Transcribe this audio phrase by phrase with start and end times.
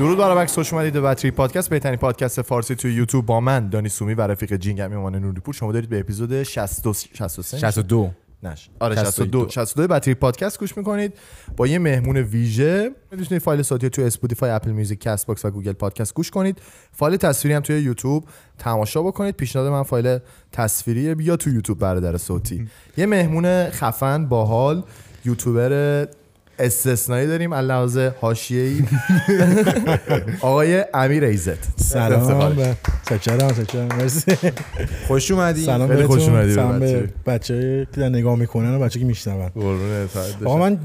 [0.00, 1.70] درود بر بکس خوش اومدید به بدتریپ پادکست.
[1.70, 5.72] بهترین پادکست فارسی توی یوتیوب با من دانی سومی و رفیق جینگمی امان نوریپور شما
[5.72, 8.10] دارید به اپیزود 62 63 62
[8.42, 8.70] نش.
[8.80, 9.38] آره 62.
[9.38, 11.12] 62 62 بدتریپ پادکست گوش می‌کنید.
[11.56, 12.90] با یه مهمون ویژه.
[13.12, 16.58] می‌تونید فایل صوتی توی اسپاتیفای اپل میوزیک کست باکس و گوگل پادکست گوش کنید.
[16.92, 18.24] فایل تصویری هم توی یوتیوب
[18.58, 19.36] تماشا بکنید.
[19.36, 20.18] پیشنهاد من فایل
[20.52, 22.68] تصویری بیا تو یوتیوب برادر صوتی.
[22.96, 24.82] یه مهمون خفن باحال
[25.24, 26.06] یوتیوبر
[26.60, 28.82] استثنایی داریم لحاظ حاشیه‌ای.
[30.40, 32.76] آقای امیر ایزت سلام.
[33.08, 34.36] چکرم مرسی.
[35.06, 35.64] خوش اومدی.
[35.64, 37.00] سلام خیلی خوش اومدی به سلام بچه.
[37.24, 39.50] به بچه که نگاه می‌کنن و بچه که میشنون.
[40.44, 40.56] آقا.
[40.58, 40.78] من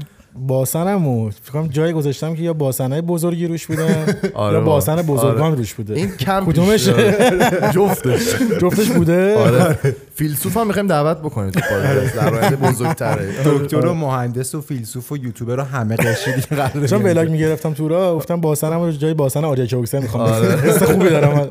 [0.46, 4.66] باسنم و فکر کنم جایی گذاشتم که یا باسنای بزرگی روش بودن آره یا با.
[4.66, 5.54] باسن بزرگان آره.
[5.54, 5.94] روش بوده.
[5.94, 8.20] این کم کدومشه؟ پیش- جفتش.
[8.60, 9.78] جفتش بوده؟ آره.
[10.14, 12.16] فیلسوف هم می‌خوایم دعوت بکنید تو پادکست.
[12.16, 13.28] در آینده بزرگتره.
[13.44, 17.02] دکتر و مهندس و فیلسوف و یوتیوبر رو همه قراره چون.
[17.02, 20.22] ولاگ می‌گرفتم تو را گفتم باسنم رو جای باسن آریا چوکسه می‌خوام.
[20.32, 20.48] آره.
[20.66, 21.50] حس خوبی دارم.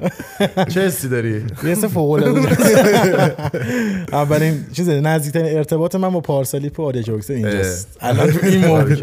[0.70, 2.42] چه حسی داری؟ یه حس فوق العاده
[4.14, 7.88] اولین چیز نزدیکترین ارتباط من با پارسالیپ و آریا چوکسه اینجاست.
[8.02, 8.96] الان تو این موقع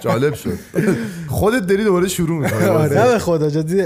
[0.00, 0.58] جالب شد.
[1.28, 2.64] خودت داری دوباره شروع می‌کنی.
[2.64, 3.84] نه به خدا جدی.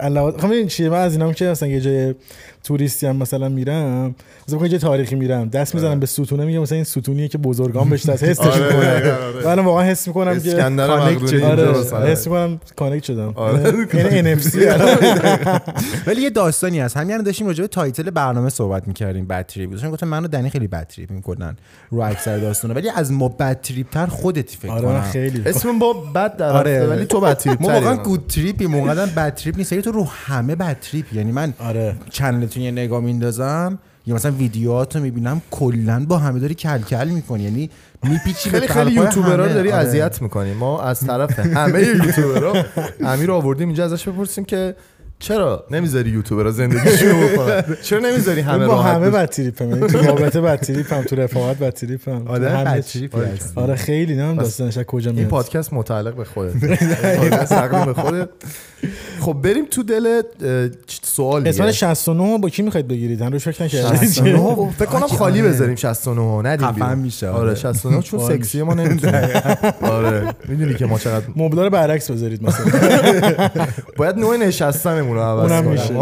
[0.00, 2.14] الله خب این چیه؟ من از اینام که مثلا یه جای
[2.64, 4.14] توریستی هم مثلا میرم
[4.48, 5.48] مثلا میگم یه تاریخی میرم.
[5.48, 8.80] دست می‌زنم به ستونه میگم مثلا این ستونیه که بزرگان بهش دست حسش آره، می‌کنم
[8.80, 9.56] آره.
[9.56, 11.42] من واقعا حس می‌کنم که اسکندر connect
[11.92, 12.10] آره.
[12.10, 13.32] حس می‌کنم connect شدم.
[13.36, 13.86] آره.
[13.94, 14.56] یعنی NFC
[16.06, 16.96] ولی یه داستانی هست.
[16.96, 20.28] همین الان داشتیم راجع به title برنامه صحبت می‌کردیم bad trip داشتم گفتم من و
[20.28, 21.56] دنی خیلی bad trip می‌کنن
[21.90, 25.00] رو اکثر داستانا ولی از ما bad trip تر خودتی فکر آره کنم.
[25.02, 25.42] خیلی.
[25.46, 26.86] اسم با بد در آره.
[26.86, 27.68] ولی تو بد تریپ ما.
[27.68, 29.74] واقعا گود تریپی موقعا بد تریپ نیست.
[29.74, 31.96] تو رو همه بد تریپ یعنی من آره.
[32.60, 37.70] یه نگاه میندازم یا مثلا ویدیوهاتو می‌بینم کلا با همه داری کل کل می‌کنی یعنی
[38.02, 39.54] میپیچی خیلی خیلی قلب‌های یوتیوبرها رو.
[39.54, 39.86] داری آره.
[39.86, 42.64] اذیت می‌کنی ما از طرف همه یوتیوبرها
[43.00, 44.74] امیر آوردیم اینجا ازش بپرسیم که
[45.18, 49.98] چرا نمی‌ذاری یوتیوبرها زندگیشو بکنن چرا نمی‌ذاری همه با همه باشن؟ بد تریپم یعنی تو
[49.98, 53.10] رابطه تریپم تو رفاقت تریپم آدم همه هستی.
[53.54, 56.52] آره خیلی نمی‌دونم داستانش از کجا این میاد پادکست متعلق به خودت
[57.18, 57.54] پادکست
[57.86, 58.28] به خودت
[59.20, 60.22] خب بریم تو دل
[61.02, 65.40] سوال اسم دیگه 69 با کی می‌خواید بگیرید هنوز فکر نکردید 69 فکر کنم خالی
[65.40, 65.48] آره.
[65.50, 66.98] بذاریم 69 ندیم خفن.
[66.98, 67.54] میشه، آره آره.
[67.54, 68.36] 69 چون آره.
[68.36, 69.20] سکسی ما نمی‌تونیم
[69.82, 72.66] آره می‌دونی که ما چقدر مبلا رو برعکس بذارید مثلا
[73.98, 75.72] باید نوع نشستنمون رو عوض اونم کنیم.
[75.72, 75.94] میشه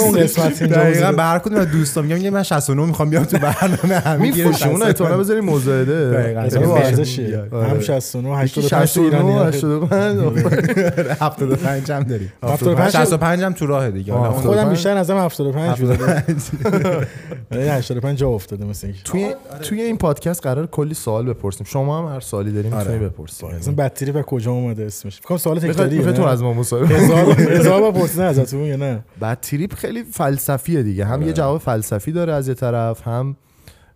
[0.00, 1.12] اون قسمت اینجا دقیقا.
[1.12, 4.10] به هر کدوم از دوستام میگم یه من 69 می‌خوام بیام تو برنامه
[4.44, 4.84] اون 69.
[4.84, 6.40] احتمالا بذاریم مزایده دقیقاً.
[6.72, 7.48] آره.
[7.52, 7.68] آره.
[7.68, 13.66] هم 69 یکی 85 تو ایرانی 69 85 75 هم داریم 75 65 هم تو
[13.66, 14.12] راه دیگه.
[14.12, 15.98] خودم بیشتر نظرم 75 بوده.
[17.50, 19.02] ولی 85 جا افتاده مثل اینکه.
[19.02, 21.66] توی توی این پادکست قرار کلی سوال بپرسیم.
[21.66, 23.08] شما هم هر سوالی داریم می‌تونی آره.
[23.08, 27.32] بپرسیم اصلا بدتری به کجا اومده اسمش؟ فکر سوال تکراری تو از ما مصاحبه هزار
[27.32, 29.04] هزار بار پرسیدن ازتون یا نه؟
[29.42, 31.04] تریپ خیلی فلسفیه دیگه.
[31.04, 33.36] هم یه جواب فلسفی داره از یه طرف هم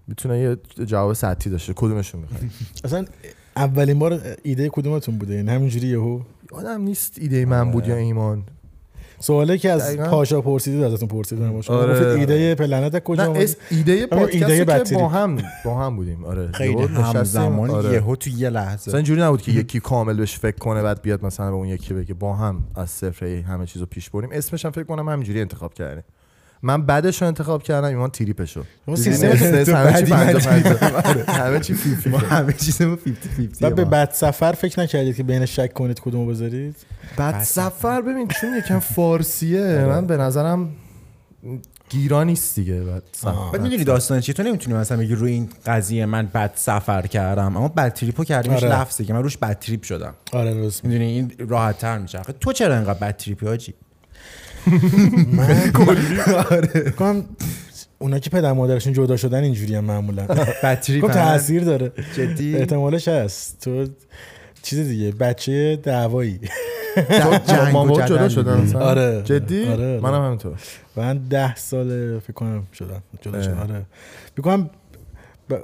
[0.09, 0.57] می‌تونه یه
[0.87, 1.73] جواب سطحی داشته.
[1.73, 2.51] کدومشون می‌خوای؟
[2.85, 3.05] اصلا
[3.57, 6.21] اولین بار ایده کدومتون بوده؟ این همینجوری یهو؟
[6.53, 8.43] آدم نیست ایده من بود یا ایمان.
[9.19, 9.97] سوالی که از.
[9.97, 12.21] پاشا پرسیدید ازتون پرسیدن باشه آره.
[12.21, 15.09] ایده پلنت کجا نه ایده پادکست که با.
[15.09, 16.25] هم با هم بودیم.
[16.25, 16.53] آره.
[16.59, 16.83] خیلی.
[16.83, 17.93] همزمان آره.
[17.93, 21.25] یهو تو یه مثلا لحظه اینجوری نبود که یکی کامل بهش فکر کنه بعد بیاد
[21.25, 22.15] مثلا به اون یکی بگه.
[22.15, 24.31] با هم از صفر همه چیزو پیش بریم.
[24.33, 26.05] اسمش هم فکر کنم همینجوری انتخاب کردیم.
[26.65, 30.63] من بعدش رو انتخاب کردم ایمان تریپش رو شما دیدین سیستم همه چی بعدی من
[30.63, 33.17] 50 همه چی فی فی ما همه چیزمون 50
[33.61, 36.77] بعد به 50 بد سفر فکر نکردید که بین شک کنید کدومو بذارید؟
[37.17, 39.85] بعد سفر؟ ببین چون یکم فارسیه.
[39.89, 40.71] من به نظرم
[41.89, 43.51] گیرا نیست دیگه بعد سفر.
[43.53, 47.57] بعد می‌دونی داستان چیه؟ تو نمی‌تونی مثلا بگی روی این قضیه من بد سفر کردم
[47.57, 48.81] اما بد تریپو کردیمش آره.
[48.81, 50.15] لفظه که من روش بد تریپ شدم.
[50.33, 52.23] آره درست می‌دونی؟ این راحت تر میشه.
[52.41, 53.75] تو چرا انقدر بد تریپی حاجی
[55.33, 55.73] من
[56.99, 57.25] کنم
[57.99, 61.93] اونا که پدر مادرشون جدا شدن اینجوری هم معمولا خب تاثیر داره.
[62.17, 63.61] جدی؟ احتمالش هست.
[63.61, 63.87] تو
[64.63, 66.41] چیز دیگه بچه دعوایی.
[67.47, 69.23] جنگ مامان و بابا جدا شدن؟ آره.
[69.25, 70.01] جدی؟ آره، آره.
[70.01, 70.53] منم همینطور.
[70.97, 73.43] من ده سال فکر کنم شدن جدا.
[73.43, 73.87] شدن آره.
[74.37, 74.71] میگم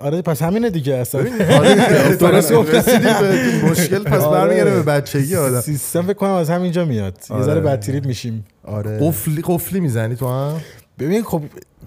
[0.01, 1.21] آره پس همینه دیگه اصلا.
[1.59, 4.49] آره، درست مشکل پس آره.
[4.49, 5.61] برمیگره به بچگی آدم.
[5.61, 7.19] سیستم فکر کنم از همینجا میاد.
[7.31, 7.45] یه آره.
[7.45, 8.45] ذره بد تریپ میشیم.
[8.65, 8.99] آره.
[9.03, 10.61] قفلی قفلی می‌زنی تو هم؟
[10.99, 11.43] ببین خب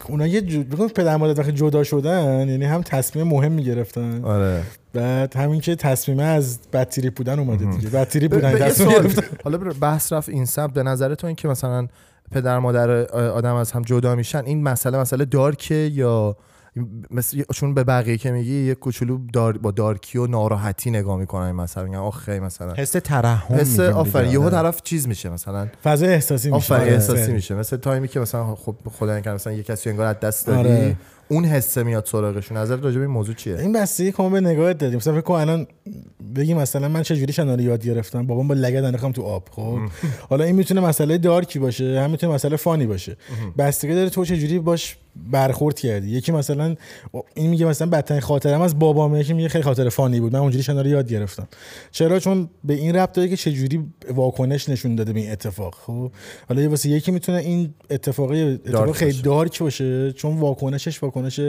[0.07, 0.63] اونا یه جو...
[0.63, 4.23] بگم پدر مادر وقتی جدا شدن یعنی هم تصمیم مهم می‌گرفتن.
[4.23, 4.61] آره.
[4.93, 7.89] بعد همین که تصمیم از بدتری بودن اومده دیگه.
[7.89, 8.71] بدتری بودن
[9.43, 10.73] حالا بحث رفت این سمت.
[10.73, 11.87] به نظر تو این که مثلا
[12.31, 16.35] پدر مادر آدم از هم جدا میشن این مسئله مسئله دارکه یا
[17.11, 21.51] مثل چون به بقیه که میگی یه کوچولو دار با دارکی و ناراحتی نگاه می‌کنن
[21.51, 21.83] مثلا.
[21.83, 24.39] میگن آخه مثلا حس ترحم حس آفرین دیگه.
[24.39, 25.67] یهو طرف چیز میشه مثلا.
[25.83, 26.57] فضای احساسی میشه.
[26.57, 26.93] آفرین آره.
[26.93, 27.55] احساسی میشه.
[27.55, 30.95] مثل تایمی که مثلا خب خدا نکنه مثلا یه کسی انگار از دست دادی آره.
[31.29, 32.57] اون حسه میاد سراغشون.
[32.57, 34.97] نظر راجع به این موضوع چیه؟ این بستگی کما به نگاهت دادیم.
[34.97, 35.67] مثلا فکر کن الان
[36.35, 39.49] بگی مثلا من چه جوری شنا رو یاد گرفتم؟ بابام با لگد انداختم تو آب
[39.51, 39.79] خب؟
[40.29, 43.17] حالا این می‌تونه مسئله دارکی باشه هم می‌تونه مسئله فانی باشه.
[43.57, 46.09] بستگی داره تو چه جوری باش برخورد کردی.
[46.09, 46.75] یکی مثلا
[47.35, 50.33] این میگه مثلا بدترین خاطرم از بابامه یکی میگه خیلی خاطر فانی بود.
[50.33, 51.47] من اونجوری شنا رو یاد گرفتم.
[51.91, 55.75] چرا؟ چون به این ربط داره که چه جوری واکنش نشون داده به این اتفاق.
[55.75, 56.11] خب؟
[56.49, 59.21] حالا یه واسه یکی می‌تونه این اتفاقی اتفاق خیلی.
[59.21, 61.39] دارک باشه چون واکنشش واکنش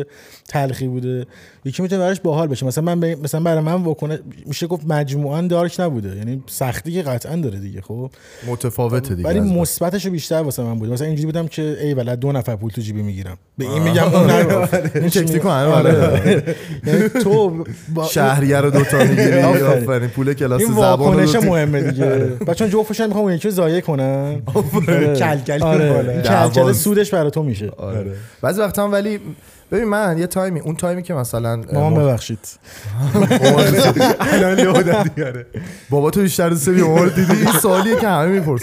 [0.49, 1.27] تلخی بوده.
[1.65, 2.67] یکی می‌تونه براش باحال بشه.
[2.67, 6.17] مثلا من به- مثلا برای من واکنش میشه گفت مجموعا دارک نبوده.
[6.17, 8.11] یعنی سختی که قطعا داره دیگه خب؟
[8.49, 9.41] متفاوته دیگه ولی.
[9.41, 12.81] مثبتش بیشتر واسه من بود مثلا اینجوری بودم که ای ولد دو نفر پول تو
[12.81, 13.39] جیبی می‌گیرم.
[13.59, 14.59] به این میگم اون نگو.
[14.95, 16.57] این تکنیک میگم؟ همه آره.
[16.87, 17.65] یعنی تو
[18.15, 20.09] شهریه رو دوتا می‌گیری آفرین.
[20.09, 22.07] پول کلاس این زبان رو واکنش مهمه دیگه
[22.47, 23.73] بچون جفتش هم می‌خوام اون یکی آره.
[25.63, 25.93] آره.
[25.93, 26.13] بالا.
[26.13, 26.83] این کلکل دعواست.
[26.83, 28.13] سودش برای تو میشه آره.
[28.43, 29.21] بعضی وقتا هم ولی
[29.73, 32.39] ببین من یه تایمی اون تایمی که مثلا مامان ببخشید
[34.21, 35.47] الان لو آره.
[35.91, 38.63] بابا تو بیشتر دوست داری عمر دیدی این سوالیه که همه میپرس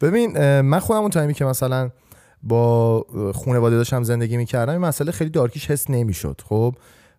[0.00, 1.90] ببین من خودم اون تایمی که مثلا
[2.42, 3.06] با
[3.44, 6.74] خانواده داشتم زندگی می‌کردم این مسئله خیلی دارکیش حس نمی‌شد خب.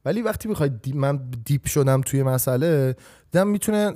[0.06, 2.96] ولی وقتی بخوای دی- من دیپ شدم توی مسئله
[3.32, 3.94] دیدم می‌تونه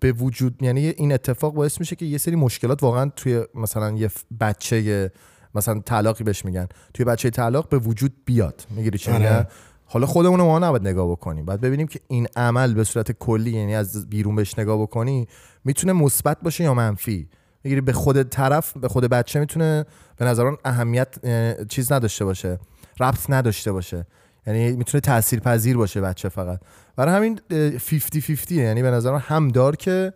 [0.00, 4.10] به وجود یعنی این اتفاق باعث میشه که یه سری مشکلات واقعا توی مثلا یه
[4.40, 5.10] بچه
[5.54, 6.66] مثلا طلاقی بهش میگن.
[6.94, 8.66] توی بچه طلاق به وجود بیاد.
[8.70, 9.18] می‌گیری چی آره.
[9.18, 9.46] میگم
[9.86, 11.44] حالا خودمون ما نباید نگاه بکنیم.
[11.44, 15.26] باید ببینیم که این عمل به صورت کلی یعنی از بیرون بهش نگاه بکنی
[15.64, 17.28] می‌تونه مثبت باشه یا منفی.
[17.64, 19.84] می‌گیری به خود طرف به خود بچه می‌تونه
[20.16, 22.58] به نظران اهمیت اه، چیز نداشته باشه
[23.00, 24.06] ربط نداشته باشه.
[24.46, 26.60] یعنی می‌تونه تأثیر پذیر باشه بچه فقط.
[26.96, 30.12] برای همین اه، 50 50 یعنی به نظرم هم دار که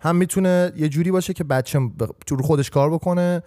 [0.00, 1.90] هم می‌تونه یه جوری باشه که بچه
[2.26, 3.42] تو خودش کار بکنه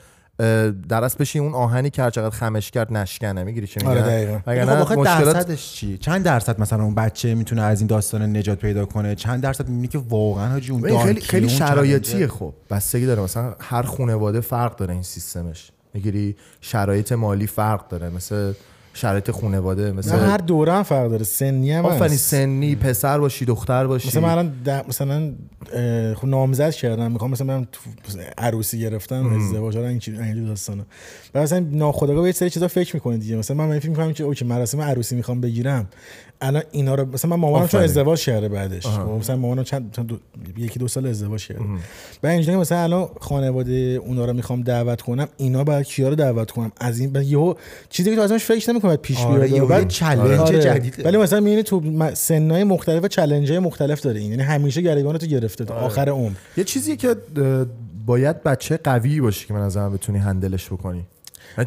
[0.89, 3.43] در اصل بشه اون آهنی که هر چقدر خمش کرد نشکنه.
[3.43, 7.61] می‌گیری چی میگم آره خب آخه مشکلات درصدش چیه چند درصد مثلا اون بچه می‌تونه
[7.61, 11.49] از این داستان نجات پیدا کنه؟ چند درصد می‌بینی که واقعا حاجی اون خیلی خیلی
[11.49, 12.27] شرایطیه.
[12.27, 12.53] خب.
[12.69, 13.21] بستگی داره.
[13.21, 15.71] مثلا هر خانواده فرق داره این سیستمش.
[15.93, 18.09] می‌گیری شرایط مالی فرق داره.
[18.09, 18.53] مثل
[18.93, 21.23] شرایط خانواده نه مثل هر دوره هم فرق داره.
[21.23, 22.17] سنی هم آفرین.
[22.17, 24.07] سنی پسر باشی دختر باشی.
[24.07, 24.53] مثلا من الان
[24.87, 25.33] مثلا
[26.15, 27.11] خب نامزد کردم.
[27.11, 27.67] می‌خوام مثلا برم
[28.37, 30.83] عروسی گرفتم ازدواج ها این چیز اینجور داستانا.
[31.35, 33.35] و مثلا ناخودآگاه یه سری چیزا فکر می‌کنی دیگه.
[33.35, 35.87] مثلا من فکر می‌کنم که اوکی مراسم عروسی می‌خوام بگیرم.
[36.41, 37.81] الان اینا رو مثلا من مامانم چون.
[37.81, 38.85] ازدواج کرده بعدش.
[38.85, 40.17] خب مثلا مامانم چند چند دو-
[40.57, 41.61] یکی دو سال ازدواج کرده.
[42.21, 46.51] بعد اینجوری مثلا الان خانواده اونا رو می‌خوام دعوت کنم اینا بعد کیا رو دعوت
[46.51, 47.53] کنم؟ از این بعد یهو
[47.89, 51.03] چیزی که تو ازش فکر نمی‌کنم پیش آره، بیاد یهو بعد چالش جدیده.
[51.03, 51.81] ولی مثلا می‌بینی تو
[52.13, 54.29] سنای مختلف چالش های مختلف داره این.
[54.31, 56.35] یعنی همیشه گریبان تو گرفته تا آخر عمر.
[56.57, 57.15] یه چیزی که
[58.05, 61.03] باید بچه قوی باشی که من نظرم بتونی هندلش بکنی.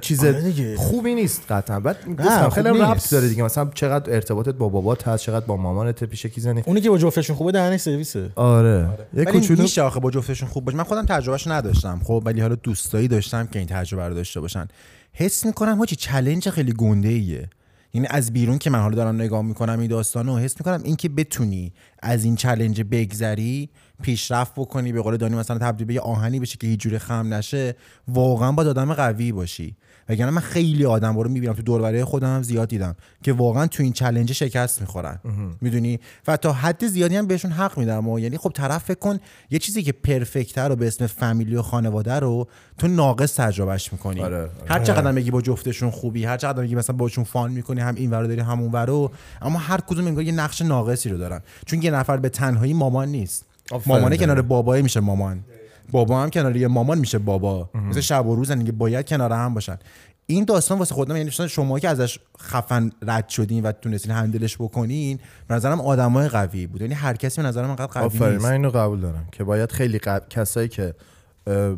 [0.00, 0.76] چیز آره.
[0.76, 1.80] خوبی نیست قطعا.
[1.80, 2.68] بعد گفتم خیلی.
[2.68, 3.42] ربط داره دیگه.
[3.42, 6.98] مثلا چقدر ارتباطت با بابات هست چقدر با مامانت پیش کی زنی؟ اونی که با
[6.98, 8.30] جفتشون خوبه دهنش سرویسه.
[8.34, 8.88] آره.
[9.14, 10.76] یه ولی کوچولو میشه آخه با جفتشون خوب باشه.
[10.76, 12.00] من خودم تجربهش نداشتم.
[12.04, 14.68] خب ولی حالا دوستایی داشتم که این تجربه رو داشته باشن.
[15.12, 17.48] حس می‌کنم حاجی چلنج خیلی گنده ایه
[17.94, 21.72] یعنی از بیرون که من حالا دارم نگاه می‌کنم این داستانو حس می‌کنم اینکه بتونی
[22.02, 23.70] از این چلنج بگذری
[24.02, 27.34] پیشرفت بکنی به قول دانی مثلا تبدیل به یه آهنی بشه که هیچ جوره خم
[27.34, 27.74] نشه
[28.08, 29.76] واقعا با آدم قوی باشی.
[30.08, 31.52] وگرنه من خیلی آدم رو می‌بینم.
[31.52, 35.20] تو دور برای خودم هم زیاد دیدم که واقعا تو این چلنج شکست می‌خورن.
[35.60, 38.08] می‌دونی؟ و تا حد زیادی هم بهشون حق میدم.
[38.08, 39.18] و یعنی خب طرف فکر کن
[39.50, 44.20] یه چیزی که پرفکتر رو به اسم فامیلی و خانواده رو تو ناقص تجربهش می‌کنی.
[44.20, 44.50] آره، آره.
[44.68, 48.10] هر چقدر بگی با جفتشون خوبی هر چقدر بگی مثلا باشون فان می‌کنی هم این
[48.10, 49.10] ورو داری همون ورو
[49.42, 51.40] اما هر کدوم انگار یه نقش ناقصی رو دارن.
[51.66, 53.44] چون یه نفر به تنهایی مامان نیست.
[53.86, 55.44] مامانه کنار بابای میشه مامان.
[55.90, 57.70] بابا هم کنار یه مامان میشه بابا.
[57.74, 59.78] مثل شب و روزن دیگه باید کنار هم باشن.
[60.26, 65.18] این داستان واسه خودم یعنی شما که ازش خفن رد شدین و تونستین هندلش بکنین
[65.48, 66.80] به نظرم آدمای قوی بود.
[66.80, 68.44] یعنی هر کسی به نظرم انقدر قوی نیست.
[68.44, 70.22] من اینو قبول دارم که باید خیلی قب...
[70.30, 70.94] کسایی که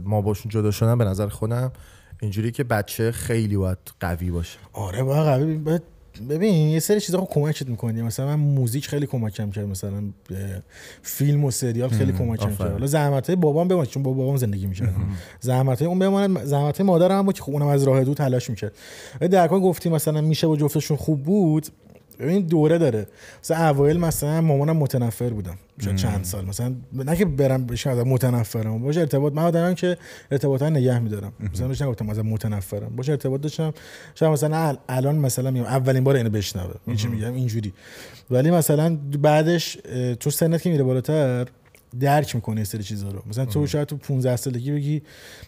[0.05, 1.73] ما باشون جدا شدن به نظر خودم
[2.23, 4.59] اینجوری که بچه خیلی باید قوی باشه.
[4.73, 5.83] آره با قوی باید-
[6.29, 8.03] ببین یه سری چیزا خب کمکت می‌کنی.
[8.03, 9.67] مثلا من موزیک خیلی کمکم کرد.
[9.67, 10.03] مثلا
[11.03, 12.73] فیلم و سریال خیلی کمکم کرد.
[12.73, 13.89] حالا زحمت های بابام بماند.
[13.89, 14.95] چون با بابام زندگی می‌کرد
[15.41, 16.45] زحمت های اون بماند.
[16.45, 18.73] زحمت های مادرم هم بود که خب اونم از راه دور تلاش می‌کرد.
[19.21, 21.67] ولی در کل گفتی مثلا میشه با جفتشون خوب بود.
[22.21, 23.07] این دوره داره.
[23.43, 25.59] مثلا اوایل مثلا مامانم متنفر بودم.
[25.85, 26.45] شاید چند سال.
[26.45, 28.83] مثلا نه که برم بشم متنفرم.
[28.83, 29.33] باشه ارتباط.
[29.33, 29.99] من آدمم که
[30.31, 31.33] ارتباطا نگه میدارم.
[31.53, 32.97] مثلا بهش نگفتم از متنفرم.
[32.97, 33.75] باشه ارتباط داشتم.
[34.15, 36.75] شاید مثلا ال- الان مثلا میگم اولین بار اینو بشنوه.
[36.87, 37.73] این چی میگم؟ اینجوری.
[38.31, 39.79] ولی مثلا بعدش
[40.21, 41.47] تو سنت که میره بالاتر
[42.01, 43.23] درک می‌کنه یه سری چیزا رو.
[43.27, 45.03] مثلا تو شاید تو 15 سالگی بگی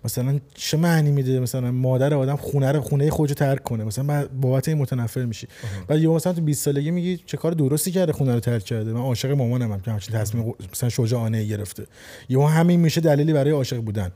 [0.04, 4.68] مثلا چه معنی میده مثلا مادر آدم خونه رو خونه خودشو ترک کنه؟ مثلا بابت
[4.68, 5.46] این متنفر میشی.
[5.88, 8.92] بعد یهو مثلا تو 20 سالگی میگی چه کار درستی کرده خونه رو ترک کرده؟
[8.92, 11.86] من عاشق مامانم هم که همچین تصمیم مثلا شجاعانه گرفته.
[12.28, 14.10] یهو همین میشه دلیلی برای عاشق بودن.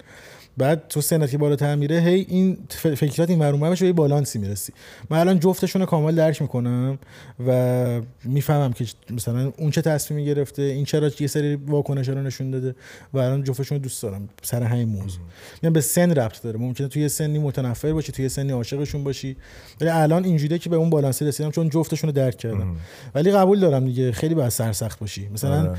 [0.56, 2.58] بعد تو سنت که بالاتر میره هی این
[2.96, 4.72] فکرات این ور ور میشه، یه بالانسی می‌رسی.
[5.10, 6.98] من الان جفتشون رو کامل درک می‌کنم
[7.46, 12.50] و می‌فهمم که مثلا اون چه تصمیمی گرفته این چرا یه سری واکنش رو نشون
[12.50, 12.74] داده
[13.12, 15.22] و الان جفتشون رو دوست دارم سر همین موضوع.
[15.62, 16.58] میگم به سن ربط داره.
[16.58, 19.36] ممکنه توی یه سنی متنفر باشی توی یه سنی عاشقشون باشی.
[19.80, 22.76] ولی الان اینجوریه که به اون بالانسی رسیدم چون جفتشون رو درک کردم.
[23.14, 25.28] ولی قبول دارم دیگه خیلی باید سرسخت باشی.
[25.28, 25.78] مثلا آره.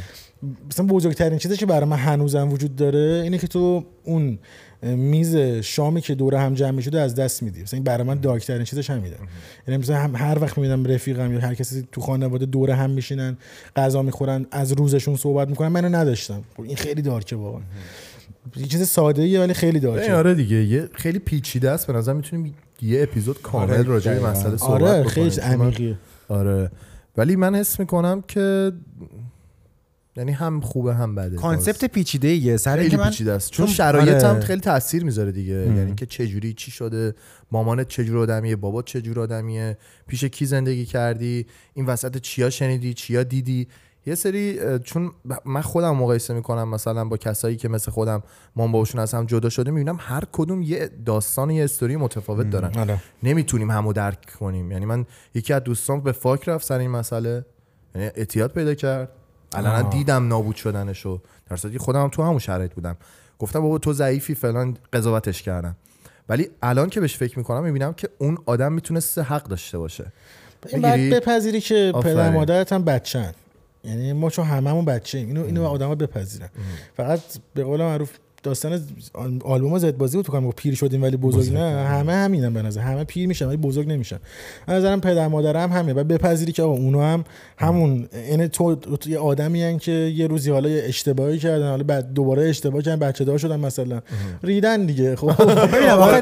[0.70, 4.40] مثلا بزرگترین چیزی که برای من هنوزم وجود داره اینه که تو اون
[4.84, 7.62] میز شامی که دور هم جمع شده از دست میدی.
[7.62, 9.16] مثلا این برای من دارکترین چیزش همیده
[9.68, 13.38] یعنی مثلا هم هر وقت می‌بینم رفیقم یا هر کسی تو خانواده دور هم میشینن
[13.76, 16.44] غذا می‌خورن از روزشون صحبت می‌کنن منو نداشتم.
[16.58, 17.62] خب این خیلی دارکه واقعا.
[18.56, 20.14] یه چیز ساده ایه ولی خیلی دارکه.
[20.14, 20.56] آره دیگه.
[20.64, 21.88] یه خیلی پیچیده است.
[21.88, 24.30] به نظر می‌تونیم یه اپیزود کامل آره، راجع به.
[24.30, 25.04] مسئله صحبت آره.
[25.04, 25.98] خیلی عمیقیه.
[26.28, 26.72] آره.
[27.18, 28.72] ولی من حس می‌کنم که
[30.16, 31.36] یعنی هم خوبه هم بده.
[31.36, 34.40] کانسپت پیچیده ایه سر خیلی من پیچیده است چون شرایط هم آره.
[34.40, 35.54] خیلی تاثیر می‌ذاره دیگه.
[35.54, 37.16] یعنی که چه جوری چی شده
[37.52, 39.78] مامانت چه جور آدمیه بابات چه جور آدمیه
[40.08, 43.68] پیش کی زندگی کردی این وسط چیا شنیدی چیا دیدی؟
[44.06, 45.12] یه سری چون
[45.46, 48.24] من خودم مقایسه می‌کنم مثلا با کسایی که مثل خودم
[48.56, 52.80] مام باباشون از هم جدا شده می‌بینم هر کدوم یه داستان یه استوری متفاوت دارن.
[52.80, 53.00] آره.
[53.24, 54.72] نمی‌تونیم همو درک کنیم.
[54.72, 55.06] یعنی من
[55.36, 57.46] یکی از دوستان به فاک رفت سر این مسئله.
[57.96, 59.10] یعنی اعتیاد پیدا کرد.
[59.56, 59.90] الان.
[59.90, 61.22] دیدم نابود شدنشو.
[61.50, 62.98] در صورتی خودم تو همون شرایط بودم.
[63.40, 65.76] گفتم بابا تو ضعیفی فلان قضاوتش کردم.
[66.30, 70.06] ولی الان که بهش فکر می‌کنم می‌بینم که اون آدم می‌تونست حق داشته باشه.
[70.70, 72.16] این؟ بپذیری که آفرین.
[72.16, 73.34] پدر مادرت هم بچه‌ن
[73.84, 76.50] یعنی ما چون هممون بچه ایم اینو اینو آدما بپذیرن.
[76.98, 77.20] فقط
[77.54, 78.12] به قول معروف
[78.44, 78.80] داستان
[79.44, 82.82] آلبوم زد بازی بود تو کنم پیر شدیم ولی بزرگ نه همه همینن به نظر.
[82.82, 84.18] همه پیر میشن ولی بزرگ نمیشن.
[84.68, 85.94] به نظرم پدر مادر هم همینه.
[85.94, 87.24] بعد بپذیری که آقا اونا هم
[87.58, 91.84] همون این تو, تو یه آدمی هن که یه روزی حالا یه اشتباهی کردن حالا
[91.84, 94.02] بعد دوباره اشتباه کردن بچه دار شدن مثلا.
[94.44, 95.16] ریدن دیگه.
[95.16, 95.28] خب.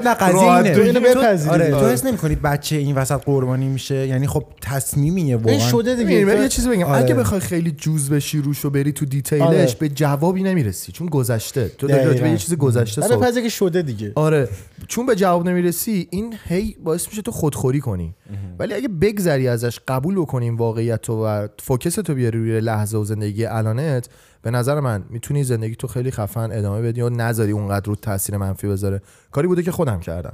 [0.05, 0.75] نه قضیه اینه.
[0.75, 1.51] تو اینو تو- بپذیری.
[1.53, 1.69] آره.
[1.71, 5.59] تو حس نمی‌کنی بچه این وسط قربانی میشه؟ یعنی خب تصمیمیه این واقعا.
[5.69, 6.11] شده دیگه.
[6.11, 6.83] یه چیزی بگم.
[6.83, 7.03] آره.
[7.03, 9.67] اگه بخوای خیلی جوز بشی روش و بری تو دیتیلش آره.
[9.79, 11.71] به جوابی نمی‌رسی چون گذشته.
[11.77, 12.33] تو راجع دقیقاً.
[12.33, 14.11] یه چیز گذشته آره صحبت پذیری که شده دیگه.
[14.15, 14.49] آره.
[14.87, 18.15] چون به جواب نمی‌رسی این هی باعث میشه تو خودخوری کنی.
[18.59, 22.97] ولی اگه بگذری ازش قبول بکنی این واقعیت تو و فوکس تو بیاری روی لحظه
[22.97, 24.09] و زندگی الانت
[24.41, 28.37] به نظر من می‌تونی زندگی تو خیلی خفن ادامه بدی و نذاری اونقدر رو تاثیر
[28.37, 29.01] منفی بذاره.
[29.31, 30.33] کاری بوده که خودم کردم.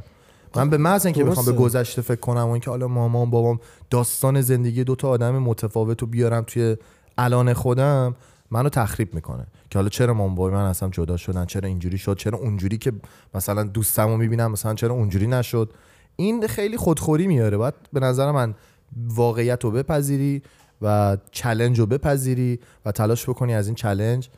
[0.55, 1.51] من به محض اینکه بخوام به.
[1.51, 6.07] گذشته فکر کنم و اینکه حالا مامان بابام داستان زندگی دو تا آدم متفاوت رو
[6.07, 6.77] بیارم توی
[7.17, 8.15] الان خودم
[8.51, 9.47] منو تخریب می‌کنه.
[9.69, 12.91] که حالا چرا بابای من اصلا جدا شدن؟ چرا اینجوری شد؟ چرا اونجوری که
[13.33, 15.73] مثلا دوستمو می‌بینم مثلا چرا اونجوری نشد؟
[16.15, 17.57] این خیلی خودخوری میاره.
[17.57, 18.55] باید به نظر من
[19.07, 20.41] واقعیت رو بپذیری
[20.81, 24.29] و challenge رو بپذیری و تلاش بکنی از این challenge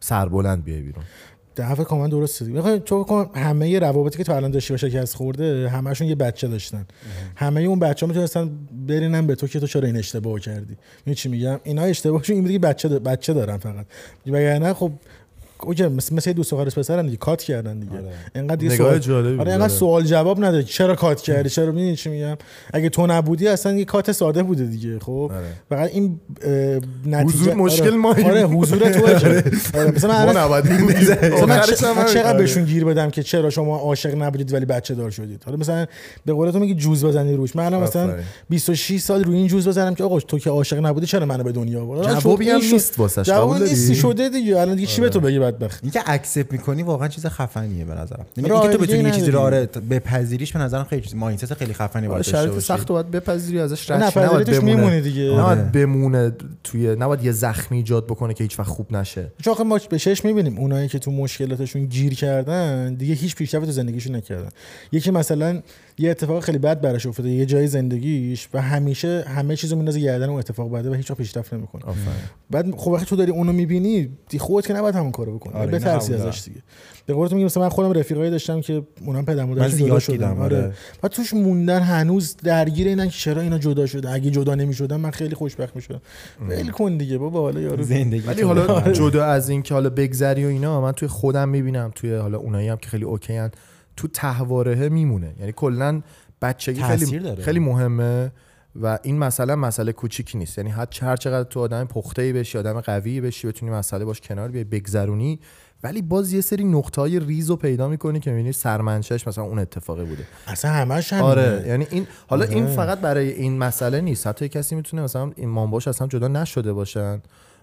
[0.00, 1.04] سربلند بیای بیرون.
[1.64, 2.56] حرف کاملا درسته دیگه.
[2.56, 6.48] می‌خوای تو کن همه روابطی که تو الان داشتی با شکست خورده همشون یه بچه
[6.48, 6.86] داشتن.
[7.36, 8.50] همه اون بچه ها می‌تونستن
[8.86, 10.76] برینن به تو که تو چرا این اشتباه کردی.
[10.98, 13.86] می‌دونی چی میگم؟ اینا اشتباهشون این بوده که بچه دارن فقط.
[14.26, 14.92] وگرنه خب
[15.62, 17.92] okay مثل مثل دوست خواهر پسرن دیگه cut کردن دیگه
[18.34, 19.72] انقدر دیگه سوال جالبی آره انقدر آره.
[19.72, 22.36] سوال جواب نداره چرا cut کردی چرا می‌دونی چی میگم
[22.72, 25.46] اگه تو نبودی اصلا یه کات ساده بوده دیگه خب آره.
[25.68, 26.20] فقط این
[27.06, 27.96] نتیجه حضور مشکل آره.
[27.96, 28.26] ماییم.
[28.30, 28.98] آره حضور که-
[29.78, 30.46] آره مثلا من ما.
[30.46, 32.04] مثلا.
[32.04, 32.38] چقدر آره.
[32.38, 35.86] بهشون گیر بدم که چرا شما عاشق نبودید ولی بچه دار شدید حالا مثلا
[36.26, 38.24] به قول تو میگی جوز بزنی روش من الان مثلا آفرین.
[38.50, 41.52] 26 سال روی این جوز بزنم که آقا تو که عاشق نبودی چرا منو به
[41.52, 42.60] دنیا آوردی جوابی هم.
[42.60, 46.00] نیست واسش، جواب قبول؟ نیستی شده دیگه الان دیگه چی به تو بگه بدبخت اینکه
[46.06, 48.26] اکسپت می‌کنی واقعا چیز خفنیه به نظرم.
[48.36, 49.38] یعنی اینکه تو بتونی یه چیزی رو.
[49.38, 52.66] آره بپذیریش به نظرم خیلی چیز مایندست خیلی خفنی آره، باید داشته شرایط باشی.
[52.66, 55.00] سخت باید بپذیری ازش رد نباید بمونه.
[55.00, 55.30] دیگه.
[55.32, 55.40] آره.
[55.40, 56.32] نباید بمونه
[56.64, 59.32] توی نباید یه زخمی ایجاد بکنه که هیچ وقت خوب نشه.
[59.42, 63.64] چون آخه ما به چشم می‌بینیم اونایی که تو مشکلاتشون گیر کردن دیگه هیچ پیشرفت
[63.66, 64.48] تو زندگیشون نکردن.
[64.92, 65.62] یکی مثلا
[65.98, 67.30] یه اتفاق خیلی بد براش افتاده.
[67.30, 71.18] یه جای زندگیش و همیشه همه چیزو میندازه گردن اون اتفاق بده و هیچ وقت
[71.18, 71.82] پیشرفت نمی‌کنه.
[72.50, 75.52] بعد خب وقتی تو داری اونو می‌بینی دی خودت که نباید همون کارو بکنی.
[75.54, 76.62] آره، آره بترسی ازش دیگه.
[77.06, 79.98] به قولت میگم مثلا من خودم رفیقایی داشتم که اونم پدر من مادرشون زیاد جدا
[79.98, 80.14] شدن.
[80.14, 80.72] دیدم آره.
[81.02, 85.10] و توش موندن هنوز درگیر اینن که چرا اینا جدا شده اگه جدا نمی‌شدن من
[85.10, 86.00] خیلی خوشبخت می‌شدم.
[86.48, 87.82] ول کن دیگه بابا حالا یارو.
[87.82, 91.48] زندگی ولی تو- حالا جدا از این که حالا بگذری و اینا من توی خودم
[91.48, 93.38] می‌بینم توی حالا اونایی هم که خیلی اوکی
[93.98, 95.34] تو تهوارهه میمونه.
[95.40, 96.02] یعنی کلا
[96.42, 97.42] بچگی خیلی داره.
[97.42, 98.32] خیلی مهمه
[98.82, 100.58] و این مسئله مسئله کوچیکی نیست.
[100.58, 104.20] یعنی هر هر چقدر تو آدم پخته ای بشی آدم قوی بشی بتونی مسئله باش
[104.20, 105.40] کنار بیای بگذرونی.
[105.82, 109.58] ولی باز یه سری نقطه های ریز رو پیدا می‌کنی که می‌بینی سرمنشش مثلا اون
[109.58, 110.24] اتفاقی بوده.
[110.46, 111.28] اصلا همش همینه.
[111.28, 112.72] آره یعنی این حالا این آره.
[112.72, 114.26] فقط برای این مسئله نیست.
[114.26, 117.22] حتی کسی می‌تونه مثلا این مامباش اصلا جدا نشده باشن.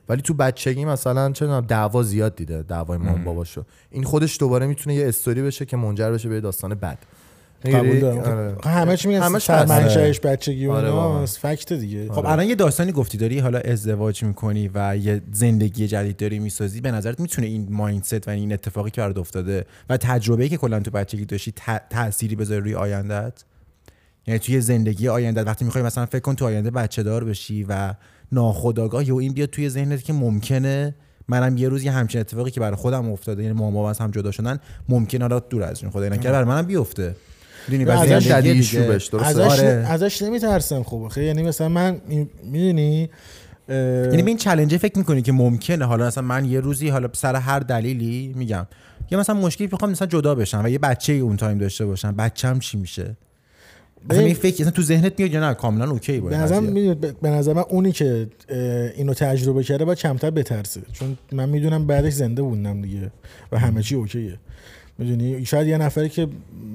[0.10, 3.64] ولی تو بچگی مثلا چه دعوا زیاد دیده دعوای مام باباشو.
[3.92, 6.98] این خودش دوباره می‌تونه یه استوری بشه که منجر بشه به داستان بد.
[7.66, 8.18] قبول می‌گیری؟ دارم.
[8.20, 8.72] آره.
[8.72, 9.68] همه چی میگن همش هست.
[9.68, 12.12] سرمنشأش بچگی و آره، فکت دیگه.
[12.12, 16.82] خب الان یه داستانی گفتی داری حالا ازدواج می‌کنی و یه زندگی جدید داری می‌سازی
[16.82, 20.80] به نظرت می‌تونه این مایندست و این اتفاقی که برات افتاده و تجربه‌ای که کلا
[20.80, 21.54] تو بچگی داشتی
[21.90, 23.44] تأثیری بذاره روی آیندت
[24.28, 27.94] یعنی توی زندگی آینده وقتی می‌خوای مثلا فکر کن تو آینده بچه دار بشی و
[28.32, 30.96] ناخودآگاه یا این بیاد توی ذهنت که ممکنه
[31.28, 34.32] منم یه روز یه همچین اتفاقی که برای خودم افتاده یعنی بابا از هم جدا
[34.32, 37.16] شدن ممکنه حالا دور از جون خدا نکرده برای منم بیفته.
[37.68, 39.68] می‌دونی ازش ایشو بش درسته؟ ازش آره.
[39.90, 42.02] ازش نمیترسم خب خیلی یعنی مثلا من
[42.44, 43.10] می‌دونی
[43.70, 45.86] یعنی به این چلنجه فکر می‌کنی که ممکنه.
[45.86, 48.68] حالا مثلا من یه روزی حالا سر هر دلیلی میگم
[49.12, 52.60] یا مثلا مشکلی بخوام مثلا جدا بشم و یه بچه اون تایم داشته باشم بچم
[52.60, 53.18] چی میشه؟
[54.10, 56.62] ببین- این فکر اصلا تو ذهنت میاد یا نه؟ کاملا okay با به نظر
[57.22, 58.28] به نظر من اونی که
[58.96, 60.82] اینو تجربه کرده باید کمتر بترسه.
[60.94, 63.12] چون من می‌دونم بعدش زنده بودم دیگه
[63.52, 64.38] و همه چی okay ه.
[64.98, 66.28] می‌دونی؟ شاید یه نفری که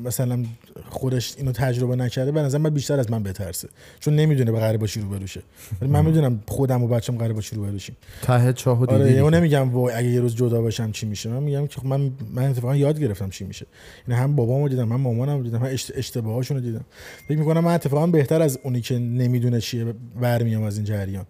[0.04, 0.44] مثلا
[0.88, 3.68] خودش اینو تجربه نکرده به نظر من بیشتر از من بترسه.
[4.00, 5.42] چون نمی‌دونه قراره با چی روبرو شه
[5.82, 9.04] ولی من می‌دونم خودم و بچه‌م قراره با چی روبرو شیم ته چاهو دیدی آره
[9.04, 9.16] دیگه.
[9.16, 11.30] یهو نمیگم وای اگه یه روز جدا باشم چی میشه.
[11.30, 13.66] من میگم که خب من من اتفاقا یاد گرفتم چی میشه.
[14.08, 16.84] یعنی هم بابامو دیدم هم مامانم دیدم هم اشت- اشتباهاشون رو دیدم.
[17.28, 21.26] فکر می‌کنم من اتفاقا بهتر از اونی که نمی‌دونه چیه برمیام از این جریان.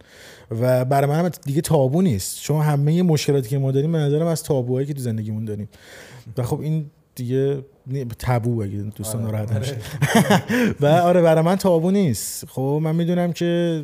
[0.60, 2.40] و برای من دیگه تابو نیست.
[2.42, 5.68] چون همه مشکلاتی که ما داریم به نظرم از تابوهایی که تو زندگیمون داریم.
[6.38, 7.64] و خب این دیگه
[8.18, 9.76] تابو اگه دوستان ناراحت نشه
[10.80, 12.44] و آره برای من تابو نیست.
[12.48, 13.82] خب من می‌دونم که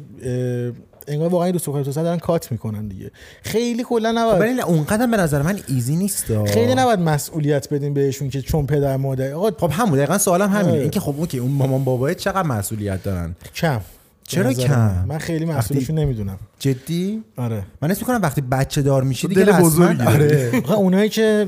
[1.09, 3.11] انگار واقعا این دو سه دارن کات می‌کنن دیگه.
[3.42, 7.94] خیلی کلا خب نباید ولی اونقدر به نظر من ایزی نیست خیلی نباید مسئولیت بدیم
[7.94, 10.72] بهشون که چون پدر مادر آقا خب همون دقیقا سوالم همینه.
[10.72, 10.80] آره.
[10.80, 13.80] اینکه خب اوکی اون مامان بابای چقدر مسئولیت دارن؟ کم.
[14.28, 15.18] چرا کم؟ من.
[15.18, 16.38] خیلی مسئولشون نمی‌دونم.
[16.59, 17.62] جدی؟ آره.
[17.82, 20.02] من اسم می‌کنم وقتی بچه دار میشی تو دیگه دل بزرگی.
[20.02, 20.62] آره.
[20.76, 21.46] اونایی که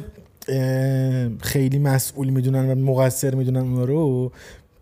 [1.41, 4.33] خیلی مسئول می‌دونن و مقصر می‌دونن اونا رو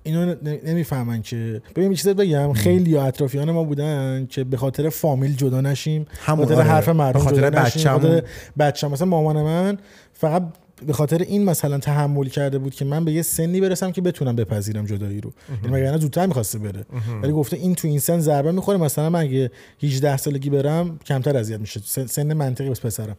[0.03, 1.63] اینو نمی‌فهمن که.
[1.77, 6.03] ببین یه چیز بگم خیلی یا اطرافیان ما بودن که به خاطر فامیل جدا نشیم
[6.03, 6.65] به خاطر آره.
[6.65, 7.93] حرف مردم به خاطر جدا نشیم.
[7.93, 8.23] خاطر
[8.59, 8.93] بچه‌م.
[8.93, 9.79] مثلا مامان من
[10.13, 10.43] فقط
[10.87, 14.37] به خاطر این مثلا تحمل کرده بود که من به یه سنی برسم که بتونم
[14.37, 15.33] بپذیرم جدایی رو.
[15.65, 16.85] یعنی مگر نه زودتر می‌خواسته بره؟
[17.23, 19.51] ولی گفته این تو این سن ضربه می‌خوره مثلا من اگه
[19.83, 21.81] 18 سالگی برم کمتر اذیت میشه.
[22.07, 23.17] سن منطقی بس پسرم.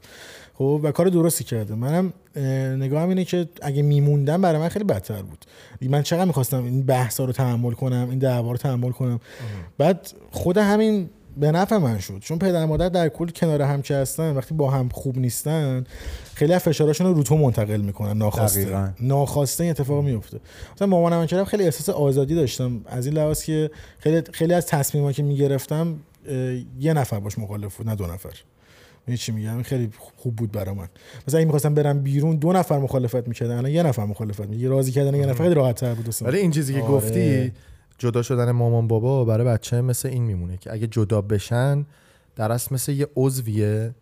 [0.57, 2.43] خب و کار درستی کرده منم اه،
[2.75, 5.45] نگاهم اینه که اگه میموندم برای من خیلی بدتر بود.
[5.81, 9.19] من چقدر می‌خواستم این بحثا رو تحمل کنم این دعوا رو تحمل کنم.
[9.77, 12.19] بعد خود همین به نفع من شد.
[12.19, 15.83] چون پدر و مادر در کل کنار هم که هستن وقتی با هم خوب نیستن
[16.33, 18.17] خیلی از فشاراشون رو رو تو منتقل می‌کنن.
[18.17, 18.61] ناخواسته.
[18.61, 18.89] دقیقاً.
[18.99, 20.39] ناخواسته این اتفاق میفته
[20.75, 22.81] مثلا مامانم من خیلی احساس آزادی داشتم.
[22.85, 25.95] از این لحاظ که خیلی خیلی از تصمیمات که می‌گرفتم
[26.79, 28.33] یه نفر باش مخالف بود نه دو نفر.
[29.15, 30.87] چی میگم؟ این خیلی خوب بود برای من.
[31.27, 34.91] مثلا اگه می‌خواستم برم بیرون دو نفر مخالفت می‌کردن الان یه نفر مخالفت میگه راضی
[34.91, 36.15] کردن یه نفر خیلی راحت تر بود.
[36.21, 36.91] ولی این چیزی که آره.
[36.91, 37.51] گفتی
[37.97, 41.85] جدا شدن مامان بابا برای بچه مثل این میمونه که اگه جدا بشن
[42.35, 43.95] در اصل مثل یه عضویه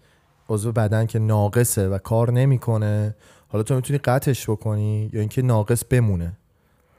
[0.50, 3.16] عضو بدن که ناقصه و کار نمی‌کنه.
[3.48, 6.38] حالا تو می‌تونی قطعش بکنی یا اینکه ناقص بمونه.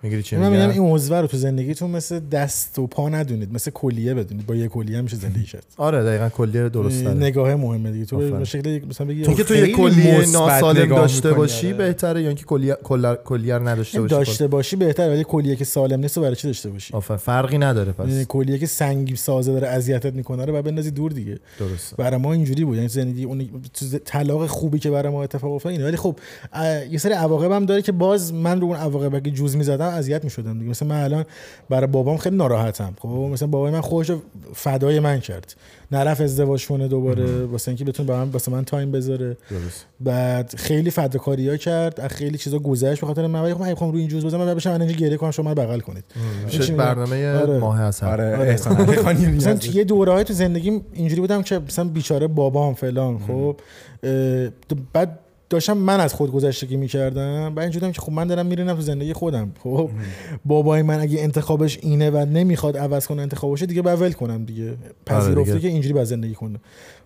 [0.06, 3.54] می‌گیری چی من میگم میگم این عضو رو تو زندگیتون مثل دست و پا ندونید
[3.54, 4.46] مثل کلیه بدونید.
[4.46, 8.04] با یه کلیه میشه زندگی کرد آره دقیقا کلیه درست داره نگاه مهمه دیگه.
[8.04, 8.30] تو.
[8.30, 11.76] به شکل مثلا بگی اینکه تو یه کلیه ناسالم داشته باشی آره.
[11.76, 12.76] بهتره یا اینکه کلیه
[13.24, 16.70] کلیه رو نداشته باشی داشته باشی بهتر ولی کلیه که سالم نیست برای چی داشته
[16.70, 17.18] باشی؟ آفرین.
[17.18, 18.08] فرقی نداره پس.
[18.08, 21.38] یعنی کلیه که سنگی سازه داره اذیتت می‌کنه رو بعد بندازی دور دیگه.
[21.58, 21.96] درسته.
[21.96, 22.76] برای ما اینجوری بود.
[22.76, 25.84] یعنی زندگی اون تو طلاق خوبی که برای ما اتفاق افتاد اینه.
[25.84, 26.16] ولی خب
[26.90, 30.24] یه سری عواقب هم داره که باز من رو اون عواقب اگه جوز می‌زدم اذیت
[30.24, 30.70] می‌شدم دیگه.
[30.70, 31.24] مثلا من الان
[31.70, 32.94] برای بابام خیلی ناراحتم.
[33.00, 34.22] خب مثلا بابای من خودش رو
[34.54, 35.56] فدای من کرد.
[35.92, 37.44] نرفت ازدواج کنه دوباره.
[37.44, 39.36] واسه اینکه بتونه با من واسه من تایم بذاره.
[40.00, 42.00] بعد خیلی فداکاری ها کرد.
[42.00, 43.40] از خیلی چیزا گذشت به خاطر من.
[43.40, 45.54] ولی خب من می‌خوام روی این جوز بزنم من بشم من اینجا گریه کنم شما
[45.54, 46.04] بغل کنید.
[46.50, 47.58] شد برنامه آره.
[47.58, 48.48] ماه اصل آره آره.
[48.48, 53.56] احسان مثلا توی یه دوره تو زندگیم اینجوری بودم که مثلا بیچاره بابام فلان خب
[54.92, 55.18] بعد
[55.50, 59.12] داشتم من از خود گذشتگی می‌کردم و اینجوریام که خب من دارم میرینم تو زندگی
[59.12, 59.52] خودم.
[59.62, 59.90] خب
[60.44, 64.74] بابای من اگه انتخابش اینه و نمی‌خواد عوض کنه انتخابش دیگه باید ول کنم دیگه.
[65.06, 65.60] پذیرفته.
[65.60, 66.58] که اینجوری باید زندگی کنه.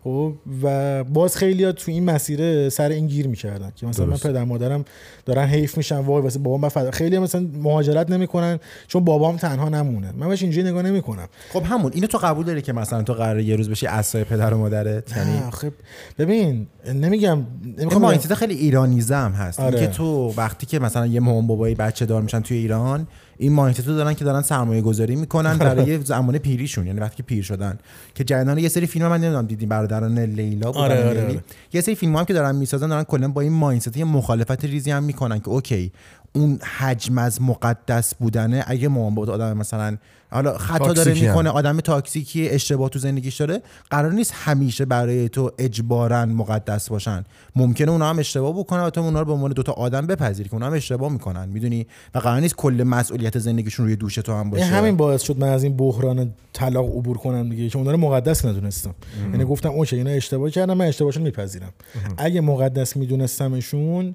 [0.04, 4.26] خب و باز خیلی تو این مسیر سر این گیر می‌کردن که مثلا درست.
[4.26, 4.84] من پدر مادرم
[5.26, 8.58] دارن حیف میشن وای واسه بابام فدا خیلی مثلا مهاجرت نمی‌کنن
[8.88, 12.62] چون بابام تنها نمونه من بهش اینجوری نگاه نمی‌کنم خب همون اینو تو قبول داری
[12.62, 15.72] که مثلا تو قراره یه روز بشی اسای پدر و مادرت یعنی آخه
[16.18, 19.78] ببین نمیگم این نمی‌خوام خیلی ایرانیزه هم هست آره.
[19.78, 23.06] اینکه تو وقتی که مثلا یه مامان بابایی بچه دار میشن توی ایران
[23.40, 27.16] این mindset رو دارن که دارن سرمایه گذاری می‌کنن برای یه زمان پیریشون یعنی وقتی
[27.16, 27.78] که پیر شدن
[28.14, 31.26] که جریان یه سری فیلم من نمی‌دونم دیدیم برادران لیلا بودن آره، آره،.
[31.26, 31.40] آره.
[31.72, 34.90] یه سری فیلم هم که دارن می‌سازن دارن کلا با این mindset یه مخالفت ریزی
[34.90, 35.92] هم می‌کنن که okay
[36.32, 39.96] اون حجم از مقدس بودنه اگه بابا آدم مثلا
[40.30, 41.14] حالا خطا داره.
[41.14, 43.62] می‌کنه آدم toxic ی اشتباه تو زندگیش داره.
[43.90, 47.24] قرار نیست همیشه برای تو اجبارا مقدس باشن.
[47.56, 50.54] ممکنه اونا هم اشتباه بکنن و تو اونا رو به عنوان دوتا آدم بپذیری که
[50.54, 54.50] اونا هم اشتباه می‌کنن می‌دونی؟ و قرار نیست کل مسئولیت زندگیشون روی دوش تو هم
[54.50, 54.64] باشه.
[54.64, 58.44] همین باعث شد من از این بحران طلاق عبور کنم دیگه که اونا رو مقدس
[58.44, 58.94] ندونستم.
[59.32, 61.72] یعنی گفتم اوکی اینا اشتباه کردم من اشتباهشون میپذیرم.
[62.18, 64.14] اگه مقدس میدونستمشون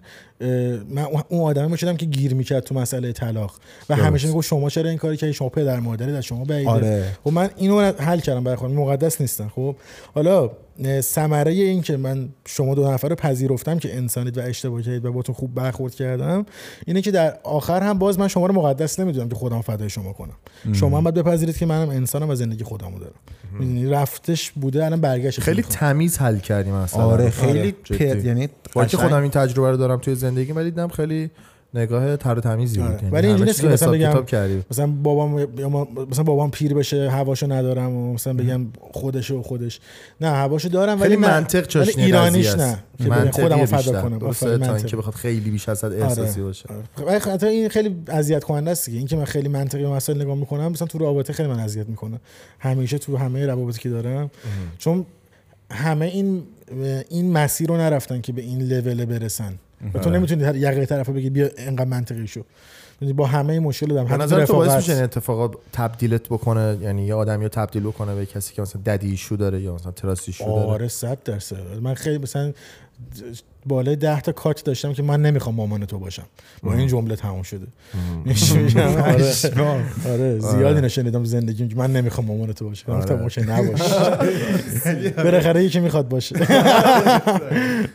[0.90, 3.56] من اون آدمی می‌شدم که گیر می‌کرد تو مسئله طلاق.
[3.90, 6.70] و همیشه می‌گفت شما چرا این کاری کردی؟ شما پدر مادرت از شما بعیده.
[6.70, 7.06] آره.
[7.24, 9.48] خب من اینو حل کردم برای خودم مقدس نیستن.
[9.48, 9.76] خب
[10.16, 10.52] حالا
[11.02, 15.12] ثمره این که من شما دو نفر رو پذیرفتم که انسانید و اشتباه کردید و
[15.12, 16.46] باتون خوب برخورد کردم
[16.86, 20.14] اینه که در آخر هم باز من شما رو مقدس نمی‌دونم که خودم فدای شما
[20.14, 20.36] کنم.
[20.74, 23.14] شما هم باید بپذیرید که منم انسانم و زندگی خودمو دارم.
[23.60, 25.40] می‌دونی؟ رفتش بوده الان برگشت.
[25.40, 27.04] خیلی تمیز حل کردیم اصلا.
[27.04, 27.98] آره خیلی جدی.
[27.98, 28.86] پد یعنی با.
[28.86, 31.32] خودم این تجربه رو دارم توی زندگی ولی دیدم خیلی
[31.76, 32.88] نگاه تر و تمیزی بود.
[32.88, 32.98] آره.
[32.98, 34.24] یعنی ولی اینجوری نیست که مثلا بگم-
[34.72, 35.48] مثلا بابام
[36.12, 39.80] مثلا بابام پیر بشه هواشو ندارم و مثلا بگم خودش و خودش.
[40.22, 42.78] نه هواشو دارم ولی منطق ولی چاشنی ایرانیش نه.
[42.98, 44.02] که خودمو فدا.
[44.02, 44.20] کنم.
[44.60, 44.76] تا.
[44.76, 46.70] اینکه بخواد خیلی بیش از حد احساسی باشه.
[46.70, 47.08] آره.
[47.08, 48.98] ولی خب حتی این خیلی اذیت کننده است دیگه.
[48.98, 52.20] اینکه من خیلی منطقی به مسائل نگاه می‌کنم مثلا تو رابطه خیلی من اذیت می‌کنه
[52.60, 54.32] همیشه تو همه روابطی که دارم.
[54.78, 55.06] چون
[55.72, 56.44] همه این
[57.10, 59.54] این مسیر رو نرفتن که به این لول برسن.
[59.94, 62.42] و تو نمی‌تونی هر یقه طرفو بگی بیا انقدر منطقی شو.
[63.02, 64.08] یعنی با همه مشکل دارم.
[64.08, 64.76] به نظر تو باعث.
[64.76, 68.82] میشه این اتفاقات تبدیلت بکنه یعنی یه آدمی رو تبدیل بکنه به کسی که مثلا
[68.86, 70.68] ددی ایشو داره یا مثلا تراسی ایشو داره.
[70.68, 71.58] آره صد درصد.
[71.82, 72.54] من خیلی مثلا
[73.66, 76.26] بالای ده تا کات داشتم که من نمی‌خوام مامان تو باشم.
[76.64, 77.68] با این جمله تموم شده.
[78.86, 79.34] آره
[80.06, 80.40] آره.
[80.40, 82.98] زیاد اینو شنیدم تو زندگیم که من نمی‌خوام مامان تو باشم.
[82.98, 83.82] گفتم اوکی نباش.
[85.26, 86.36] بالاخره یکی می‌خواد باشه.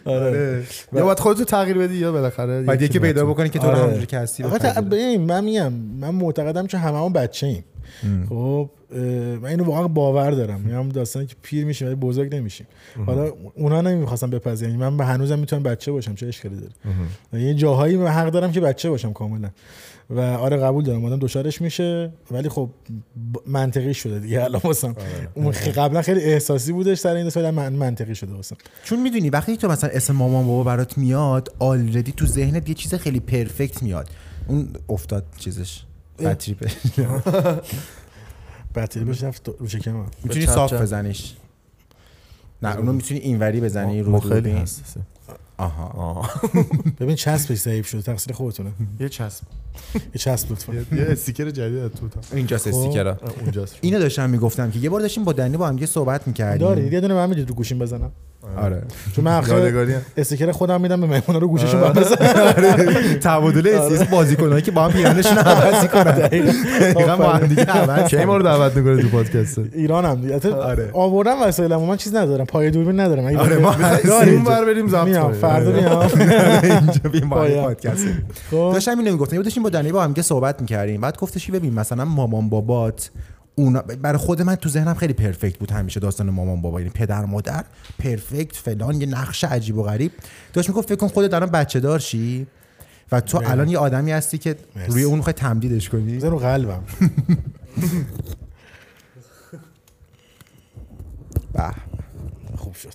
[0.04, 0.62] آره.
[0.92, 3.80] یا باید خودتو تغییر بدی یا بالاخره بعد یکی پیدا بکنی که تو رو آره.
[3.80, 4.42] همونجوری که هستی
[5.16, 7.64] من میگم من معتقدم که هممون بچه ایم
[8.28, 8.70] خب
[9.42, 10.60] من اینو واقعا باور دارم.
[10.60, 12.66] میگم داستانی که پیر میشیم ولی بزرگ نمیشیم.
[13.06, 14.76] حالا اونا نمی‌خواستم بپذیرن.
[14.76, 18.60] من به هنوزم می‌تونم بچه باشم چه اشکالی داره؟ یه جاهایی من حق دارم که
[18.60, 19.50] بچه باشم کاملا.
[20.10, 21.04] و آره قبول دارم.
[21.04, 22.70] آدم دچارش میشه ولی خب
[23.46, 24.44] منطقی شده دیگه.
[24.44, 24.94] الان واسم
[25.34, 28.56] اون خ- قبلا خیلی احساسی بودش سر این سال من منطقی شده واسم.
[28.84, 32.94] چون می‌دونی وقتی تو مثلا اسم مامان بابا برات میاد آلردی تو ذهنت یه چیز
[32.94, 34.08] خیلی پرفکت میاد.
[34.48, 35.82] اون افتاد چیزش.
[36.24, 36.56] بطری
[38.74, 40.72] بطری بهش رفت رو شکمم می‌تونی صاف.
[40.72, 41.34] بزنیش.
[42.62, 44.50] نه اونو می‌تونی اینوری بزنی رو خیلی.
[44.50, 44.96] هست.
[45.56, 45.84] آها.
[45.84, 46.42] آه.
[47.00, 48.72] ببین چسبش ضعیف شده تقصیر خودتونه.
[49.00, 49.42] یه چسب.
[49.94, 50.74] یه چسب لطفا.
[50.74, 52.20] یه استیکر جدید تو تا.
[52.32, 52.76] اینجاست خب.
[52.76, 53.76] استیکرا اونجاست.
[53.80, 56.68] اینو داشتم می‌گفتم که یه بار داشتیم با دنی با هم یه صحبت می‌کردیم.
[56.68, 58.12] داری یه دونه من می‌دید رو گوشیم بزنم.
[58.56, 58.82] آره.
[59.16, 60.00] چون من آخه.
[60.16, 63.14] استیکر خودم میدم به مهمونا رو گوششون بعد بزنم.
[63.14, 66.02] تبادل اسیس بازیکنایی که با هم پیانشون عوض کنن.
[66.02, 67.16] دقیقاً.
[67.16, 70.54] با هم دیگه عوض کی ما رو دعوت می‌کنه تو پادکست؟ ایرانم دیگه.
[70.54, 70.90] آره.
[70.92, 72.44] آوردم وسایلمو من چیز ندارم.
[72.46, 73.24] پای دوربین ندارم.
[73.24, 73.74] آره، ما.
[74.04, 75.22] اون بر بریم ضبط میام.
[75.22, 75.40] کنیم.
[75.40, 75.80] فردا آره.
[75.80, 76.10] میام.
[76.80, 77.30] اینجا بیم.
[77.30, 78.06] پادکست.
[78.50, 78.70] خب.
[78.72, 79.36] داشتم اینو می‌گفتم.
[79.36, 81.00] یه داشتیم با دنی با هم دیگه صحبت می‌کردیم.
[81.00, 83.10] بعد گفتش که ببین مثلا مامان بابات
[83.54, 86.80] اونا برای خود من تو ذهنم خیلی پرفکت بود همیشه داستان مامان بابا.
[86.80, 87.64] یعنی پدر مادر
[87.98, 90.12] پرفکت فلان یه نقش عجیب و غریب.
[90.52, 92.46] داشت می‌گفت فکر کن خودت الان بچه دار شی
[93.12, 93.42] و تو.
[93.44, 94.92] الان یه آدمی هستی که مرسی.
[94.92, 96.18] روی اون می‌خوای تمدیدش کنی.
[96.20, 96.82] رو قلبم.
[101.54, 101.70] به.
[102.56, 102.94] خوب شد.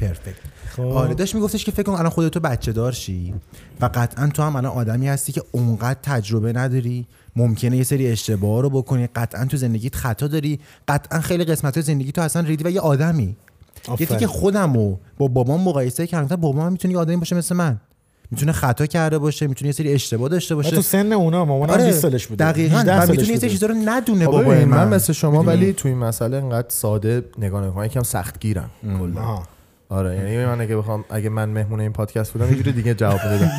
[0.00, 0.34] پرفکت.
[0.76, 0.82] خب.
[0.82, 3.34] آره داشت میگفتش که فکر کن الان خودتو بچه دار شی
[3.80, 8.62] و قطعا تو هم الان آدمی هستی که اونقدر تجربه نداری ممکنه یه سری اشتباه
[8.62, 9.06] رو بکنی.
[9.06, 10.60] قطعا تو زندگیت خطا داری.
[10.88, 13.36] قطعا خیلی قسمت زندگی تو اصلا ریدی و یه آدمی.
[13.88, 14.06] یه.
[14.06, 16.36] تیکه خودمو با بابام مقایسه کردم.
[16.36, 17.80] بابام هم می‌تونه یه آدمی باشه مثل من.
[18.30, 22.00] می‌تونه خطا کرده باشه می‌تونه یه سری اشتباه داشته باشه تو سن اونا مامانم 20
[22.00, 22.44] سالش بوده.
[22.44, 22.78] دقیقاً.
[22.78, 23.50] 18 و می‌تونه یه سری.
[23.50, 24.88] چیزا رو ندونه ببین، من, من.
[24.88, 27.84] مثل شما ولی تو این مسئله انقدر ساده نگاه نمی‌کنم.
[27.84, 29.42] یکم سخت گیرم کلا.
[29.88, 33.20] آره یعنی من اگه بخوام اگه من مهمون این پادکست بودم یه جوری دیگه جواب
[33.24, 33.50] می‌دادم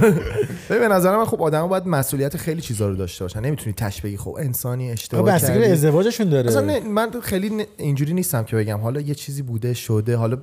[0.70, 3.40] ببین به نظر من خب آدم باید مسئولیت خیلی چیزا رو داشته باشن.
[3.40, 5.72] نمی‌تونی تش بگی خب انسانی اشتباه بستگی کردی.
[5.72, 6.50] ازدواجشون داره.
[6.50, 8.78] اصلا من خیلی اینجوری نیستم که بگم.
[8.80, 10.36] حالا یه چیزی بوده شده حالا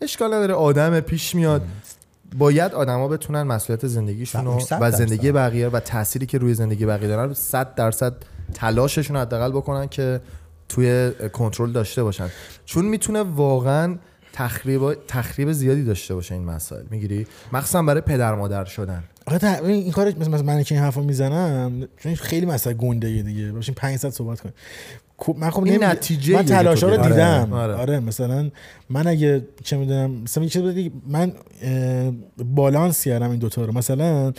[0.00, 1.62] اشکال نداره آدم پیش میاد.
[2.38, 4.90] باید آدما بتونن مسئولیت زندگیشون و.
[4.90, 8.14] زندگی بقیه و تأثیری که روی زندگی بقیه دارن رو 100 درصد
[8.54, 10.20] تلاششون رو حداقل بکنن که
[10.68, 12.28] توی کنترل داشته باشن.
[12.64, 13.96] چون می‌تونه واقعا
[14.34, 16.82] تخریب تخریب زیادی داشته باشه این مسائل.
[16.90, 19.04] می‌گیری؟ مخصوصا برای پدر مادر شدن.
[19.26, 23.52] آخه این کار مثلا من که این حرفو می‌زنم چون این خیلی مسئله گنده دیگه.
[23.52, 24.54] باشیم 5 ساعت صحبت کنیم.
[25.16, 27.08] کو- من خب این نتیجه من تلاشا رو دیدی.
[27.08, 27.52] دیدم.
[27.52, 27.74] آره.
[27.74, 28.00] آره.
[28.00, 28.50] مثلا
[28.90, 31.32] من اگه چه می‌دونم مثلا دیگه من
[32.54, 33.72] بالانس کردم این دوتا رو.
[33.72, 34.32] مثلا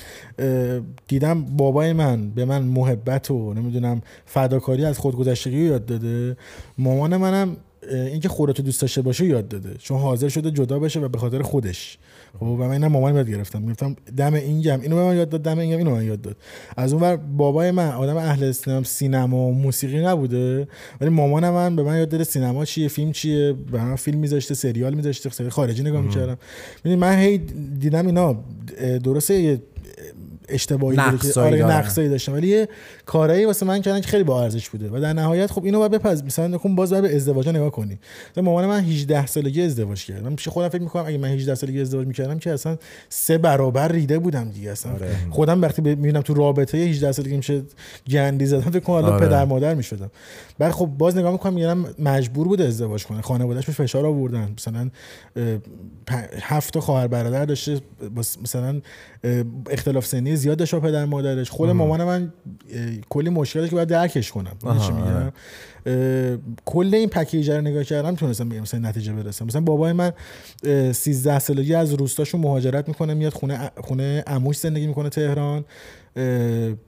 [1.08, 6.38] دیدم بابای من به من محبت و نمی‌دونم فداکاری از خودگذشتگی رو یاد داده.
[6.78, 7.58] مامان منم
[7.92, 9.70] اینکه خودتو دوست داشته باشه یاد داده.
[9.80, 11.98] چون حاضر شده جدا بشه و به خاطر خودش.
[12.40, 13.66] خب و من اینم مامان یاد گرفتم.
[13.66, 14.82] گفتم دم این گم.
[14.82, 16.38] اینو به من یاد داد دم این گم اینو من یاد داد.
[16.78, 20.68] از اون ور بابای من آدم اهل سینما سینما و موسیقی نبوده.
[21.02, 23.54] ولی مامان من به من یاد داده سینما چیه فیلم چیه.
[23.72, 26.38] به من فیلم میذاشته سریال میذاشته خارجی نگاه می‌کردم.
[26.86, 27.38] من هی
[27.80, 28.44] دیدم اینا
[29.04, 29.62] درسته
[30.50, 30.98] اشتباهی
[31.36, 31.66] آره.
[31.66, 32.68] نقصایی داشتم ولی یه
[33.06, 34.90] کارایی واسه من کردن که خیلی با ارزش بوده.
[34.90, 38.00] و در نهایت خب اینو باید بپز مثلا نکن باز باید به ازدواج نگاه کنی.
[38.32, 41.56] مثلا مامان من 18 سالگی ازدواج کرد من پیش خودم فکر می‌کنم اگه من 18
[41.56, 42.78] سالگی ازدواج می‌کردم که اصلا
[43.10, 44.72] سه برابر ریده بودم دیگه.
[44.72, 44.92] اصلا
[45.30, 47.62] خودم وقتی می‌بینم تو رابطه 18 سالگی میشه
[48.10, 49.28] گندی زدم فکر کنم آره.
[49.28, 50.12] پدر مادر می‌شدم.
[50.60, 54.50] بعد خب باز نگاه می‌کنم میگم مجبور بوده ازدواج کنه خانواده‌اش به فشار آوردن.
[54.58, 54.90] مثلا
[56.42, 57.82] هفت تا خواهر برادر داشته.
[58.44, 58.82] مثلا
[59.70, 61.50] اختلاف سنی زیاد داشت با پدر مادرش.
[61.50, 62.34] خود مامان من
[63.10, 64.58] کلی مشکل داشت که باید درکش کنم.
[64.64, 65.32] میگم؟
[65.86, 69.46] اه، کل این پکیج رو نگاه کردم تونستم به مثلا نتیجه برسم.
[69.46, 70.12] مثلا بابای من
[70.64, 75.66] اه، 13 سالگی از روستاشون مهاجرت می‌کنه میاد خونه خونه عموش زندگی می‌کنه تهران.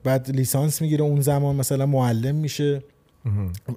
[0.03, 2.83] بعد لیسانس می‌گیره اون زمان مثلا معلم میشه.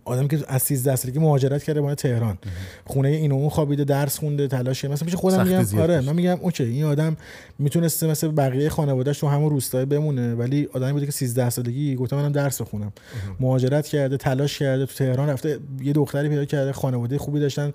[0.05, 2.39] آدمی که از 13 سالگی مهاجرت کرده به تهران
[2.85, 6.01] خونه این و اون خوابیده درس خونده تلاش مثلا پیش خودم میگم آره.
[6.01, 7.17] من میگم okay این آدم
[7.59, 12.17] می‌تونسته مثل بقیه خانواده‌اش تو همون روستای بمونه ولی آدمی بوده که 13 سالگی گفته
[12.17, 12.93] منم درس بخونم
[13.41, 17.73] مهاجرت کرده تلاش کرده تو تهران رفته یه دختری پیدا کرده خانواده خوبی داشتن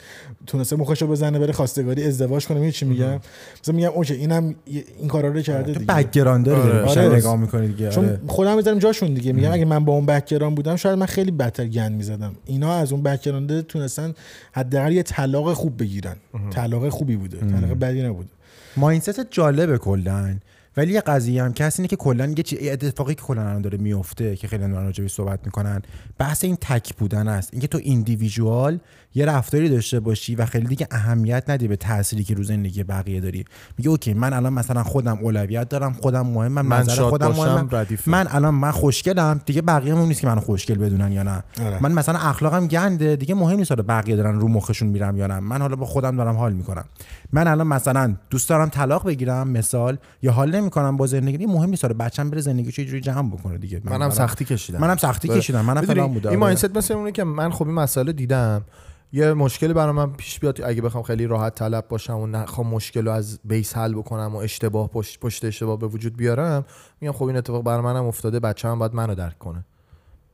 [0.47, 3.19] تونسته مخشو بزنه بره خواستگاری ازدواج کنه چی میگم
[3.61, 7.15] مثلا میگم okay اینم این کارا رو کرده دیگه background داری آره.
[7.15, 8.19] نگاه می‌کنی دیگه چون آره.
[8.27, 11.31] خودم می‌ذارم جاشون دیگه میگم اگه من با اون background بودم شاید من خیلی
[11.65, 12.35] بدتر گند می‌زدم.
[12.45, 14.13] اینا از اون background تونستن
[14.51, 16.15] حداقل یه طلاق خوب بگیرن.
[16.51, 17.37] طلاق خوبی بوده.
[17.37, 18.29] طلاق بدی نبوده.
[18.77, 20.35] mindset جالبه کلا.
[20.77, 23.61] ولی یه قضیه هم که هست اینه که کلا یه چی- اتفاقی که کلا الان
[23.61, 25.81] داره میفته که خیلی دارن راجعش صحبت می‌کنن
[26.17, 27.49] بحث این تک بودن است.
[27.53, 28.79] اینکه تو individual
[29.15, 33.19] یه رفتاری داشته باشی و خیلی دیگه اهمیت ندی به تأثیری که رو زندگی بقیه
[33.21, 33.45] داری
[33.77, 38.11] میگه okay من الان مثلا خودم اولویت دارم خودم مهمم من نظر خودم مهمم ردیفه.
[38.11, 41.77] من الان من خوشگلم دیگه بقیه مهم نیست که منو خوشگل بدونن یا نه آره.
[41.81, 45.39] من مثلا اخلاقم گنده دیگه مهم نیست حالا بقیه دارن رو مخشون میرم یا نه
[45.39, 46.85] من حالا با خودم دارم حال می‌کنم
[47.33, 51.85] من الان مثلا دوست دارم طلاق بگیرم مثال یا حال نمی‌کنم با زندگی مهم نیست
[51.85, 54.97] حالا بچه‌م بره زندگیشو یه جوری جمع بکنه دیگه من منم برام- سختی کشیدم منم
[54.97, 55.39] سختی آره.
[55.39, 56.39] کشیدم منم فلان بوده این.
[56.39, 58.61] مایندست مثل اونه که من خب این مسئله دیدم
[59.13, 63.05] یه مشکلی برای من پیش بیاد اگه بخوام خیلی راحت طلب باشم و نخوام مشکل
[63.05, 66.65] رو از بیس حل بکنم و اشتباه پشت, پشت اشتباه به وجود بیارم
[67.01, 69.65] میگم خب این اتفاق برای منم افتاده بچه هم باید منو درک کنه.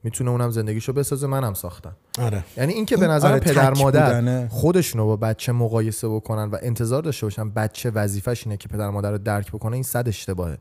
[0.03, 1.95] می‌تونه اونم زندگیشو بسازه منم ساختم.
[2.19, 2.43] آره.
[2.57, 4.47] یعنی این که به نظر آره، پدر مادر.
[4.47, 9.11] خودشونو با بچه مقایسه بکنن و انتظار داشته باشن بچه وظیفش اینه که پدر مادر
[9.11, 10.57] رو درک بکنه این صد اشتباهه.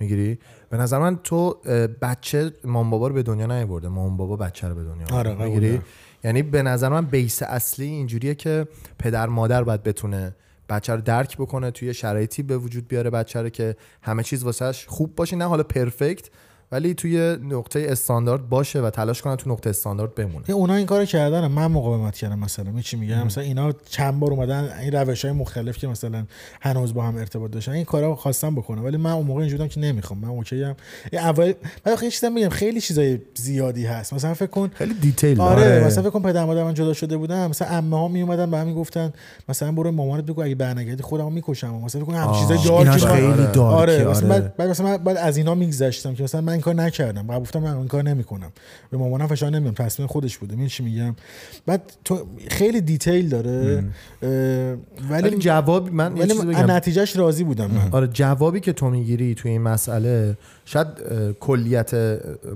[0.00, 0.38] می‌گیری؟
[0.70, 1.56] به نظر من تو
[2.02, 5.34] بچه مام بابا رو به دنیا نیاورده مام بابا بچه رو به دنیا آره،.
[5.34, 5.80] می‌گیری؟
[6.24, 8.66] یعنی به نظر من بیس اصلی اینجوریه که
[8.98, 10.34] پدر مادر باید بتونه
[10.68, 14.86] بچه رو درک بکنه توی شرایطی به وجود بیاره بچه رو که همه چیز واسهش
[14.88, 15.36] خوب باشه.
[15.36, 16.30] نه حالا پرفکت
[16.72, 20.50] ولی توی نقطه استاندارد باشه و تلاش کنه تو نقطه استاندارد بمونه.
[20.50, 22.70] اونا این کارو کردن من مقاومت کردم مثلا.
[22.70, 26.24] می چی میگم؟ مثلا اینا چند بار اومدن این روش های مختلف که مثلا
[26.60, 29.80] هنوز با هم ارتباط داشتن این کارا خواستم بکنم ولی من اون موقع اینجوریام که
[29.80, 30.20] نمی‌خوام.
[30.20, 30.74] من okay ام.
[31.12, 31.52] اول
[31.86, 34.14] آخه یه چیزی میگم خیلی چیزای زیادی هست.
[34.14, 35.40] مثلا فکر کن خیلی detail.
[35.40, 35.84] آره, آره.
[35.86, 38.58] مثلا فکر کن پدر مادر من جدا شده بودم مثلا عمه ها می اومدن به
[38.58, 39.12] هم می‌گفتن
[39.48, 41.74] مثلا برو مامانت بگو اگه برنگردی خودمو می‌کشم.
[41.74, 42.32] مثلا فکر کن هم.
[42.32, 44.08] چیزای اینا dark ی خیلی من- dark ه، آره آره.
[44.10, 44.28] مثلا
[44.58, 47.26] بعد, مثلا من بعد از اینا میگذشتم که مثلا من این کار نکردم.
[47.26, 48.52] بعد گفتم من این کار نمی‌کنم.
[48.90, 50.56] به مامانم فشار نمیام تصمیم خودش بوده.
[50.56, 51.16] این چی میگم؟
[51.66, 53.84] بعد تو خیلی دیتیل داره.
[54.22, 56.70] ولی ولی جواب من ولی من.
[56.70, 57.88] نتیجهش راضی بودم من.
[57.92, 60.86] آره جوابی که تو می‌گیری توی این مسئله شاید
[61.40, 61.94] کلیت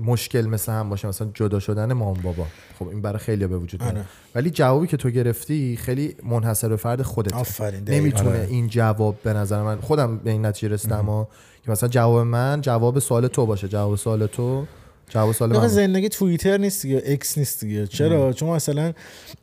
[0.01, 1.07] مشکل مثل هم باشه.
[1.07, 2.45] مثلا جدا شدن مام بابا.
[2.79, 4.05] خب این برای خیلی به وجود میاد آره.
[4.35, 7.61] ولی جوابی که تو گرفتی خیلی منحصر به فرد خودت.
[7.89, 8.47] نمی‌تونه آره.
[8.49, 11.27] این جواب به نظر من خودم به این نتیجه رسیدم
[11.67, 13.67] مثلا جواب من جواب سوال تو باشه.
[13.67, 14.65] جواب سوال تو
[15.09, 17.87] جواب سوال زندگی توییتر نیست دیگه اکس نیست دیگه.
[17.87, 18.93] چرا؟ چون مثلا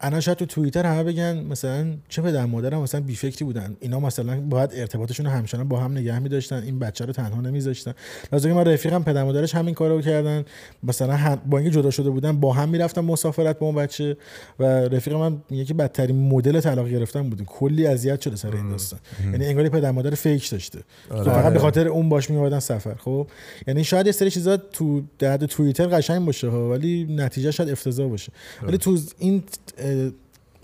[0.00, 3.76] الان شاید تو توییتر همه بگن مثلا چه پدر مادرم مثلا بی فکری بودن.
[3.80, 6.62] اینا مثلا باید ارتباطشون رو همچنان با هم نگه می‌داشتن.
[6.62, 7.94] این بچه رو تنها نمیذاشتن.
[8.32, 10.44] لازم من رفیقم پدر مادرش همین کارو کردن.
[10.82, 14.16] مثلا هم با اینکه جدا شده بودن با هم می‌رفتن مسافرت با اون بچه
[14.58, 19.00] و رفیق من که بدترین مدل طلاق گرفتن بودن کلی اذیت شده سر این داستان.
[19.32, 20.78] یعنی انگاری پدر مادر فیک داشته.
[21.08, 22.94] که فقط به خاطر اون باش میومدن سفر.
[22.94, 23.26] خب؟
[23.66, 27.70] یعنی شاید یه سری چیزا تو در حد توییتر قشنگ باشه ها ولی نتیجه شاید
[27.70, 28.32] افتضاح باشه.
[28.62, 29.42] ولی تو این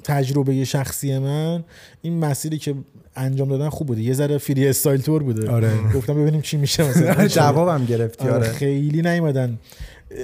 [0.05, 1.65] تجربه شخصی من
[2.03, 2.75] این مسیری که
[3.17, 4.03] انجام دادن خوب بوده.
[4.03, 5.51] یه ذره فری استایل تور بوده.
[5.51, 5.93] آره.
[5.95, 7.27] گفتم ببینیم چی میشه مثلا.
[7.39, 8.49] جوابم گرفتی آره، آره.
[8.53, 9.59] خیلی نیومدن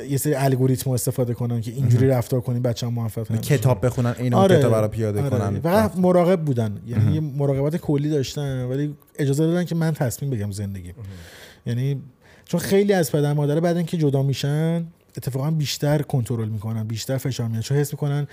[0.09, 3.59] یه سری الگوریتم استفاده کنن که اینجوری رفتار کنین بچه‌ها موفق نمیشه.
[3.59, 5.31] کتاب بخونن این اون کتاب برای پیاده آره.
[5.31, 5.61] کنن.
[5.61, 6.81] فقط مراقب بودن.
[6.87, 10.93] یعنی یه مراقبت کلی داشتن ولی اجازه دادن که من تصمیم بگم زندگی.
[11.67, 12.03] یعنی
[12.45, 14.85] چون خیلی از پدر مادر بعد اینکه جدا میشن
[15.17, 18.27] اتفاقا بیشتر کنترل می‌کنن بیشتر فشار میاد چون حس می‌کنن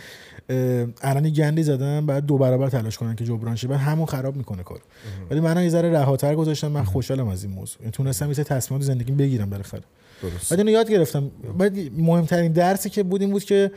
[1.01, 4.63] الان گندی زدن بعد دو برابر تلاش کنن که جبران شه بعد همون خراب می‌کنه
[4.63, 4.81] کار
[5.29, 7.81] ولی من یه ذره رهاتر گذاشتم من خوشحالم از این موضوع.
[7.81, 9.83] یعنی تونستم یه تصمیمات تو زندگیم بگیرم بالاخره.
[10.21, 10.49] درست.
[10.49, 11.31] بعد اینو یاد گرفتم.
[11.57, 13.71] بعد مهمترین درسی که بود این بود که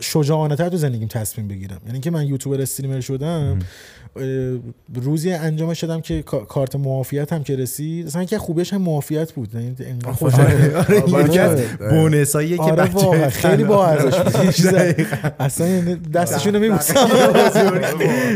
[0.00, 1.80] شجاعانه تر تو زندگیم تصمیم بگیرم.
[1.86, 3.58] یعنی که من یوتیوبر استریمر شدم
[4.94, 8.06] روزی انجامش شدم که کا- کارت معافیت هم که رسید.
[8.06, 9.54] اصلا که خوبیش هم معافیت بود.
[9.54, 11.24] یعنی آره آره.
[11.24, 15.06] یکی از بونساییه که آره بچه خیلی با ارزش بود.
[15.38, 16.94] اصلا یعنی دستشون رو میبوسم.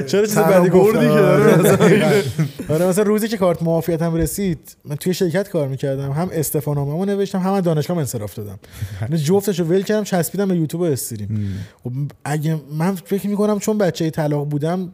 [0.07, 2.22] چرا چیز بدی گفتم؟ آره.
[2.68, 2.87] آره.
[2.87, 6.12] مثلا روزی که کارت معافیت هم رسید من توی شرکت کار می‌کردم.
[6.12, 6.28] هم
[6.59, 8.59] استفاناممو نوشتم هم دانشگاه انصراف دادم.
[9.03, 11.59] یعنی جفتشو ول کردم چسبیدم به یوتیوب و استریم.
[11.85, 11.92] خب
[12.25, 14.92] اگه من فکر می‌کنم چون بچه طلاق بودم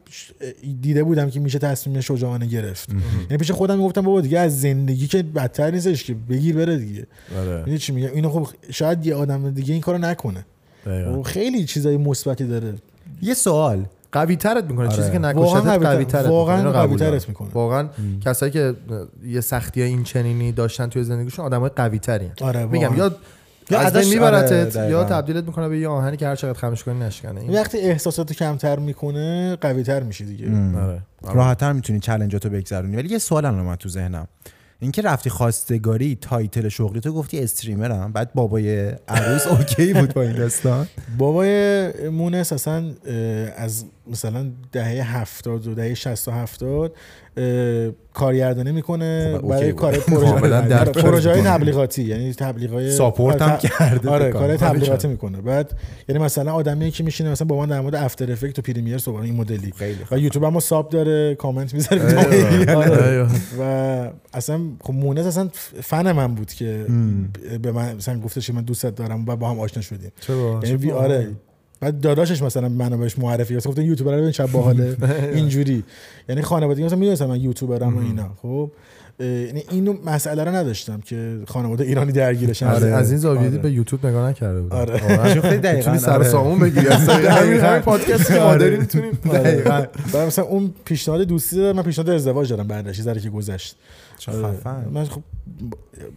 [0.81, 2.89] دیده بودم که میشه تصمیم شجاعانه گرفت.
[3.23, 7.07] یعنی پیش خودم می‌گفتم بابا دیگه از زندگی که بدتر نیستش که بگیر بره دیگه.
[7.39, 7.59] آره.
[7.59, 10.47] می‌دونی چی میگم اینو خب شاید یه آدم دیگه این کارو نکنه.
[10.87, 12.75] و خیلی چیزای مثبتی داره.
[13.23, 13.85] یه سوال.
[14.15, 14.97] قوی ترت می‌کنه آره.
[14.97, 17.23] چیزی که واقعا نکشتت قوی ترت واقعاً قوی‌ترت دارم.
[17.29, 17.49] می‌کنه.
[17.55, 17.89] واقعا
[18.25, 18.75] کسایی که
[19.27, 22.97] یه سختی این چنینی داشتن توی زندگیشون آدمای قوی ترین آره میگم.
[22.97, 23.17] یا
[23.71, 25.05] یا از ازش- بین میبرتت آره، یا.
[25.05, 27.41] تبدیلت می‌کنه به یه آهنی که هر چقدر خمش کنی نشکنه.
[27.41, 30.47] این وقتی احساسات کمتر می‌کنه قوی تر میشه دیگه
[30.83, 31.03] آره.
[31.35, 32.97] راحتتر می‌تونی challenge اتو بگذرونی.
[32.97, 34.27] ولی یه سوال الان تو ذهنم.
[34.85, 40.23] اینکه رفتی خواستگاری title شغلی تو گفتی streamer م بعد بابای عروس okay بود با
[40.23, 40.87] این داستان؟
[41.19, 42.95] بابای مونس اصلا
[43.57, 46.97] از مثلا دهه هفتاد و دهه 60 و هفتاد
[48.15, 49.73] کارگردانی می‌کنه خب، برای.
[49.73, 50.33] کار پروژه
[50.93, 54.57] پروژه های تبلیغاتی یانی تبلیغای ساپورت هم کرده آره کار.
[54.57, 55.41] تبلیغاتی می‌کنه.
[55.41, 55.73] بعد
[56.09, 59.25] یعنی مثلا آدمی که میشینه مثلا با من در مورد افتر افکت و پریمیر صحبت
[59.25, 59.73] این مدلی.
[60.11, 62.75] و یوتیوب هم ساب داره کامنت می‌ذاره.
[62.77, 63.27] آره.
[63.61, 63.63] و
[64.35, 65.49] اصلا خب مونس اصلا
[65.83, 66.87] فن من بود که
[67.63, 70.13] به من مثلا گفتش که من دوستت دارم و با هم آشنا شدیم.
[70.63, 71.29] یعنی آره.
[71.85, 73.67] بعد داداشش مثلا منو بهش معرفی کرد.
[73.67, 74.97] گفتن یوتیوبر ببین چه باحاله.
[75.35, 75.85] اینجوری.
[76.29, 78.31] یعنی خانوادگی مثلا می‌دونستم من یوتیوبرم و اینا.
[78.43, 78.71] خب
[79.21, 82.67] یعنی اینو مسئله رو نداشتم که خانواده ایرانی درگیرشن.
[82.67, 83.59] از, از این زاویه آره.
[83.59, 84.77] به یوتیوب نگاه نکرده بودم.
[84.77, 84.99] آره.
[85.41, 86.29] خیلی دقیقاً می‌تونی سر آره.
[86.29, 86.89] سامون بگیری.
[86.95, 89.19] از همین پادکستی که ما داریم می‌تونیم.
[89.31, 89.89] آره.
[90.27, 93.77] مثلا اون پیشنهاد دوستی داد من پیشنهاد ازدواج دادم بعدش ذره که گذشت.
[94.19, 94.57] چه آره.
[94.57, 94.85] خفن.
[94.93, 95.23] من خب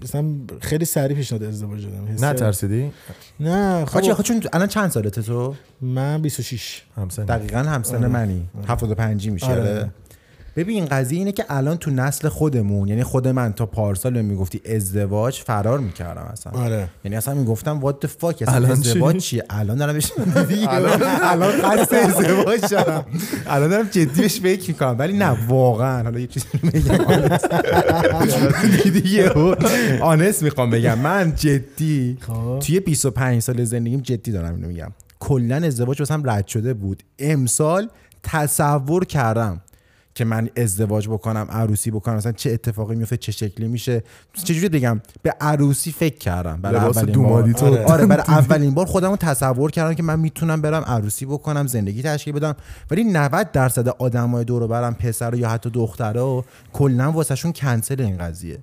[0.04, 0.26] مثلا
[0.62, 2.92] خیلی سریع پیشنهاد ازدواج دادم نه ترسیدی
[3.40, 8.48] نه خب آخه چون الان چند سالته تو؟ من 26 همسن دقیقا همسن منی.
[8.68, 9.92] 75 میشه آره.
[10.58, 14.26] ببین این قضیه اینه که الان تو نسل خودمون یعنی خود من تا پارسال بهم
[14.26, 16.54] می‌گفتی ازدواج فرار می‌کردم اصلا.
[16.54, 16.89] آره.
[17.06, 20.12] یعنی اصلا می‌گفتم what the fuck اصلا الان ازدواج چی؟ چیه؟ الان دارم بهش
[20.67, 23.06] الان قصد ازدواج دارم
[23.48, 24.96] الان دارم جدی بهش فکر می‌کنم.
[25.00, 26.04] ولی نه واقعا.
[26.04, 26.98] حالا یه چیزی بگم.
[28.93, 29.30] دیگه
[30.02, 31.00] آنست می‌خوام بگم.
[31.00, 32.60] من جدی خب.
[32.60, 34.91] توی 25 سال زندگیم جدی دارم اینو میگم.
[35.20, 37.04] کلا ازدواج واسم رد شده بود.
[37.20, 37.89] امسال
[38.24, 39.62] تصور کردم
[40.18, 44.04] که من ازدواج بکنم عروسی بکنم مثلا چه اتفاقی میفته چه شکلی میشه.
[44.34, 46.62] چجوری بگم؟ به عروسی فکر کردم.
[46.62, 47.52] برای اولین بار.
[47.52, 47.66] تو.
[47.66, 47.86] آره.
[47.86, 52.02] آره برای اولین بار خودم رو تصور کردم که من می‌تونم برم عروسی بکنم زندگی
[52.02, 52.56] تشکیل بدم.
[52.92, 58.18] ولی 90 درصد آدمای دور و برم پسر یا حتی دخترها کلا واسهشون کنسل این
[58.18, 58.60] قضیه.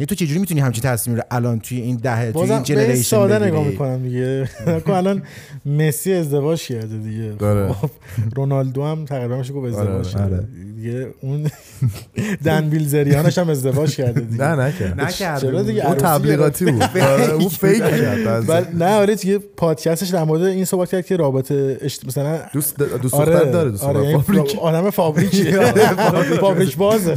[0.00, 3.46] یعنی تو چجوری می‌تونی همچین تصمیم رو الان توی این دهه توی این جنریشن ساده؟
[3.46, 4.48] نگاه می‌کنم دیگه.
[4.66, 5.22] نکن الان
[5.66, 7.46] مسی ازدواج کرده دیگه.
[7.46, 7.72] آره.
[7.72, 7.90] خب،
[8.36, 10.48] رونالدو هم تقریبا میشه گفت ازدواج آره، کرده.
[10.76, 11.46] دیگه اون
[12.44, 14.44] دن بیلزریانش هم ازدواج کرده دیگه.
[14.44, 15.00] نه نکرد.
[15.00, 16.82] نکرد چرا دیگه اون تبلیغاتی بود.
[16.82, 21.78] آره، اون فیک کرد نه آره دیگه پادکستش در مورد این صحبت کرد که رابطه
[21.80, 22.04] اشت...
[22.06, 24.58] مثلا دوست دوست آره دختر داره دوست آره یعنی فابریک.
[24.58, 25.72] آدم فابریکیه.
[26.40, 27.16] فابریک بازه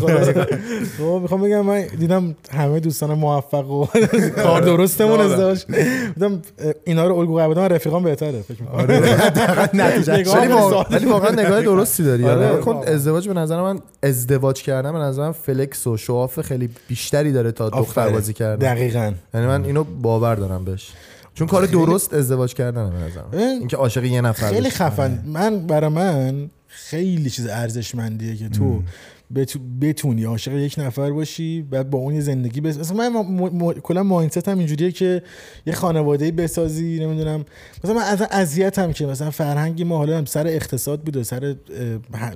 [0.97, 3.85] خب می‌خوام بگم من دیدم همه دوستان موفق و
[4.35, 5.31] کار درستمون آره.
[5.31, 5.65] ازدواج.
[6.13, 6.41] دیدم
[6.83, 8.81] اینا رو الگو قرار بدم رفیقام بهتره فکر می‌کنم.
[10.19, 12.25] نگاه ولی واقعا نگاه درستی داری.
[12.25, 12.83] آره، آره کن.
[12.87, 17.51] ازدواج به نظر من ازدواج کردن به نظر من فلکس و شواف خیلی بیشتری داره
[17.51, 18.09] تا دختر.
[18.09, 18.73] بازی کردن.
[18.73, 19.13] دقیقاً.
[19.33, 20.91] یعنی من اینو باور دارم بهش.
[21.33, 24.69] چون کار درست ازدواج کردن به نظرم اه، اینکه عاشق یه نفر خیلی.
[24.69, 25.23] خفن.
[25.25, 28.81] من برای من خیلی چیز ارزشمندیه که تو
[29.81, 33.73] بتونی عاشق یک نفر باشی بعد با اون یه زندگی بس مثلا من م- م-
[33.73, 35.21] کلا مایندست هم اینجوریه که
[35.65, 37.45] یه خانواده بسازی نمی‌دونم.
[37.83, 41.55] مثلا من از اذیتم که مثلا فرهنگی ما حالا هم سر اقتصاد بوده سر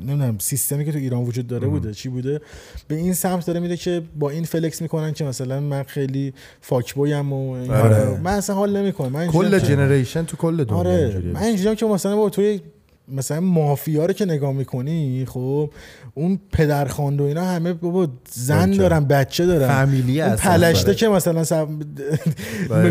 [0.02, 2.42] نمی‌دونم سیستمی که تو ایران وجود داره بوده چی بوده؟
[2.88, 7.34] به این سمت داره میره که با این فلکس می‌کنن که مثلا من خیلی فاکبویم
[7.34, 8.20] و این آره.
[8.24, 9.12] من اصلا حال نمی‌کنم.
[9.12, 10.92] من کل جنریشن تو کل دنیا آره.
[10.92, 11.32] اینجوریه.
[11.34, 12.60] من اینجوریام که مثلا با توی
[13.08, 15.70] مثلا مافیا رو که نگاه می‌کنی خب
[16.14, 18.72] اون پدرخواند و اینا همه بابا زن.
[18.72, 19.68] دارن بچه دارن.
[19.68, 20.96] فامیلی اون پلشته آره.
[20.96, 21.68] که مثلا سب...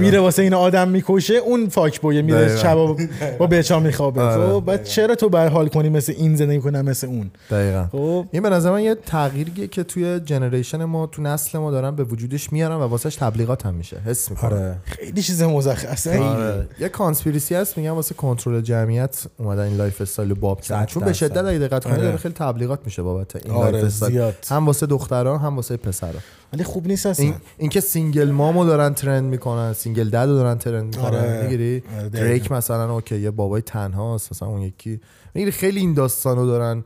[0.00, 2.62] میره واسه این آدم می‌کشه اون فاک بویه میره دقیقا.
[2.62, 2.74] شب
[3.38, 4.20] با بچا میخوابه.
[4.22, 4.46] آره.
[4.60, 7.86] خب بعد چرا تو بر حال کنی مثل این زندگی کنی مثل اون؟ دقیقا.
[7.92, 8.26] خب.
[8.32, 12.04] این به نظر من یه تغییریه که توی جنریشن ما تو نسل ما دارن به
[12.04, 13.96] وجودش میارن و واسهش تبلیغات هم میشه.
[14.06, 14.52] حس می‌کنم.
[14.52, 14.76] آره.
[14.84, 16.66] خیلی چیز مزخرفه.
[16.80, 21.12] یه conspiracy هست میگن واسه کنترل جمعیت اومدن این lifestyle باب کردن صد چون به.
[21.12, 22.04] شدت اگه دقت کنید آره.
[22.04, 24.34] داره خیلی تبلیغات میشه بابت این آره، lifestyle زیاد.
[24.48, 26.20] هم واسه دخترها هم واسه پسرا
[26.52, 30.34] ولی خوب نیست این اصلا اینکه single mom و دارن trend می‌کنن single dad رو
[30.34, 31.42] دارن trend می‌کنن آره.
[31.42, 32.08] می‌گیری آره،.
[32.08, 35.00] دریک مثلا okay یه بابای تنهاست مثلا اون یکی
[35.34, 36.84] می‌گیری خیلی این داستانو دارن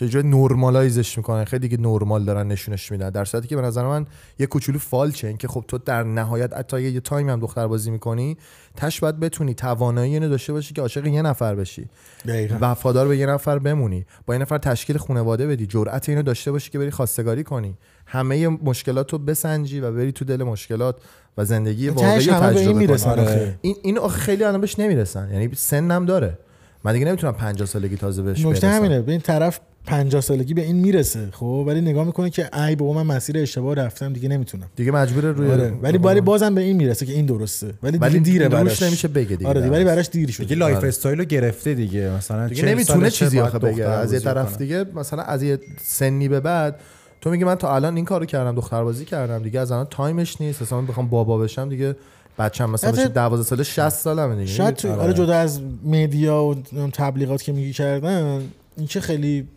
[0.00, 3.10] چجوری normalize ش می‌کنن؟ خیلی دیگه نورمال دارن نشونش میدن.
[3.10, 4.06] در صورتی که به نظر من
[4.38, 7.90] یه کوچولو فالچه این که خب تو در نهایت حتی یه تایم هم دختر بازی
[7.90, 8.36] می‌کنی
[8.76, 11.88] تش باید بتونی توانایی اینو داشته باشی که عاشق یه نفر بشی.
[12.26, 12.58] دقیقاً.
[12.60, 14.06] وفادار به یه نفر بمونی.
[14.26, 17.74] با یه نفر تشکیل خانواده بدی جرأت اینو داشته باشی که بری خواستگاری کنی.
[18.06, 20.96] همه مشکلات رو بسنجی و بری تو دل مشکلات
[21.38, 23.54] و زندگی واقعی تجربه می‌رسن کنی.
[23.60, 25.30] این این آخه خیلی الان بهش نمی‌رسن.
[25.32, 26.38] یعنی سنم داره.
[26.84, 29.00] من دیگه نمی‌تونم 50 سالگی تازه بهش نکته همینه.
[29.00, 33.02] به این طرف 50 سالگی به این می‌رسه خب؟ ولی نگاه می‌کنه که ای بابا
[33.02, 34.66] من مسیر اشتباه رفتم دیگه نمی‌تونم.
[34.76, 35.72] دیگه مجبور روی آره.
[35.82, 37.74] ولی ولی بازم به این می‌رسه که این درسته.
[37.82, 38.82] ولی دیگه ولی دیره روش براش.
[38.82, 39.48] نمیشه بگه دیگه.
[39.50, 40.88] آره دیگه ولی براش دیر شد دیگه life آره.
[40.88, 42.10] استایل رو گرفته دیگه.
[42.10, 43.84] مثلا دیگه 40 نمی‌تونه چیزی آخه بگه.
[43.84, 44.58] از یه طرف.
[44.58, 46.80] دیگه مثلا از یه سنی به بعد
[47.20, 50.23] تو میگی من تا الان این کارو کردم دختر بازی کردم دیگه از الان time
[50.23, 50.62] ش نیست.
[50.62, 51.96] مثلا من بخوام بابا بشم دیگه
[52.38, 54.46] بچه‌م مثلا بشه 12 ساله 60 سالمه دیگه.
[54.46, 55.12] شاید تو آره.
[55.14, 56.54] جدا از مدیا و
[56.92, 58.42] تبلیغات که میگی کردن
[58.76, 59.48] این که خیلی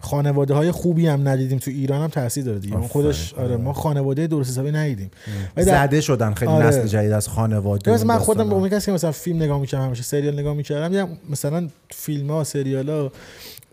[0.00, 2.76] خانواده های خوبی هم ندیدیم تو ایران هم تاثیر داره دیگه.
[2.76, 5.10] خودش آره ما خانواده درست حسابی ندیدیم
[5.56, 6.66] در- زده شدن خیلی آره.
[6.66, 8.54] نسل جدید از خانواده مثلا من خودم به.
[8.54, 12.90] اون کسی که مثلا فیلم نگاه می‌کردم همیشه سریال نگاه می‌کردم مثلا فیلم ها سریال
[12.90, 13.12] ها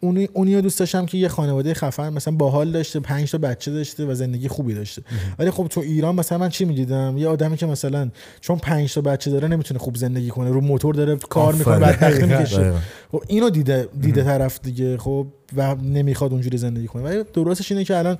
[0.02, 4.06] اونی اونی دوست داشتم که یه خانواده خفن مثلا باحال داشته پنج تا بچه داشته
[4.06, 5.02] و زندگی خوبی داشته.
[5.40, 8.10] ولی خب تو ایران مثلا من چی می‌دیدم؟ یه آدمی که مثلا
[8.42, 11.80] چون پنج تا بچه داره نمی‌تونه خوب زندگی کنه رو موتور داره کار می‌کنه.
[11.80, 12.58] بدبختی می‌کشه.
[12.58, 12.78] دقیقاً.
[13.12, 17.04] خب اینو دیده دیده طرف دیگه خب و نمی‌خواد اونجوری زندگی کنه.
[17.04, 18.18] ولی درستش اینه که الان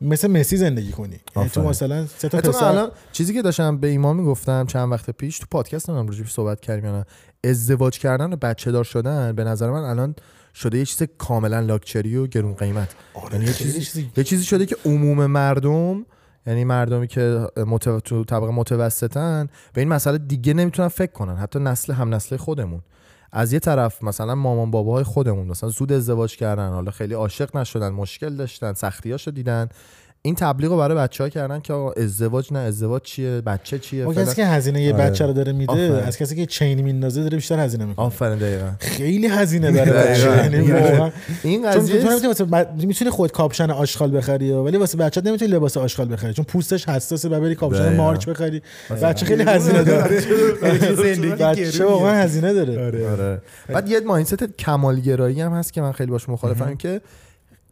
[0.00, 1.16] مثل مسی زندگی کنی.
[1.36, 1.62] یعنی تو.
[1.62, 5.46] مثلا سه تا پسر الان چیزی که داشتم به ایمان می‌گفتم چند وقت پیش تو
[5.50, 7.04] پادکست هم صحبت کردیم یا نه
[7.44, 10.14] ازدواج کردن و بچه دار شدن به نظر من الان
[10.54, 12.94] شده یه چیز کاملا لاکچری و گرون قیمت.
[13.32, 16.06] یعنی یه چیزی- یه چیزی شده که عموم مردم
[16.46, 18.00] یعنی مردمی که متو...
[18.00, 21.36] تو طبقه متوسطن به این مسئله دیگه نمی‌تونن فکر کنن.
[21.36, 22.80] حتی نسل هم نسل خودمون.
[23.34, 27.88] از یه طرف مثلا مامان باباهای خودمون مثلا زود ازدواج کردن حالا خیلی عاشق نشدن
[27.88, 29.68] مشکل داشتن سختیاشو دیدن.
[30.24, 34.04] این تبلیغ رو برای بچه ها کردن که آقا ازدواج نه ازدواج چیه؟ بچه چیه؟
[34.04, 34.26] اون فلان.
[34.26, 35.04] کسی که هزینه یه آره.
[35.04, 36.04] بچه رو داره میده.
[36.06, 38.06] از کسی که chain میندازه داره بیشتر هزینه می‌کنه.
[38.06, 38.70] آفرین دقیقا.
[38.78, 40.56] خیلی هزینه داره یعنی
[41.42, 46.12] این چون تو قضیه می‌تونی خود کاپشن آشغال بخری ولی واسه بچه نمی‌تونی لباس آشغال
[46.12, 47.96] بخری چون پوستش حساسه و بری کاپشن.
[47.96, 48.62] مارچ بخری.
[49.02, 50.20] بچه خیلی هزینه داره.
[50.94, 51.84] زندگی بچه.
[51.84, 53.10] واقعا هزینه داره.
[53.12, 53.42] آره.
[53.68, 57.00] بعد یه مایندست کمالگرایی هم هست که من خیلی باش مخالفم که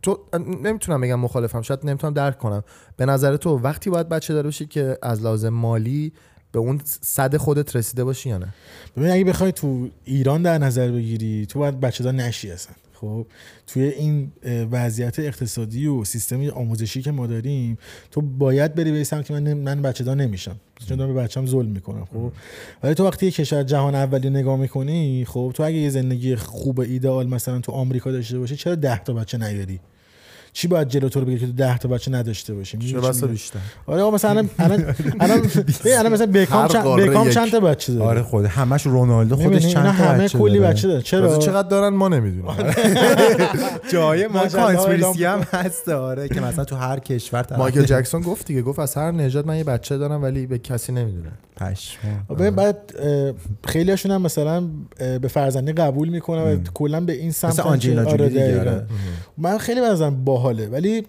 [0.03, 0.19] تو
[0.65, 2.63] نمی‌تونم بگم مخالفم شاید نمی‌تونم درک کنم.
[2.97, 6.13] به نظر تو وقتی باید بچه داره باشی که از لحاظ مالی
[6.53, 8.55] به اون صد خودت رسیده باشی یا نه؟
[8.97, 12.75] ببین اگه بخوای تو ایران در نظر بگیری تو باید بچه دار نشی اصلا.
[12.95, 13.27] خب
[13.67, 14.33] توی این
[14.71, 17.79] وضعیت اقتصادی و سیستمی آموزشی که ما داریم
[18.11, 20.57] تو باید بری به سمت که من من بچه دار نمیشم.
[20.89, 22.33] چون دارم به بچه‌م ظلم می‌کنم خب.
[22.83, 27.29] ولی تو وقتی کشور جهان اولی نگاه می‌کنی خب تو اگه یه زندگی خوب ایدئال
[27.29, 29.81] مثلا تو آمریکا داشته باشی چرا 10 تا بچه نیاری؟
[30.53, 33.13] چی باید جلو تو رو بگه که تو 10 تا بچه نداشته باشی؟ می‌دونی چرا
[33.13, 34.49] چی بسا؟ بیشتر؟ آره آقا مثلا الان
[35.21, 35.51] الان
[35.99, 37.31] الان مثلا بکام چند بکام.
[37.31, 40.59] چند تا بچه داره؟ آره خود همش رونالدو خودش؟ چند تا همه کلی.
[40.61, 41.03] بچه داره.
[41.03, 42.45] چرا؟ چقدر دارن ما نمی‌دونیم.
[43.93, 48.63] جای ما کانسپیرسی هم هست آره که مثلا تو هر کشور مایکل جکسون گفت دیگه
[48.63, 51.31] گفت از هر نژاد من یه بچه دارم ولی به کسی نمی‌دونه
[52.57, 52.95] بعد
[53.65, 58.61] خیلی هاشون هم مثلا به فرزندی قبول می‌کنن و کلا به این سمت آنجلینا دقیقاً.
[58.61, 58.87] آره.
[59.39, 61.07] من خیلی بنظرم باحاله ولی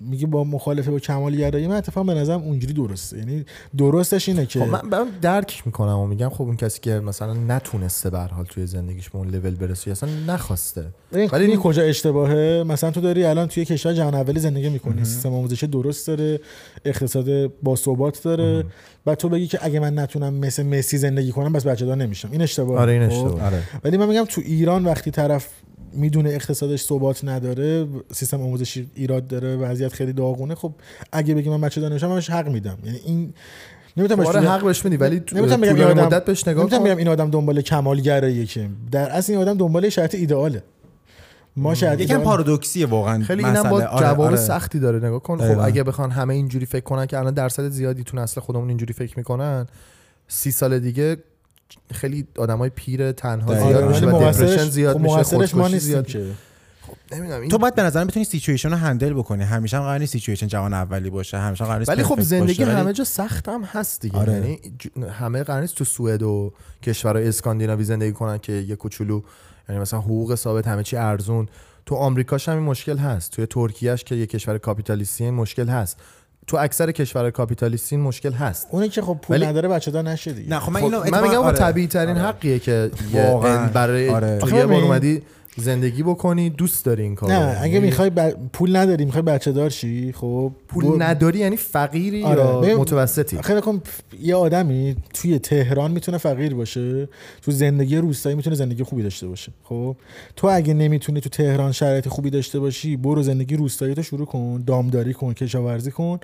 [0.00, 3.18] میگه با مخالفه با کمال گرایی من اتفاقا به نظرم اونجوری درسته.
[3.18, 3.44] یعنی
[3.78, 7.34] درستش اینه که خب من من درک می‌کنم و میگم خب اون کسی که مثلا
[7.34, 10.84] نتونسته به حال توی زندگیش به اون لول برسه اصلا نخواسته.
[11.12, 15.04] ولی ولی این کجا اشتباهه؟ مثلا تو داری الان توی کشور جهان اولی زندگی می‌کنی.
[15.04, 16.40] سیستم آموزشی درست داره
[16.84, 18.64] اقتصاد با ثبات داره.
[19.04, 22.28] بعد تو بگی که اگه من نتونم مثل مسی زندگی کنم بس بچه دار نمیشم.
[22.32, 23.46] این اشتباهه آره این خب؟ اشتباه.
[23.46, 23.62] آره.
[23.84, 25.48] ولی من میگم تو ایران وقتی طرف
[25.92, 30.72] می‌دونه اقتصادش ثبات نداره سیستم آموزشی ایراد داره وضعیت خیلی داغونه خب
[31.12, 32.78] اگه بگی من بچه دار نمیشم من بهش حق میدم.
[32.84, 33.34] یعنی این
[33.96, 36.48] نمی‌تونم بهش آره طول- حق بهش میدی ولی تو نمی‌تونم بگم این آدم مدت بهش
[36.48, 38.68] نگاه نمی‌تونم بگم این آدم دنبال کمالگراییه که.
[38.92, 40.62] در اصل این آدم دنبال شرط ایدئاله.
[41.56, 43.58] ما شاید یکم پارادوکسیه واقعا خیلی مسئله.
[43.58, 44.36] اینم با آره، جواب آره.
[44.36, 45.58] سختی داره نگاه کن خب.
[45.58, 49.14] اگه بخوان همه اینجوری فکر کنن که الان درصد زیادی تو نسل خودمون اینجوری فکر
[49.16, 49.66] می‌کنن
[50.28, 51.16] سی سال دیگه
[51.92, 53.68] خیلی آدمای پیر تنها دقیقاً.
[53.68, 56.26] زیاد آره، میشه و depression زیاد خب میشه خودکشی نیستیم زیاد که
[57.12, 60.12] نمی‌دونم این تو باید به نظرم بتونی سیچویشن رو handle بکنی همیشه هم قرار نیست
[60.12, 63.48] سیچویشن جهان اولی باشه همیشه هم قرار نیست ولی خب زندگی باشه، همه جا سخت
[63.48, 64.32] هم هست دیگه آره.
[64.32, 66.52] یعنی ج- همه قرار نیست تو سوئد و
[66.82, 69.22] کشورهای اسکاندیناوی زندگی کنن که یه کوچولو
[69.68, 71.48] یعنی مثلا حقوق ثابت همه چی ارزون
[71.86, 76.00] تو آمریکاش هم این مشکل هست توی ترکیهش که یه کشور کاپیتالیستی این مشکل هست
[76.46, 80.02] تو اکثر کشورهای کاپیتالیستی این مشکل هست اونی که خب پول ولی- نداره بچه دار
[80.02, 81.58] نشه دیگه نه خب من خب اینو من میگم آره.
[81.58, 82.26] طبیعی ترین آره.
[82.28, 83.68] حقیه که واقعاً.
[83.68, 84.38] برای آره.
[84.38, 85.22] تو یه بار اومدی
[85.56, 88.30] زندگی بکنی دوست داری این کار نه اگه می‌خوای ب...
[88.52, 92.40] پول نداری می‌خوای بچه دار شی خب پول نداری یعنی فقیری آره.
[92.40, 93.82] یا ببین، متوسطی؟ خیلی کن
[94.20, 97.08] یه آدمی توی تهران می‌تونه فقیر باشه
[97.42, 99.96] تو زندگی روستایی می‌تونه زندگی خوبی داشته باشه خب؟
[100.36, 104.64] تو اگه نمی‌تونی تو تهران شرایط خوبی داشته باشی برو زندگی روستایی تو شروع کن
[104.66, 106.18] دامداری کن کشاورزی کن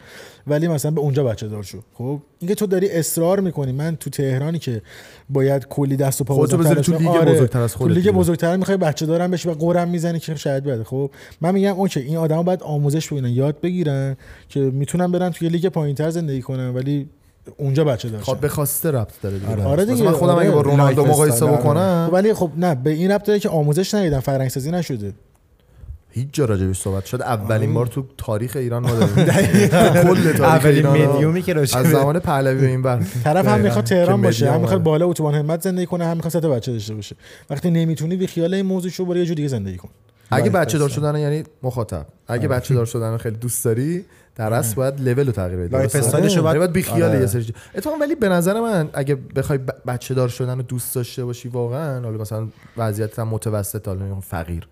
[0.46, 4.10] ولی مثلا به اونجا بچه دار شو خب؟ اینکه تو داری اصرار می‌کنی من تو
[4.10, 4.82] تهرانی که
[5.30, 7.08] باید کلی دست و پا خودتو بذاری تو لیگ.
[7.08, 7.32] آره.
[7.32, 8.10] بزرگتر از تو خودت لیگ.
[8.10, 11.10] بزرگتر می‌خوای بچه دارم بشی و قرم می‌زنی که شاید بده خب
[11.40, 14.16] من میگم okay این آدما باید آموزش ببینن یاد بگیرن
[14.48, 17.08] که می‌تونن برن توی لیگ پایینتر زندگی کنن ولی
[17.56, 19.64] اونجا بچه داشتن خب به خواسته ربط داره دیگه آره.
[19.64, 20.46] آره مثلا دیگه، من خودم آره.
[20.46, 21.56] اگه با رونالدو life مقایسه آره.
[21.56, 25.12] بکنم ولی خب نه به این ربط داره که آموزش ندیدن فرهنگ سازی نشده
[26.12, 27.22] هیچ جا راجبش صحبت شد.
[27.22, 28.90] اولین بار تو تاریخ ایران ما
[30.02, 33.02] کل تاریخ اولین که از زمان پهلوی این بر.
[33.24, 34.84] طرف هم می‌خواد تهران باشه هم می‌خواد اومده.
[34.84, 37.16] بالا اتوبان همت زندگی کنه هم می‌خواد سه بچه داشته باشه.
[37.50, 39.88] وقتی نمی‌تونی بی خیال این موضوع شو برو یه جور دیگه زندگی کن.
[40.30, 41.10] اگه life بچه دار استایل.
[41.12, 42.06] شدن یعنی مخاطب.
[42.28, 44.04] اگه بچه دار شدن خیلی دوست داری
[44.36, 46.82] در اصل باید لول رو تغییر بدی life درسته؟ استایلش رو یعنی باید- باید بی
[46.82, 47.20] خیال آره.
[47.20, 47.54] یه سری.
[47.74, 52.00] اتفاقا ولی به نظر من اگه بخوای بچه دار شدن رو دوست داشته باشی واقعا
[52.00, 54.66] حالا مثلا وضعیت هم متوسط حالا فقیر.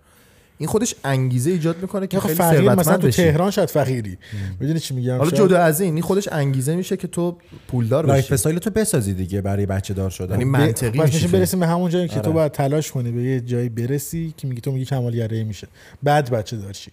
[0.58, 3.22] این خودش انگیزه ایجاد می‌کنه که خب خیلی فقیر مثلا ثروتمند تو بشی.
[3.22, 4.18] تهران شاید فقیری.
[4.60, 7.36] می‌دونی چی میگم؟ حالا جدا از این این خودش انگیزه میشه که تو
[7.68, 8.34] پولدار life بشی.
[8.34, 10.30] استایل تو بسازی دیگه برای بچه دار شدن.
[10.30, 11.28] یعنی منطقی پس میشه.
[11.28, 12.22] برسیم به همون جایی که آره.
[12.22, 15.68] تو باید تلاش کنی به یه جایی برسی که میگی تو میگی کمالگرایی میشه.
[16.02, 16.90] بعد بچه دارشی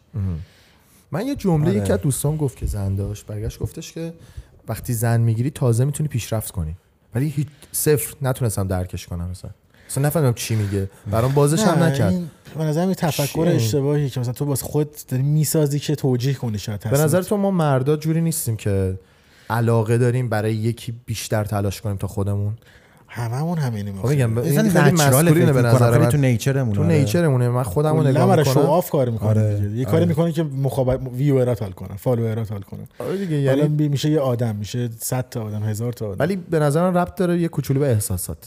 [1.12, 1.80] من یه جمله آره.
[1.80, 4.14] یکی از دوستان گفت که زن داشت برگشت گفتش که
[4.68, 6.76] وقتی زن می‌گیری تازه می‌تونی پیشرفت کنی.
[7.16, 9.52] ولی هیچ صفر نتونستم درکش کنم مثلا.
[9.90, 10.90] اصلا نفهمیدم چی میگه.
[11.12, 12.14] برام بازش هم نکرد.
[12.58, 16.60] به نظر این تفکر؟ اشتباهی که مثلا تو باز خود داری می‌سازی که توجیه کنی
[16.60, 16.98] شاید به.
[16.98, 19.00] نظر تو ما مردا جوری نیستیم که
[19.50, 22.54] علاقه داریم برای یکی بیشتر تلاش کنیم تا خودمون؟
[23.08, 25.84] هممون همینیم خب میگم اصلا این خیلی نچراله مسئولینه به می‌کنم.
[25.88, 26.76] نظر تو نیچرمونه.
[26.76, 27.50] تو نیچرمونه.
[27.50, 29.70] من خودمو نگاه برای شو می‌کنم آف کار می‌کنه آره، دیگه.
[29.70, 29.92] یه آره.
[29.92, 34.20] کاری می‌کنه که مخابر ویورات حال کنن فالوورات حال کنن آره دیگه یعنی میشه یه
[34.20, 36.16] آدم میشه 100 تا آدم هزار تا آدم.
[36.20, 38.38] ولی به نظر من ربط داره یه کوچولو به احساسات.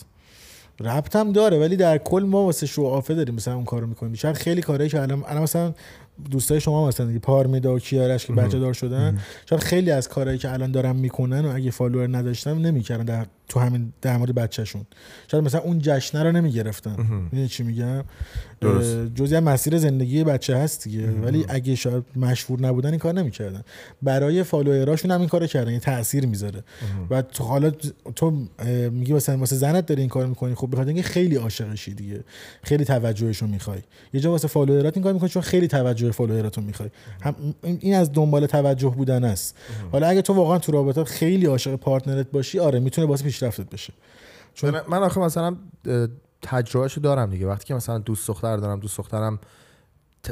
[0.80, 4.14] ربط هم داره ولی در کل ما واسه شو آفه داریم مثلا اون کارو می‌کنیم.
[4.14, 5.74] شاید خیلی کارهایی که الان الان مثلا
[6.30, 9.18] دوستای شما مثلا دیگه پارمیدا و کیارش که بچه دار شدن.
[9.50, 13.60] شاید خیلی از کارهایی که الان دارن می‌کنن و اگه فالوور نداشتن نمی‌کردن در تو
[13.60, 14.86] همین در مورد بچهشون.
[15.30, 16.96] شاید مثلا اون جشنه رو نمی‌گرفتن.
[17.30, 18.04] می‌دونی چی میگم؟
[18.62, 21.10] از مسیر زندگی بچه هست دیگه.
[21.10, 23.62] ولی اگه شاید مشهور نبودن این کار نمی‌کردن.
[24.02, 26.64] برای follower اشون هم این کارو کردن این تاثیر می‌ذاره.
[27.10, 27.70] و تو حالا
[28.14, 28.32] تو
[28.90, 32.24] میگی مثلا واسه زنت داری این کار می‌کنی خب خب بخاطر اینکه خیلی عاشقشی دیگه.
[32.62, 33.78] خیلی توجهشو می‌خوای.
[34.12, 36.88] یه جا واسه follower ات این کار می‌کنی چون خیلی توجه follower اتو می‌خوای.
[37.22, 39.56] هم این از دنبال توجه بودن است.
[39.92, 43.70] حالا اگه تو واقعا تو رابطه خیلی عاشق partner ت باشی آره می‌تونه باعث پیشرفتت
[43.70, 43.92] بشه.
[44.54, 45.56] چون من آخه مثلا
[46.42, 47.46] تجربهشو دارم دیگه.
[47.46, 49.38] وقتی که مثلا دوست دختر دارم دوست دخترم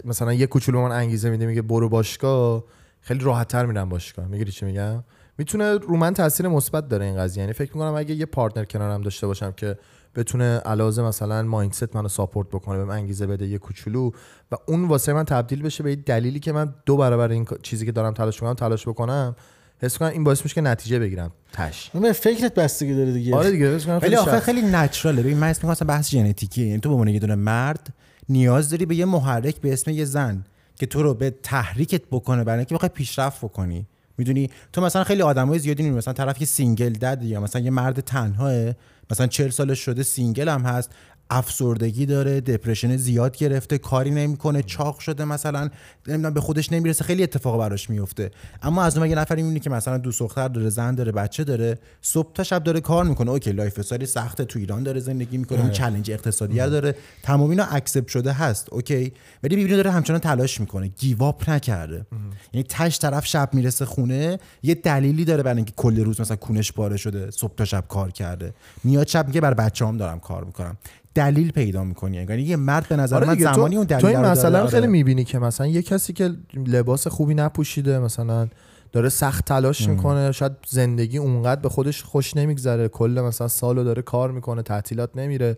[0.05, 2.65] مثلا یه کوچولو من انگیزه میده میگه برو باشگاه
[3.01, 4.27] خیلی راحت تر میرم باشگاه.
[4.27, 5.05] می‌گیری چی میگم؟
[5.39, 7.41] می‌تونه رو من تاثیر مثبت داره این قضیه.
[7.41, 9.79] یعنی فکر می‌کنم اگه یه پارتنر کنارم داشته باشم که
[10.15, 14.11] بتونه علاوه مثلا مایندست منو ساپورت بکنه بهم انگیزه بده یه کوچولو
[14.53, 17.93] و اون واسه من تبدیل بشه به دلیلی که من دو برابر این چیزی که
[17.93, 19.37] دارم تلاش می‌کنم تلاش بکنم
[19.83, 21.33] حس کنم این باعث میشه که نتیجه بگیرم.
[21.53, 21.91] تش.
[21.95, 23.37] من فکرت بستگی داره دیگه.
[23.37, 25.23] آره دیگه خیلی آخه خیلی natural ه.
[25.23, 27.93] ببین من اسم مثلا بحث ژنتیکیه یعنی تو به عنوان یه دونه مرد
[28.29, 30.45] نیاز داری به یه محرک به اسم یه زن
[30.79, 33.87] که تو رو به تحریکت بکنه برای اینکه بخوای پیشرفت بکنی.
[34.19, 35.99] می‌دونی؟ تو مثلا خیلی آدمای زیادی می‌بینی.
[35.99, 38.75] مثلا طرف که single dad یا مثلا یه مرد تنهاه
[39.11, 40.91] مثلا 40 سالش شده single هم هست.
[41.31, 45.71] افسردگی داره depression زیاد گرفته کاری نمی‌کنه چاق شده مثلا
[46.09, 48.31] نمی‌دونم به خودش نمی‌رسه خیلی اتفاق براش میفته
[48.63, 51.79] اما از اون یه نفری می‌بینی که مثلا دو دختر داره زن داره بچه داره
[52.03, 53.31] صبح تا شب داره کار می‌کنه.
[53.31, 56.95] okay lifestyle سخته تو ایران داره زندگی می‌کنه اون چالش اقتصادی داره.
[57.23, 59.13] تمام اینا accept شده هست okay.
[59.43, 62.07] ولی می‌بینی داره همچنان تلاش می‌کنه give up نکرده.
[62.53, 66.73] یعنی تش طرف شب می‌رسه خونه یه دلیلی داره برای اینکه کل روز مثلا کونش
[66.73, 68.55] پاره شده صبح تا شب کار کرده.
[68.85, 70.77] میاد شب میگه بر بچه‌هام دارم کار می‌کنم.
[71.17, 72.17] دلیل پیدا می‌کنی.
[72.17, 74.69] یعنی یه مرد به نظر آره من زمانی اون دلیل تو این مسئله آره.
[74.69, 76.31] خیلی می‌بینی که مثلا یه کسی که
[76.67, 78.49] لباس خوبی نپوشیده مثلا
[78.93, 84.03] داره سخت تلاش می‌کنه شاید زندگی اونقدر به خودش خوش نمیگذره کل مثلا سالو داره
[84.03, 85.57] کار می‌کنه تعطیلات نمیره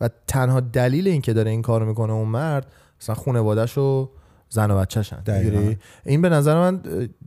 [0.00, 2.66] و تنها دلیل این که داره این کار می‌کنه اون مرد
[3.00, 4.10] مثلا خانواده‌ش و
[4.48, 5.22] زن و بچه‌شن.
[6.04, 6.80] این به نظر من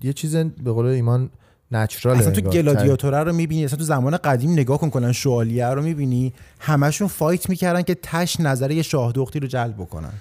[0.04, 1.30] یه چیز به قول ایمان
[1.72, 5.82] نچرال اصلا تو گلادیاتوره رو می‌بینی اصلا تو زمان قدیم نگاه کن کنن شوالیه رو
[5.82, 6.34] می‌بینی.
[6.60, 10.14] همشون fight می‌کردن که تش نظر یه شاه رو جلب بکنن.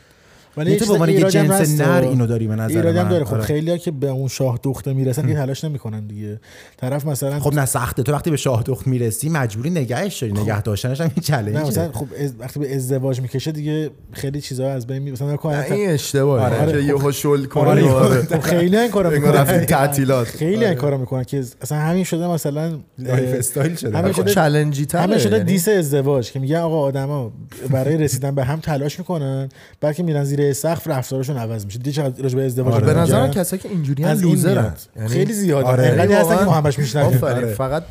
[0.58, 3.24] ولی تو به عنوان یه جنس نر اینو داری به نظر ایرادی هم داره.
[3.24, 3.42] خب آره.
[3.42, 6.40] خیلی‌ها که به اون شاه دخته می‌رسن دیگه تلاش نمی‌کنن دیگه.
[6.76, 8.02] طرف مثلا خب نه سخته.
[8.02, 10.34] تو وقتی به شاه دخت می‌رسی مجبوری نگهش داری.
[10.34, 10.40] خب.
[10.40, 12.06] نگه داشتنش هم چالش نه مثلا خب
[12.38, 15.38] وقتی به ازدواج می‌کشه دیگه خیلی چیزا از بین می مثلا
[15.70, 16.44] این اشتباهه.
[16.44, 16.72] آره.
[16.72, 16.88] که خب.
[16.88, 17.90] یهو شل کنه.
[17.90, 18.22] آره.
[18.22, 19.64] خب خیلی این کارو می‌کنن.
[19.64, 20.26] تعطیلات.
[20.26, 23.98] خیلی این کارو می‌کنن که اصلا همین شده مثلا lifestyle شده.
[23.98, 27.32] همین شده challenge ی همین شده دیس ازدواج که میگن آقا آدما
[27.70, 29.48] برای رسیدن به هم تلاش می‌کنن
[29.80, 31.78] بعد که میرن زیر سقف رفتارشون عوض میشه.
[31.78, 32.86] دیگه چقدر راجع به ازدواج آره.
[32.86, 34.74] به نظر من کسایی که اینجوری از loser ن.
[34.96, 35.68] یعنی خیلی زیاده.
[35.68, 35.86] آره.
[35.86, 37.46] انقدر هستن که همش میشنویم آره.
[37.46, 37.82] فقط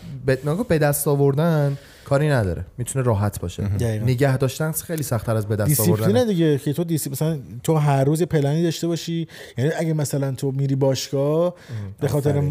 [0.68, 2.66] به دست آوردن کاری نداره.
[2.78, 3.64] می‌تونه راحت باشه.
[3.84, 6.58] نگه داشتن خیلی سختتر از به دست آوردن دیسیپلین دیگه.
[6.58, 7.10] که تو disci...
[7.10, 9.28] مثلا تو هر روز پلنی داشته باشی.
[9.58, 11.56] یعنی اگه مثلا تو میری باشگاه
[12.00, 12.42] به خاطر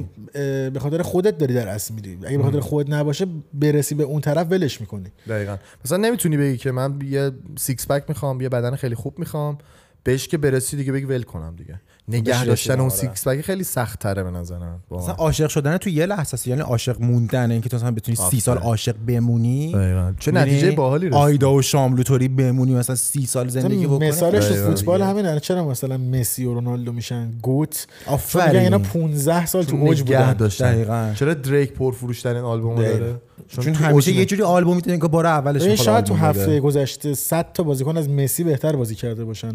[0.71, 2.19] به خاطر خودت داری در اصل میری.
[2.27, 5.13] اگه به خاطر خودت نباشه برسی به اون طرف ولش می‌کنی.
[5.29, 5.57] دقیقاً.
[5.85, 9.59] مثلا نمی‌تونی بگی که من یه six pack می‌خوام یه بدن خیلی خوب می‌خوام.
[10.07, 11.81] بهش که برسی دیگه بگی ول کنم دیگه.
[12.09, 12.89] نگه داشتن اون آره.
[12.89, 14.83] six pack خیلی سخت تره به نظرم.
[14.91, 18.59] مثلا عاشق شدن تو یه لحظه یعنی عاشق موندن اینکه تو مثلا بتونی سی سال
[18.59, 19.75] عاشق بمونی.
[20.19, 21.19] چه نتیجه باحالی رسید.
[21.19, 24.09] آیدا و شاملو طوری بمونی مثلا سی سال زندگی بکنی.
[24.09, 27.87] مثالش تو فوتبال همین چرا مثلا مسی و رونالدو میشن؟ GOAT.
[28.07, 30.33] آفرین اینا 15 سال تو اوج بودن.
[30.33, 31.13] دقیقاً.
[31.15, 33.15] چرا دریک پرفروش ترین آلبوم داره؟
[33.49, 37.63] چون همیشه یه جوری آلبوم می‌تونه که بار اولش شاید تو هفته گذشته 100 تا
[37.63, 39.55] بازیکن از مسی بهتر بازی کرده باشن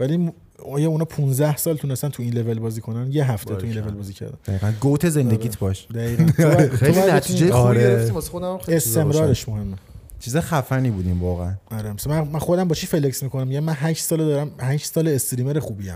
[0.00, 0.32] ولی
[0.64, 3.90] آیا اونا 15 سال تونستن تو این لول بازی کنن؟ یه هفته تو این لول
[3.90, 4.38] بازی کردن.
[4.44, 4.72] دقیقاً.
[4.80, 5.86] گوت زندگیت باش.
[6.80, 8.14] خیلی نتیجه خوبی گرفتیم.
[8.14, 9.76] واسه خودم استمرارش مهمه.
[10.20, 11.54] چیز خفنی بودیم واقعا.
[11.70, 11.92] آره.
[11.92, 15.58] مثلا من خودم با چی فلکس می‌کنم؟ یه من 8 سال دارم 8 سال استریمر
[15.58, 15.94] خوبیم.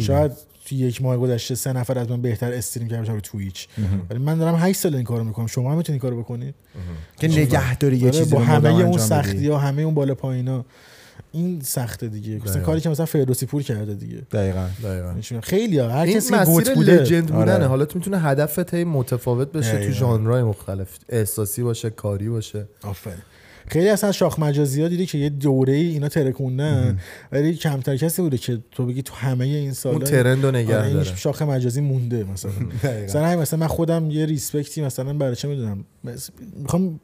[0.00, 0.32] شاید
[0.64, 3.68] تو یک ماه گذشته سه نفر از من بهتر استریم کردن رو تویچ.
[4.10, 5.46] ولی من دارم 8 سال این کارو می‌کنم.
[5.46, 6.54] شما هم می‌تونید کارو بکنید
[7.18, 10.64] که نگهداری یه آره، چیزی با همه اون سختی ها همه اون بالا پایینا.
[11.36, 12.40] این سخته دیگه.
[12.44, 14.22] مثلا کاری که مثلا فردوسی پور کرده دیگه.
[14.32, 14.68] دقیقاً.
[14.84, 15.40] دقیقاً.
[15.42, 15.88] خیلی ها.
[15.88, 16.92] هر کسی گوت بوده.
[16.92, 17.52] لجند بودنه.
[17.52, 17.66] آره.
[17.66, 20.98] حالا تو می‌تونه هدفت متفاوت بشه تو ژانرهای مختلف.
[21.08, 22.66] احساسی باشه کاری باشه.
[22.82, 23.16] آفرین.
[23.66, 26.98] خیلی اصلا شاخ مجازی ها دیدی که یه دوره ای اینا ترکوندن.
[27.32, 30.78] ولی کمتر کسی بوده که تو بگی تو همه این سال اون ترند رو نگه
[30.78, 31.16] آره داره.
[31.16, 32.52] شاخ مجازی مونده مثلا.
[33.04, 35.84] مثلا مثلا من خودم یه ریسپکتی مثلا برای چه می‌دونم
[36.56, 37.00] می‌خوام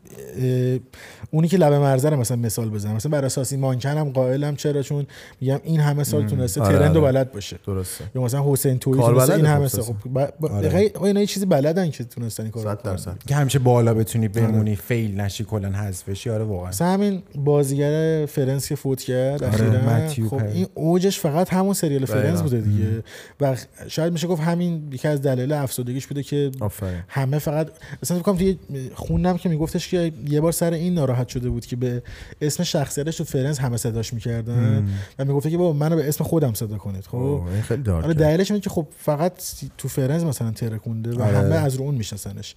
[1.31, 2.95] اونی که لبه مرزه مثلا مثال بزنم.
[2.95, 4.57] مثلا بر اساس این مانکنم قائلم.
[4.57, 5.07] چرا؟ چون
[5.41, 7.13] میگم این همه سال تونسته آره ترند و آره.
[7.13, 7.59] بلد باشه.
[7.67, 8.05] درسته.
[8.15, 9.85] یا مثلا حسین تویی تونسته این همه سال.
[9.85, 10.93] خب آره.
[11.03, 12.77] اینا یه چیزی بلدن که تونستن این کارو
[13.27, 16.31] که همیشه بالا بتونی بمونی فیل نشی کلا حذف بشی.
[16.31, 16.93] آره واقعا.
[16.93, 22.61] همین بازیگر Friends که فوت کرد آره خب این اوجش فقط همون سریال Friends بوده
[22.61, 23.03] دیگه.
[23.41, 23.57] و
[23.89, 27.05] شاید میشه گفت همین یکی از دلایل افسردگیش بوده که آره.
[27.09, 27.69] همه فقط
[28.03, 28.59] مثلا فکر توی
[28.95, 32.03] خوندم که میگفتش که یه بار سر این ناراحت شده بود که به
[32.41, 34.89] اسم شخصیتش تو Friends همه صداش می‌کردن
[35.19, 38.61] و می‌گفته که بابا منو به اسم خودم صدا کنید خب؟ خیلی آره دلیلش اینه
[38.61, 39.33] که خب فقط
[39.79, 41.39] تو Friends مثلا ترکونده و آره.
[41.39, 42.55] همه از رو اون میشناسنش.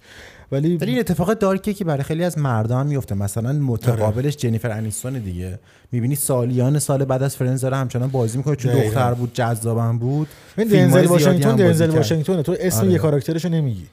[0.52, 3.14] ولی ولی این اتفاق دارکه که برای خیلی از مردان میفته.
[3.14, 5.58] مثلا متقابلش جنیفر انیستون دیگه.
[5.92, 8.56] می‌بینی سالیان سال بعد از Friends داره همچنان بازی می‌کنه.
[8.56, 8.72] چون.
[8.74, 10.28] دختر بود جذابم بود.
[10.58, 11.96] این دنزل واشنگتن دنزل کرد.
[11.96, 12.92] واشنگتونه تو اسم آره.
[12.92, 13.86] یه کاراکترشو نمیگی.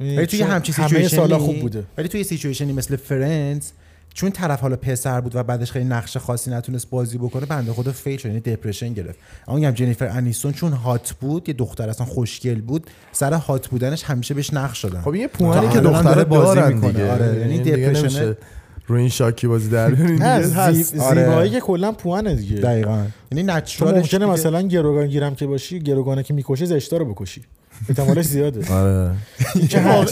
[0.00, 1.84] ولی توی همچین همه situation ی سالا خوب بوده.
[1.98, 3.70] ولی توی situation ی مثل Friends
[4.14, 7.92] چون طرف حالا پسر بود و بعدش خیلی نقش خاصی نتونست بازی بکنه بنده خدا
[7.92, 12.06] fail شد یعنی depression گرفت اما میگم جنیفر انیستون چون hot بود یه دختر اصلا
[12.06, 16.24] خوشگل بود سر هات بودنش همیشه بهش نقش شدن خب یه پوانی که دختره داره
[16.24, 16.92] بازی می‌کنه.
[16.92, 18.00] دیگه آره، یعنی دپرشنه.
[18.00, 18.36] نمیشه
[18.86, 19.84] رو این شاکی بازی در.
[20.22, 20.72] آره.
[20.72, 26.22] زیبایی که کلا پوانه دیگه دقیقاً یعنی نچرالش ممکنه مثلا گروگان گیرم که باشی گروگانه
[26.22, 27.42] که می‌کشه زشتا رو بکشی
[27.88, 28.72] احتمالش زیاده.
[28.74, 29.10] آره.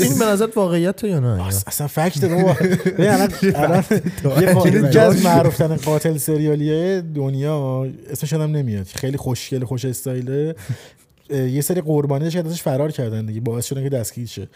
[0.00, 2.56] این به نظر واقعیت یا نه؟ اص- اصلا فکت بابا
[2.98, 3.84] الان الان
[4.92, 8.86] یه از معروف ترین قاتل سریالی دنیا اسمش هم نمیاد.
[8.86, 10.54] خیلی خوشگل خوش استایله.
[11.30, 14.48] یه سری قربانی که ازش فرار کردن دیگه باعث شدن که دستگیر شه.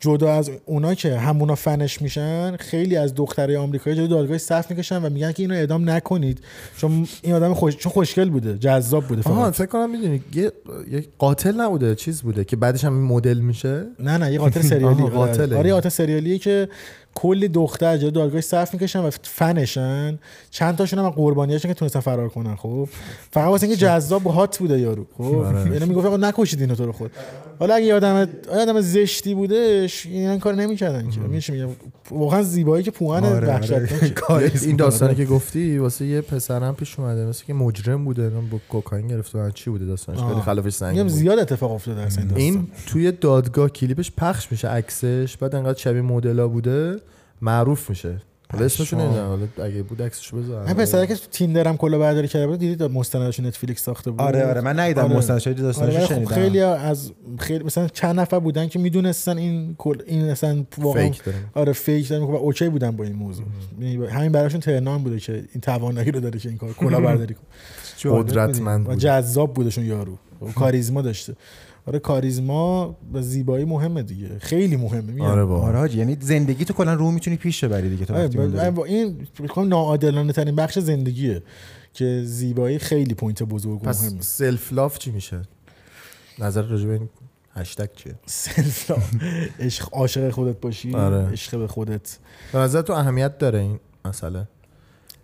[0.00, 5.02] جدا از اونا که همونا فنش میشن خیلی از دخترای آمریکایی جلوی دادگاه صف می‌کشن
[5.02, 6.40] و میگن که اینو اعدام نکنید.
[6.76, 10.52] چون این آدم خوش چون خوشگل بوده جذاب بوده آها فقط فکر کنم می‌دونی یه
[10.90, 15.02] یه قاتل نبوده چیز بوده که بعدش هم مدل میشه؟ نه نه یه قاتل سریالی.
[15.02, 15.56] آها، قاتله.
[15.56, 16.68] آره قاتل سریالیه که
[17.14, 20.18] کلی دختر جلوی دادگاه صف می‌کشن و فنشن.
[20.50, 22.88] چند تاشون هم از قربانیاشون که تونستن فرار کنن خب.
[23.30, 25.24] فقط واسه اینکه جذاب و هات بوده یارو خب.
[25.24, 25.72] آره.
[25.72, 27.10] یعنی می‌گفت نکشید اینو تو رو خود.
[27.58, 28.80] حالا اگه یه آدم یه آدم
[29.86, 31.68] بودش این کار نمی‌کردن که میشه میگم
[32.10, 33.88] واقعا زیبایی که پوان آره، آره.
[34.14, 35.14] کاریزما این داستانی.
[35.14, 39.50] که گفتی واسه یه پسرم پیش اومده مثل که مجرم بوده با کوکائین گرفته بودن.
[39.50, 40.40] چی بوده داستانش خیلی.
[40.40, 41.18] خلافش سنگین میگم بود.
[41.18, 42.44] زیاد اتفاق افتاده اصلا این داستان.
[42.44, 46.96] این توی دادگاه کلیپش پخش میشه عکسش بعد انقدر شبیه مدلا بوده
[47.40, 48.22] معروف میشه
[48.56, 49.06] حالا اسمشو پشمام.
[49.06, 52.58] نمی‌دونم حالا اگه بود عکسشو بذار این پسره که تو Tinder هم کلاهبرداری کرده بود
[52.58, 55.16] دیدید مستندش Netflix ساخته بود؟ آره آره من ندیدم آره.
[55.16, 56.34] مستندشای آره داستانش ولی خب شنیدم.
[56.34, 61.22] خیلی از خیلی مثلا چند نفر بودن که می‌دونستن این کل این اصلا واقعا fake
[61.54, 63.46] آره fake می‌کنه و okay بودن با این موضوع.
[63.80, 67.34] یعنی همین براشون turn on بوده که این توانایی رو داره که این کار کلاهبرداری
[67.34, 68.12] کنه.
[68.12, 70.18] قدرتمند و بود جذاب بودشون یارو.
[70.54, 71.34] کاریزما داشته.
[71.86, 74.38] آره کاریزما و زیبایی مهمه دیگه.
[74.38, 75.26] خیلی مهمه میگم.
[75.26, 78.70] آره با آره یعنی زندگی تو کلا رو می‌تونی پیش ببری دیگه تو آره،.
[78.70, 81.42] با این می‌خوام ناعادلانه ترین بخش زندگیه
[81.92, 84.22] که زیبایی خیلی point بزرگ پس مهمه.
[84.22, 85.42] self love چی میشه؟
[86.38, 87.08] نظر راجع به این
[87.54, 88.90] هشتگ چیه؟ self
[89.60, 91.26] عشق عاشق خودت باشی آره.
[91.26, 92.18] عشق به خودت.
[92.52, 94.48] به نظر تو اهمیت داره این مسئله؟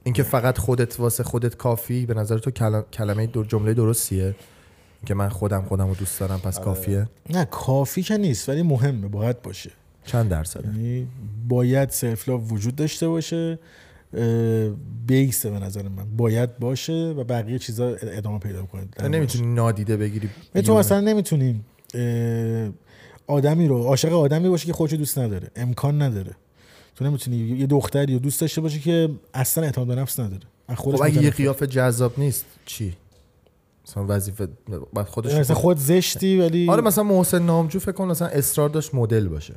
[0.04, 4.34] اینکه فقط خودت واسه خودت کافی به نظر تو کلم- کلمه در جمله درستیه؟
[5.07, 9.09] که من خودم خودم رو دوست دارم پس کافیه؟ نه کافی که نیست ولی مهمه
[9.09, 9.70] باید باشه.
[10.05, 11.07] چند درصده؟ یعنی
[11.48, 13.59] باید سلف وجود داشته باشه
[15.07, 16.16] بیسه به نظر من.
[16.16, 18.84] باید باشه و بقیه چیزا ادامه پیدا کنه.
[18.98, 20.78] تو نمی‌تونی نادیده بگیری تو بیرون.
[20.78, 21.64] مثلا نمی‌تونیم
[23.26, 26.32] آدمی رو عاشق آدمی باشه که خودشو دوست نداره امکان نداره.
[26.96, 30.42] تو نمی‌تونی یه دختری رو دوست داشته باشی که اصلا اعتماد به نفس نداره.
[30.74, 31.30] خب اگه یه.
[31.30, 32.96] قیافه جذاب نیست چی؟
[33.86, 34.48] مثلا وظیفه
[34.92, 38.94] بعد خودش مثلا خود زشتی ولی آره مثلا محسن نامجو فکر کن مثلا اصرار داشت
[38.94, 39.54] مدل باشه.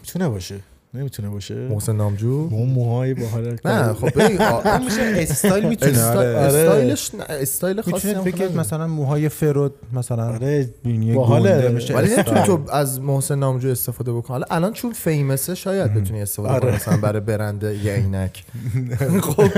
[0.00, 0.60] می‌تونه باشه؟
[0.94, 4.18] نمی‌تونه باشه محسن نامجو با اون موهای باحال نه خب
[4.84, 6.28] میشه استایل می‌تونه استا- آره.
[6.38, 8.48] استایلش استایل خاصی نداره.
[8.58, 11.68] مثلا موهای فرود مثلا آره بینی باحاله.
[11.68, 12.42] میشه ولی نمی‌تونی.
[12.42, 16.60] تو از محسن نامجو استفاده بکن حالا الان چون فیمسه شاید بتونی استفاده آره.
[16.60, 18.44] کنی مثلا برای برند یه عینک
[19.22, 19.48] خب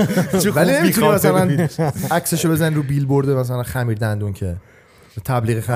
[0.55, 1.67] ولی نمی‌تونی مثلا
[2.11, 4.55] عکسشو بزن رو بیلبورد مثلا خمیر دندون که
[5.25, 5.67] تبلیغ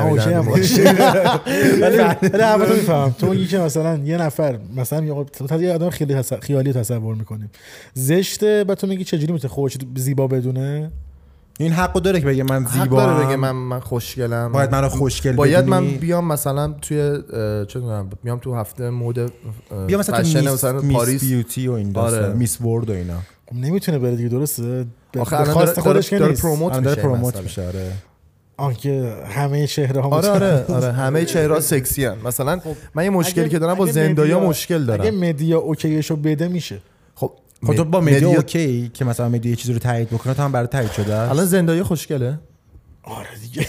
[0.45, 0.83] باشه
[1.81, 5.03] ولی حرفتو میفهم تو میگی که مثلا یه نفر مثلا
[5.61, 7.51] یه آدم خیلی خیالی تصور می‌کنیم.
[7.93, 10.91] زشته بعد تو میگی چجوری می‌تونه خودش زیبا بدونه؟
[11.59, 14.51] این حقو داره که بگه من حق زیبا داره بگه من من خوشگلم.
[14.51, 15.97] باید من رو خوشگل باید من بدونی.
[15.97, 16.97] بیام مثلا توی
[17.67, 19.29] چه می‌دونم بیام تو هفته مود اه،
[19.87, 21.21] بیا مثلا تو fashion Miss, مثلا Miss پاریس.
[21.23, 22.33] beauty و این آره.
[22.33, 23.17] Miss World و اینا.
[23.49, 24.85] خب نمی‌تونه بره دیگه درسته؟
[25.19, 26.41] آخه الان داره- خودش که داره نیست.
[26.41, 27.41] promote الان داره میشه promote.
[27.41, 27.91] میشه آره.
[28.61, 32.17] آن که همه چهره ها آره آره آره همه چهره سکسی هن.
[32.25, 32.59] مثلا
[32.95, 36.77] من یه مشکلی که دارم با زندایا مشکل اگه دارم media okay شو بده میشه
[37.15, 37.31] خب
[37.67, 40.41] خب تو با media- media okay که مثلا media یه چیزی رو تایید بکنه تو
[40.43, 42.39] هم برای تایید شده؟ الان زندایا خوشگله
[43.03, 43.67] آره دیگه.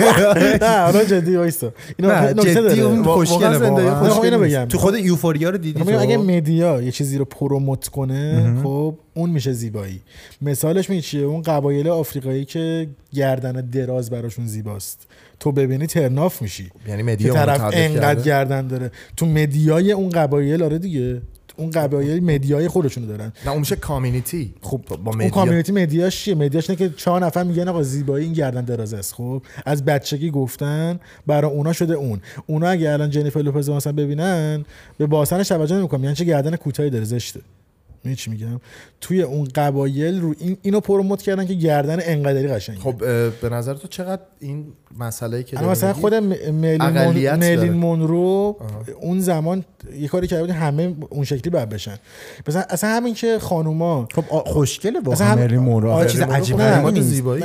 [0.64, 2.80] نه حالا جدی وایسا نکته جدی.
[2.80, 4.22] اون خوشگله واقعا.
[4.22, 4.64] اینو بگم.
[4.64, 9.30] تو خود Euphoria رو دیدی اگه تو؟ مدیا یه چیزی رو promote کنه خب اون
[9.30, 10.00] میشه زیبایی.
[10.42, 15.06] مثالش می چیه؟ اون قبایل آفریقایی که گردن دراز براشون زیباست.
[15.40, 16.70] تو ببینی turn off میشی.
[16.88, 18.22] یعنی media طرف انقدر.
[18.22, 18.90] گردن داره.
[19.16, 21.22] تو media ی اون قبایل آره دیگه.
[21.56, 23.32] اون قبایل media ی خودشونو دارن.
[23.44, 24.54] نه اون میشه community.
[24.60, 25.30] خب با اون media.
[25.30, 28.64] community media ش چیه؟ media ش اینه که چهار نفر میگن آقا زیبایی این گردن
[28.64, 29.14] دراز است.
[29.14, 32.20] خب از بچگی گفتن برای اونا شده اون.
[32.46, 34.64] اونا اگه الان جنیفر لوپز مثلا ببینن
[34.98, 37.40] به باسنش توجه نمی‌کنن یعنی چه گردن کوتاهی داره زشته.
[38.04, 38.60] می‌دونی چی میگم؟
[39.00, 42.80] توی اون قبایل رو این اینو پروموت کردن که گردن انقدری قشنگه.
[42.80, 42.94] خب
[43.40, 44.66] به نظر تو چقدر این
[44.98, 47.36] مسئله که مثلا؟ خود م- میلین, مون...
[47.38, 47.72] میلین.
[47.72, 48.56] مونرو
[49.00, 49.64] اون زمان
[49.98, 51.96] یه کاری کرده بود همه اون شکلی باید بشن.
[52.48, 56.04] مثلا اصلا همین که خانوما خب خوشگله هم- مرلی مونرو.
[56.04, 57.08] چیز مونرو عجیب نه، غریبی نه، نیست.
[57.08, 57.42] زیبایی.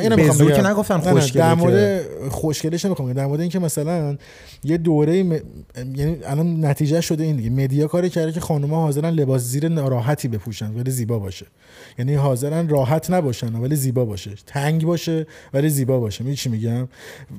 [0.56, 3.14] که نگفتن نه، خوشگله در مورد خوشگلش نمی‌خوام.
[3.14, 4.18] در مورد اینکه مثلا
[4.64, 5.32] یه دوره م...
[5.96, 7.50] یعنی الان نتیجه شده این دیگه.
[7.50, 10.49] media کاری کرده که خانوما حاضرن لباس زیر راحتی بپوشن.
[10.62, 11.46] ولی زیبا باشه
[12.00, 16.88] یعنی حاضرن راحت نباشن ولی زیبا باشه تنگ باشه ولی زیبا باشه می‌دونی چی میگم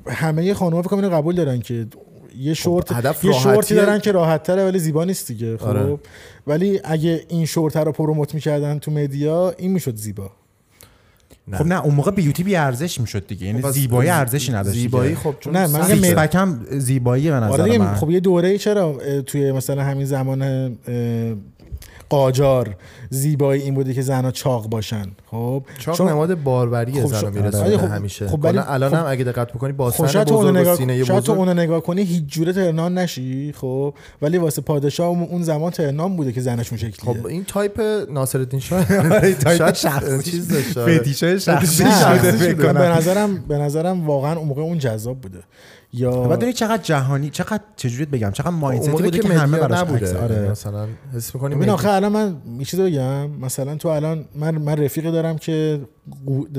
[0.07, 1.87] همه خانوما فکر کنم اینو قبول دارن که
[2.39, 3.75] یه شورت هدف یه شورتی.
[3.75, 5.99] دارن که راحت تره ولی زیبا نیست دیگه خب آره.
[6.47, 10.31] ولی اگه این شورت رو promote می‌کردن تو media این می‌شد زیبا
[11.49, 11.57] نه.
[11.57, 15.09] خب نه اون موقع بیوتی بی ارزش می‌شد دیگه یعنی خب زیبایی ارزشی نداشت زیبایی
[15.09, 15.21] دیگه.
[15.21, 15.99] خب چون نه، من.
[15.99, 20.05] میگم هم زیبایی به نظر آره دیگه، من خب یه دوره چرا توی مثلا همین
[20.07, 20.43] زمان
[22.11, 22.77] قاجار.
[23.11, 25.07] زیبایی این بوده که زنها چاق باشن.
[25.27, 28.29] خب؟ چاق چون- نماد باروری خب زن میرسونه آره، خب- همیشه.
[28.29, 31.05] خب خب الان خب- هم اگه دقت بکنی با خب اونو بزرگ و نگاه سینه
[31.05, 35.43] شاید تو اونو نگاه کنی هیچ جوره ترنان نشی خب؟ ولی واسه پادشاه اون- اون
[35.43, 37.15] زمان ترنان بوده که زنشون شکلیه.
[37.15, 37.81] خب این تایپ
[38.11, 38.85] ناصرالدین شاه
[39.45, 40.23] تایپ شاید شخصی.
[40.31, 41.39] چیز داشته آره.
[41.39, 41.85] شخصی
[42.39, 42.55] شده.
[42.55, 45.39] به نظرم به نظرم واقعا اون موقع اون جذاب بوده.
[45.93, 49.79] یا بعد دونی چقدر جهانی چقدر چجوریت بگم چقدر موقع بوده که که همه براش
[49.79, 50.39] نبوده آره.
[50.39, 54.59] آره مثلا حس می‌کنی ببین آخه الان من یه چیز بگم مثلا تو الان من
[54.59, 55.81] من رفیقی دارم که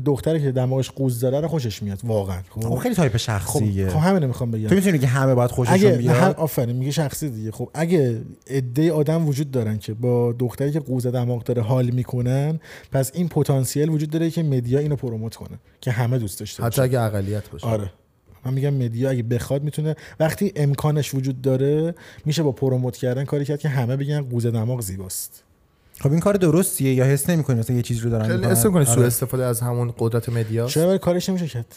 [0.06, 2.38] دختری که دماغش قوز داره رو خوشش میاد واقعا.
[2.50, 2.62] خب.
[2.62, 3.90] خب خیلی تایپ خب, شخصیه.
[3.90, 4.68] خب همین می‌خوام بگم.
[4.68, 7.52] تو می‌تونی که همه باید خوششون بیاد؟ آفرین میگه شخصی دیگه.
[7.52, 12.60] خب اگه عده آدم وجود دارن که با دختری که قوز دماغ داره حال می‌کنن
[12.92, 16.82] پس این پتانسیل وجود داره که media اینو promote کنه که همه دوست داشته حتی
[16.82, 17.68] اگه اقلیت باشه.
[17.68, 17.92] آره.
[18.46, 23.46] من میگم media اگه بخواد می‌تونه وقتی امکانش وجود داره میشه با promote کردن کاری
[23.46, 25.44] کرد که همه بگن قوز دماغ زیباست.
[26.00, 28.72] خب این کار درستیه یا حس نمی‌کنی مثلا یه چیزی رو دارن خیلی می‌کنن؟ اسم
[28.72, 28.96] کنی آره.
[28.96, 31.76] سوء استفاده از همون قدرت media چرا برای کارش نمیشه کرد؟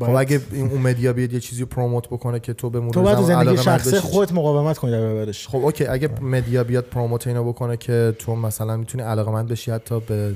[0.00, 2.92] خب اگه این اون media بیاد یه چیزی رو promote بکنه که تو به مرور
[2.94, 4.00] تو باید زندگی شخصی.
[4.00, 5.48] خودت مقاومت کنی در برابرش.
[5.48, 10.00] خب okay اگه media بیاد promote اینو بکنه که تو مثلا می‌تونی علاقمند بشی حتی
[10.00, 10.34] به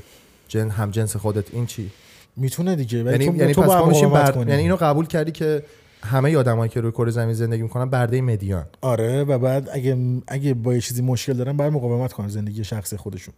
[0.49, 1.91] جن هم جنس خودت این چی؟
[2.39, 4.32] می‌تونه دیگه ولی یعنی تو, یعنی تو پس بر...
[4.32, 4.51] کنی.
[4.51, 5.62] یعنی اینو قبول کردی که
[6.03, 8.64] همه آدمایی که روی کره زمین زندگی می‌کنن برده media ن.
[8.80, 9.97] آره و بعد اگه
[10.28, 13.34] اگه با یه چیزی مشکل دارن باید مقاومت کنن زندگی شخصی خودشون.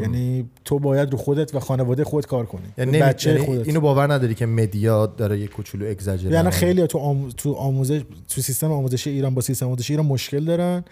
[0.00, 2.62] یعنی تو باید رو خودت و خانواده خودت کار کنی.
[2.78, 2.98] یعنی.
[2.98, 3.66] بچه یعنی خودت.
[3.66, 7.28] اینو باور نداری که media داره یه کوچولو exaggerate یعنی خیلی تو آم...
[7.28, 10.84] تو آموزش تو سیستم آموزشی ایران با سیستم آموزشی ایران مشکل دارن.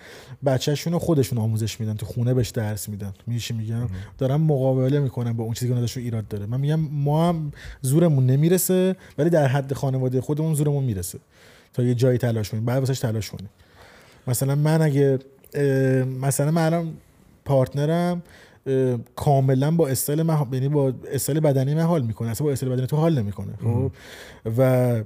[0.46, 3.12] بچه‌شون رو خودشون آموزش میدن تو خونه بهش درس میدن.
[3.26, 3.88] میشه میگم؟
[4.18, 6.46] دارن مقابله می‌کنن با اون چیزی که به نظرشون ایراد داره.
[6.46, 11.18] من میگم ما هم زورمون نمی‌رسه ولی در حد خانواده خودمون زورمون می‌رسه
[11.74, 13.51] تا یه جایی تلاش کنیم بعد واسش تلاش کنیم.
[14.26, 15.18] مثلا من اگه
[16.20, 16.92] مثلا من الان
[17.44, 18.22] partner م
[19.16, 22.30] کاملا با استایل من یعنی با استایل بدنی من حال می‌کنه.
[22.30, 23.52] اصلا با استایل بدنی تو حال نمی‌کنه.
[23.62, 23.92] خب؟
[24.58, 25.02] و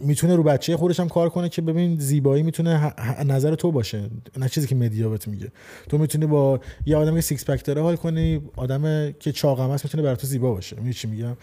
[0.00, 2.92] می‌تونه رو بچه خودش هم کار کنه که ببین زیبایی می‌تونه
[3.26, 4.10] نظر تو باشه.
[4.36, 5.52] نه چیزی که media بهت میگه.
[5.88, 9.84] تو می‌تونی با یه آدم که six pack داره حال کنی آدم که چاقم هست
[9.84, 10.76] می‌تونه برای تو زیبا باشه.
[10.76, 11.36] می‌دونی چی میگم؟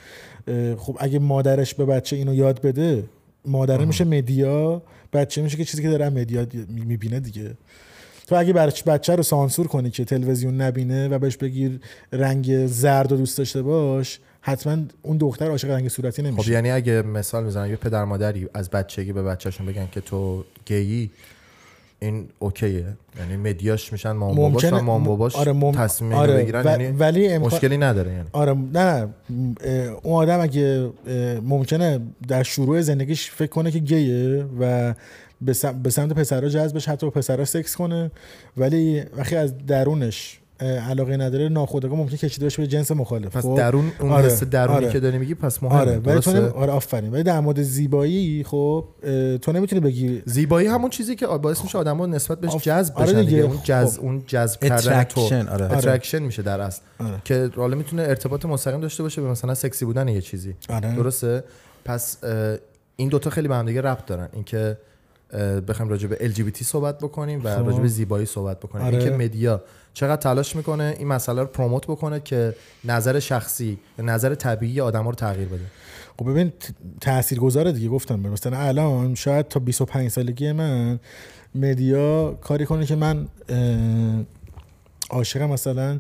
[0.78, 3.04] خب اگه مادرش به بچه اینو یاد بده
[3.46, 4.82] مادره میشه media
[5.14, 7.52] بچه میشه که چیزی که داره media می‌بینه دیگه.
[8.28, 8.54] تو اگه
[8.86, 11.80] بچه رو سانسور کنی که تلویزیون نبینه و بهش بگیر
[12.12, 16.52] رنگ زرد رو دوست داشته باش حتما اون دختر عاشق رنگ صورتی خب نمیشه.
[16.52, 21.12] یعنی اگه مثال می‌زنم یه پدر مادری از بچگی به بچهشون بگن که تو گیی
[22.00, 22.86] این اوکیه.
[23.20, 25.72] یعنی مدیاش میشن مام باباش و مام باباش آره مم...
[25.72, 26.66] تصمیم آره بگیرن.
[26.68, 27.54] و- یعنی ولی امکان...
[27.54, 28.30] مشکلی نداره یعنی.
[28.32, 29.08] آره نه
[30.04, 30.90] اون آدم اگه
[31.44, 34.94] ممکنه در شروع زندگیش فکر کنه که گیه و
[35.46, 38.12] به سم- به سمت پسرها جذبش حتی پسرها سکس کنه
[38.58, 43.56] ولی وقتی از درونش علاقه نداره ناخودآگاه ممکنه کشیده باشه به جنس مخالف پس خب؟
[43.58, 44.92] درون اون آره، حس درونی آره.
[44.92, 46.48] که داری میگی پس مهمه آره ولی تو؟ نمی...
[46.48, 48.86] آره آفرین ولی در مورد زیبایی خب
[49.42, 53.06] تو نمی‌تونی بگی زیبایی همون چیزی که باعث میشه آدمو نسبت بهش آف- جذب آره
[53.08, 53.30] بشن دیگه.
[53.30, 54.04] دیگه اون جذب خب.
[54.06, 55.78] اون جذب کردن تو attraction آره آره.
[55.78, 57.22] attraction میشه در اصل آره.
[57.26, 61.44] که حالا می‌تونه ارتباط مستقیم داشته باشه به مثلا سکسی بودن یه چیزی آره درسته
[61.86, 62.18] پس
[62.96, 64.78] این دوتا خیلی به هم دیگه ربط دارن اینکه
[65.68, 67.66] بخوایم راجع به LGBT صحبت بکنیم و خب.
[67.66, 68.98] راجع به زیبایی صحبت بکنیم آره.
[68.98, 69.64] اینکه مدیا
[69.94, 75.10] چقدر تلاش می‌کنه این مسئله رو پروموت بکنه که نظر شخصی یا نظر طبیعی آدما
[75.10, 75.66] رو تغییر بده
[76.20, 76.54] خب ببین
[77.02, 78.20] تاثیرگذاره دیگه گفتم.
[78.20, 81.00] مثلا الان شاید تا 25 سالگی من
[81.56, 83.28] مدیا کاری کنه که من
[85.10, 86.00] عاشق مثلا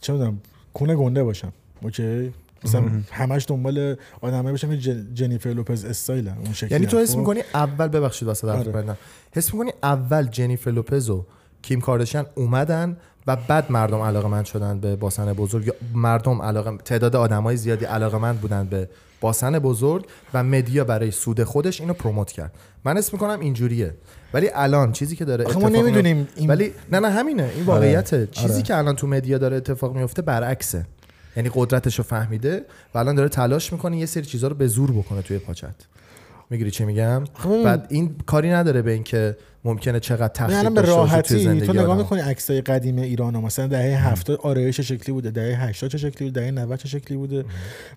[0.00, 0.40] چه می‌دونم
[0.74, 1.52] کونه گنده باشم
[1.82, 2.32] okay
[2.64, 6.98] مثلا همش دنبال باشم که جن- جنیفر لوپز استایل اون شکلی یعنی تو.
[6.98, 8.96] حس خب؟ می‌کنی اول ببخشید واسه آره.
[9.32, 11.24] حس می‌کنی اول جنیفر لوپز و
[11.62, 12.96] کیم کارداشیان اومدن
[13.26, 18.32] و بعد مردم علاقه‌مند شدن به باسن بزرگ یا مردم علاقه تعداد آدمای زیادی علاقه‌مند
[18.36, 18.88] بودن به
[19.20, 22.52] باسن بزرگ و مدیا برای سود خودش اینو پروموت کرد
[22.84, 23.94] من اسم می‌کنم اینجوریه
[24.34, 27.64] ولی الان چیزی که داره ما اتفاق میفته- نمی‌دونیم این ولی نه نه همینه این
[27.64, 28.62] واقعیته چیزی آره.
[28.62, 30.86] که الان تو media داره اتفاق میفته برعکسه
[31.36, 32.64] یعنی قدرتش رو فهمیده
[32.94, 35.74] و الان داره تلاش می‌کنه یه سری چیزها رو به زور بکنه توی پاچت
[36.50, 37.64] می‌گیری چی میگم ببین.
[37.64, 39.36] بعد این کاری نداره به اینکه
[39.66, 41.60] ممکنه چقدر تخریب الان به راحتی.
[41.60, 41.96] تو نگاه.
[41.96, 43.40] می‌کنی عکسای قدیم ایران ها.
[43.40, 46.88] مثلا دهه 70 آرایش چه شکلی بوده؟ دهه 80 چه شکلی بوده؟ دهه 90 چه
[46.88, 47.44] شکلی بوده؟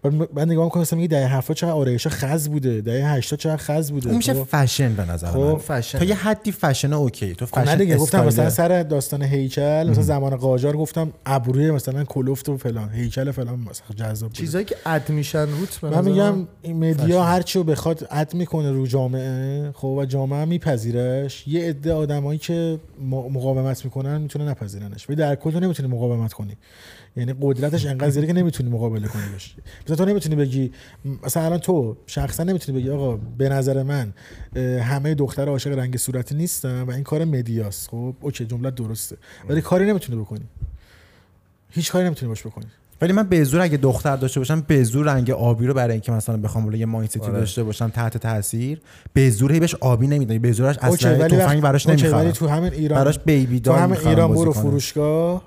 [0.03, 3.57] بعد من نگاه می‌کنم مثلا میگه دهه 70 چقدر آرایش خز بوده؟ دهه 80 چقدر
[3.57, 4.43] خز بوده؟ اون میشه خب.
[4.43, 5.55] فشن به نظر خب، من.
[5.57, 5.99] فشن.
[5.99, 8.25] تا یه حدی fashion okay تو خب فشن دیگه گفتم.
[8.25, 13.59] مثلا سر داستان هیکل مثلا زمان قاجار گفتم ابروی مثلا کلفت و فلان هیکل فلان
[13.59, 14.31] مثلا جذاب.
[14.33, 18.87] چیزایی که اد میشن روت من میگم این مدیا هرچی رو بخواد اد می‌کنه رو
[18.87, 21.43] جامعه خب و جامعه میپذیرش.
[21.57, 22.79] یه عده آدمایی که
[23.09, 25.09] مقاومت می‌کنن می‌تونه نپذیرنش.
[25.09, 26.57] ولی در کل تو نمی‌تونی مقاومت کنی.
[27.15, 29.55] یعنی قدرتش انقدر زیاده که نمی‌تونی مقابله کنی بهش.
[29.83, 30.71] مثلا تو نمی‌تونی بگی
[31.23, 34.13] مثلا الان تو شخصا نمی‌تونی بگی آقا به نظر من
[34.81, 37.89] همه دختر عاشق رنگ صورتی نیستن و این کار مدیاست.
[37.89, 39.17] خب اوکی جمله درسته.
[39.49, 40.45] ولی کاری نمی‌تونی بکنی.
[41.69, 42.65] هیچ کاری نمی‌تونی باش بکنی.
[43.01, 46.11] ولی من به زور اگه دختر داشته باشم به زور رنگ آبی رو برای اینکه
[46.11, 47.31] مثلا بخوام ولی یه مایندتی آره.
[47.31, 48.81] داشته باشم تحت تاثیر
[49.13, 52.73] به زور هی بهش آبی نمیدن به زورش اصلا تفنگ براش نمی‌خرم ولی تو همین
[52.73, 54.53] ایران براش بیبی تو دال همین ایران برو.
[54.53, 55.43] فروشگاه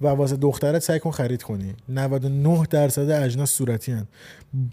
[0.00, 4.06] و واسه دخترت سعی کن خرید کنی 99 درصد اجناس صورتی هن.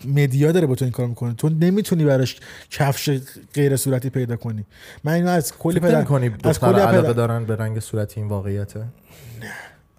[0.05, 2.35] مدیا داره با تو این کار می‌کنه تو نمی‌تونی براش
[2.71, 3.19] کفش
[3.53, 4.65] غیر صورتی پیدا کنی
[5.03, 6.05] من اینو از کلی پدر از
[6.43, 8.85] دختر کلی علاقه پدر دارن به رنگ صورتی این واقعیته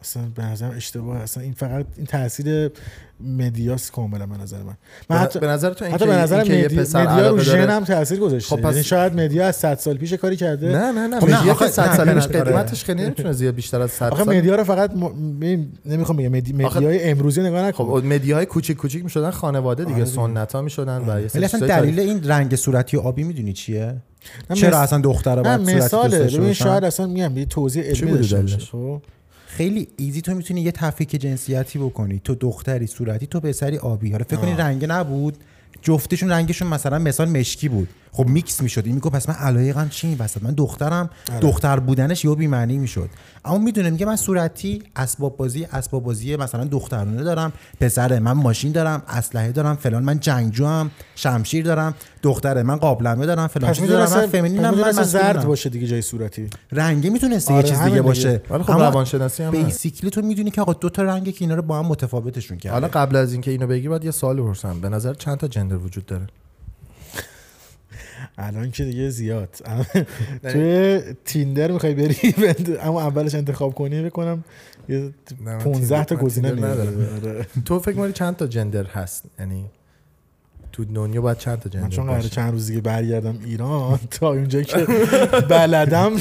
[0.02, 2.70] اصلا به نظرم اشتباه اصلا این فقط این تاثیر
[3.20, 4.74] مدیاس کاملا به نظر من.
[5.10, 7.38] من حتی به نظر تو حتی اینکه به نظر اینکه یه مدیا, پسر مدیا رو
[7.38, 8.56] ژن هم تاثیر گذاشته.
[8.56, 10.66] خب پس- یعنی شاید مدیا از 100 سال پیش کاری کرده.
[10.72, 13.32] نه نه نه خب مدیا آخه- که 100 نه، سال پیش نظر- قدمتش خیلی نمی‌تونه
[13.32, 15.04] زیاد بیشتر از 100 آخه سال مدیا رو فقط م...
[15.04, 16.28] م- نمی‌خوام بگم.
[16.28, 16.64] مدی...
[16.64, 17.84] آخه- مدیای امروزی نگاه نکن.
[17.84, 20.04] خب مدیاهای کوچیک کوچیک می‌شدن خانواده دیگه آره.
[20.04, 23.96] سنت ها می‌شدن و ولی اصلا دلیل این رنگ صورتی و آبی می‌دونی چیه؟
[24.54, 28.40] چرا اصلا دخترها صورتی دوست مثاله ببین؟ شاید اصلا میگم یه توضیح علمی بوده داشته
[28.42, 29.02] باشه؟ خب؟
[29.56, 30.20] خیلی easy.
[30.20, 32.20] تو می‌تونی یه تفکیک جنسیتی بکنی.
[32.24, 34.10] تو دختری صورتی تو پسری آبی.
[34.10, 34.52] حالا فکر کنی.
[34.52, 35.36] رنگ نبود.
[35.82, 37.88] جفتشون رنگشون مثلا مثال مشکی بود.
[38.12, 41.40] خب میکس می‌شد این میگه پس من علایقم چی این وسط من دخترم آره.
[41.40, 43.10] دختر بودنش یه بی معنی می‌شد
[43.44, 48.72] اما می‌دونه میگه من صورتی اسباب بازی اسباب بازی مثلا دخترانه دارم پسره من ماشین
[48.72, 53.88] دارم اسلحه دارم فلان من جنگجو هم شمشیر دارم دختره من قابلمه دارم فلان چیز
[53.88, 55.44] دارم من فمینینم من زرد.
[55.46, 58.02] باشه دیگه جای صورتی رنگی می‌تونسته آره، یه چیز دیگه.
[58.02, 59.50] باشه ولی خب روانشناسی هم.
[59.50, 62.74] بیسیکلی تو می‌دونی که آقا دو تا رنگه که اینا رو با هم متفاوتشون کرده
[62.74, 65.76] حالا قبل از اینکه اینو بگی باید یه سوال بپرسم به نظر چند تا جندر
[65.76, 66.26] وجود داره
[68.40, 69.48] الان که دیگه زیاد.
[70.52, 72.16] توی تیندر می‌خوای بری؟
[72.86, 74.44] اما اولش انتخاب کنی بکنم
[74.88, 75.10] یه
[75.40, 76.66] من 15 تا گزینه.
[76.66, 77.46] آره.
[77.64, 79.64] تو فکر می‌کنی چند تا جندر هست؟ یعنی
[80.72, 84.30] تو دنیا باید چند تا جندر من چون قراره چند روز دیگه برگردم ایران تا
[84.30, 84.86] اونجایی که
[85.48, 86.12] بلدم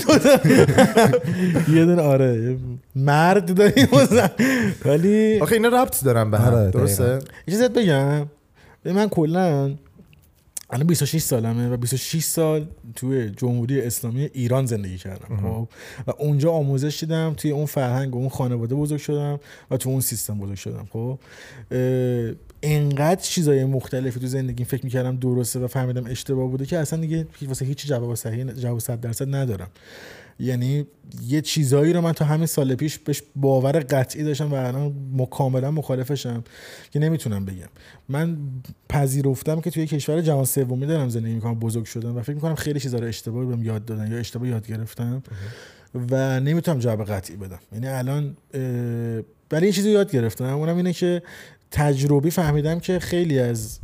[1.74, 2.57] یه دونه آره یه
[2.95, 3.88] مرد داریم.
[4.86, 8.28] ولی آخه اینا ربط دارن به هم آره، درسته؟ اجازت بگم.
[8.84, 9.76] به من کلا
[10.70, 15.67] الان 26 سالمه و 26 سال توی جمهوری اسلامی ایران زندگی کردم خب.
[16.07, 19.39] و اونجا آموزش دیدم توی اون فرهنگ و اون خانواده بزرگ شدم
[19.72, 21.20] و تو اون سیستم بزرگ شدم خب.
[21.72, 22.32] اه،
[22.63, 27.28] انقدر چیزای مختلفی تو زندگی فکر می‌کردم درسته و فهمیدم اشتباه بوده که اصلا دیگه
[27.47, 29.67] واسه هیچ جواب صحیح جواب 100 درصد ندارم.
[30.39, 30.85] یعنی
[31.27, 34.93] یه چیزایی رو من تا همین سال پیش بهش باور قطعی داشتم و الان
[35.31, 36.43] کاملا مخالفشم
[36.91, 37.69] که نمی‌تونم بگم.
[38.09, 38.37] من
[38.89, 42.79] پذیرفتم که توی کشور جهان سومی دارم زندگی می‌کنم بزرگ شدم و فکر می‌کنم خیلی
[42.79, 45.23] چیزا رو اشتباه بهم یاد دادن یا اشتباه یاد گرفتم
[46.11, 47.59] و نمی‌تونم جواب قطعی بدم.
[47.73, 48.37] یعنی الان
[49.51, 50.57] ولی یه چیزی یاد گرفتم.
[50.57, 51.21] اونم اینه که
[51.71, 53.79] تجربی فهمیدم که خیلی از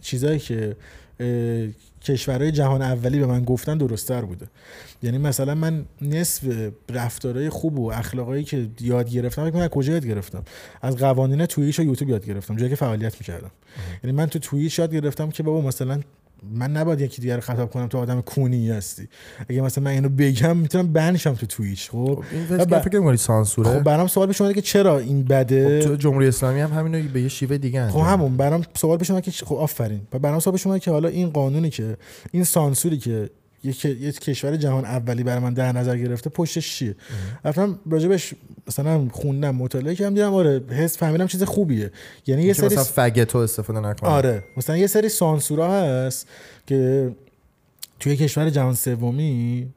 [0.00, 0.76] چیزایی که
[2.04, 4.46] کشورهای جهان اولی به من گفتن درستتر بوده.
[5.02, 10.44] یعنی مثلا من نصف رفتارهای خوب و اخلاقایی که یاد گرفتم از کجا یاد گرفتم؟
[10.82, 13.50] از قوانین توییچ و یوتیوب یاد گرفتم جایی که فعالیت می‌کردم.
[14.04, 16.00] یعنی من تو توییچ یاد گرفتم که بابا مثلا
[16.52, 19.08] من نباید یکی دیگر رو خطاب کنم تو آدم کونی هستی.
[19.48, 22.98] اگه مثلا من اینو بگم می‌تونم بنشم تو توییچ خب؟ این و فکر ب- فکر
[22.98, 23.70] می‌کنی سانسوره.
[23.70, 27.22] خب برام سوال پیش که چرا این بده؟ خب تو جمهوری اسلامی هم همینو به
[27.22, 28.36] یه شیوه دیگه خب انجام همون.
[28.36, 30.00] برام سوال پیش که خب آفرین.
[30.12, 31.96] و برام سوال پیش که حالا این قانونی که
[32.32, 33.30] این سانسوری که
[33.64, 36.96] یک یک کشور جهان اولی برای من در نظر گرفته پشتش چیه؟
[37.44, 38.34] رفتم راجبش
[38.68, 41.90] مثلا خوندم مطالعه کردم دیدم آره حس فهمیدم چیز خوبیه.
[42.26, 44.10] یعنی یه سری مثلا فگتو استفاده نکنه.
[44.10, 46.28] آره مثلا یه سری سانسورا هست
[46.66, 47.10] که
[48.00, 49.68] توی کشور جهان سومی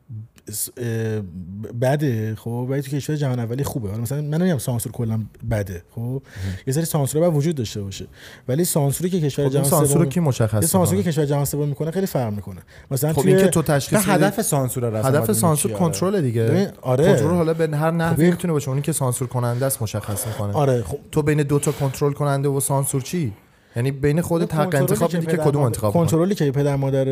[1.82, 3.90] بده خب؟ ولی تو کشور جهان اولی خوبه.
[3.90, 5.20] حالا مثلا من نمیگم سانسور کلا
[5.52, 6.22] بده خب؟
[6.68, 8.08] یه سری سانسورا باید وجود داشته باشه.
[8.48, 11.46] ولی سانسوری که کشور خب جهان سانسور کی یه مشخص سانسوری می‌کنه؟ که کشور جهان
[11.46, 12.62] سوم می‌کنه خیلی فرق می‌کنه.
[12.92, 16.74] مثلا خب توی این که تو تشخیص هدف سانسور رو هدف سانسور کنترل دیگه.
[16.82, 17.14] آره.
[17.14, 18.70] کنترل حالا به هر نحوی خب، می‌تونه باشه.
[18.70, 20.54] اونی که سانسور کننده است مشخص می‌کنه.
[20.54, 20.98] آره خب.
[21.12, 23.34] تو بین دو تا کنترل کننده و سانسور چی؟
[23.76, 26.76] یعنی بین خودت حق کنترلی انتخاب که میدی که پدر کدوم انتخاب کنترلی که پدر
[26.76, 27.06] مادر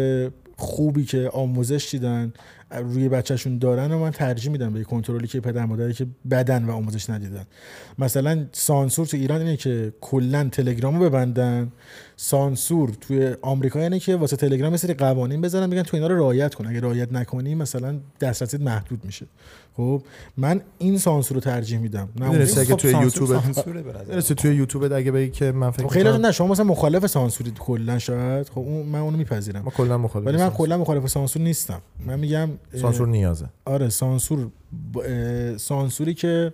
[0.58, 2.34] خوبی که آموزش دیدن
[2.72, 6.72] روی بچهشون دارن و من ترجیح میدم به کنترلی که پدر مادری که بدن و
[6.72, 7.45] آموزش ندیدن.
[7.99, 11.72] مثلا سانسور تو ایران اینه که کلا تلگرامو ببندن.
[12.16, 16.56] سانسور توی آمریکا اینه که واسه تلگرام سری قوانین بذارن بگن تو اینا رو رعایت
[16.56, 16.68] کن.
[16.68, 19.26] اگه رعایت نکنی مثلا دسترسیت محدود میشه.
[19.78, 20.01] خب
[20.38, 23.30] من این سانسور رو ترجیح میدم نه اون- می‌دونستی اگه توی یوتیوب.
[24.09, 27.51] می‌رسی توی یوتیوب اگه بگی که من فکر خب خیلی نه شما مثلا مخالف سانسوری
[27.59, 30.49] کلا شاید خب اون من اونو میپذیرم ما کلا مخالف ولی من.
[30.49, 32.49] کلا مخالف سانسور نیستم من میگم
[32.82, 34.47] سانسور نیازه آره سانسور
[35.57, 36.53] سانسوری که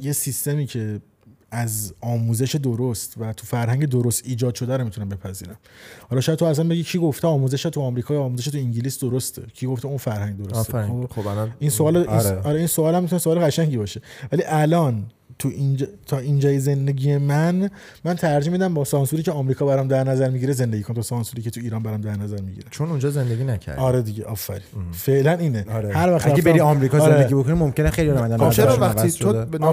[0.00, 1.00] یه سیستمی که
[1.50, 5.56] از آموزش درست و تو فرهنگ درست ایجاد شده رو می‌تونم بپذیرم
[6.08, 9.42] حالا شاید تو اصلا بگی کی گفته آموزش تو آمریکا یا آموزش تو انگلیس درسته
[9.54, 12.40] کی گفته اون فرهنگ درسته خب، خب الان این سوال این آره.
[12.40, 12.58] آره.
[12.58, 14.00] این سوال هم می‌تونه سوال قشنگی باشه
[14.32, 15.06] ولی الان
[15.38, 17.70] تو اینجا تا اینجای زندگی من
[18.04, 21.42] من ترجیح میدم با سانسوری که آمریکا برام در نظر می‌گیره زندگی کنم تا سانسوری
[21.42, 22.66] که تو ایران برام در نظر می‌گیره.
[22.70, 23.80] چون اونجا زندگی نکردی.
[23.80, 24.60] آره دیگه آفرین.
[24.92, 25.64] فعلا اینه.
[25.74, 25.94] آره.
[25.94, 27.16] هر وقت اگه بری آمریکا آره.
[27.16, 29.32] زندگی بکنی ممکنه خیلی آدم خب چرا وقتی تو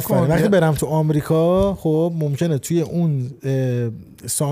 [0.10, 3.32] وقتی برم تو آمریکا خب ممکنه توی اون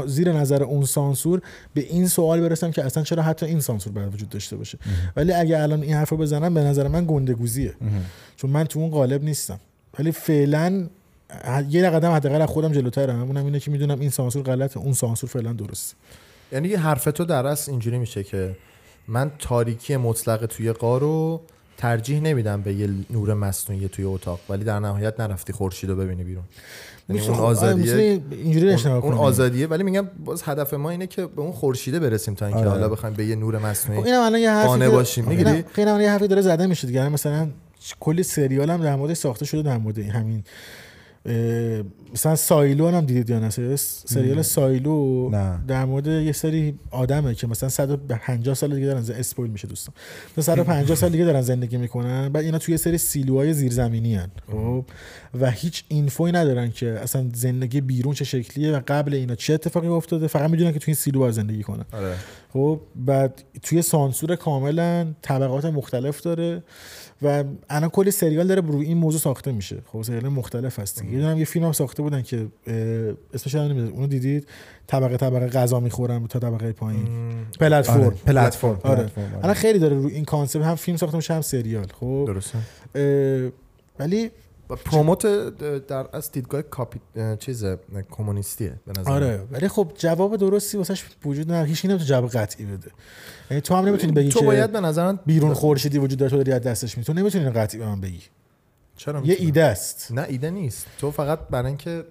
[0.07, 1.41] زیر نظر اون سانسور
[1.73, 4.77] به این سوال برسم که اصلا چرا حتی این سانسور باید وجود داشته باشه.
[5.15, 7.73] ولی اگه الان این حرف رو بزنم به نظر من گندگوزیه.
[8.35, 9.59] چون من تو اون قالب نیستم.
[9.99, 10.87] ولی فعلا
[11.69, 15.29] یه قدم حداقل از خودم جلوترم اونم اینه که می‌دونم این سانسور غلطه اون سانسور
[15.29, 15.95] فعلا درست
[16.51, 18.55] یعنی یه حرف تو در اصل اینجوری میشه که
[19.07, 21.41] من تاریکی مطلق توی غار رو
[21.77, 26.23] ترجیح نمیدم به یه نور مصنوعی توی اتاق ولی در نهایت نرفتی خورشید رو ببینی
[26.23, 26.43] بیرون
[27.09, 29.13] یعنی اون آزادیه اینجوری اون, اون.
[29.13, 32.69] آزادیه ولی میگم باز هدف ما اینه که به اون خورشیده برسیم تا اینکه آره.
[32.69, 35.25] حالا بخوایم به یه نور خب مصنوعی اینم الان یه حرفی باشیم.
[35.25, 37.47] می‌گیری؟ الان یه حرفی داره زده میشه دیگه مثلا
[37.99, 40.43] کلی سریال هم در مورد ساخته شده در مورد همین
[42.13, 45.59] مثلا سایلو هم دیدید یا نه؟ سریال سایلو نه.
[45.67, 49.95] در مورد یه سری آدمه که مثلا 150 سال دیگه دارن اسپویل میشه دوستان.
[50.37, 54.29] مثلا 150 سال دیگه دارن زندگی می‌کنن بعد اینا توی یه سری سیلوهای زیرزمینی هن.
[54.51, 54.85] خب؟
[55.41, 59.87] و هیچ اینفوی ندارن که اصلا زندگی بیرون چه شکلیه و قبل اینا چه اتفاقی
[59.87, 60.27] افتاده.
[60.27, 61.85] فقط می‌دونن که توی این سیلو باید زندگی کنن.
[61.93, 62.15] آره.
[62.53, 66.63] خب؟ بعد توی سانسور کاملا طبقات مختلف داره.
[67.21, 69.81] و الان کلی سریال داره روی این موضوع ساخته میشه.
[69.85, 71.03] خب سریال مختلف هست.
[71.03, 72.47] یه دونم یه فیلم هم ساخته بودن که
[73.33, 74.47] اسمش یادم نمیاد اونو دیدید؟
[74.87, 77.07] طبقه طبقه غذا می‌خورن تا طبقه پایین.
[77.59, 78.15] پلتفرم آره.
[78.25, 78.95] پلتفرم آره.
[78.95, 79.37] پلتفرم، آره.
[79.37, 81.87] الان خیلی داره روی این concept هم فیلم ساخته میشه هم سریال.
[81.99, 82.57] خب؟ درسته.
[83.99, 84.31] ولی
[84.71, 85.25] و promote
[85.87, 86.99] در از دیدگاه کاپی
[87.39, 87.65] چیز
[88.11, 89.11] کمونیستیه به نظر.
[89.11, 91.67] آره ولی خب جواب درستی واسش وجود نداره.
[91.67, 92.91] هیچ نمی‌تونه جواب قطعی بده.
[93.51, 96.51] یعنی تو هم نمی‌تونی بگی تو باید به نظر بیرون خورشیدی وجود داره تو داری
[96.51, 98.21] از دستش می تو نمی‌تونی قطعی به من بگی.
[98.97, 100.11] چرا یه؟ ایده است.
[100.11, 100.87] نه ایده نیست.
[100.97, 102.03] تو فقط برای اینکه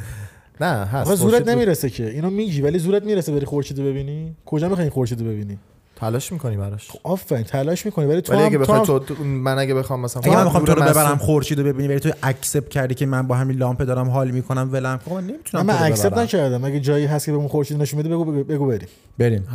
[0.60, 1.14] نه هست.
[1.14, 1.48] زورت.
[1.48, 2.10] نمی‌رسه که.
[2.10, 4.36] اینو میگی ولی زورت می‌رسه بری خورشید رو ببینی.
[4.46, 5.58] کجا می‌خوای خورشید رو ببینی؟
[5.96, 8.98] تلاش می‌کنی براش آفرین تلاش می‌کنی ولی تو ولی هم اگه تو بخوای هم- تو
[8.98, 12.00] تو- من اگه بخوام مثلا اگه من بخوام تو رو ببرم خورشید رو ببینی بری
[12.00, 15.66] تو accept کردی که من با همین لامپ دارم حال می‌کنم ولم خب من نمی‌تونم
[15.66, 16.18] من accept.
[16.18, 18.88] نکردم اگه جایی هست که بهمون خورشید نشون بده بگو بگو, بگو بریم
[19.18, 19.44] بریم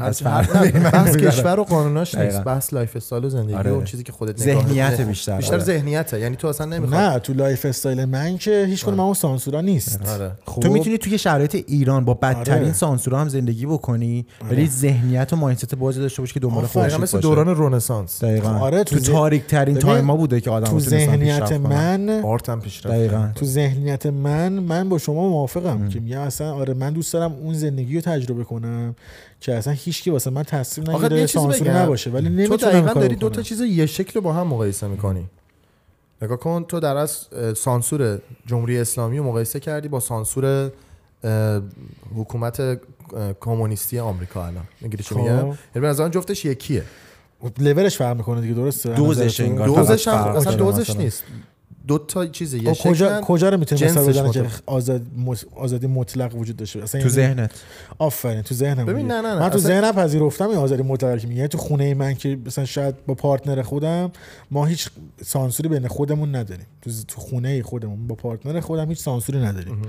[0.93, 1.15] بحث.
[1.15, 2.43] کشور و قانوناش نیست.
[2.43, 3.71] بحث lifestyle و زندگی آره.
[3.71, 5.01] و اون چیزی که خودت نگاه ذهنیت.
[5.01, 5.63] بیشتر، بیشتر آره.
[5.63, 9.99] ذهنیته یعنی تو اصلا نمی‌خوای نه تو lifestyle من که هیچ کنه اون سانسورا نیست
[10.09, 10.31] آره.
[10.45, 12.73] خب تو می‌تونی توی شرایط ایران با بدترین آره.
[12.73, 17.27] سانسورها هم زندگی بکنی ولی ذهنیت و mindset بازی داشته که دنبال خورشید مثل باشه.
[17.27, 18.23] دوران رنسانس.
[18.23, 18.49] دقیقاً.
[18.49, 22.09] آره، تو, تو ذهن- تاریک ترین ببین، time ها بوده که آدم تو ذهنیت من
[22.23, 23.31] art هم پیشرفت دقیقاً.
[23.35, 27.53] تو ذهنیت من من با شما موافقم که میگم اصلا آره من دوست دارم اون
[27.53, 28.95] زندگی رو تجربه کنم
[29.39, 31.71] که اصلا هیچکی واسه من تصمیم آخه نگیره بگم.
[31.77, 33.29] نباشه ولی تو نمی‌تونم دقیقا داری دو.
[33.29, 35.23] تا چیز یه شکل رو با هم مقایسه می‌کنی.
[36.21, 37.27] نگاه کن تو در از
[37.57, 40.71] سانسور جمهوری اسلامی رو مقایسه کردی با سانسور
[42.15, 42.79] حکومت
[43.39, 45.21] کمونیستی آمریکا الان می‌گیری چی خب.
[45.21, 46.83] میگم یعنی به نظر جفتش یکیه
[47.59, 49.67] لولش فرق می‌کنه دیگه درسته دوزش؟ انگار.
[49.67, 50.95] دوزش هم اصلا دوزش.
[50.95, 51.23] نیست
[51.87, 54.53] دو تا چیزه یه خب کجا کجا رو می‌تونی مثال جنسش بزنه که.
[54.65, 55.01] آزاد
[55.55, 57.51] آزادی مطلق وجود داشته اصلا تو ذهنت.
[57.97, 59.07] آفرین تو ذهنم ببین،.
[59.07, 59.39] نه، نه، نه.
[59.39, 61.37] من تو اصلا- ذهنم پذیرفتم این آزادی مطلق که میگه.
[61.37, 64.11] یعنی تو خونه من که مثلا شاید با پارتنر خودم
[64.51, 64.89] ما هیچ
[65.23, 66.65] سانسوری بین خودمون نداریم.
[66.81, 69.81] تو تو خونه خودمون با پارتنر خودم هیچ سانسوری نداریم.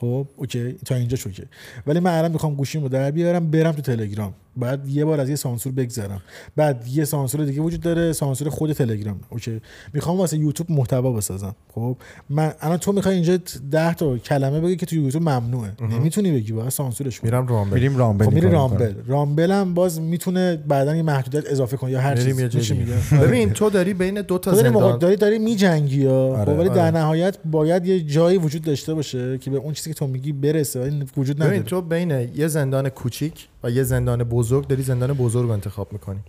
[0.00, 1.42] خب اوکی تا اینجا اوکی.
[1.86, 4.34] ولی من الان می‌خوام گوشیمو در بیارم برم تو تلگرام.
[4.56, 6.20] بعد یه بار از یه سانسور بگذرم.
[6.56, 9.20] بعد یه سانسور دیگه وجود داره سانسور خود تلگرام.
[9.30, 9.60] اوکی.
[9.94, 11.54] می‌خوام واسه یوتیوب محتوا بسازم.
[11.74, 11.96] خب؟
[12.30, 13.38] من الان تو می‌خوای اینجا
[13.70, 15.70] 10 تا کلمه بگی که تو یوتیوب ممنوعه.
[15.80, 17.74] نمی‌تونی بگی باید سانسورش میرم رامبل.
[17.74, 18.24] میریم رامبل.
[18.24, 18.50] خب میری.
[18.50, 18.94] رامبل.
[19.06, 22.74] رامبل هم باز می‌تونه بعدا یه محدودیت اضافه کنه یا هر چیزی.
[22.74, 26.68] میگه ببین تو داری بین دو تا زندان داری داری میجنگی ها آره، خب ولی
[26.68, 26.90] در آره.
[26.90, 30.80] نهایت باید یه جایی وجود داشته باشه که به اون چیزی که تو میگی برسه
[30.80, 31.50] ولی وجود نداره.
[31.50, 35.92] ببین تو بین یه زندان کوچیک و یه زندان بزرگ داری زندان بزرگ رو انتخاب
[35.92, 36.20] می‌کنی.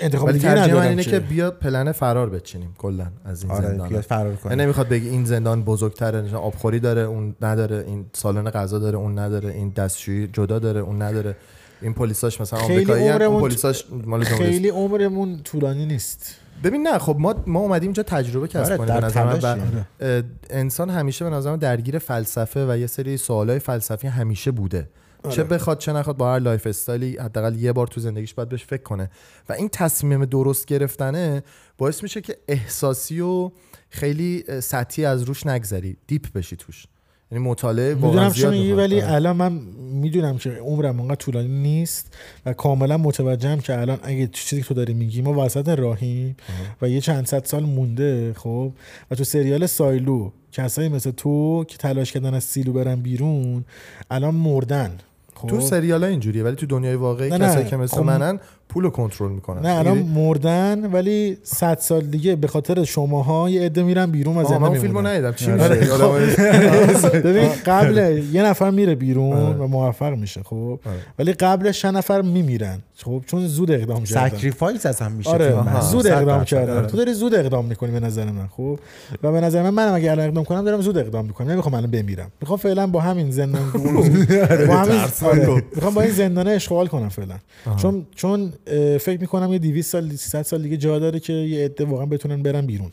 [0.00, 1.20] انتخاب ولی ترجیح من اینه که.
[1.20, 4.50] بیا پلن فرار بچینیم کلا از این آره زندان فرار کنیم.
[4.52, 9.18] یعنی نمی‌خواد بگی این زندان بزرگتره آبخوری داره اون نداره این سالن غذا داره اون
[9.18, 11.36] نداره این دستشویی جدا داره اون نداره.
[11.82, 16.36] این پلیساش مثلا خیلی آمریکایی اون پلیساش مال خیلی عمرمون طولانی نیست.
[16.64, 18.94] ببین نه خب ما ما اومدیم اینجا تجربه کسب آره، کنیم.
[18.94, 24.50] به نظر من انسان همیشه به نظر درگیر فلسفه و یه سری سوالای فلسفی همیشه
[24.50, 24.88] بوده.
[25.24, 25.34] آره.
[25.34, 28.64] چه بخواد چه نخواد با هر lifestyle ی حداقل یه بار تو زندگیش باید بهش
[28.64, 29.10] فکر کنه
[29.48, 31.42] و این تصمیم درست گرفتنه
[31.78, 33.50] باعث میشه که احساسی و
[33.90, 36.86] خیلی سطحی از روش نگذری deep بشی توش
[37.32, 38.72] یعنی مطالعه واقعا زیاد میگی.
[38.72, 39.12] ولی آره.
[39.12, 42.16] الان من می‌دونم که عمرم اونقدر طولانی نیست
[42.46, 46.36] و کاملا متوجهم که الان اگه چیزی که تو داری میگی ما وسط راهیم
[46.82, 48.72] و یه چند صد سال مونده خب
[49.10, 53.64] و تو سریال Silo کسایی مثل تو که تلاش کردن از سیلو برن بیرون
[54.10, 54.98] الان مردن
[55.40, 57.30] خب تو سریال اینجوریه ولی تو دنیای واقعی.
[57.30, 58.40] کسایی که مثل خب، منن
[58.70, 59.66] پول رو کنترل می‌کنن.
[59.66, 64.44] نه الان مردن ولی صد سال دیگه به خاطر شماها یه عده میرن بیرون من
[64.44, 65.10] زنده اون فیلمو میمونن.
[65.10, 65.32] ندیدم.
[65.32, 65.80] چی آره.
[65.80, 66.12] میشه؟ حالا
[67.30, 69.58] ببین قبل یه نفر میره بیرون.
[69.58, 70.80] و موفق میشه خب.
[71.18, 73.22] ولی قبلش چند نفر میمیرن خب.
[73.26, 74.28] چون زود اقدام کردن.
[74.28, 75.54] sacrifice از هم میشه آره.
[75.80, 76.44] زود اقدام.
[76.44, 76.76] کردن.
[76.76, 76.86] آره.
[76.86, 78.78] تو داری زود اقدام می‌کنی به نظر من خب.
[79.22, 81.50] و به نظر من منم اگه الان اقدام کنم دارم زود اقدام می‌کنم.
[81.50, 82.30] نمی‌خوام الان بمیرم.
[82.40, 83.62] می‌خوام فعلا با همین زندان
[84.68, 85.64] با همین آره.
[85.74, 87.34] می‌خوام با این زندانه اشغال کنم فعلا.
[87.76, 88.52] چون چون
[89.00, 92.42] فکر می‌کنم یه 200 سال 300 سال دیگه جا داره که یه عده واقعا بتونن
[92.42, 92.90] برن بیرون.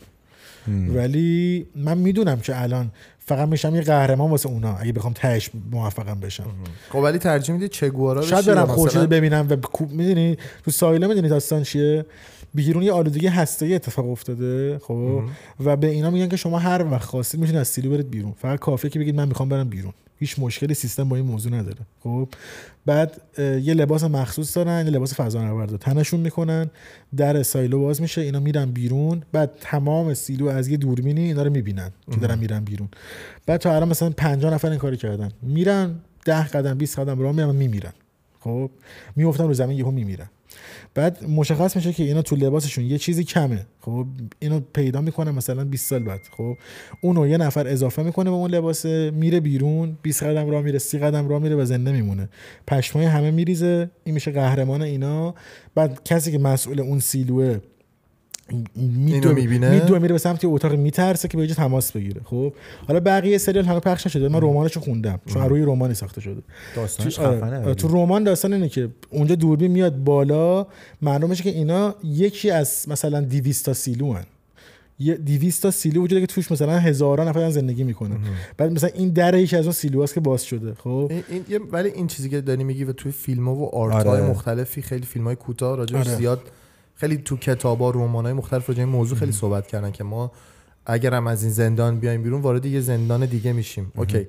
[0.94, 6.20] ولی من می‌دونم که الان فقط میشم یه قهرمان واسه اونا اگه بخوام تهش موفقم
[6.20, 6.46] بشم.
[6.90, 9.56] خب ولی ترجیح میدی چگوارا شاید برم خورشید ببینم و
[9.90, 12.06] می‌دونی تو سایله می‌دونی داستان چیه؟
[12.54, 15.22] بیرون یه آلودگی هسته‌ای اتفاق افتاده خب؟
[15.64, 18.32] و به اینا میگن که شما هر وقت خواستید می‌تونید از سیلو برید بیرون.
[18.32, 19.92] فقط کافیه که بگید من می‌خوام برم بیرون.
[20.18, 21.78] هیچ مشکلی سیستم با این موضوع نداره.
[22.00, 22.28] خب
[22.86, 26.70] بعد یه لباس مخصوص دارن یه لباس فضانورد تنشون می‌کنن
[27.16, 29.22] در سایلو باز میشه اینا میرن بیرون.
[29.32, 32.88] بعد تمام سیلو از یه دوربینی اینا رو می‌بینن که دارن میرن بیرون.
[33.46, 35.30] بعد تا الان مثلا 50 نفر این کاری کردن.
[35.42, 37.92] میرن 10 قدم 20 قدم راه میرن و میمیرن.
[38.40, 38.70] خب
[39.16, 40.28] میافتن رو زمین یهو میمیرن.
[40.94, 43.66] بعد مشخص میشه که اینا تو لباسشون یه چیزی کمه.
[43.80, 44.06] خب
[44.38, 46.20] اینو پیدا می‌کنه مثلا 20 سال بعد.
[46.36, 46.56] خب
[47.00, 50.98] اونو یه نفر اضافه می‌کنه به اون لباس میره بیرون 20 قدم راه میره 30
[50.98, 52.28] قدم راه میره و زنده میمونه.
[52.66, 55.34] پشمای همه میریزه این میشه قهرمان اینا.
[55.74, 57.58] بعد کسی که مسئول اون سیلوه
[58.74, 62.20] اینو می‌بینه؟ میدوه میره به سمت اتاق میترسه که به تماس بگیره.
[62.24, 62.52] خب؟
[62.88, 64.28] حالا بقیه سریال همه پخش نشده.
[64.28, 65.20] من رمانشو خوندم.
[65.26, 66.42] چون روی رمانی ساخته شده.
[66.76, 67.74] داستانش تو, آره، خفنه آره،.
[67.74, 70.66] تو رمان داستان اینه که اونجا دوربین میاد بالا.
[71.02, 74.24] معلوم میشه که اینا یکی از مثلا 200 تا سیلو هن.
[75.00, 78.18] یه 200 تا سیلو وجوده که توش مثلا هزاران نفر زندگی می‌کنن.
[78.56, 80.74] بعد مثلا این در یکی از اون سیلوهاست که باز شده.
[80.74, 84.20] خب؟ این, ولی این چیزی که داری میگی و توی فیلم ها و آرت های
[84.20, 84.30] آره.
[84.30, 86.16] مختلفی خیلی فیلم های کوتاه راجعش آره.
[86.16, 86.40] زیاد
[87.00, 90.32] خیلی تو کتاب ها رمان های مختلف راجع این موضوع خیلی صحبت کردن که ما
[90.86, 93.92] اگر هم از این زندان بیایم بیرون وارد یه زندان دیگه میشیم.
[93.96, 94.26] اوکی.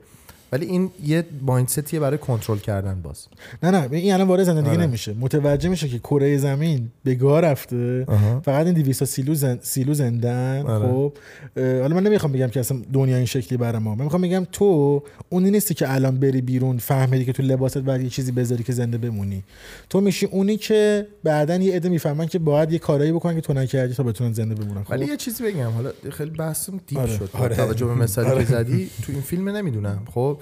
[0.51, 3.27] ولی این یه مایندستیه برای کنترل کردن باز.
[3.63, 4.77] نه نه این الان وارد زندگی آره.
[4.77, 5.15] نمیشه.
[5.19, 8.05] متوجه میشه که کره زمین به گاه رفته.
[8.07, 8.39] آها.
[8.39, 9.59] فقط این 200 سیلو زن...
[9.61, 10.87] سیلو زندن آره.
[10.87, 11.13] خب.
[11.55, 13.95] حالا من نمی‌خوام بگم که اصلا دنیا این شکلی برای ما.
[13.95, 18.01] من می‌خوام بگم تو اونی نیستی که الان بری بیرون فهمیدی که تو لباست باید
[18.01, 19.43] یه چیزی بذاری که زنده بمونی.
[19.89, 23.53] تو میشی اونی که بعدا یه عده می‌فهمن که باید یه کارایی بکنن که تو
[23.53, 24.83] نکردی تا بتونن زنده بمونن.
[24.83, 24.91] خب.
[24.91, 25.69] ولی یه چیزی بگم.
[25.69, 27.17] حالا خیلی بحثم deep آره.
[27.17, 27.29] شد.
[27.33, 27.55] آره.
[27.55, 30.01] توجه به مثالی که زدی تو این فیلم نمی‌دونم.
[30.13, 30.38] خب.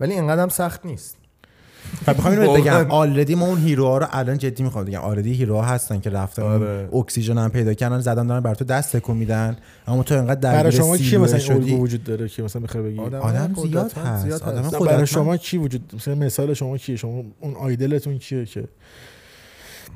[0.00, 1.16] ولی اینقدر سخت نیست
[2.06, 2.52] و می‌خوام اینو.
[2.52, 6.00] بگم already ما اون hero ها رو الان جدی می‌خوام بگم already hero ها هستن
[6.00, 6.88] که رفتن آره.
[6.94, 9.56] اکسیژن هم پیدا کردن زدن دارن بر تو دست تکون میدن
[9.86, 12.98] اما تو انقدر برای درگیر شما کی مثلا شدی وجود داره که مثلا می‌خوای بگی
[12.98, 14.24] آدم آدم زیاد هست.
[14.24, 14.78] زیاد آدم هست.
[14.78, 18.64] برای شما کی وجود مثلا مثال شما کیه شما اون idol تون کیه که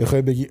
[0.01, 0.49] بخوای بگی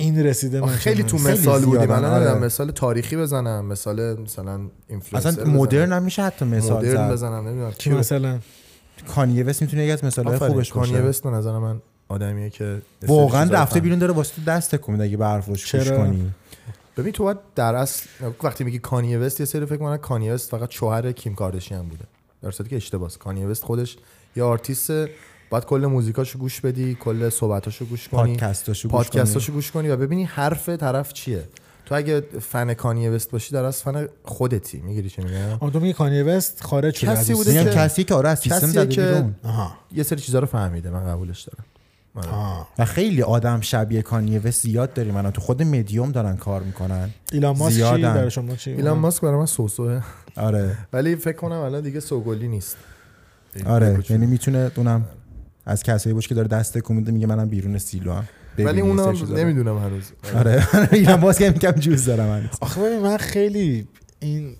[0.00, 1.16] این رسیده من خیلی تو.
[1.16, 2.38] مثال بودیم زیادن، الان آره.
[2.38, 7.12] مثال تاریخی بزنم مثال مثلا اینفلوئنسر اصلا مدرن هم میشه حتی مثال مدرن زد.
[7.12, 7.70] بزنم نمی‌دونم.
[7.70, 8.38] کی مثلا؟
[9.14, 12.82] کانیه وست می‌تونه یکی از مثالهای خوبش کانیه باشه وست به نظر من آدمیه که
[13.06, 13.80] واقعا رفته.
[13.80, 16.34] بیرون داره واسه تو دست تکون میده اگه به حرفش گوش؟ کنی.
[16.96, 18.06] ببین تو باید در اصل
[18.42, 22.04] وقتی میگی کانیه وست یه سری فکر کنن کانیه وست فقط شوهر کیم کارداشیان بوده.
[22.42, 23.96] در صورتی که اشتباهه کانیه وست خودش
[24.36, 24.90] یه آرتیست
[25.50, 29.20] باید کل موزیکاشو گوش بدی کل صحبتاشو گوش کنی پادکستاشو گوش کنی.
[29.20, 31.44] پادکستاشو گوش کنی و ببینی حرف طرف چیه.
[31.86, 34.78] تو اگه فن کانیه وست باشی در اصل فن خودتی.
[34.80, 38.04] می‌گیری چی میگم؟ آن تو میگی کانیه وست خارج شده کسی از بوده که- کسی
[38.04, 39.24] که آره از سیستم زده که-
[39.92, 41.64] یه سری چیزا رو فهمیده من قبولش دارم.
[42.14, 42.28] آره.
[42.28, 45.16] آها و خیلی آدم شبیه کانیه وست زیاد داریم.
[45.16, 47.10] الان تو خود مدیوم دارن کار می‌کنن.
[47.32, 48.02] ایلان ماسک چی.
[48.02, 50.02] برای شما چی؟ ایلان ماسک برای من سوسوه
[50.36, 50.76] آره.
[50.92, 52.76] ولی فکر کنم الان دیگه سوگلی نیست.
[53.66, 54.04] آره.
[54.10, 55.04] یعنی می‌تونه اونم
[55.66, 58.24] از کسایی باشه که داره دست تکون میده میگه منم بیرون سیلو هم
[58.58, 59.36] ولی رو.
[59.36, 62.50] نمی‌دونم هنوز آره ایلان ماسک هم میگم جوز دارم هنوز.
[62.60, 63.86] آخه ببین من خیلی
[64.20, 64.56] این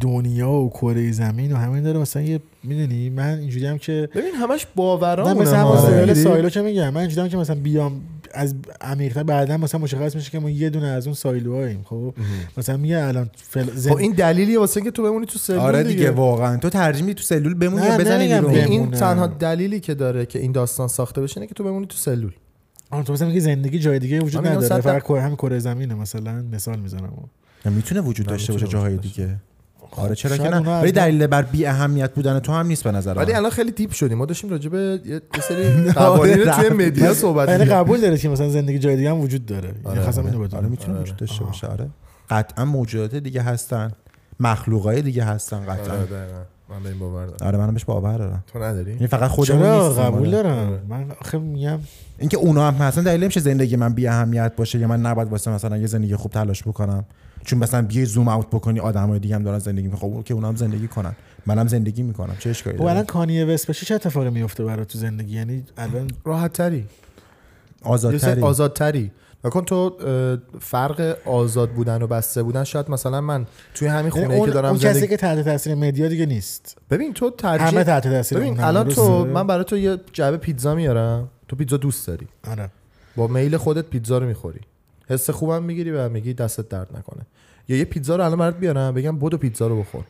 [0.00, 4.34] دنیا و کره زمین و همین داره مثلا یه می‌دونی من اینجوری هم که ببین
[4.34, 5.86] همش نه باورامونه مثلا ها.
[5.86, 8.00] سریال می‌گیری؟ سایلو که میگم من اینجوری هم که مثلا بیام
[8.34, 12.14] از عمیق‌تر بعدا مثلا مشخص میشه که ما یه دونه از اون سایلوهاییم خب؟
[12.56, 13.66] مثلا میگه الان فل...
[13.74, 13.90] زن...
[13.90, 16.10] خب این دلیلیه واسه اینکه تو بمونی تو سلول آره دیگه.
[16.10, 16.56] واقعا.
[16.56, 18.54] تو ترجیح میدی تو سلول بمونی یا بزنی بیرون.
[18.54, 18.90] این.
[18.90, 22.32] تنها دلیلی که داره که این داستان ساخته بشه اینه که تو بمونی تو سلول.
[22.90, 24.80] آن تو مثلا میگه زندگی جای دیگه وجود نداره.
[24.80, 27.12] فقط کره همین کره زمینه مثلا مثال می‌زنم.
[27.64, 28.96] می‌تونه وجود داشته باشه جاهای.
[28.96, 29.36] دیگه.
[29.96, 30.80] آره چرا که نه.
[30.80, 33.92] ولی دلیل بر بی اهمیت بودن تو هم نیست به نظر ولی الان خیلی deep
[33.92, 34.18] شدیم.
[34.18, 37.64] ما داشتیم راجع به یه سری قوانین رو توی media صحبت یعنی.
[37.64, 39.68] قبول داره که مثلا زندگی جای دیگه هم وجود داره.
[39.68, 40.32] یعنی آره، خواستم آره.
[40.32, 41.02] اینو آره می‌تونه آره.
[41.02, 41.66] وجود داشته باشه.
[41.66, 41.88] آره.
[42.30, 43.92] قطعا موجودات دیگه هستن.
[44.40, 45.94] مخلوقای دیگه هستن قطعا.
[45.94, 46.06] آره.
[46.70, 47.46] من به این باور دارم.
[47.46, 48.44] آره منم بهش باور دارم.
[48.52, 50.04] تو نداری؟ این فقط خودمون نیستیم.
[50.04, 50.30] قبول آره.
[50.30, 51.78] دارم من آخه میگم
[52.18, 55.50] اینکه اونا هم مثلا دلیل نمیشه زندگی من بی اهمیت باشه یا من نباید واسه
[55.50, 57.04] مثلا یه زندگی خوب تلاش بکنم.
[57.44, 60.00] چون مثلا بیای زوم اوت بکنی آدمای دیگه هم دارن زندگی می‌کنن.
[60.00, 61.16] خب که اونا هم زندگی کنن.
[61.46, 62.36] منم زندگی می‌کنم.
[62.38, 65.64] چه اشکالی خب الان داره؟ کانیه وست بشه چه اتفاقی میفته برای تو زندگی؟ یعنی
[65.76, 66.86] الان راحت تری
[67.82, 68.42] آزادتری.
[68.42, 69.10] آزادتری.
[69.44, 69.96] نکن تو
[70.60, 72.64] فرق آزاد بودن و بسته بودن.
[72.64, 75.44] شاید مثلا من توی همین خونه ای اون, که دارم اون کسی زندگی که تحت
[75.44, 76.76] تاثیر مدیا دیگه نیست.
[76.90, 80.74] ببین تو همه ترجیح تحت تاثیر ببین الان تو؟ من برای تو یه جعبه پیتزا
[80.74, 81.28] میارم.
[81.48, 82.28] تو پیتزا دوست داری.
[82.50, 82.70] آره.
[83.16, 84.60] با میل خودت پیتزا رو می‌خوری.
[85.12, 87.26] حس خوبم می‌گیری و میگی دستت درد نکنه.
[87.68, 90.04] یا یه پیتزا رو الان برات بیارم بگم بدو پیتزا رو بخور.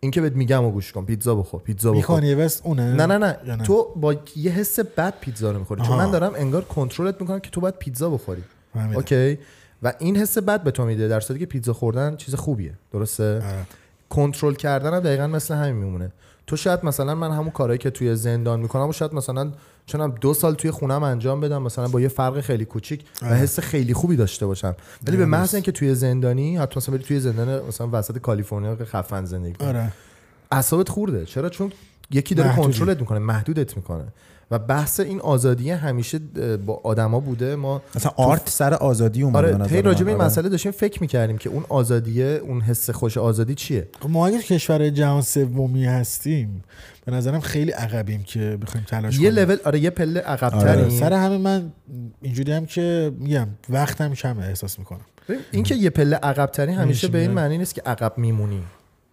[0.00, 2.44] این که بهت میگم و گوش کن پیتزا بخور پیتزا بخور.
[2.44, 3.56] وست اونه؟ نه نه نه.
[3.56, 5.82] تو با یه حس بد پیتزا رو می‌خوری.
[5.82, 5.96] چون.
[5.96, 8.42] من دارم انگار کنترلت می‌کنم که تو باید پیتزا بخوری.
[8.94, 9.38] اوکی؟
[9.82, 12.74] و این حس بد به تو میده در صورتی که پیتزا خوردن چیز خوبیه.
[12.92, 13.66] درسته؟ آره.
[14.08, 16.12] کنترل کردن هم دقیقا مثل همین میمونه.
[16.46, 19.52] تو شاید مثلا من همون کارهایی که توی زندان می‌کنم و شاید مثلا
[19.86, 23.36] چونم دو سال توی خونم انجام بدم مثلا با یه فرق خیلی کوچیک و آره.
[23.36, 24.74] حس خیلی خوبی داشته باشم.
[25.06, 28.84] ولی به محض اینکه توی زندانی حتی مثلا بری توی زندان مثلا وسط کالیفرنیا که
[28.84, 29.68] خفن زندگی کنی.
[29.68, 29.92] آره.
[30.52, 31.24] اعصابت خورده.
[31.24, 31.72] چرا؟ چون
[32.10, 32.56] یکی داره.
[32.56, 34.04] کنترلت می‌کنه محدودت می‌کنه.
[34.50, 36.18] و بحث این آزادی همیشه
[36.66, 40.20] با آدما بوده ما مثلا آرت سر آزادی اومده به آره هی راجع به این.
[40.20, 40.26] آره.
[40.26, 44.38] مسئله داشتیم فکر می‌کردیم که اون آزادیه اون حس خوش آزادی چیه خب ما اگه
[44.38, 46.64] کشور جهان سومی هستیم
[47.04, 50.30] به نظرم خیلی عقبیم که بخوایم تلاش یه کنیم لول آره یه پله آره.
[50.30, 51.72] عقب‌تریم سر همین من
[52.22, 56.88] اینجوری هم که میگم وقتم کمه احساس می‌کنم ببین، این که یه پله عقب‌تری همیشه
[56.88, 57.30] میشه به این.
[57.30, 58.62] معنی نیست که عقب میمونی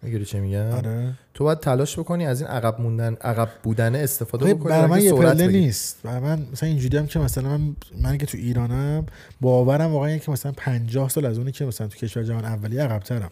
[0.02, 1.12] می‌گیری چه میگم؟ آره.
[1.34, 5.12] تو باید تلاش بکنی از این عقب موندن عقب بودن استفاده بکنی برای من یه
[5.12, 5.46] پله.
[5.46, 5.96] نیست.
[6.04, 9.06] برای من مثلا اینجوری هم که مثلا من, من که تو ایرانم
[9.40, 12.78] باورم واقعا اینه که مثلا 50 سال از اونی که مثلا تو کشور جهان اولی
[12.78, 13.30] عقب‌ترم.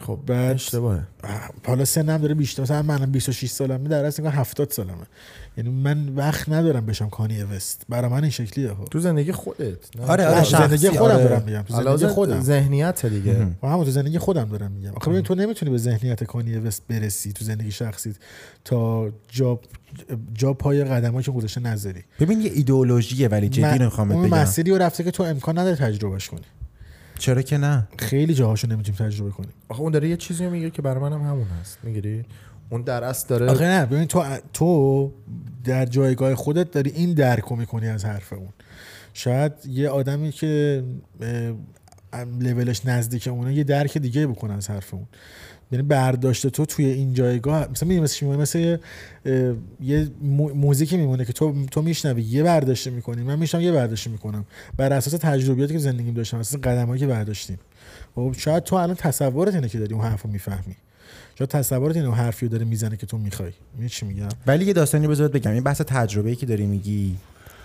[0.00, 1.02] خب بعد- اشتباهه.
[1.66, 4.92] حالا سنم داره بیشتر مثلا منم 26 سالمه در اصل انگار 70 سالمه.
[5.58, 8.84] یعنی من وقت ندارم بشم کانی وست برای من این شکلیه خب.
[8.84, 9.96] تو زندگی خودت.
[9.96, 11.24] نه؟ آره، آره، زندگی خودم آره.
[11.24, 11.62] دارم میگم.
[11.62, 12.40] تو زندگی خودم.
[12.40, 13.46] ذهنیت دیگه.
[13.62, 14.92] و همون تو زندگی خودم دارم میگم.
[14.94, 18.16] آخه ببین تو نمی‌تونی به ذهنیت کانی وست برسی تو زندگی شخصیت
[18.64, 19.60] تا جا
[20.34, 22.04] جا پای قدمایی که گذاشته نذاری.
[22.20, 24.38] ببین یه ایدئولوژیه ولی جدی نمی‌خوام اون بگم.
[24.38, 26.40] مسیری رو رفته که تو امکان نداره تجربهش کنی.
[27.18, 29.50] چرا که نه؟ خیلی جاهاشو نمی‌تونیم تجربه کنیم.
[29.68, 31.78] آخه اون داره یه چیزی میگه که برای منم همون هست.
[31.82, 32.24] می‌گیری؟
[32.70, 35.12] اون در اصل داره آخه نه ببین تو تو
[35.64, 38.48] در جایگاه خودت داری این درک رو می‌کنی از حرف اون.
[39.14, 40.84] شاید یه آدمی که
[42.40, 45.06] لولش نزدیک اونه یه درک دیگه بکنه از حرف اون.
[45.72, 48.76] یعنی برداشت تو توی این جایگاه مثلا می‌دونی مثل؟ مثل
[49.80, 50.08] یه,
[50.54, 53.22] موزیکی میمونه که تو تو میشنوی یه برداشت می‌کنی.
[53.22, 54.44] من میشم یه برداشت می‌کنم.
[54.76, 57.58] بر اساس تجربیاتی که زندگیم داشتم اساس قدمایی که برداشتیم.
[58.14, 60.76] خب شاید تو الان تصورت اینه که داری اون حرفو می‌فهمی.
[61.38, 63.52] شاید تصورت اینه اون حرفی رو داره می‌زنه که تو می‌خوای.
[63.72, 65.50] می‌دونی چی میگم؟ ولی یه داستانی بذارت بگم.
[65.50, 67.16] این بحث تجربه‌ای که داری میگی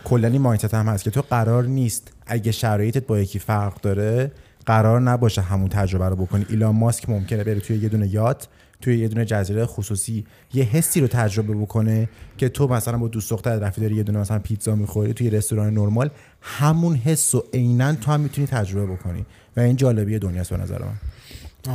[0.03, 4.31] کلا این مایندست هم هست که تو قرار نیست اگه شرایطت با یکی فرق داره
[4.65, 6.45] قرار نباشه همون تجربه رو بکنی.
[6.49, 8.47] ایلان ماسک ممکنه بره توی یه دونه یات
[8.81, 13.29] توی یه دونه جزیره خصوصی یه حسی رو تجربه بکنه که تو مثلا با دوست
[13.29, 16.09] دختر رفتی داری یه دونه مثلا پیتزا می‌خوری توی رستوران نرمال
[16.41, 19.25] همون حس و عینا تو هم می‌تونی تجربه بکنی.
[19.57, 21.12] و این جالبی دنیاست به نظر من.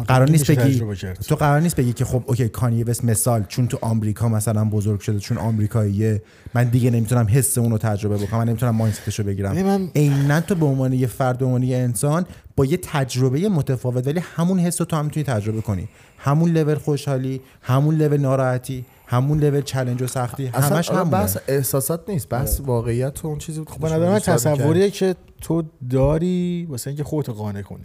[0.08, 0.82] قرار تو نیست بگی.
[1.28, 5.00] تو قرار نیست بگی که خب اوکی کانی وست مثال چون تو آمریکا مثلا بزرگ
[5.00, 6.22] شده چون آمریکاییه
[6.54, 9.50] من دیگه نمی‌تونم حس اون رو تجربه بکنم من نمی‌تونم مایندستش رو بگیرم.
[9.50, 13.48] ولی من- عینا تو به عنوان یه فرد به عنوان یه انسان با یه تجربه
[13.48, 15.88] متفاوت ولی همون حس رو تو هم می‌تونی تجربه کنی.
[16.18, 21.10] همون لول خوشحالی همون لول ناراحتی همون لول چلنج و سختی همش همونه.
[21.10, 25.62] بحث احساسات نیست بحث واقعیت و اون چیزی خب به نظر من تصوریه که تو
[25.90, 27.84] داری واسه اینکه خودتو قانع کنی.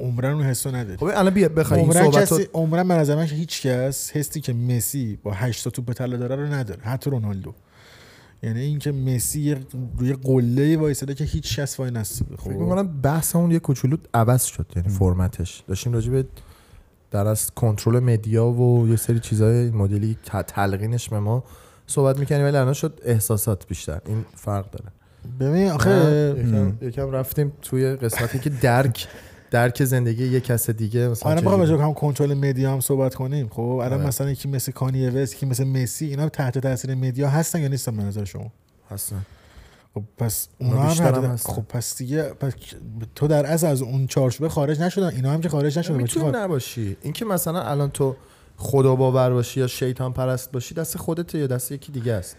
[0.00, 0.96] عمرن اون حسو نداری.
[0.96, 4.52] خب الان بیا بخوای این عمرن صحبت کسی عمرن من که هیچ کس حسی که
[4.52, 6.82] مسی با 8 تا توپ طلا داره رو نداره.
[6.82, 7.54] حتی رونالدو.
[8.42, 9.56] یعنی اینکه مسی
[9.98, 14.44] روی قله وایساده که هیچ کس وای نستاده فکر خب می‌کنم بحثمون یه کوچولو عوض
[14.44, 15.64] شد یعنی فرمتش.
[15.68, 16.24] داشتیم راجع به
[17.10, 20.16] در از کنترل مدیا و یه سری چیزای مدلی
[20.46, 21.44] تلقینش به ما
[21.86, 24.00] صحبت می‌کنیم ولی الان شد احساسات بیشتر.
[24.06, 24.90] این فرق داره.
[25.40, 29.08] ببین آخه یکم, یکم رفتیم توی قسمتی که درک
[29.52, 33.48] درک زندگی یه کس دیگه مثلا آره راجع به هم کنترل مدیا هم صحبت کنیم.
[33.48, 34.06] خب الان آره.
[34.06, 37.96] مثلا یکی مثل کانی وست یکی مثل مسی اینا تحت تاثیر مدیا هستن یا نیستن
[37.96, 38.52] به نظر شما؟
[38.90, 39.26] هستن.
[39.94, 41.36] خب پس اونا هم.
[41.36, 42.52] خب پس دیگه پس
[43.14, 45.96] تو در از از اون چارچوبه خارج نشدن اینا هم که خارج نشدن.
[45.96, 46.96] می‌تونی خارج- نباشی.
[47.02, 48.16] اینکه مثلا الان تو
[48.56, 52.36] خدا باور باشی یا شیطان پرست باشی دست خودت یا دست یکی دیگه است.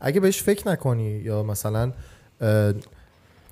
[0.00, 1.92] اگه بهش فکر نکنی یا مثلا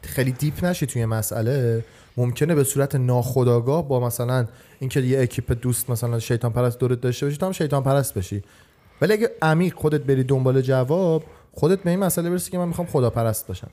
[0.03, 1.85] خیلی deep نشی توی مسئله
[2.17, 4.47] ممکنه به صورت ناخودآگاه با مثلا
[4.81, 8.43] اینکه یه اکیپ دوست مثلا شیطان پرست دورت داشته باشی تو هم شیطان پرست بشی.
[9.01, 12.87] ولی اگه عمیق خودت بری دنبال جواب خودت به این مسئله برسی که من می‌خوام
[12.87, 13.71] خدا پرست باشم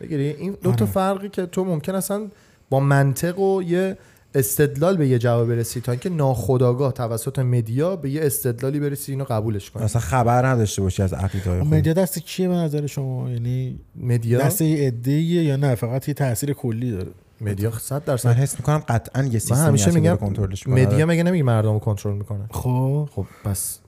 [0.00, 0.92] بگیری؟ این دو تا آره.
[0.92, 2.28] فرقی که تو ممکن اصلا
[2.70, 3.98] با منطق و یه
[4.34, 9.24] استدلال به یه جواب برسی تا اینکه ناخودآگاه توسط media به یه استدلالی برسی اینو
[9.24, 9.82] قبولش کنی.
[9.82, 11.78] اصلا خبر نداشته باشی از عقیده های اون خودت.
[11.78, 16.14] media دست کیه به نظر شما؟ یعنی media؟ دست یه عده‌ایه یا نه؟ فقط یه
[16.14, 17.10] تاثیر کلی داره.
[17.40, 18.30] media 100 من درصد.
[18.36, 20.86] حس می‌کنم قطعا یه من سیستمی همیشه هست که میگم کنترلش می‌کنه.
[20.86, 23.08] media مگه نمیگه مردم رو کنترل می‌کنه؟ خب.
[23.14, 23.78] خب پس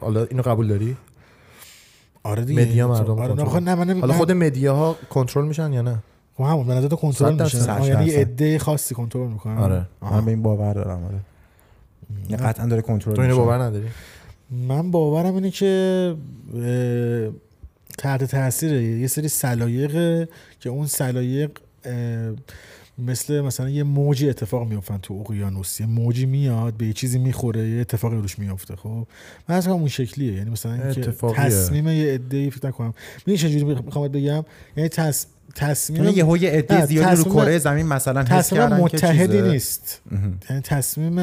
[0.00, 0.96] حالا اینو قبول داری؟
[2.22, 2.62] آره دیگه.
[2.62, 5.98] مدیا مردم آره خب نه من حالا من- خود مدیاها کنترل میشن یا نه؟
[6.36, 8.10] خب همون به نظر تو کنترل آه، یعنی.
[8.10, 9.56] عده خاصی کنترل می‌کنن.
[9.58, 9.86] آره.
[10.02, 11.20] من به این باور دارم آره.
[12.36, 13.36] قطعا داره کنترل تو اینو.
[13.36, 13.88] باور نداری؟
[14.50, 16.14] من باورم اینه که
[17.98, 19.92] تحت تاثیر یه سری سلایق
[20.60, 21.50] که اون سلایق
[21.84, 21.92] اه،
[22.98, 27.68] مثل مثلا یه موجی اتفاق میافتن تو اقیانوس یه موجی میاد به یه چیزی می‌خوره
[27.68, 29.06] یه اتفاقی روش میافته خب
[29.48, 31.12] من از اون شکلیه یعنی مثلا اینکه.
[31.34, 32.94] تصمیم یه عده فکر نکنم
[33.26, 34.44] ببین چجوری می‌خوام بگم
[34.76, 35.26] یعنی تص...
[35.54, 39.50] تصمیم یعنی یهو یه عده زیادی رو کره زمین مثلا حس تصمیم که متحدی چیزه.
[39.52, 40.02] نیست.
[40.50, 41.16] یعنی تصمیم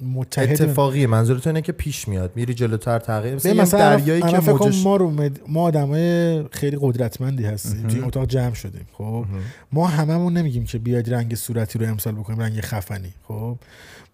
[0.00, 1.06] متحدی اتفاقیه.
[1.06, 2.32] منظور تو اینه که پیش میاد.
[2.34, 5.40] میری جلوتر تغییر مثل ببین یه مثلا دریایی که موجش ما رو مد...
[5.48, 7.86] ما آدمای خیلی قدرتمندی هستیم.
[7.86, 8.86] توی اتاق جمع شدیم.
[8.92, 9.24] خب؟
[9.72, 13.12] ما هممون نمیگیم که بیاید رنگ صورتی رو امسال بکنیم رنگ خفنی.
[13.28, 13.56] خب؟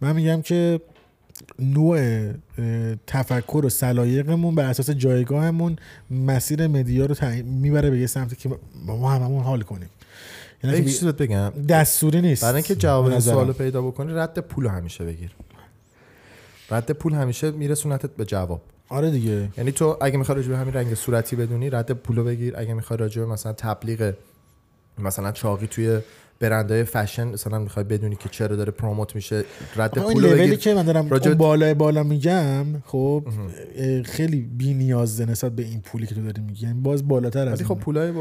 [0.01, 0.81] من میگم که
[1.59, 2.28] نوع
[3.06, 5.77] تفکر و سلایقمون بر اساس جایگاهمون
[6.11, 8.51] مسیر مدیا رو تعیین- می‌بره به یه سمتی که
[8.86, 9.89] ما هممون حال کنیم.
[10.65, 11.52] یعنی بگم.
[11.69, 12.43] دستوری نیست.
[12.43, 13.20] برای اینکه جواب این.
[13.20, 15.31] سوالو پیدا بکنی رد پول همیشه بگیر.
[16.70, 18.62] رد پول همیشه میرسونتت به جواب.
[18.88, 19.48] آره دیگه.
[19.58, 22.54] یعنی تو اگه می‌خوای راجع به همین رنگ صورتی بدونی رد پولو بگیر.
[22.56, 24.14] اگه می‌خوای راجع به مثلا تبلیغ
[24.98, 25.98] مثلا چاقی توی
[26.40, 29.44] برندهای فشن مثلا می‌خوای بدونی که چرا داره پروموت میشه
[29.76, 33.24] رد پول لولی که من دارم بالای بالا میگم خب
[34.04, 36.66] خیلی بی نیازه نسبت به این پولی که تو داری میگی.
[36.66, 37.74] یعنی باز بالاتر از خب.
[37.74, 38.12] پولای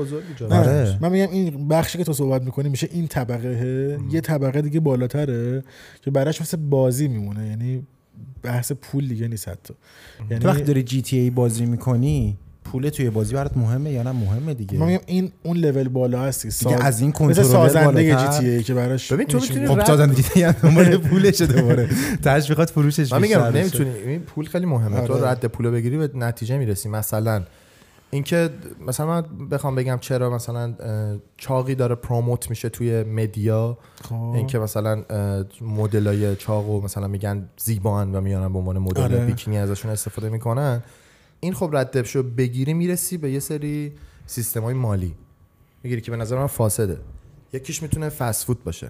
[0.41, 0.97] نه آره.
[1.01, 5.63] من میگم این بخشی که تو صحبت می‌کنی میشه این طبقه یه طبقه دیگه بالاتره
[6.01, 7.47] که براش مثل بازی میمونه.
[7.47, 7.87] یعنی
[8.43, 9.73] بحث پول دیگه نیست حتی.
[10.17, 14.03] تو وقتی یعنی داری جی تی ای بازی می‌کنی پول توی بازی برات مهمه یا
[14.03, 14.77] نه؟ مهمه دیگه.
[14.77, 18.49] من میگم این اون لول بالا هستی دیگه از این مثل کنترلر سازنده جی تی
[18.49, 19.39] ای که براش ببین تو.
[19.39, 21.89] می‌تونی خب سازنده جی تی ای دنبال پولشه دوباره.
[22.23, 23.43] تشویقات فروشش من میگم.
[23.43, 25.07] نمی‌تونی این پول خیلی مهمه.
[25.07, 25.27] تو آره.
[25.27, 26.89] رد پول بگیری به نتیجه می‌رسی.
[26.89, 27.43] مثلا
[28.13, 28.49] اینکه
[28.87, 30.75] مثلا من بخوام بگم چرا مثلا
[31.37, 34.15] چاقی داره پروموت میشه توی مدیا خب.
[34.15, 35.03] اینکه مثلا
[35.61, 39.25] مدلای چاقو مثلا میگن زیبان و میارن به عنوان مدل آره.
[39.25, 40.83] بیکینی ازشون استفاده می‌کنن.
[41.39, 43.93] این خب ردشو بگیری می‌رسی به یه سری
[44.25, 45.15] سیستم های مالی.
[45.83, 46.97] می‌گیری که به نظر من فاسده.
[47.53, 48.89] یکیش می‌تونه فست فود باشه.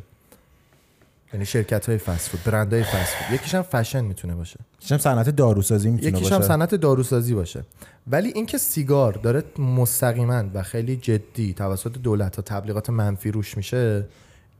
[1.33, 4.59] یعنی شرکت های فست فود برند های فست فود یکیش هم فشن می‌تونه باشه.
[4.79, 6.35] یکیش هم صنعت داروسازی می‌تونه یکیش باشه.
[6.35, 7.63] هم صنعت داروسازی باشه.
[8.07, 14.05] ولی اینکه سیگار داره مستقیما و خیلی جدی توسط دولت ها تبلیغات منفی روش میشه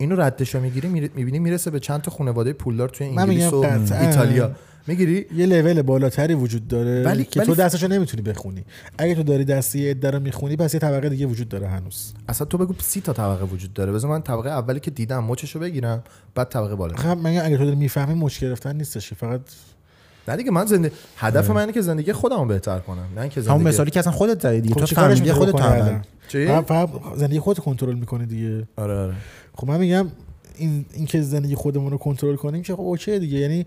[0.04, 3.66] اینو ردشو می‌گیری می‌بینی می‌رسه به چند تا خانواده پولدار توی انگلیس و.
[4.02, 4.52] ایتالیا.
[4.88, 8.64] می‌گیری؟ یه لول بالاتری وجود داره ولی- که ولی- تو دستشو نمی‌تونی بخونی.
[8.98, 12.14] اگه تو داری دستی یه عده رو می‌خونی پس یه طبقه دیگه وجود داره هنوز.
[12.30, 13.92] اصلا تو بگو سی تا طبقه وجود داره.
[13.92, 16.04] بذار من طبقه اولی که دیدم مچشو بگیرم
[16.36, 19.42] بعد طبقه بالا خب من اگه تو داری می‌فهمی مچ گرفتن نیستش فقط
[20.28, 23.42] نه دیگه من زنده هدف من اینه که زندگی خودم رو بهتر کنم نه اینکه
[23.42, 24.74] همون زندگی مثالی که اصلا خودت زدی دیگه.
[24.76, 25.56] خب تو فهمیدی خودت؟
[26.28, 28.68] چی؟ فقط زندگی خودت کنترل می‌کنی دیگه.
[28.76, 29.14] آره آره.
[29.56, 30.08] خب من میگم
[30.58, 33.38] این اینکه زندگی خودمون رو کنترل کنیم که خب اوکی دیگه.
[33.38, 33.66] یعنی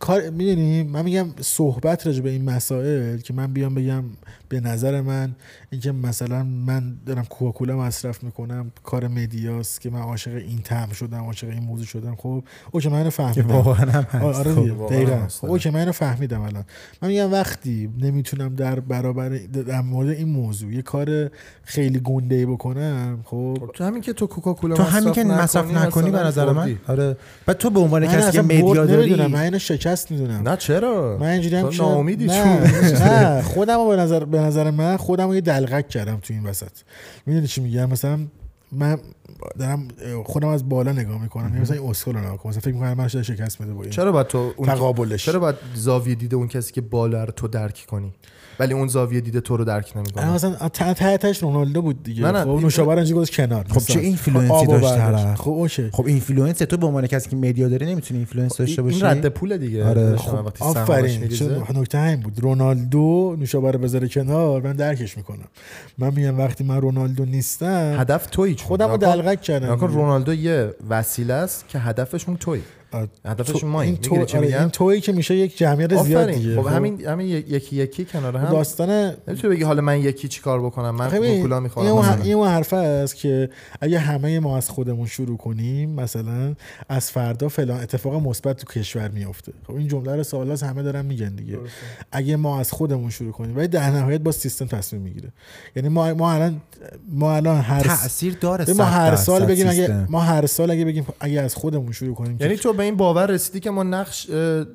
[0.00, 4.04] کار می‌دونی؟ من میگم صحبت راجع به این مسائل که من بیام بگم
[4.48, 5.34] به نظر من
[5.70, 10.92] اینکه مثلا من دارم کوکاکولا مصرف می‌کنم کار media ست که من عاشق این طعم
[10.92, 13.46] شدم عاشق این موضوع شدم خب؟ اوکی من اینو فهمیدم.
[13.48, 14.38] واقعا هم آه، هست.
[14.38, 14.86] آره خب.
[14.86, 15.28] دقیقاً.
[15.28, 16.64] خب اوکی من اینو فهمیدم الان.
[17.02, 21.30] من میگم وقتی نمی‌تونم در برابر در مورد این موضوع یه کار
[21.64, 25.74] خیلی گنده ای بکنم خب؟ خب تو همین که تو کوکاکولا تو همین که مصرف
[25.74, 26.78] نکنی به نظر من.
[26.88, 27.16] آره.
[27.48, 29.58] و تو به عنوان من کسی که مدیا داری من اینو
[29.90, 30.48] شکست می‌دونم.
[30.48, 34.96] نه چرا؟ من اینجوری هم ناامیدی نه چون نه خودم به نظر به نظر من
[34.96, 36.70] خودم یه دلغک کردم تو این وسط.
[37.26, 38.18] می‌دونی چی میگم؟ مثلا
[38.72, 38.98] من
[39.58, 39.88] دارم
[40.24, 41.48] خودم از بالا نگاه می‌کنم.
[41.48, 43.90] یعنی مثلا این اسکل رو نگاه مثلا فکر می‌کنم من شده شکست میده با این
[43.90, 45.24] چرا باید تو اون تقابلش.
[45.24, 48.14] چرا باید زاویه دیده اون کسی که بالا رو تو درک کنی؟
[48.60, 52.22] ولی اون زاویه دیده تو رو درک نمی‌کنه مثلا ته ته تهش رونالدو بود دیگه
[52.22, 53.80] نه، نه، خب نوشابه گذاشت کنار خب.
[53.80, 57.86] چه influence ی داشت؟ خب اوکی خب influence تو به عنوان کسی که media داری
[57.86, 60.16] نمی‌تونی influence داشته باشی این رد پول دیگه آره.
[60.16, 61.24] خب آفرین
[61.74, 65.44] نکته همین بود رونالدو نوشابه رو بذاره کنار من درکش می‌کنم
[65.98, 68.68] من میگم وقتی من رونالدو نیستم هدف تویی چون.
[68.68, 69.74] خودم رو نکن- دلقک کردم.
[69.74, 72.60] رونالدو یه وسیله است که هدفشون توی
[73.44, 76.62] تو- ما این تو چی آره، این تویی که میشه یک جمعیت زیاد دیگه.
[76.62, 76.66] خب.
[76.68, 78.50] همین همین یکی یکی کنار هم.
[78.50, 78.90] داستان
[79.28, 82.22] نمی‌تونی بگی حالا من یکی چیکار بکنم؟ من کوکولا این می‌خوام اون, مثلا.
[82.22, 83.50] این اون حرف است که
[83.80, 86.54] اگه همه ما از خودمون شروع کنیم مثلا
[86.88, 91.04] از فردا فلان اتفاق مثبت تو کشور میفته خب این جمله رو سوالاس همه دارن
[91.04, 91.58] میگن دیگه.
[92.12, 95.28] اگه ما از خودمون شروع کنیم ولی در نهایت با سیستم تصمیم می‌گیره.
[95.76, 96.60] یعنی ما ما الان
[97.12, 100.06] ما الان هر تاثیر داره ما هر سال بگیم اگه.
[100.10, 103.26] ما هر سال اگه بگیم اگه از خودمون شروع کنیم یعنی تو به این باور
[103.26, 104.30] رسیدی که ما نقش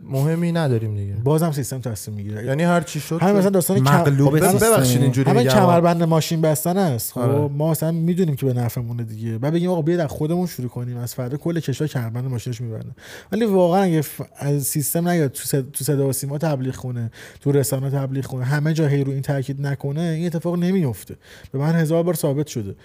[0.10, 1.14] مهمی نداریم دیگه.
[1.24, 2.46] بازم سیستم تصمیم می‌گیره.
[2.46, 3.36] یعنی هر چی شد همین.
[3.36, 4.66] مثلا داستان مغلوب خب.
[4.66, 7.12] ببخشید اینجوری همین کمربند ماشین بستن است.
[7.12, 7.48] خب آره.
[7.48, 9.38] ما مثلا می‌دونیم که به نفعمونه دیگه.
[9.38, 10.98] بعد بگیم آقا بیاید از خودمون شروع کنیم.
[10.98, 12.92] از فردا کل کشور کمربند ماشینش می‌برن
[13.32, 17.12] ولی واقعا اگه ف- از سیستم نیاد تو صد- تو صدا و سیما تبلیغ کنه
[17.42, 21.16] تو رسانه تبلیغ کنه همه جا هی رو این تاکید نکنه این اتفاق نمیفته
[21.52, 22.76] به من هزار بار ثابت شده.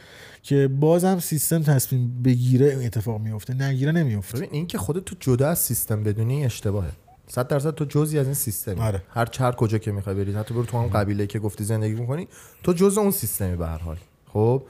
[0.42, 4.38] که بازم سیستم تصمیم بگیره این اتفاق میفته نگیره نمیفته.
[4.38, 6.90] ببین این که خودت تو جدا از سیستم بدونی اشتباهه.
[7.26, 8.80] صد درصد تو جزئی از این سیستمی.
[8.80, 9.02] آره.
[9.10, 12.28] هر هر کجا که می‌خوای بری حتی برو تو هم قبیله که گفتی زندگی می‌کنی
[12.62, 13.96] تو جزء اون سیستمی به هر حال.
[14.32, 14.62] خب؟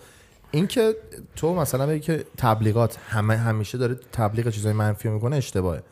[0.51, 0.97] این که
[1.37, 5.83] تو مثلا بگی که تبلیغات همه همیشه داره تبلیغ چیزای منفی می‌کنه اشتباهه.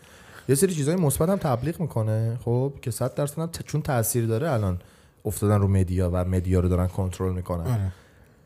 [0.48, 4.78] یه سری چیزای مثبت هم تبلیغ می‌کنه خب؟ که 100 درصد چون تاثیر داره الان
[5.24, 7.66] افتادن رو مدیا و مدیا رو دارن کنترل می‌کنن.
[7.66, 7.92] آره.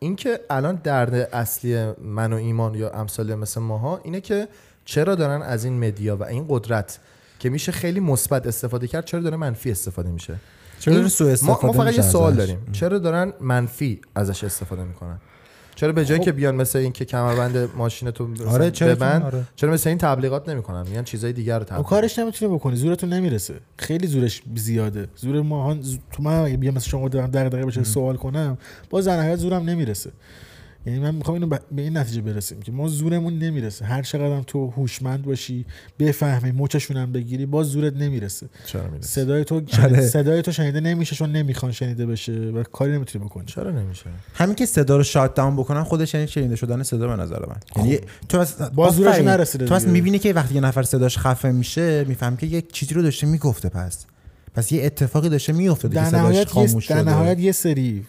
[0.03, 4.49] اینکه الان درد اصلی من و ایمان یا امثال مثل ماها اینه که
[4.85, 6.99] چرا دارن از این مدیا و این قدرت
[7.39, 10.37] که میشه خیلی مثبت استفاده کرد چرا داره منفی استفاده میشه؟
[10.81, 12.67] چرا سوء ما, استفاده ما فقط یه سوال؟ داریم.
[12.73, 15.21] چرا دارن منفی ازش استفاده می‌کنن؟
[15.83, 16.25] چرا به جایی خب.
[16.25, 19.45] که بیان مثل این که کمربند ماشین تو آره، چرا ببند آره.
[19.57, 21.87] چرا مثل این تبلیغات نمی‌کنن؟ میگن چیزای دیگر رو تبلیغ.
[21.87, 23.55] کارش نمی‌تونی بکنی زورتون نمی‌رسه.
[23.79, 25.09] خیلی زورش زیاده.
[25.17, 28.59] زور ما ز- تو من اگه بیام مثل شما دارم دغدغه بشه سوال کنم
[28.91, 30.11] باز در نهایت زورم نمی‌رسه.
[30.87, 33.85] یعنی من می‌خوام اینو ب- به این نتیجه برسیم که ما زورمون نمی‌رسه.
[33.85, 35.67] هر چقدر هم تو هوشمند باشی
[35.99, 38.49] بفهمی مچشون هم بگیری باز زورت نمی‌رسه.
[38.67, 40.01] چرا می‌رسه؟ صدای تو آره.
[40.01, 43.47] صدای تو شنیده نمیشه چون نمی‌خوان شنیده بشه و کاری نمی‌تونی بکنی.
[43.47, 44.05] چرا نمیشه؟
[44.35, 47.57] همین که صدا رو شات داون بکنن خودش یعنی شنیده شدن صدا به نظر من.
[47.77, 47.99] یعنی
[48.29, 49.19] تو از باز زورش.
[49.19, 49.89] نرسیده تو.
[49.89, 53.69] می‌بینی که وقتی یه نفر صداش خفه میشه میفهم که یک چیزی رو داشته می‌گفته
[53.69, 54.07] پس.
[54.55, 58.05] پس یه اتفاقی داشته میفته که در صداش نهایت, خاموش یه در نهایت یه سری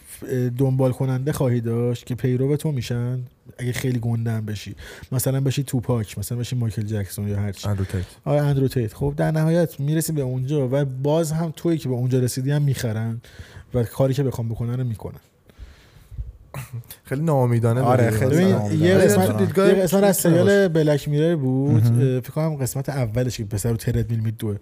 [0.58, 3.20] دنبال کننده خواهی داشت که پیرو تو میشن؟
[3.58, 4.74] اگه خیلی گندن بشی.
[5.12, 7.68] مثلا بشی توپاک مثلا بشی مایکل جکسون یا هرچی.
[7.68, 8.04] اندرو تیت.
[8.24, 8.94] آره اندرو تیت.
[8.94, 12.62] خب در نهایت می‌رسی به اونجا و باز هم تویی که به اونجا رسیدی هم
[12.62, 13.20] می‌خرن
[13.74, 15.20] و کاری که بخوام بکنن رو می‌کنن.
[17.04, 18.10] خیلی ناامیدانه آره،.
[18.10, 18.42] خیلی.
[18.86, 21.82] یه قسمت دیدگاه یه قسمت از سریال بلک میرر بود
[22.20, 24.56] فکر کنم قسمت اولش که پسر رو ترد میل میدوه.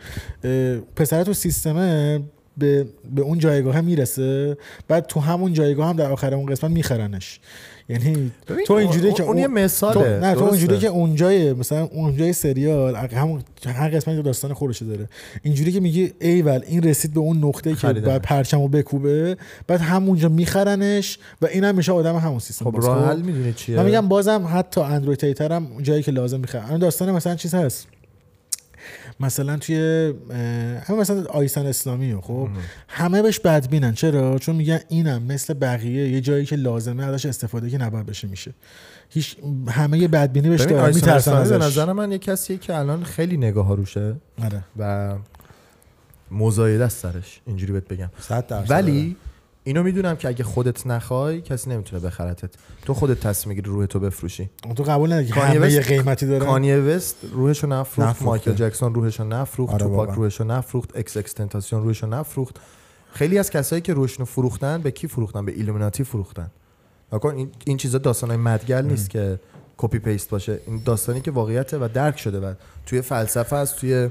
[0.97, 2.20] پسر تو سیستمه
[2.59, 4.57] به, به اون جایگاه هم می‌رسه
[4.89, 7.41] بعد تو همون جایگاه هم در آخر اون قسمت میخرنش
[7.89, 8.33] یعنی
[8.66, 10.53] تو اینجوری که اون یه مثاله تو نه تو درسته.
[10.53, 15.09] اینجوری که اونجای مثلا اونجای سریال همون هر قسمت یه داستان خودش داره
[15.43, 17.93] اینجوری که میگی ایول این رسید به اون نقطه که.
[17.93, 22.87] بعد پرچمو بکوبه بعد همونجا میخرنش و اینم میشه آدم همون سیستم خب.
[22.87, 26.43] راه خب؟ حل می‌دونی چیه من میگم بازم حتی اندروید تیتر هم جایی که لازم
[26.55, 27.87] الان داستان مثلا چیز هست
[29.20, 29.76] مثلا توی
[30.84, 32.48] همه مثلا آیسان اسلامی رو، خب
[32.89, 33.94] همه بهش بدبینن.
[33.94, 38.28] چرا؟ چون میگن اینم مثل بقیه یه جایی که لازمه ازش استفاده که نباید بشه
[38.28, 38.55] میشه.
[39.09, 39.36] هیچ
[39.68, 41.66] همه یه بدبینی بهش دارن میترسن اسلامی به ازش.
[41.66, 44.14] نظر من یه کسیه که الان خیلی نگاه ها روشه
[44.44, 44.64] آره.
[44.78, 45.14] و
[46.30, 47.40] مزایده است سرش.
[47.47, 48.10] اینجوری بهت بگم.
[48.20, 49.16] 100 درصد ولی
[49.64, 52.51] اینو می‌دونم که اگه خودت نخوای کسی نمی‌تونه بخرتت.
[52.84, 54.51] تو خودت تصمیم می‌گیری روح تو بفروشی.
[54.76, 58.24] تو قبول نداری همه یه قیمتی داره؟ کانیه وست روحشو نفروخت نفروخته.
[58.24, 60.10] مایکل جکسون روحشو نفروخت آره توپاک.
[60.10, 62.56] روحشو نفروخت اکس اکستنتاسیون روحشو نفروخت.
[63.12, 66.51] خیلی از کسایی که روحشنو فروختن به کی فروختن؟ به ایلومیناتی فروختن.
[67.24, 69.40] این این چیزا داستانای مدگل نیست که
[69.77, 70.60] copy paste باشه.
[70.66, 72.55] این داستانی که واقعیته و درک شده و
[72.86, 74.09] توی فلسفه است توی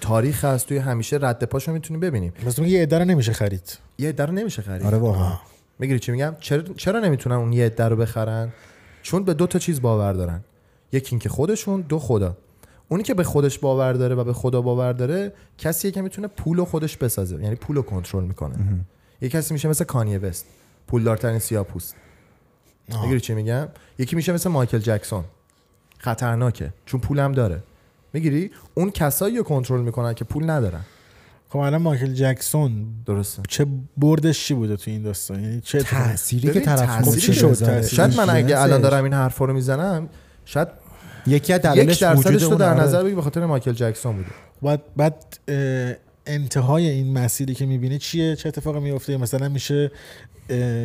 [0.00, 3.78] تاریخ هست توی همیشه رد پاشو می‌تونیم ببینیم مثلا یه عده نمیشه خرید.
[3.98, 4.86] یه عده نمیشه خرید.
[4.86, 5.32] آره واقعا.
[5.78, 8.52] می‌گیری چی میگم؟ چرا چرا نمی‌تونن اون یه عده رو بخرن؟
[9.02, 10.40] چون به دو تا چیز باور دارن.
[10.92, 12.36] یکی اینکه خودشون دو خدا.
[12.88, 16.64] اونی که به خودش باور داره و به خدا باور داره کسیه که می‌تونه پول
[16.64, 17.42] خودش بسازه.
[17.42, 18.56] یعنی پول کنترل می‌کنه.
[19.20, 20.46] یه کسی میشه مثل کانیه وست.
[20.86, 21.94] پولدارترین سیاپوست
[23.02, 25.24] می‌گیری چی میگم؟ یکی میشه مثل مایکل جکسون.
[25.98, 26.72] خطرناکه.
[26.86, 27.62] چون پولم داره.
[28.14, 30.80] می‌گیری؟ اون کسایی رو کنترل می‌کنن که پول ندارن.
[31.48, 33.42] خب الان مایکل جکسون درسته.
[33.48, 33.66] چه
[33.96, 38.30] بردش چی بوده تو این داستان؟ یعنی چه تأثیری که طرف چی شد؟ شاید من
[38.30, 38.80] اگه الان.
[38.80, 40.08] دارم این حرفا رو می‌زنم
[40.44, 40.68] شاید
[41.26, 42.74] یکی از دلایلش درصدش وجود رو در.
[42.74, 44.28] نظر بگی به خاطر مایکل جکسون بوده.
[44.62, 45.38] بعد بعد
[46.26, 49.90] انتهای این مسیری که می‌بینی چیه؟ چه اتفاقی میفته مثلا میشه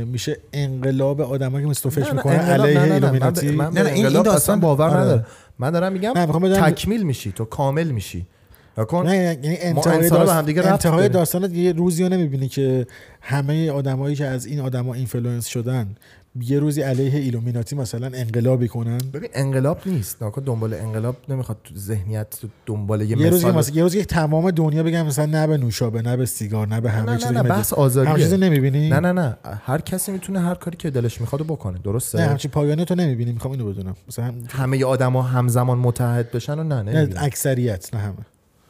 [0.06, 4.22] میشه انقلاب آدمایی که می‌کنن انقلاب- علیه نه، نه، نه، ایلومیناتی؟ نه، به نه، این-
[4.22, 5.26] داستان- باور آره.
[5.60, 6.14] من دارم میگم
[6.53, 8.26] تکمیل میشی تو کامل میشی
[8.77, 10.52] نکن نه یعنی انتهای, داست...
[10.57, 11.10] انتهای.
[11.10, 12.88] داستانت یه روزی رو نمی‌بینی که
[13.22, 15.95] همه آدمایی که از این آدما اینفلوئنس شدن
[16.41, 18.97] یه روزی علیه ایلومیناتی مثلا انقلابی کنن.
[19.14, 20.23] ببین انقلاب نیست.
[20.23, 24.51] نکن دنبال انقلاب نمی‌خواد تو ذهنیت تو دنبال یه, یه روزی مثلا یه روزی تمام
[24.51, 27.34] دنیا بگن مثلا نه به نوشابه نه به سیگار نه به همه نه نه چیزی
[27.34, 29.38] نه که بحث همه چیزی آزادیه نمی‌بینی؟ نه نه نه.
[29.65, 31.80] هر کسی می‌تونه هر کاری که دلش می‌خواد بکنه.
[31.84, 33.31] درسته؟ نه همچی پایانه تو نمی‌بینی.
[33.31, 33.95] می‌خوام اینو بدونم.
[34.07, 37.10] مثلا همه آدما همزمان متحد بشن و نه نه.
[37.18, 38.15] اکثریت نه همه.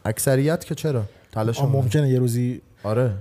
[0.05, 3.13] اکثریت که چرا؟ تلاش ممکنه یه روزی آره آره،.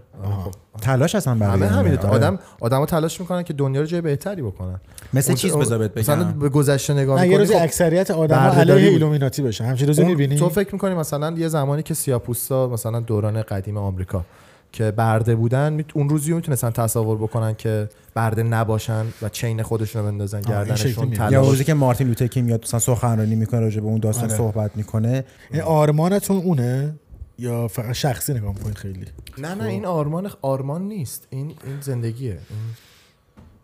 [0.81, 1.79] تلاش اصلا برای همه همه.
[1.79, 2.09] همینه آره.
[2.09, 4.81] آدم آدما تلاش می‌کنن که دنیا رو جای بهتری بکنن
[5.13, 8.11] مثل چیز بذار بهت مثلا بگم به گذشته نگاه نه یه می‌کنی، روزی خب اکثریت
[8.11, 8.91] آدم بردهداری علیه.
[8.91, 13.43] ایلومیناتی بشن همچین روزی می‌بینی تو فکر می‌کنی مثلا یه زمانی که سیاپوستا مثلا دوران
[13.43, 14.25] قدیم آمریکا
[14.73, 20.11] که برده بودن اون روزی می‌تونستن تصور بکنن که برده نباشن و chain خودشون رو
[20.11, 21.41] بندازن گردنشون یا.
[21.41, 24.37] روزی که مارتین لوتر کینگ میاد مثلا سخنرانی می‌کنه راجع به اون داستان آره.
[24.37, 26.95] صحبت می‌کنه این آرمانتون اونه
[27.39, 29.05] یا فقط شخصی نگاه می‌کنید خیلی؟
[29.39, 31.27] نه نه این آرمان آرمان نیست.
[31.31, 32.39] این این زندگیه.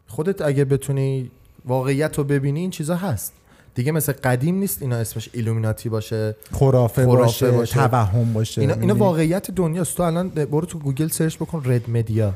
[0.06, 1.30] خودت اگه بتونی
[1.64, 3.32] واقعیت رو ببینی این چیزا هست.
[3.74, 7.74] دیگه مثل قدیم نیست اینا اسمش ایلومیناتی باشه خرافه, خرافه باشه, باشه.
[7.74, 9.96] توهم باشه اینا, اینا؟ واقعیت دنیاست.
[9.96, 12.34] تو الان برو تو گوگل سرچ بکن رد مدیا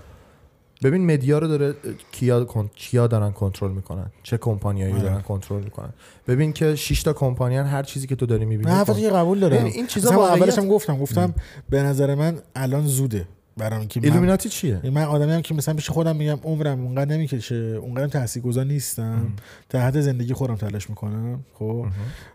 [0.83, 1.75] ببین مدیا رو داره
[2.13, 5.03] کیا کیا دارن کنترل می‌کنن؟ چه کمپانیایی آره.
[5.03, 5.93] دارن کنترل می‌کنن؟
[6.29, 9.41] ببین که 6 تا کمپانی هن، هر چیزی که تو داری می‌بینی من یه قبول
[9.41, 9.65] دارم.
[9.65, 11.35] این- چیزا واقعیت- اولش هم گفتم گفتم
[11.71, 15.75] به نظر من الان زوده برام که ایلومیناتی چیه؟ یعنی من آدمی هم که مثلا
[15.75, 19.33] پیش خودم میگم عمرم اونقدر نمی‌کشه اونقدر تاثیرگذار نیستم.
[19.71, 21.87] در حد زندگی خودم تلاش می‌کنم خب؟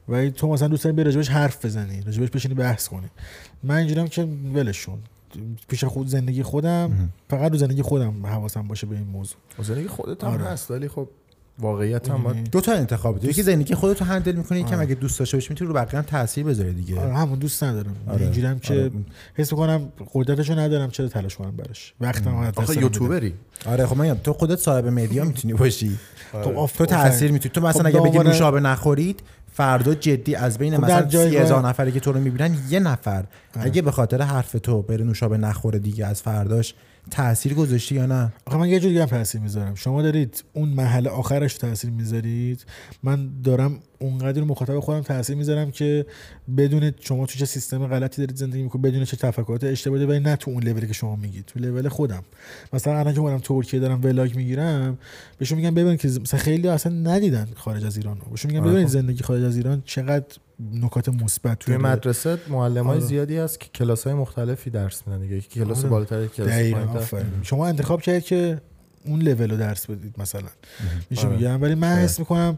[0.09, 3.07] و تو مثلا دوست داری به راجبش حرف بزنی راجبش بشینی بحث کنی.
[3.63, 4.97] من اینجوریم که ولشون
[5.67, 10.23] پیش خود زندگی خودم فقط رو زندگی خودم حواسم باشه به این موضوع زندگی خودت
[10.23, 10.43] هم آره.
[10.43, 11.07] هست ولی خب
[11.59, 13.27] واقعیت هم باید دو تا انتخاب داری.
[13.29, 16.05] یکی زندگی خودت رو هندل می‌کنی یکم اگه دوست داشته باشی می‌تونی رو بقیه هم
[16.05, 18.21] تاثیر بذاری دیگه آره همون دوست ندارم آره.
[18.21, 18.91] اینجوری هم که آره.
[19.35, 22.81] حس می‌کنم قدرتشو ندارم چرا تلاش کنم براش وقتم آخه.
[22.81, 23.33] یوتیوبری
[23.65, 25.97] آره خب من تو خودت صاحب مدیا می‌تونی باشی
[26.31, 29.19] خب آف- تو تاثیر می‌تونی تو مثلا خب اگه بگی نوشابه نخورید
[29.53, 33.23] فردا جدی از بین خب مثلا سی هزار نفری که تو رو می‌بینن یه نفر.
[33.53, 36.73] اگه به خاطر حرف تو بره نوشابه نخوره دیگه از فرداش
[37.11, 39.75] تاثیر گذاشتی یا نه؟ آخه من یه جوری هم تاثیر می‌ذارم.
[39.75, 42.65] شما دارید اون محل آخرش رو تاثیر می‌ذارید.
[43.03, 46.05] من دارم اونقدر رو مخاطب خودم تاثیر می‌ذارم که
[46.57, 50.35] بدون شما تو چه سیستم غلطی دارید زندگی می‌کنید بدون چه تفکرات اشتباهی ولی نه
[50.35, 51.45] تو اون لولی که شما میگید.
[51.45, 52.23] تو لول خودم.
[52.73, 54.97] مثلا الان که منم ترکیه دارم ولاگ می‌گیرم
[55.37, 58.71] بهشون میگم ببینید که مثلا خیلی اصلا ندیدن خارج از ایران بهشون میگم آره.
[58.71, 58.89] ببینید.
[58.89, 60.25] زندگی خارج از ایران چقدر
[60.73, 61.77] نکات مثبت توی.
[61.77, 63.05] مدرسه معلم های آره.
[63.05, 65.89] زیادی هست که کلاس های مختلفی درس میدن دیگه یکی کلاس آره.
[65.89, 67.13] بالاتر یکی کلاس.
[67.41, 68.61] شما انتخاب کردید که
[69.05, 70.41] اون لول رو درس بدید مثلا
[71.09, 71.35] میشه آره.
[71.35, 71.95] میگم ولی من.
[71.95, 72.57] حس می‌کنم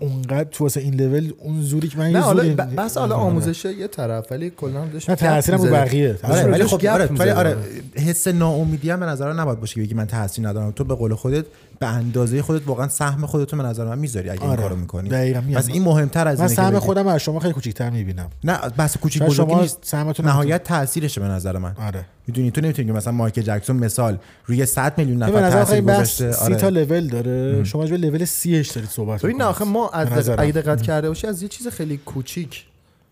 [0.00, 3.14] اونقدر تو واسه این لول اون زوری که من نه حالا زوری ب- بحث حالا.
[3.14, 5.70] آموزش یه طرف ولی کلا داشت نه تاثیرم رو.
[5.70, 7.34] بقیه ولی خب آره.
[7.34, 7.56] آره
[7.94, 11.14] حس ناامیدی هم به نظر نباید باشه که بگی من تاثیر ندارم تو به قول
[11.14, 11.44] خودت
[11.78, 14.62] به اندازه خودت واقعا سهم خودت رو به نظر من می‌ذاری اگه این آره.
[14.62, 15.08] کارو می‌کنی.
[15.08, 15.40] دقیقاً.
[15.54, 18.30] پس این مهمتر از من سهم خودم از شما خیلی کوچیک‌تر می‌بینم.
[18.44, 19.78] نه بس کوچیک بزرگی شما نیست.
[19.82, 21.74] سهمتون نهایت تاثیرشه به نظر من.
[21.86, 22.04] آره.
[22.26, 26.32] می‌دونی تو نمی‌تونی مثلا مایکل جکسون مثال روی 100 میلیون نفر تاثیر این گذاشته.
[26.32, 29.64] سی تا آره لول داره شما به لول سیش دارید صحبت ببین نه آخه.
[29.64, 30.28] ما از.
[30.28, 32.64] اگه دقت کرده باشی از یه چیز خیلی کوچیک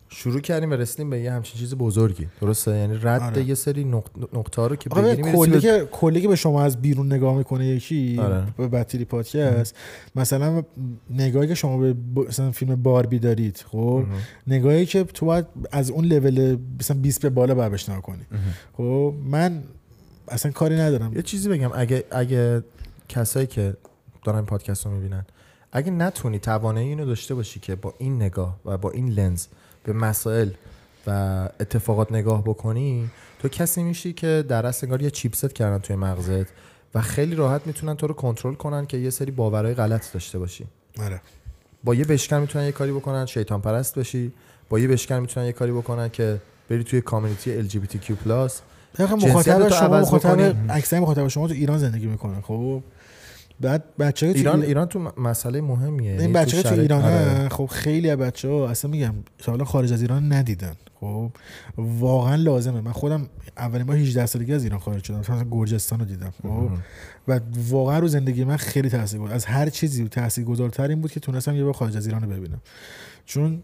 [0.09, 2.27] شروع کردیم و رسیدیم به یه همچین چیز بزرگی.
[2.41, 3.45] درسته؟ یعنی رد آره.
[3.45, 3.85] یه سری
[4.33, 7.67] نقطه رو که بگیریم کلی به- که کلی که به شما از بیرون نگاه می‌کنه
[7.67, 8.43] یکی آره.
[8.57, 9.75] به بطری پادکست.
[10.17, 10.63] مثلا
[11.11, 11.95] نگاهی که شما به
[12.29, 14.05] مثلا فیلم باربی دارید خب؟
[14.47, 18.27] نگاهی که تو باید از اون لول مثلا 20 به بالا باید نگاه کنی.
[18.77, 19.63] خب؟ من
[20.29, 21.17] اصلا کاری ندارم.
[21.17, 21.71] یه چیزی بگم.
[21.75, 22.65] اگه اگه
[23.09, 23.77] کسایی که
[24.25, 25.27] دارن پادکست رو می‌بینن
[25.73, 29.47] اگه نتونی توانایی اینو داشته باشی که با این نگاه و با این لنز
[29.87, 30.51] به مسائل
[31.07, 31.11] و
[31.61, 36.47] اتفاقات نگاه بکنی تو کسی میشی که در اصل انگار یه چیپست کردن توی مغزت
[36.95, 40.67] و خیلی راحت می‌تونن تو رو کنترل کنن که یه سری باورهای غلط داشته باشی.
[41.03, 41.21] آره.
[41.85, 44.33] با یه بشکن می‌تونن یه کاری بکنن شیطان پرست بشی.
[44.69, 46.41] با یه بشکن می‌تونن یه کاری بکنن که
[46.71, 48.29] بری توی کامیونیتی LGBTQ+
[49.01, 50.55] آخه جنسیت مخاطب تو شما عوض مخاطب بکنی.
[50.69, 52.83] اکثر مخاطب شما تو ایران زندگی می‌کنن خب؟
[53.61, 56.11] بعد بچه‌ها تو ایران ایران تو مسئله مهمیه.
[56.11, 57.49] این یعنی بچه تو شرایط- ایران آره.
[57.49, 59.15] خب خیلی از بچه ها اصلا میگم
[59.47, 60.75] حالا خارج از ایران ندیدن.
[61.01, 61.31] خب
[61.77, 62.81] واقعا لازمه.
[62.81, 65.19] من خودم اولین بار 18 سالگی از ایران خارج شدم.
[65.19, 66.33] مثلا گرجستان رو دیدم.
[66.43, 66.71] خب
[67.29, 71.21] و واقعا رو زندگی من خیلی تاثیر بود از هر چیزی تاثیرگذارتر این بود که
[71.21, 72.61] تونستم یه بار خارج از ایران رو ببینم.
[73.25, 73.63] چون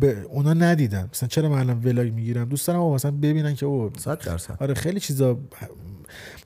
[0.00, 1.08] به اونا ندیدن.
[1.12, 4.56] مثلا چرا من الان ولاگ می‌گیرم؟ دوست دارم مثلا ببینن که او صد درصد.
[4.60, 5.38] آره خیلی چیزا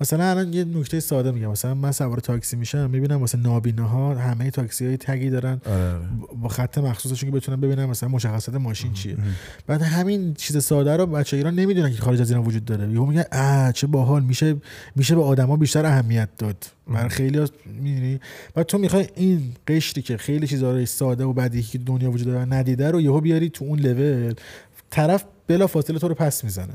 [0.01, 1.51] مثلا الان یه نکته ساده میگم.
[1.51, 5.61] مثلا من سوار تاکسی میشم می‌بینم واسه نابیناها همه تاکسی های تگی دارن.
[5.67, 6.01] آره آره.
[6.43, 9.17] با خط مخصوصشون که بتونن ببینن مثلا مشخصات ماشین چیه.
[9.67, 12.93] بعد همین چیز ساده رو بچه ایران نمی‌دونن که خارج از ایران وجود داره.
[12.93, 14.57] یهو میگن اه چه باحال میشه
[14.97, 16.67] میشه به آدما بیشتر اهمیت داد.
[16.89, 18.21] برای خیلی می‌دونی؟
[18.55, 22.27] بعد تو می‌خوای این قشری که خیلی چیزا رو ساده و بدیهی که دنیا وجود
[22.27, 24.35] داره ندیده رو یهو بیاری تو اون لول
[24.91, 26.75] طرف بلا فاصله تو رو پس می‌زنه.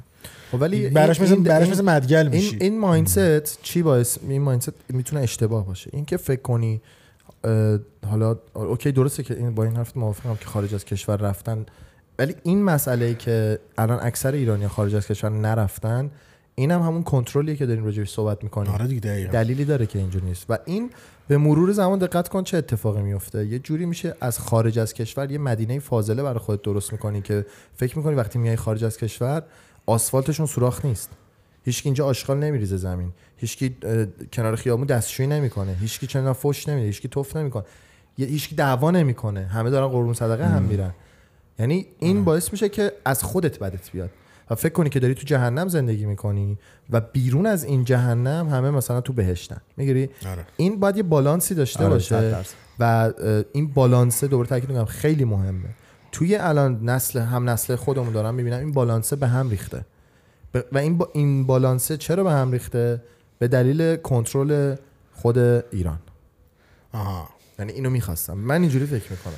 [0.58, 2.50] ولی براش مثل براش مثل مدگل میشی.
[2.50, 5.90] این این مایندست چی باعث این مایندست می‌تونه اشتباه باشه.
[5.94, 6.82] این که فکر کنی
[8.10, 11.66] حالا اوکی درسته که این با این حرف موافقم که خارج از کشور رفتن.
[12.20, 16.12] ولی این مسئله ای که الان اکثر ایرانی خارج از کشور نرفتن
[16.56, 18.72] این هم همون کنترلیه که داریم راجعش صحبت می‌کنیم.
[18.72, 19.32] آره دیگه دقیقاً.
[19.32, 20.46] دلیلی داره که اینجور نیست.
[20.50, 20.90] و این
[21.28, 25.32] به مرور زمان دقت کن چه اتفاقی میفته یه جوری میشه از خارج از کشور
[25.32, 27.46] یه مدینه فاضله برای خودت درست می‌کنی که
[27.76, 29.44] فکر می‌کنی وقتی میای خارج از کشور
[29.86, 31.10] آسفالتشون سوراخ نیست.
[31.66, 33.12] هیچکی اینجا آشغال نمیریزه زمین.
[33.38, 33.76] هیچکی
[34.34, 35.78] کنار خیابون دستشویی نمی‌کنه.
[35.82, 36.88] هیچکی چندان فوش نمیده.
[36.88, 37.64] هیچکی توف نمی‌کنه.
[38.18, 39.46] یه هیچکی دعوا نمی‌کنه.
[39.46, 40.94] همه دارن قربون صدقه هم میرن.
[41.60, 44.10] یعنی این باعث میشه که از خودت بدت بیاد.
[44.50, 46.58] و فکر کنی که داری تو جهنم زندگی می‌کنی
[46.90, 49.62] و بیرون از این جهنم همه مثلا تو بهشتن.
[49.78, 50.46] می‌گیری؟ آره.
[50.58, 52.36] این باید یه بالانسی داشته آره، باشه.
[52.80, 53.14] و
[53.54, 55.70] این بالانسه دوباره تاکید می‌کنم خیلی مهمه.
[56.16, 59.86] توی الان نسل هم نسل خودمون دارم می‌بینم این بالانسه به هم ریخته.
[60.72, 63.02] و این با این بالانسه چرا به هم ریخته؟
[63.40, 64.76] به دلیل کنترل
[65.14, 66.00] خود ایران.
[66.94, 67.30] آها.
[67.60, 68.34] یعنی اینو می‌خواستم.
[68.34, 69.34] من اینجوری فکر می‌کنم.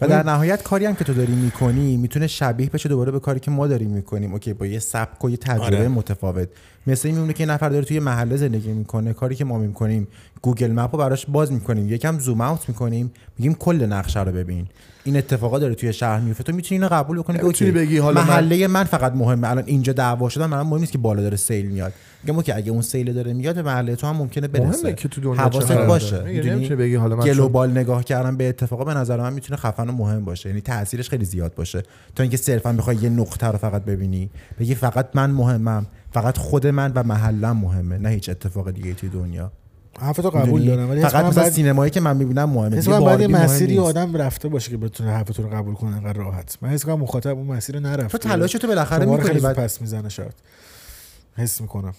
[0.00, 3.40] و در نهایت کاری هم که تو داری می‌کنی می‌تونه شبیه بشه دوباره به کاری
[3.40, 4.32] که ما داریم می‌کنیم.
[4.32, 5.88] اوکی با یه سبک و یه تجربه آره.
[5.88, 6.48] متفاوت.
[6.86, 10.08] مثل این میمونه که یه نفر داره توی محله زندگی می‌کنه کاری که ما می‌کنیم
[10.42, 14.66] گوگل مپ رو براش باز می‌کنیم یکم zoom out می‌کنیم میگیم کل نقشه رو ببین.
[15.04, 18.20] این اتفاقا داره توی شهر میفته تو می‌تونی اینو قبول بکنی که okay، بگی حالا
[18.20, 18.84] من- محله من...
[18.84, 19.50] فقط مهمه.
[19.50, 21.92] الان اینجا دعوا شدن من مهم نیست که بالا داره سیل میاد.
[22.22, 24.82] میگم okay اگه اون سیل داره میاد به محله تو هم ممکنه برسه.
[24.82, 25.72] مهمه که تو دنیا حواست.
[25.72, 26.22] باشه.
[26.22, 29.88] می‌دونی؟ بگی حالا من چون- global نگاه کردن به اتفاقا به نظر من می‌تونه خفن
[29.88, 30.48] و مهم باشه.
[30.48, 31.82] یعنی تاثیرش خیلی زیاد باشه.
[32.14, 35.86] تا اینکه صرفا بخوای یه نقطه رو فقط ببینی بگی فقط من مهمم.
[36.14, 39.52] فقط خود من و محلم مهمه نه هیچ اتفاق دیگه توی دنیا.
[40.00, 43.78] حرفتو قبول؟ دارم ولی فقط مثلا بعد سینمایی که من می‌بینم مهمه کنم بعد مسیری.
[43.78, 46.58] آدم رفته باشه که بتونه حرفتو رو قبول کنه انقدر راحت.
[46.62, 48.18] من حس کنم مخاطب اون مسیر نرفته.
[48.18, 50.34] تو تلاشتو بالاخره شما رو می‌کنی بعد پس می‌زنه شاید.
[51.36, 51.94] حس می‌کنم.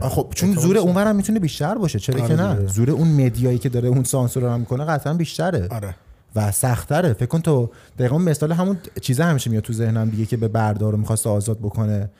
[0.00, 2.68] آه، خب چون زور اونورم می‌تونه بیشتر باشه چرا آره که نه؟ دیگه.
[2.68, 5.68] زور اون مدیایی که داره اون سانسور رو می‌کنه قطعا بیشتره.
[5.70, 5.94] آره.
[6.36, 10.36] و سختره فکر کن تو دقیقا مثال همون چیزه همیشه میاد تو ذهنم دیگه که
[10.36, 12.10] به بردار رو می‌خواست آزاد بکنه.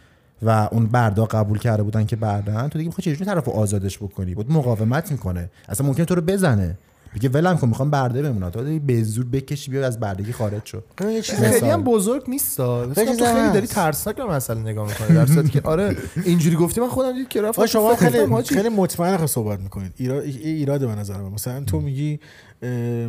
[0.43, 3.98] و اون بردا قبول کرده بودن که بردن تو دیگه می‌خوای چجوری طرف رو آزادش
[3.98, 5.51] بکنی؟ بود مقاومت می‌کنه.
[5.69, 6.78] اصلا ممکنه تو رو بزنه.
[7.15, 10.81] بگه ولم کن می‌خوام برده بمونه تو به زور بکشی بیا از بردگی خارج شو.
[11.01, 11.70] یه چیز خیلی.
[11.70, 12.56] هم بزرگ نیست
[12.94, 13.66] خیلی تو خیلی داری.
[13.66, 17.43] ترسناک به مسئله نگاه می‌کنی در صورتی که آره اینجوری گفتی من خودم دید که
[17.43, 19.93] آقا شما خیلی خیلی مطمئن صحبت می‌کنید.
[19.97, 21.32] ایراد ایراده به نظر من.
[21.32, 22.20] مثلا تو میگی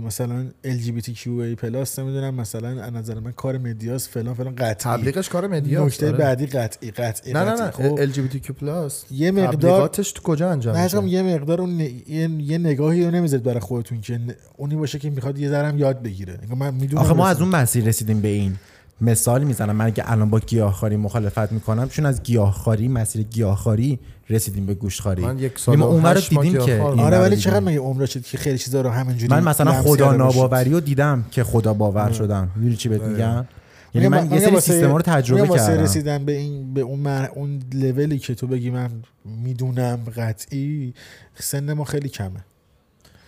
[0.05, 4.73] مثلا LGBTQA پلاس نمی‌دونم مثلا از نظر من کار مدیاس فلان فلان قطعی.
[4.97, 7.51] تبلیغش کار مدیا نکته بعدی قطعی قطعی نه نه.
[7.61, 8.63] نه خب LGBTQ+
[9.11, 12.57] یه مقدار تبلیغاتش تو کجا انجام نه میشه؟ حسام یه مقدار اون ن- یه, یه
[12.57, 14.19] نگاهی رو نمی‌ذارید برای خودتون که
[14.57, 16.39] اونی باشه که می‌خواد یه ذرم یاد بگیره.
[16.57, 18.55] من می‌دونم آخه ما از اون مسیر رسیدیم به این.
[19.01, 19.75] مثال می‌زنم.
[19.75, 23.99] من اگه الان با گیاهخواری مخالفت می‌کنم چون از گیاهخواری مسیر گیاهخواری
[24.29, 27.37] رسیدیم به گوشخواری من یک سال ما و اونور رو دیدیم که آره ولی.
[27.37, 31.25] چقدر مگه عمر شد که خیلی چیزا رو همینجوری من مثلا خدا؟ ناباوری رو دیدم
[31.31, 33.45] که خدا باور شدم می‌دونی چی بهت میگم
[33.93, 37.27] یعنی من یه سری سیستما رو تجربه واسه کردم رسیدن به این به اون مر...
[37.35, 38.89] اون لولی که تو بگی من
[39.25, 40.93] می‌دونم قطعی
[41.35, 42.39] سن ما خیلی کمه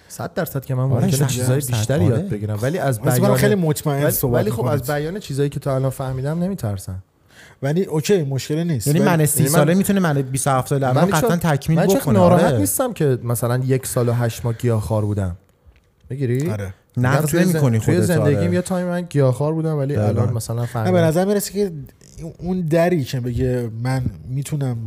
[0.07, 1.56] 100 درصد که من آره، ممکنه چیزای.
[1.56, 2.15] بیشتری آره.
[2.15, 4.84] یاد بگیرم ولی از من خیلی بیان مطمئن ولی, ولی خب از.
[4.84, 7.03] بیان چیزایی که تا الان فهمیدم نمیترسم
[7.62, 8.88] ولی اوکی مشکلی نیست.
[8.88, 11.86] یعنی من 30 یعنی من- ساله می‌تونه من 27 ساله الان هیچ قطعا تکمیل من
[11.88, 12.14] بکنه.
[12.20, 12.58] ناراحت آره.
[12.58, 15.38] نیستم که مثلا یک سال و هشت ماه گیاهخوار بودم.
[16.10, 16.74] می‌گیری؟ آره.
[16.98, 18.54] نقد توی زن- نمی‌کنی توی خودت، زندگیم آره.
[18.54, 20.10] یه تایم من گیاهخوار بودم ولی دقیقاً.
[20.22, 21.72] الان مثلا نه به فهمیدم نظر می‌رسه که
[22.40, 24.78] اون دری که بگه من می‌تونم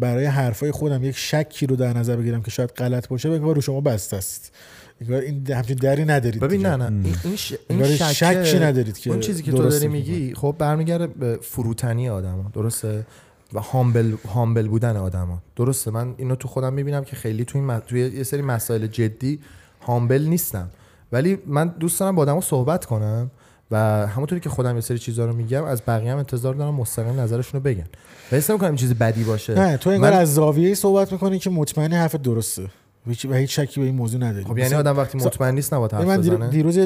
[0.00, 3.60] برای حرفای خودم یک شکی رو در نظر بگیرم که شاید غلط باشه بگه رو
[3.60, 4.52] شما بسته است.
[5.00, 6.66] انگار این همچین دری ندارید ببین.
[6.66, 7.08] نه نه.
[7.24, 7.54] این ش...
[7.68, 10.34] این شکه- شکی ندارید که اون چیزی که تو داری میگی.
[10.34, 13.06] خب برمیگرده به فروتنی آدما درسته؟
[13.52, 15.42] و هامبل هامبل بودن آدما.
[15.56, 18.86] درسته؟ من اینو تو خودم می‌بینم که خیلی تو این م- توی یه سری مسائل
[18.86, 19.40] جدی
[19.86, 20.70] هامبل نیستم.
[21.12, 23.30] ولی من دوست دارم با آدما صحبت کنم
[23.70, 27.20] و همونطوری که خودم یه سری چیزا رو میگم از بقیه هم انتظار دارم مستقیم
[27.20, 27.86] نظرشون رو بگن.
[28.32, 29.54] و حس نمی‌کنم این چیز بدی باشه.
[29.54, 32.62] نه تو انگار من- از زاویه صحبت می‌کنی که مطمئنی حرف درسته.
[33.08, 35.92] هیچ- و هیچ شکی به این موضوع نداری خب یعنی آدم وقتی مطمئن نیست نباید
[35.92, 36.48] حرف من بزنه.
[36.50, 36.78] دیروز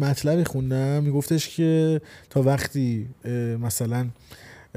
[0.00, 2.00] مطلبی خوندم میگفتش که
[2.30, 3.08] تا وقتی
[3.60, 4.06] مثلا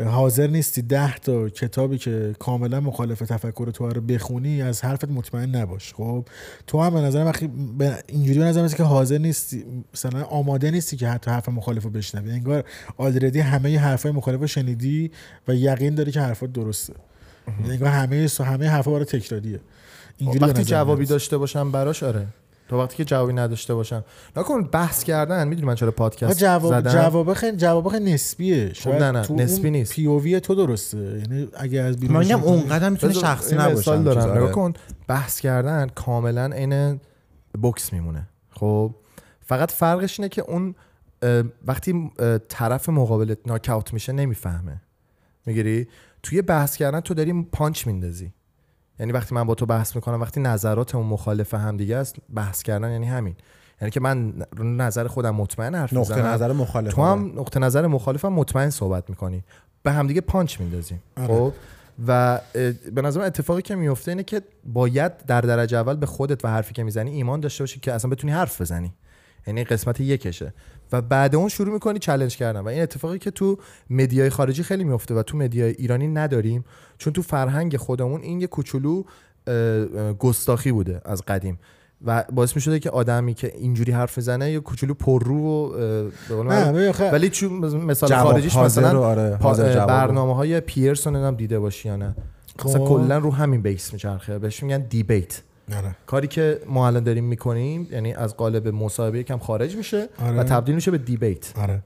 [0.05, 5.55] حاضر نیستی ده تا کتابی که کاملا مخالف تفکر تو رو بخونی از حرفت مطمئن
[5.55, 5.93] نباش.
[5.93, 6.25] خب
[6.67, 7.47] تو هم به نظر وقتی
[7.77, 11.89] به اینجوری به نظر که حاضر نیستی مثلا آماده نیستی که حتی حرف مخالف رو
[11.89, 12.31] بشنوی.
[12.31, 12.63] انگار
[12.97, 15.11] آلردی همه حرفای مخالف رو شنیدی
[15.47, 16.93] و یقین داری که حرفات درسته.
[17.69, 19.59] انگار همه همه حرفا برای تکراریه.
[20.41, 21.05] وقتی جوابی.
[21.05, 22.27] داشته باشم براش آره.
[22.69, 24.03] تا وقتی که جوابی نداشته باشم.
[24.37, 25.47] نکن بحث کردن.
[25.47, 28.73] می‌دونی من چرا پادکست جواب زدم؟ جواب خیلی جواب خیلی نسبیه.
[28.73, 29.93] شاید نه، نه، تو نسبی نیست.
[29.93, 30.97] پی او وی تو درسته.
[30.97, 34.03] یعنی اگه از بیرون من میگم اونقدر می‌تونه شخصی نباشه.
[34.03, 34.37] دارم.
[34.37, 34.51] نگاه.
[34.51, 34.73] کن
[35.07, 36.99] بحث کردن کاملا عین
[37.61, 38.27] بوکس میمونه.
[38.49, 38.95] خب؟
[39.45, 40.75] فقط فرقش اینه که اون
[41.67, 42.11] وقتی
[42.49, 44.81] طرف مقابلت ناکاوت میشه نمی‌فهمه.
[45.45, 45.87] می‌گیری؟
[46.23, 48.31] توی بحث کردن تو داری پانچ میندازی.
[48.99, 52.91] یعنی وقتی من با تو بحث می‌کنم وقتی نظراتمون مخالف هم دیگه است بحث کردن
[52.91, 53.35] یعنی همین.
[53.81, 57.87] یعنی که من رو نظر خودم مطمئن حرف نقطه نظر مخالف تو هم نقطه نظر
[57.87, 59.43] مخالفم مطمئن صحبت می‌کنی.
[59.83, 61.03] به همدیگه پانچ میندازیم.
[61.27, 61.53] خب؟
[62.07, 62.41] و
[62.93, 66.47] به نظر من اتفاقی که میفته اینه که باید در درجه اول به خودت و
[66.47, 68.93] حرفی که می‌زنی ایمان داشته باشی که اصلا بتونی حرف بزنی.
[69.47, 70.53] یعنی قسمت یکشه.
[70.91, 72.59] و بعد اون شروع می‌کنی چالش کردن.
[72.59, 73.57] و این اتفاقی که تو
[73.89, 76.65] مدیای خارجی خیلی میفته و تو مدیای ایرانی نداریم
[76.97, 79.03] چون تو فرهنگ خودمون این یه کوچولو
[80.19, 81.59] گستاخی بوده از قدیم.
[82.05, 85.69] و باعث می شده که آدمی که اینجوری حرف می‌زنه یه کوچولو پررو و
[86.29, 89.37] به آخه- ولی چون مثال خارجیش مثلا آره،.
[89.85, 92.15] برنامه های پیرسون هم دیده باشی یا نه؟
[92.65, 92.87] مثلا خب.
[92.87, 94.39] کلا رو همین بیس میچرخه.
[94.39, 95.41] بهش میگن دیبیت
[95.75, 95.95] آره.
[96.05, 100.37] کاری که ما الان داریم می‌کنیم یعنی از قالب مصاحبه یکم خارج میشه آره.
[100.37, 101.81] و تبدیل میشه به دیبیت آره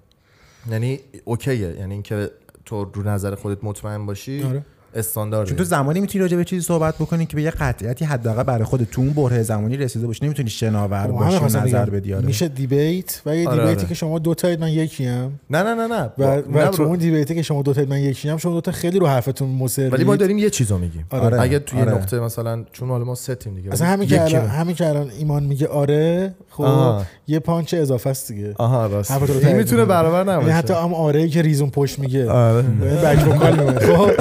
[0.71, 2.31] یعنی اوکیه یعنی اینکه
[2.65, 4.65] تو رو نظر خودت مطمئن باشی آره.
[4.95, 8.43] استاندارد چون تو زمانی می‌تونی راجع به چیزی صحبت بکنی که به یه قطعیتی حداقل
[8.43, 11.89] برای خود تو اون بره زمانی رسیده باشی نمی‌تونی شناور خب، باشی نظر.
[11.89, 12.25] بدی آره.
[12.25, 13.87] میشه دیبیت و یه آره، دیبیتی آره.
[13.89, 16.83] که شما دو تایید من یکی هم نه نه نه نه و, و نه تو.
[16.83, 19.49] اون دیبیتی که شما دو تایید من یکی هم شما دو تا خیلی رو حرفتون
[19.49, 21.41] مصرید ولی ما داریم یه چیزو میگیم آره.
[21.41, 21.91] اگه توی آره.
[21.91, 25.43] نقطه مثلا چون حالا ما ستیم دیگه اصلا همین که الان همین که الان ایمان
[25.43, 27.01] میگه آره خب.
[27.27, 29.85] یه پانچ اضافه است دیگه آها راست این می‌تونه.
[29.85, 32.61] برابر یعنی نباشه حتی هم آره که ریزون پشت میگه آره
[33.03, 33.79] بک وکال.
[33.79, 34.11] خب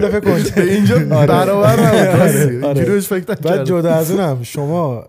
[0.00, 1.76] حالا فکر کن اینجا برابر
[3.08, 3.64] فکر بعد.
[3.64, 5.04] جدا از اونم شما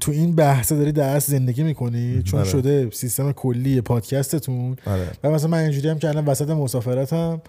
[0.00, 2.48] تو این بحث داری درست زندگی می‌کنی؟ چون آره.
[2.48, 4.76] شده سیستم کلی پادکستتون.
[4.86, 5.06] آره.
[5.24, 7.40] و مثلا من اینجوری هم که الان وسط مسافرتم.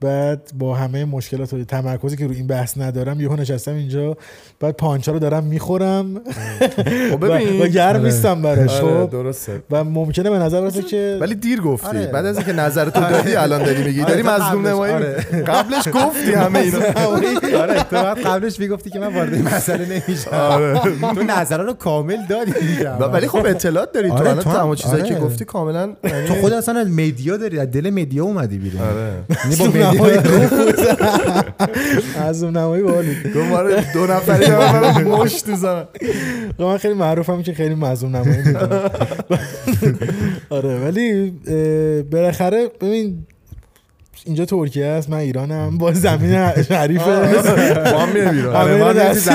[0.00, 4.16] بعد با همه مشکلات و تمرکزی که رو این بحث ندارم یهو نشستم اینجا
[4.60, 6.20] بعد پانچا رو دارم می‌خورم.
[7.10, 7.62] خب و, ببین.
[7.62, 7.98] و گرم آره.
[8.04, 9.62] نیستم براش آره خب درسته.
[9.70, 11.86] و ممکنه به نظر برسه که ولی دیر گفتی.
[11.86, 12.06] آره.
[12.06, 14.02] بعد از اینکه نظرتو دادی الان داری میگی.
[14.04, 14.92] داری تو مظلوم قبلش- نمایی.
[15.42, 16.78] قبلش گفتی همه اینا
[17.62, 17.74] آره.
[17.82, 21.14] تو بعد قبلش می‌گفتی که من وارد این مسئله نمیشم.
[21.14, 22.52] تو نظرا رو کامل دادی
[23.12, 24.14] ولی خب اطلاعات داری تو.
[24.14, 25.14] آره، الان تو تمام چیزایی که.
[25.14, 28.80] گفتی کاملا یعنی- تو خود اصلا از مدیا داری از دل مدیا اومدی بیرون.
[29.98, 31.44] آره مدیا
[32.28, 32.90] از اون نمایی ما
[33.60, 35.84] رو دو نفری دارن مشت می‌زنن
[36.56, 38.90] خب من خیلی معروفم که خیلی مظلوم نمایی می‌کنم.
[40.50, 41.30] آره ولی
[42.10, 43.26] بالاخره ببین
[44.24, 47.14] اینجا ترکیه است من ایرانم با زمین شریف ما
[48.00, 48.12] هم
[48.92, 49.32] دست-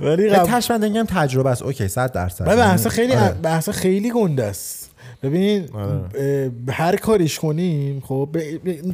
[0.00, 1.62] ولی قبل تجربه است.
[1.62, 2.44] اوکی 100 درصد.
[2.48, 3.34] و بحثا خیلی آره.
[3.42, 4.85] بحثا خیلی گنده است.
[5.22, 6.50] ببین آره.
[6.68, 8.36] هر کاریش کنیم خب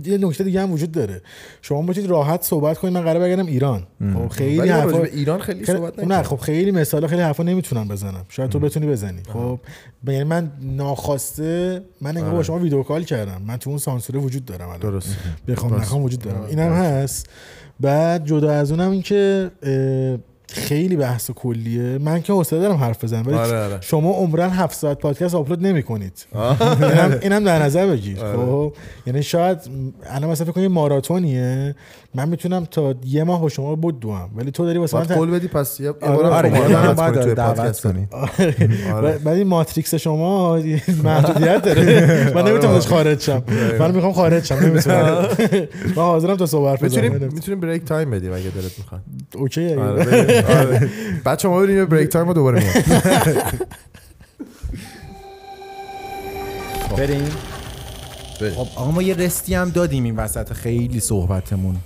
[0.04, 1.22] یه نکته دیگه هم وجود داره.
[1.62, 3.86] شما می‌تونید راحت صحبت کنید من قرار برگردم ایران.
[4.14, 6.22] خب خیلی حرفا ایران خیلی صحبت نه.
[6.22, 8.24] خب خیلی مثالا خیلی حرفا نمی‌تونم بزنم.
[8.28, 9.20] شاید تو بتونی بزنی.
[9.32, 9.58] خب
[10.06, 13.42] یعنی من ناخواسته من انگار با شما ویدیو کال کردم.
[13.46, 14.80] من تو اون سانسوره وجود دارم الان.
[14.80, 15.16] درست.
[15.48, 16.42] بخوام نخوام وجود دارم.
[16.42, 17.28] اینم هست.
[17.80, 20.18] بعد جدا از اونم این که اه،
[20.52, 21.98] خیلی بحث کلیه.
[21.98, 23.78] من که حوصله دارم حرف بزنم ولی آره، آره.
[23.80, 28.20] شما عمرن 7 ساعت پادکست آپلود نمی کنید اینم, اینم در نظر بگیر.
[28.20, 28.36] آره.
[28.36, 28.72] خب؟
[29.06, 29.58] یعنی شاید
[30.06, 31.74] الان مثلا فکر کنید یه ماراتونیه.
[32.14, 35.48] من می‌تونم تا یه ماه با شما بدوم ولی تو داری واسه من قول بدی
[35.48, 38.08] پس یه آره، بارم آره دعوت کنی.
[38.92, 39.20] آره.
[39.24, 40.58] ولی ماتریکس شما
[41.04, 42.32] محدودیت داره.
[42.34, 43.42] من نمی‌تونم ازش خارج شم.
[43.78, 45.26] من می‌خوام خارج شم نمی‌تونم.
[45.96, 49.00] من حاضرم تا صحبت می‌تونیم بزنم می‌تونیم break time بدیم اگه دلت می‌خواد.
[49.34, 50.90] okay بریم.
[51.26, 52.72] بچه ما بریم break time رو دوباره میام
[56.96, 57.24] بریم.
[58.54, 60.52] خب آقا ما یه rest ی هم دادیم این وسط.
[60.52, 61.76] خیلی صحبتمون.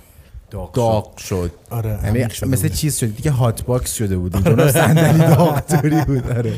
[0.51, 1.51] داغ شد.
[1.69, 2.67] آره یعنی مثل.
[2.69, 6.31] چیز شد دیگه hotbox شده بود اینجا صندلی داغطوری بود.
[6.31, 6.53] آره.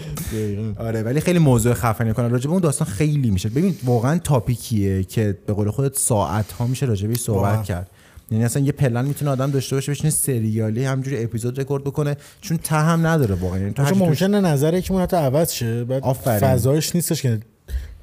[0.78, 2.28] آره ولی خیلی موضوع خفنی کنه.
[2.28, 3.49] راجع به اون داستان خیلی میشه.
[3.49, 7.20] ببین واقعا topic یه که به قول خودت ساعت ها میشه راجع بهش.
[7.20, 7.90] صحبت کرد.
[8.32, 12.57] یعنی اصلا یه پلن می‌تونه آدم داشته باشه بشینه سریالی همجوری اپیزود رکورد بکنه چون
[12.57, 13.60] ته هم نداره واقعا.
[13.60, 16.40] یعنی تو ممکنه نظر یکیمون حتی عوض شه بعد آفرین.
[16.40, 17.40] فضایش نیستش که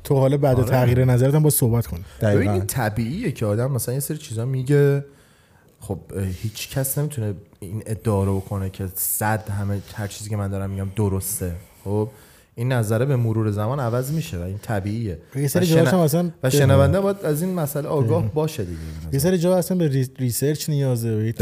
[0.05, 0.69] تو حالا بعد آره.
[0.69, 2.05] تغییر نظرت هم با صحبت کنی.
[2.23, 2.51] ببین.
[2.51, 5.05] این طبیعیه که آدم مثلا یه سری چیزا میگه
[5.89, 5.99] خب
[6.43, 10.71] هیچ کس نمی‌تونه این ادعا رو بکنه که صد همه هر چیزی که من دارم
[10.71, 11.53] میگم درسته.
[11.85, 12.09] خب
[12.55, 15.19] این نظره به مرور زمان عوض میشه و این طبیعیه.
[15.37, 18.79] یه سری شن- مثلا و شنونده باید از این مسئله آگاه باشه دیگه.
[19.13, 21.33] یه سری جا اصلا به re- research نیازه.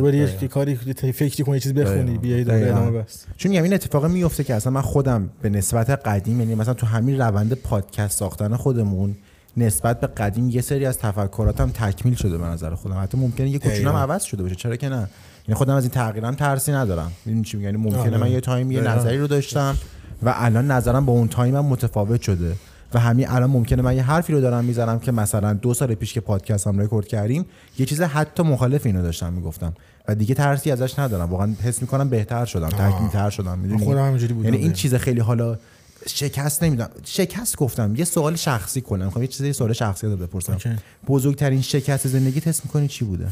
[0.00, 0.74] و یه کاری
[1.12, 2.18] فکری کنی یه چیز بخونی.
[2.18, 2.76] بیای دقیقاً.
[2.76, 6.54] ادامه بس چون میگم این اتفاق میفته که اصلا من خودم به نسبت قدیم یعنی
[6.54, 9.16] مثلا تو همین روند پادکست ساختن خودمون
[9.56, 13.02] نسبت به قدیم یه سری از تفکراتم تکمیل شده به نظر خودم.
[13.02, 13.96] حتی ممکنه یه کوچولو هم.
[13.96, 14.54] عوض شده باشه.
[14.54, 15.08] چرا که نه؟
[15.48, 17.12] یعنی خودم از این تغییرم ترسی ندارم.
[17.26, 18.16] این چی یعنی ممکنه آره.
[18.16, 18.80] من یه time یه.
[18.80, 19.76] نظری رو داشتم
[20.22, 22.56] و الان نظرم با اون time م متفاوت شده
[22.94, 26.12] و همین الان ممکنه من یه حرفی رو دارم می‌زنم که مثلا دو سال پیش
[26.12, 27.46] که پادکست هم رکورد کردیم
[27.78, 29.72] یه چیز حتی مخالف اینو داشتم می‌گفتم
[30.08, 31.30] و دیگه ترسی ازش ندارم.
[31.30, 33.58] واقعا حس می‌کنم بهتر شدم تکمیل تر شدم.
[33.58, 34.72] می‌دونی؟ یعنی این.
[34.72, 35.58] چیز خیلی حالا
[36.06, 36.90] شکست نمی‌دونم.
[37.04, 37.96] شکست گفتم.
[37.96, 39.04] یه سوال شخصی کنم.
[39.04, 40.52] می‌خوام یه چیزی سوال شخصی رو بپرسم.
[40.52, 40.70] okay.
[41.06, 43.28] بزرگترین شکست زندگی حس می‌کنی چی بوده؟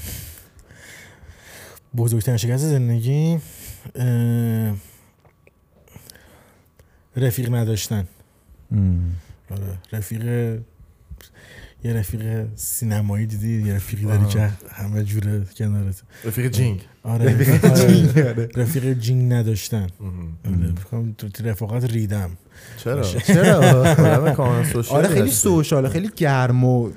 [1.97, 3.39] بزرگترین شکست زندگی
[3.95, 4.77] اه،
[7.17, 8.09] رفیق نداشتن.
[9.51, 9.79] آره.
[9.93, 10.25] رفیق
[11.85, 16.03] یه رفیق سینمایی دیدی؟ یه رفیقی داری که همه جوره کنارت.
[16.25, 16.87] رفیق جینگ.
[17.03, 17.35] آره.
[17.35, 17.87] رفیق آره.
[17.87, 18.49] جینگ، آره.
[18.57, 19.87] رفیق جینگ نداشتن.
[20.45, 20.75] آره،
[21.45, 22.31] رفاقت ریدم.
[22.85, 23.59] چرا؟ چرا؟
[24.97, 25.31] آره خیلی هستی.
[25.31, 26.91] social ه خیلی گرم و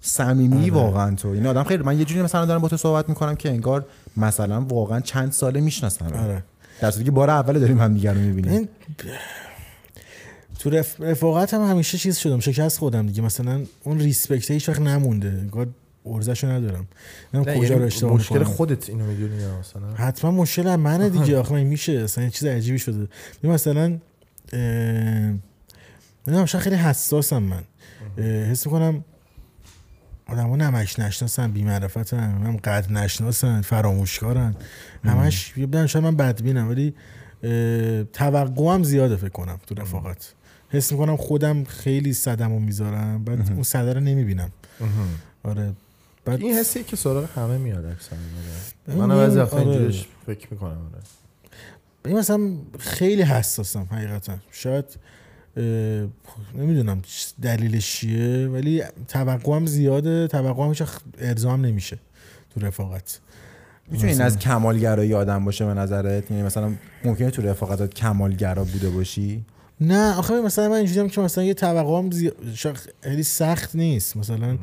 [0.00, 1.28] صمیمی واقعا تو.
[1.28, 3.86] این آدم خیلی من یه جوری مثلا دارم با تو صحبت می‌کنم که انگار
[4.16, 6.42] مثلا واقعا چند ساله می‌شناسم آره.
[6.80, 8.52] در صورتی که بار اول داریم هم دیگر رو می‌بینیم.
[8.52, 8.68] این
[10.58, 11.00] تو رف...
[11.00, 13.22] رفاقت هم همیشه چیز شدم شکست خودم دیگه.
[13.22, 15.28] مثلا اون ریسپکت هیچ وقت نمونده.
[15.28, 15.66] انگار
[16.06, 16.88] ارزشو ندارم.
[17.34, 18.54] نمی‌دونم نه، کجا یعنی رو اشتباه مشکل می‌کنم.
[18.54, 21.38] خودت اینو می‌دونی مثلا؟ حتما مشکل منه دیگه.
[21.38, 21.92] آخه من میشه.
[21.92, 23.08] اصلا یه چیز عجیبی شده.
[23.44, 23.98] مثلا
[24.52, 27.62] نمی‌دونم شاید خیلی حساسم من.
[28.22, 29.04] حس می‌کنم
[30.26, 34.54] آدم نمک نشناسن بیمعرفتن هم قد نشناسن فراموشکارن.
[35.04, 36.94] همش یه بدن شاید من بدبینم ولی
[38.12, 40.34] توقعم زیاده فکر کنم تو رفاقت.
[40.68, 44.50] حس می‌کنم خودم خیلی صدمو می‌ذارم بعد اون صده رو نمی‌بینم.
[45.42, 45.72] آره.
[46.24, 48.16] بعد این حسی که سراغ همه میاد اکثر
[48.96, 49.90] من بعضی وقتا آره.
[50.26, 51.02] فکر می‌کنم آره.
[52.04, 54.38] این مثلا خیلی حساسم حقیقتا.
[54.50, 54.84] شاید
[56.54, 57.02] نمی‌دونم
[57.42, 61.98] دلیلش چیه ولی توقعم زیاده توقعم هیچ وقت ارضام نمیشه
[62.54, 63.20] تو رفاقت.
[63.90, 66.72] می‌تونی این از کمالگرایی آدم باشه به نظرت؟ یعنی مثلا
[67.04, 69.44] ممکنه تو رفاقتات کمالگرا بوده باشی؟
[69.80, 72.30] نه آخه مثلا من اینجوریم که مثلا یه توقعم زی...
[73.02, 74.16] خیلی سخت نیست.
[74.16, 74.58] مثلا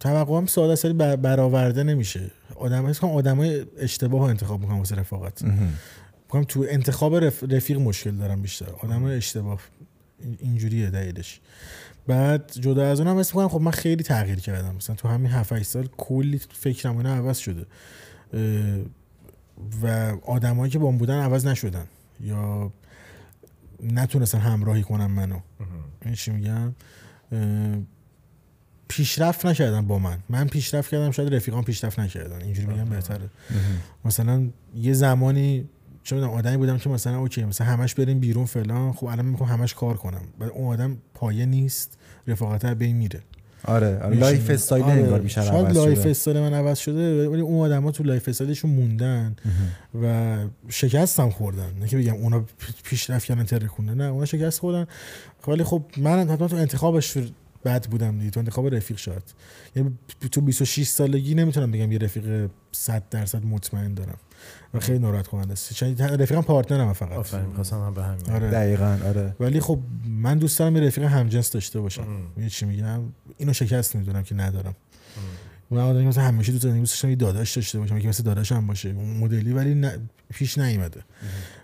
[0.00, 1.16] توقعم ساده سری بر...
[1.16, 2.30] برآورده نمیشه.
[2.58, 5.42] آدم حس کنم آدمای اشتباه رو انتخاب می‌کنم واسه رفاقت.
[6.34, 7.44] میگم تو انتخاب رف...
[7.50, 8.66] رفیق مشکل دارم بیشتر.
[8.82, 9.60] آدم اشتباه.
[10.20, 11.40] این- اینجوریه دلیلش
[12.06, 14.74] بعد جدا از اونم حس می‌کنم خب من خیلی تغییر کردم.
[14.74, 17.66] مثلا تو همین 7 8 سال کلی فکرم اینا عوض شده.
[19.82, 21.84] و آدمایی که با من بودن عوض نشدن.
[22.20, 22.72] یا
[23.82, 25.40] نتونستن همراهی کنم منو.
[26.04, 26.74] این چی میگم؟
[28.88, 30.18] پیشرفت نکردن با من.
[30.28, 32.42] من پیشرفت کردم شاید رفیقان پیشرفت نکردن.
[32.42, 33.30] اینجوری میگم بهتره.
[34.04, 34.46] مثلا
[34.76, 35.68] یه زمانی
[36.04, 38.92] چه می‌دونم آدمی بودم که مثلا اوکی مثلا همش بریم بیرون فلان.
[38.92, 40.22] خب الان می‌خوام همش کار کنم.
[40.38, 43.20] بعد اون آدم پایه نیست رفاقت بین میره.
[43.64, 43.98] آره.
[43.98, 48.28] آره lifestyle آره، انگار بیشتر شاید lifestyle من عوض شده ولی اون آدما تو lifestyle
[48.28, 49.36] شون موندن
[50.02, 50.36] و
[50.68, 51.74] شکستم خوردن.
[51.80, 52.44] نه که بگم اونا
[52.84, 54.04] پیشرفت کردن ترکونه نه.
[54.04, 54.86] اونا شکست خوردن.
[55.48, 57.18] ولی خب من حتما تو انتخابش
[57.68, 58.30] بد بودم دیگه.
[58.30, 59.22] تو انتخاب رفیق شاید
[59.76, 59.98] یعنی
[60.32, 64.16] تو 26 سالگی نمی‌تونم بگم یه رفیق 100 درصد مطمئن دارم.
[64.74, 67.12] و خیلی ناراحت کننده است چون رفیقم partner م فقط.
[67.12, 68.30] آفرین می‌خواستم هم به همین.
[68.30, 68.50] آره.
[68.50, 69.36] دقیقا آره.
[69.40, 72.06] ولی خب من دوست دارم یه رفیق همجنس داشته باشم.
[72.06, 73.00] می‌دونی چی میگم؟
[73.36, 74.74] اینو شکست می‌دونم که ندارم.
[75.70, 78.66] من آدمی مثلا همیشه دوست دارم دوست داشتم یه داداش داشته باشم که مثل داداشم
[78.66, 78.88] باشه.
[78.88, 79.98] اون مدلی ولی نه
[80.34, 81.00] پیش نیومده.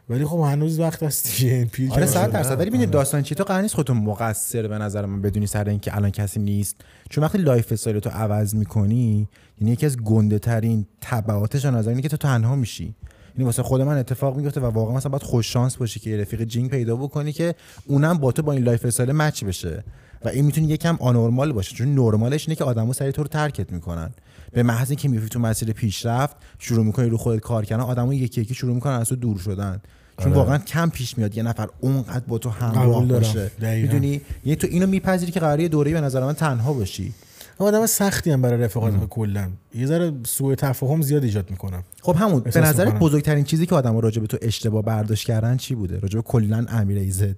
[0.09, 1.65] ولی خب هنوز وقت هست دیگه.
[1.65, 2.33] پیر آره که صد نشده.
[2.33, 2.59] درصد.
[2.59, 5.97] ولی ببینید داستان چی؟ تو قرار نیست خودتون مقصر به نظر من بدونی سر اینکه
[5.97, 6.77] الان کسی نیست.
[7.11, 9.29] چون وقتی lifestyle تو عوض می‌کنی
[9.61, 12.95] یعنی یکی از گنده ترین تبعاتش از اینه که تو تنها میشی.
[13.35, 16.17] یعنی واسه خود من اتفاق میفته و واقعا مثلا باید خوش شانس باشی که یه
[16.17, 17.55] رفیق جینگ پیدا بکنی که
[17.87, 19.85] اونم با تو با این lifestyle match بشه.
[20.25, 21.77] و این می‌تونه یکم abnormal باشه.
[21.77, 24.11] چون نرمالش اینه که آدمو سری تو رو ترکت می‌کنن.
[24.55, 28.41] به محض اینکه میفتی تو مسیر پیشرفت شروع می‌کنی رو خودت کار کردن آدمو یکی
[28.41, 29.81] یکی شروع می‌کنن از تو دور شدن.
[30.19, 30.37] چون آره.
[30.37, 33.07] واقعا کم پیش میاد یه نفر اونقدر با تو همراه.
[33.07, 33.51] باشه.
[33.61, 37.13] می‌دونی؟ یعنی تو اینو میپذیری که قراره یه دوره‌ای به نظر من تنها باشی.
[37.61, 39.51] من آدم سختی هم برای رفاقت کلا.
[39.75, 41.83] یه ذره سوء تفاهم زیاد ایجاد می‌کنم.
[42.03, 43.01] خب همون به نظر می‌کنم.
[43.01, 46.67] بزرگترین چیزی که آدم راجع به تو اشتباه برداشت کردن چی بوده؟ راجع به کلا
[46.69, 47.37] امیر ایزد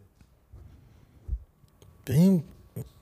[2.08, 2.42] این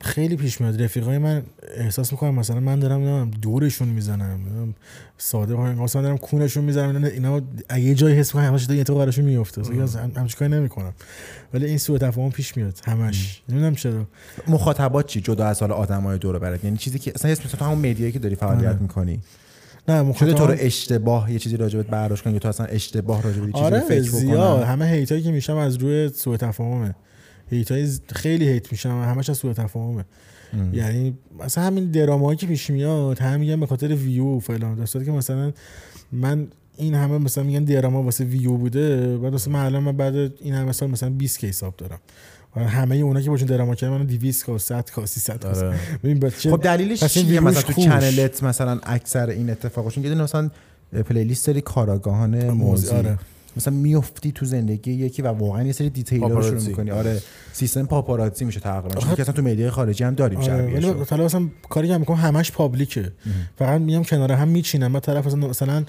[0.01, 0.83] خیلی پیش میاد.
[0.83, 1.43] رفیقای من
[1.77, 4.75] احساس می‌کنم مثلا من دارم نمی‌دونم دورشون می‌زنم.
[5.19, 7.05] ساده کنم مثلا دارم کونشون می‌زنم.
[7.05, 9.63] اینا اگه یه جایی حس کنم همش یه تو قرارشون میفته
[10.17, 10.93] همچین کاری نمی‌کنم.
[11.55, 12.81] ولی این سوء تفاهم پیش میاد.
[12.85, 13.43] همش.
[13.49, 14.07] نمی‌دونم چرا.
[14.49, 17.65] مخاطبات چی؟ جدا از حال آدمای دور و برت یعنی چیزی که اصلا اسم تو
[17.65, 18.79] همون مدیایی که داری فعالیت آره.
[18.79, 19.21] می‌کنی.
[19.89, 23.23] نه شده تو رو مخاطب اشتباه یه چیزی راجبت برداشت کنی یا تو اصلا اشتباه
[23.23, 26.95] راجب یه چیزی آره فکر بکنن همه هیتایی که میشم از روی سوء تفاهمه.
[27.51, 30.05] هیتای ز- خیلی هیت میشم همش از سوء تفاهمه.
[30.73, 34.87] یعنی مثلا همین درامایی که پیش میاد هم میگن به خاطر ویو و فلان.
[34.87, 35.53] صورتی که مثلا
[36.13, 36.47] من
[36.77, 40.55] این همه مثلا میگن دراما واسه ویو بوده بعد مثلا من الان من بعد این
[40.55, 41.99] همه سال مثلا 20 کی حساب دارم.
[42.57, 45.75] و همه اونا که باشون دراما کردن من 200 کا 100 کا 300 کا.
[46.05, 47.83] ببین خب دلیلش چیه؟ مثلا تو.
[48.01, 50.51] channel ت مثلا اکثر این اتفاقاشون یه دونه مثلا
[51.09, 52.89] playlist داری کارآگاهان موذی.
[52.89, 53.19] آره.
[53.57, 56.63] مثلا میفتی تو زندگی یکی و واقعا یه سری detail رو شروع.
[56.63, 56.91] می‌کنی.
[56.91, 57.21] آره
[57.53, 59.15] سیستم پاپاراتزی میشه تقریبا.
[59.15, 60.91] که اصلا تو media ی خارجی هم داریم آره، ولی.
[60.91, 63.13] مثلا مثلا کاری که می‌کنم همش public ه.
[63.59, 64.93] فقط میام کنار هم میچینم.
[64.93, 65.85] من طرف مثلا مثلا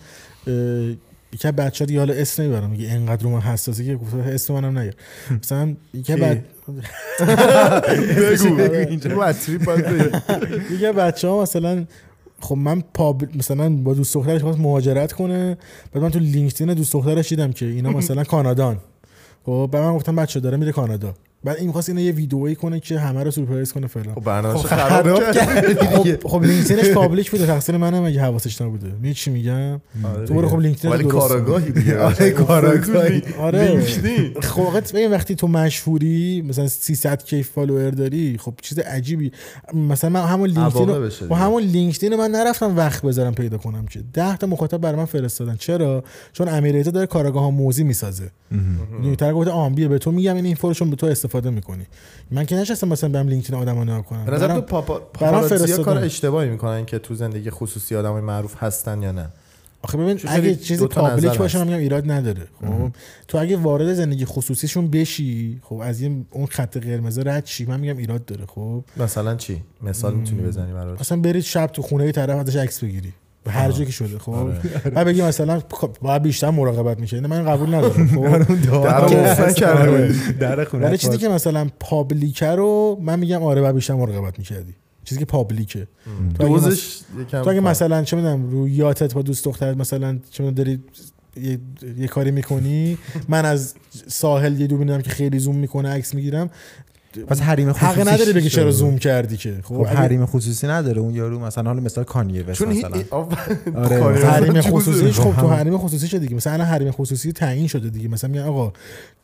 [1.33, 2.69] یکی بچه دیگه حالا اسم نمی‌برم.
[2.69, 4.93] میگه انقدر رو من حساسی که گفته اسم منم نیار
[5.41, 6.43] مثلا یکی کی؟ بعد
[8.31, 8.61] بگو.
[8.89, 9.33] اینجا.
[10.71, 11.85] یکی بچه ها مثلا
[12.45, 15.57] خب من پاب مثلا با دوست دخترش خواست مهاجرت کنه
[15.93, 18.77] بعد من تو LinkedIn دوست دخترش دیدم که اینا مثلا کانادان.
[19.45, 21.13] خب بعد من گفتم بچه داره میره کانادا.
[21.45, 24.67] بعد این می‌خواست اینو یه ویدئویی کنه که همه رو سورپرایز کنه فلان خب برنامه‌شو
[24.67, 25.83] خب خراب کرد.
[25.95, 27.45] خب خب LinkedIn ش public بوده.
[27.45, 28.87] تقصیر منم اگه حواسش نبوده.
[28.87, 31.03] می‌دونی چی میگم؟ آره تو برو خب LinkedIn ولی.
[31.03, 31.99] کاراگاهی دیگه.
[31.99, 33.21] آره، کاراگاهی.
[33.39, 33.67] آره.
[33.71, 34.33] LinkedIn.
[34.41, 39.31] خب ببین وقتی تو مشهوری مثلا 300 K follower داری خب چیز عجیبی.
[39.73, 43.99] مثلا من همون لینکدین بشه با همون لینکدین من نرفتم وقت بذارم پیدا کنم که.
[44.13, 45.55] 10 تا مخاطب برای من فرستادن.
[45.55, 46.03] چرا؟
[46.33, 48.29] چون امیریتا داره کارگاه ها موزی می‌سازه.
[48.97, 51.85] می‌دونی طرف گفته آمبیه به تو میگم این اینفورشون به تو استفاده می‌کنی.
[52.31, 54.25] من که نشستم مثلا برم لینکدین آدمو نگاه کنم.
[54.25, 55.83] تو پاپا فرستادن.
[55.83, 59.29] کار اشتباهی می‌کنن که تو زندگی خصوصی آدمای معروف هستن یا نه.
[59.81, 61.57] آخه ببین اگه چیزی پابلیک باشه.
[61.57, 62.47] من میگم ایراد نداره.
[62.61, 62.91] خب؟
[63.27, 67.79] تو اگه وارد زندگی خصوصیشون بشی خب از یه اون خط قرمز رد چی من
[67.79, 70.99] میگم ایراد داره خب؟ مثلا چی؟ مثال می‌تونی بزنی براش.
[70.99, 73.13] مثلا برید شب تو خونه طرف ازش عکس بگیری.
[73.51, 74.59] هر جایی که شده خب؟ آره.
[74.89, 78.37] بعد بگی مثلا خب، باید بیشتر مراقبت میشه من قبول ندارم خب؟
[80.39, 84.73] در خونه ولی چیزی که مثلا پابلیکه رو من میگم آره باید بیشتر مراقبت می‌کردی.
[85.03, 85.87] چیزی که پابلیکه.
[86.39, 87.59] دوزش یکم تو اگه.
[87.59, 90.83] مثلا چه می‌دونم رو یاتت با دوست دخترت مثلا چه می‌دونم داری
[91.41, 91.59] یه,
[91.97, 92.97] یه کاری می‌کنی
[93.29, 93.73] من از
[94.07, 96.49] ساحل یه دو می‌دونم که خیلی زوم می‌کنه عکس می‌گیرم.
[97.23, 98.71] پس حریم خصوصی حق نداری بگی چرا.
[98.71, 102.59] زوم کردی که خب خب حریم خصوصی نداره اون یارو مثلا حالا مثلا کانیه وست
[102.59, 102.89] چون مثلا
[103.73, 103.99] آره.
[103.99, 104.69] کاری حریم جوزه.
[104.69, 105.47] خصوصیش خب تو.
[105.47, 108.73] حریم خصوصی شده دیگه مثلا الان حریم خصوصی تعیین شده دیگه مثلا میگن آقا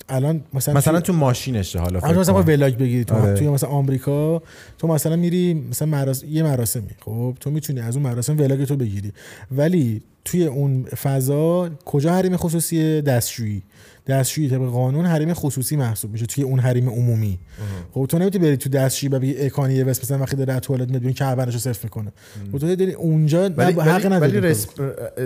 [0.09, 3.34] الان مثلا مثلا تو ماشینشه حالا فکر مثلا ولاگ بگیری تو آره.
[3.34, 4.41] توی مثلا آمریکا
[4.77, 6.23] تو مثلا میری مثلا مراس...
[6.23, 9.13] یه مراسمی خب تو می‌تونی از اون مراسم ولاگ تو بگیری
[9.51, 13.63] ولی توی اون فضا کجا حریم خصوصی دستشویی
[14.07, 17.40] دستشویی طبق قانون حریم خصوصی محسوب میشه توی اون حریم عمومی.
[17.94, 21.02] خب تو نمی‌تونی بری تو دستشویی و بگی اکانی وست مثلا وقتی داره توالت میاد
[21.02, 22.11] ببین کعبه‌شو صفر می‌کنه.
[22.52, 24.56] خب تو داری اونجا ولی حق نداری ولی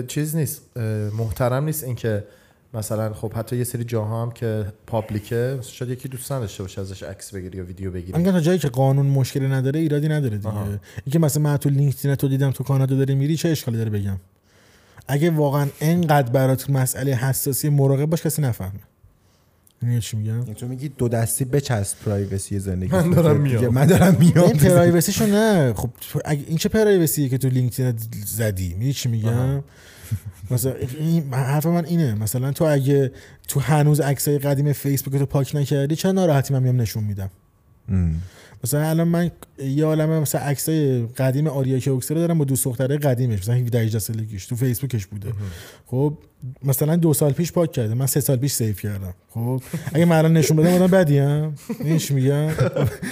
[0.06, 0.76] چیز نیست.
[1.18, 2.24] محترم نیست اینکه
[2.74, 7.02] مثلا خب حتی یه سری جاها هم که پابلیکه شاید یکی دوست نداشته باشه ازش
[7.02, 8.18] عکس بگیری یا ویدیو بگیری.
[8.18, 10.54] میگم تا جایی که قانون مشکلی نداره ایرادی نداره دیگه.
[11.04, 14.16] اینکه مثلا من تو لینکدین تو دیدم تو کانادا داری میری چه اشکالی داره بگم؟
[15.08, 18.80] اگه واقعا انقدر برات مسئله حساسی مراقب باش کسی نفهمه.
[19.82, 22.92] میگم چی میگم؟ تو میگی دو دستی بچسب privacy زندگی.
[22.92, 23.74] من دارم میام.
[23.74, 24.44] من دارم میام.
[24.44, 25.72] این privacy شو نه.
[25.72, 25.90] خب
[26.24, 27.94] اگه این چه privacy ه که تو LinkedIn
[28.26, 29.62] زدی؟ می‌دونی چی میگم؟
[30.50, 32.14] مثلا این حرف من اینه.
[32.14, 33.12] مثلا تو اگه
[33.48, 37.30] تو هنوز عکسای قدیم فیسبوک تو پاک نکردی چه ناراحتی من میام نشون میدم.
[38.64, 43.38] مثلا الان من یه عالمه مثلا عکسای قدیم آریا کوکسر دارم با دوست دختره قدیمش
[43.38, 45.32] مثلا 17 18 سالگیش تو فیسبوکش بوده.
[45.86, 46.18] خب
[46.64, 49.14] مثلا دو سال پیش پاک کرده من سه سال پیش save کردم.
[49.30, 49.62] خب
[49.92, 51.54] اگه من الان نشون بدم آدم بدی ام
[51.98, 52.48] چی میگم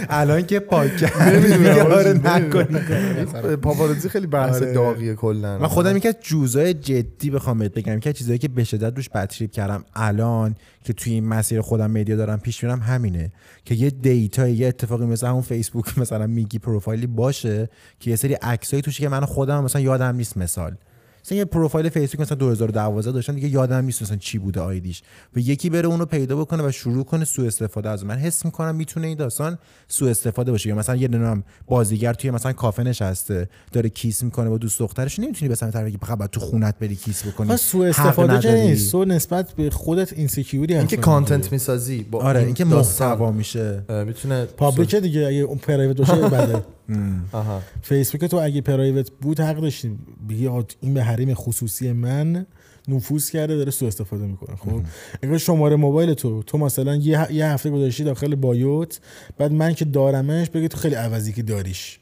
[0.08, 2.34] الان که پاک کرد نمی‌دونم، میگه آره نمی‌دونم.
[2.34, 4.72] نکنی پاپاراتزی خیلی بحث آره.
[4.72, 5.58] داغیه کلا.
[5.58, 9.08] من خودم یکی از جوزای جدی بخوام بهت بگم که چیزایی که به شدت روش
[9.08, 13.32] بد کردم الان که توی این مسیر خودم media دارم پیش میرم همینه
[13.64, 17.68] که یه data یه اتفاقی مثل همون فیسبوک مثلا میگی پروفایلی باشه
[18.00, 20.76] که یه سری عکسایی توشه که من خودم مثلا یادم نیست مثال.
[21.24, 25.02] مثلا یه پروفایل فیسبوک مثلا 2012 داشتم دیگه یادم نیست مثلا چی بوده ID ش.
[25.36, 28.04] و یکی بره اونو پیدا بکنه و شروع کنه سوء استفاده از.
[28.04, 30.68] من حس می‌کنم می‌تونه این داستان سوء استفاده باشه.
[30.68, 35.18] یا مثلا یه دونه بازیگر توی مثلا کافه نشسته داره kiss می‌کنه با دوست دخترش
[35.18, 37.48] نمی‌تونی به سمت طرف بگی فقط تو خونت بری kiss بکنی.
[37.48, 38.54] خب سوء استفاده.
[38.54, 38.92] نیست.
[38.92, 43.82] تو نسبت به خودت insecure ی اینکه content می‌سازی با آره این اینکه محتوا میشه.
[44.06, 46.64] می‌تونه public دیگه اگه اون private باشه بده.
[47.32, 47.62] آها.
[47.82, 49.98] فیسبوک تو اگه private بود حق داشتی.
[50.28, 52.46] بگی این به حریم خصوصی من
[52.88, 54.56] نفوذ کرده داره سوء استفاده می‌کنه.
[54.56, 54.82] خب؟
[55.22, 56.42] اگه شماره موبایل تو.
[56.42, 59.00] تو مثلا یه, یه هفته گذاشتی داخل بایوت
[59.38, 61.98] بعد من که دارمش بگی تو خیلی عوضی که داریش.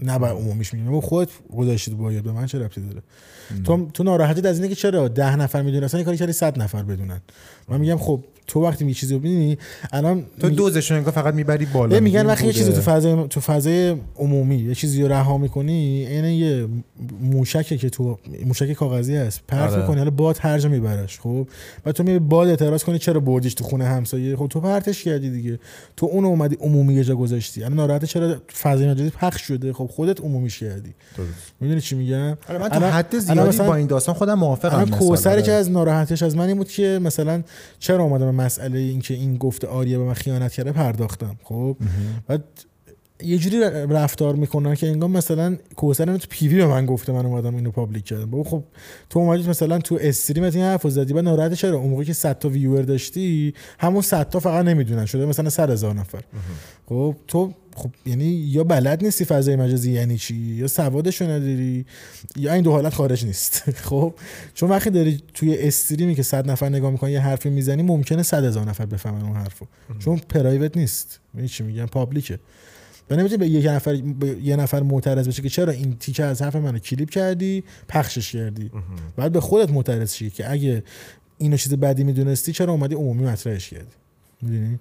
[0.00, 3.02] نه باید عمومیش میگم و خودت گذاشتی تو بایوت به من چه ربطی داره؟
[3.64, 6.58] تو تو ناراحتیت از اینه که چرا ده نفر می‌دونن؟ اصلا یه کاری کردی 100
[6.62, 7.20] نفر بدونن.
[7.68, 9.58] من میگم خب تو وقتی می چیزی رو ببینی
[9.92, 12.52] الان تو دوزشون انگار فقط می‌بری بالا یه میگن وقتی یه.
[12.52, 16.66] چیزی تو فضای تو فضای عمومی یه چیزی رو رها می‌کنی این یه
[17.20, 19.80] موشکه که تو موشک کاغذی هست پرت آره.
[19.80, 21.48] می‌کنی حالا باد هر جا میبرش خب
[21.84, 25.30] بعد تو می باد اعتراض کنی چرا بردیش تو خونه همسایه خب تو پرتش کردی
[25.30, 25.58] دیگه
[25.96, 29.86] تو اون اومدی عمومی یه جا گذاشتی الان ناراحت چرا فضای مجازی پخش شده خب
[29.86, 30.94] خودت عمومیش کردی.
[31.60, 34.90] می‌دونی چی میگم آره من الان- حد زیادی با این داستان خودم موافقم.
[34.90, 35.42] کوسری آره.
[35.42, 37.42] که از ناراحتش از من این بود که مثلا
[37.78, 41.76] چرا اومدم مسئله این که این گفته آریه به من خیانت کرده پرداختم خب؟
[42.26, 42.44] بعد
[43.22, 43.60] یه جوری
[43.90, 48.04] رفتار می‌کنن که انگار مثلا کوسر تو پیوی به من گفته من اومدم اینو پابلیک
[48.04, 48.30] کردم.
[48.30, 48.64] بابا خب
[49.10, 52.38] تو اومدی مثلا تو استریمت این حرفو زدی بعد ناراحت چرا اون موقعی که 100
[52.38, 56.20] تا ویور داشتی همون 100 تا فقط نمی‌دونن شده مثلا 100 هزار نفر.
[56.86, 61.86] خب تو خب یعنی یا بلد نیستی فضای مجازی یعنی چی؟ یا سوادشو نداری؟
[62.36, 64.14] یا این دو حالت خارج نیست؟ خب
[64.54, 68.44] چون وقتی داری توی استریمی که صد نفر نگاه می‌کنن یه حرفی می‌زنی ممکنه صد
[68.44, 69.66] هزار نفر بفهمن اون حرفو.
[69.98, 71.20] چون پرایوت نیست.
[71.34, 72.38] می‌دونی چی میگم؟ پابلیکه
[73.10, 76.42] و نمی‌تونی به یک نفر به یه نفر معترض بشه که چرا این تیکه از
[76.42, 78.70] حرف منو کلیپ کردی پخشش کردی؟
[79.16, 80.82] بعد به خودت معترض شی که اگه
[81.38, 83.86] اینو چیز بدی می‌دونستی چرا اومدی عمومی مطرحش کردی؟
[84.42, 84.78] می‌دونی؟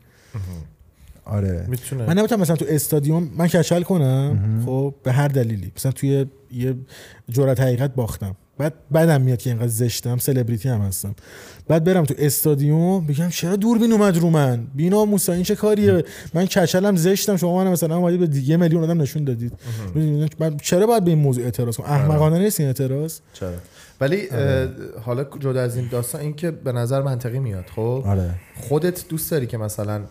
[1.25, 1.65] آره.
[1.69, 2.05] می‌تونه.
[2.05, 5.71] من نمی‌تونم مثلا تو استادیوم من کچل کنم خب به هر دلیلی.
[5.75, 6.75] مثلا توی یه
[7.29, 8.35] جرأت حقیقت باختم.
[8.57, 11.15] بعد بعدم میاد که اینقدر زشتم سلبریتی هم هستم.
[11.67, 16.03] بعد برم تو استادیوم بگم چرا دوربین اومد رو من؟ بینا موسی این چه کاریه؟
[16.33, 19.53] من کچلم زشتم شما من مثلا اومدید به یه میلیون آدم نشون دادید؟
[20.39, 23.53] من چرا باید به این موضوع اعتراض کنم؟ احمقانه نیست این اعتراض؟ چرا؟
[24.01, 24.67] ولی اه،
[25.01, 28.35] حالا جدا از این داستان این که به نظر منطقی میاد خب؟ آره.
[28.61, 30.01] خودت دوست داری که مثلا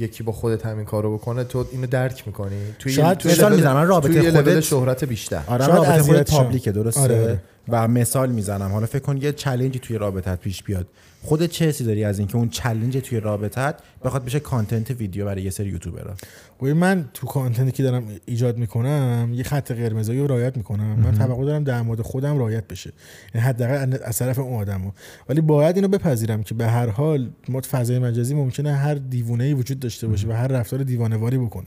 [0.00, 3.76] یکی با خودت همین کارو بکنه تو اینو درک می‌کنی توی شاید توی مثال می‌زنم،
[3.88, 6.30] رابطه توی خودت- شهرت بیشتر آره شاید رابطه خودت.
[6.30, 7.40] پابلیکه درسته آره، آره.
[7.68, 8.72] و مثال می‌زنم.
[8.72, 10.86] حالا فکر کن یه challenge ی توی رابطت پیش بیاد.
[11.22, 13.74] خودت چه حسی داری از اینکه اون challenge توی رابطت
[14.04, 16.14] بخواد بشه content ویدیو برای یه سری یوتیوبرها؟
[16.60, 20.98] ببین من تو content ی که دارم ایجاد می‌کنم یه خط قرمزی رو رعایت می‌کنم.
[20.98, 22.92] من توقع دارم در مورد خودم رعایت بشه.
[23.34, 24.90] یعنی حداقل از طرف اون آدمو.
[25.28, 29.54] ولی باید اینو بپذیرم که به هر حال ما فضای مجازی ممکنه هر دیوونه ای
[29.54, 31.66] وجود داشته باشه و هر رفتار دیوانه‌واری بکنه.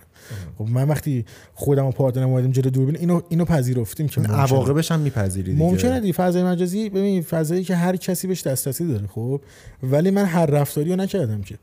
[0.57, 4.21] خب من وقتی خودم و partner م اومدیم جلو دوربین اینو اینو پذیرفتیم که.
[4.21, 5.65] عواقبش هم میپذیری دیگه.
[5.65, 9.41] ممکنه دی فضای مجازی ببین فضایی که هر کسی بهش دسترسی داره خب؟
[9.83, 11.57] ولی من هر رفتاری رو نکردم که.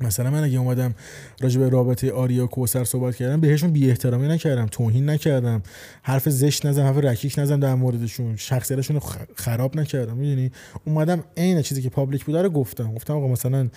[0.00, 0.94] مثلا من اگه اومدم
[1.40, 5.62] راجع به رابطه آریا و کوسر صحبت کردم بهشون بی احترامی نکردم توهین نکردم
[6.02, 9.00] حرف زشت نزدم حرف رکیک نزدم در موردشون شخصیتشون
[9.36, 10.50] خراب نکردم می‌دونی؟
[10.84, 12.94] اومدم عین چیزی که public بوده رو گفتم.
[12.94, 13.68] گفتم آقا مثلا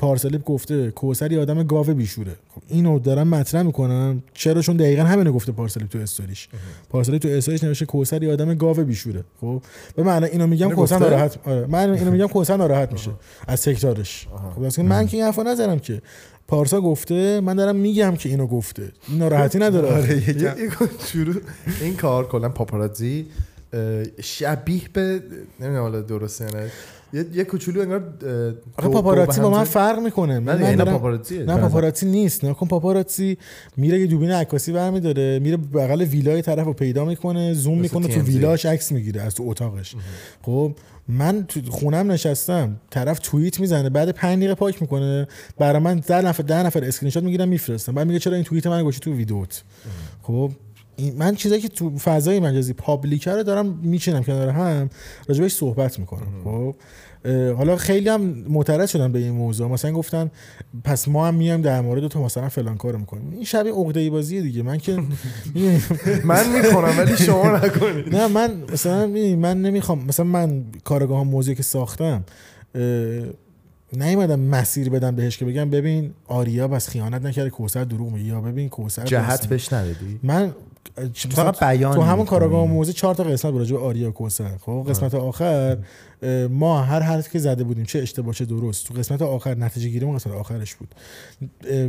[0.00, 2.32] پارسالیپ گفته کوسر یه آدم گاو بیشوره.
[2.54, 4.22] خب اینو دارم مطرح می‌کنم.
[4.34, 6.48] چرا؟ چون دقیقا همینو گفته پارسالیپ تو استوریش.
[6.90, 9.24] پارسالیپ تو استوریش نوشته کوسر یه آدم گاو بیشوره.
[9.40, 9.62] خب
[9.96, 13.10] به معنی اینو میگم کوسر گفته؟ ناراحت آره من اینو میگم کوسر ناراحت میشه
[13.46, 14.26] از تکرارش.
[14.54, 16.02] خب اصلا من که این حرفا نزدم که.
[16.48, 18.92] پارسا گفته من دارم میگم که اینو گفته.
[19.08, 19.88] این ناراحتی نداره.
[19.88, 20.22] آره
[21.06, 21.34] شروع
[21.80, 23.26] این کار کلا پاپاراتزی
[24.22, 25.22] شبیه به
[25.60, 26.70] نمی‌دونم حالا درسته نه.
[27.12, 28.14] یه یه کوچولو انگار
[28.78, 30.32] آخه دو- پاپاراتزی با من فرق می‌کنه.
[30.34, 31.44] نه من اینا دارم- پاپاراتزیه.
[31.44, 32.44] نه پاپاراتزی نیست.
[32.44, 33.38] نه کن پاپاراتزی
[33.76, 38.20] میره یه دوربین عکاسی برمیداره میره بغل ویلای طرف رو پیدا می‌کنه زوم می‌کنه تو.
[38.20, 39.94] ویلاش عکس می‌گیره از تو اتاقش.
[40.42, 40.72] خب
[41.08, 45.26] من تو خونم نشستم طرف توییت می‌زنه بعد 5 دقیقه پاک می‌کنه
[45.58, 48.66] برای من ده نفر ده نفر اسکرین شات می‌گیرم میفرستم بعد میگه چرا این توییت
[48.66, 49.62] من گذاشتی تو ویدیوت
[50.22, 50.50] خب
[51.18, 54.90] من چیزایی که تو فضای مجازی پابلیکه رو دارم میچینم کنار هم
[55.28, 56.26] راجبش صحبت می‌کنم.
[56.44, 56.74] خب؟
[57.56, 59.68] حالا خیلی هم معترض شدن به این موضوع.
[59.68, 60.30] مثلا گفتن
[60.84, 63.30] پس ما هم میایم در مورد تو مثلا فلان کارو می‌کنیم.
[63.30, 64.62] این شبیه عقده بازیه دیگه.
[64.62, 64.96] من که
[66.24, 68.16] من می‌کنم ولی شما نکنید.
[68.16, 69.06] نه من مثلا
[69.36, 72.24] من نمی‌خوام مثلا من کارگاه موضوعی که ساختم
[73.92, 78.28] نیومدم مسیر بدم بهش که بگم ببین آریا بس خیانت نکرده کوسر دروغ میگه.
[78.28, 80.52] یا ببین کوسر جهت بهش ندادی؟ من
[81.30, 82.26] فقط بیان تو همون.
[82.26, 85.78] کارآگاهان موذی چهار تا قسمت بود راجع به آریا و کوسر خب قسمت آخر
[86.50, 90.16] ما هر حرفی که زده بودیم چه اشتباه چه درست تو قسمت آخر نتیجه گیریمون
[90.16, 90.94] قسمت آخرش بود.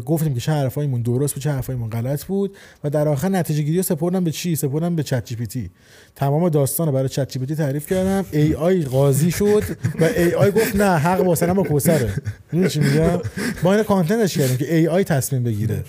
[0.05, 3.77] گفتیم که چه حرفایمون درست بود چه حرفایمون غلط بود و در آخر نتیجه گیری
[3.77, 5.69] رو سپردم به چی؟ سپردم به ChatGPT
[6.15, 8.25] تمام داستان رو برای ChatGPT تعریف کردم.
[8.31, 9.63] AI قاضی شد
[9.99, 12.13] و AI گفت نه حق با کوسره.
[12.51, 13.19] می‌دونی چی میگم؟
[13.63, 15.83] با این content ش کردیم که AI تصمیم بگیره.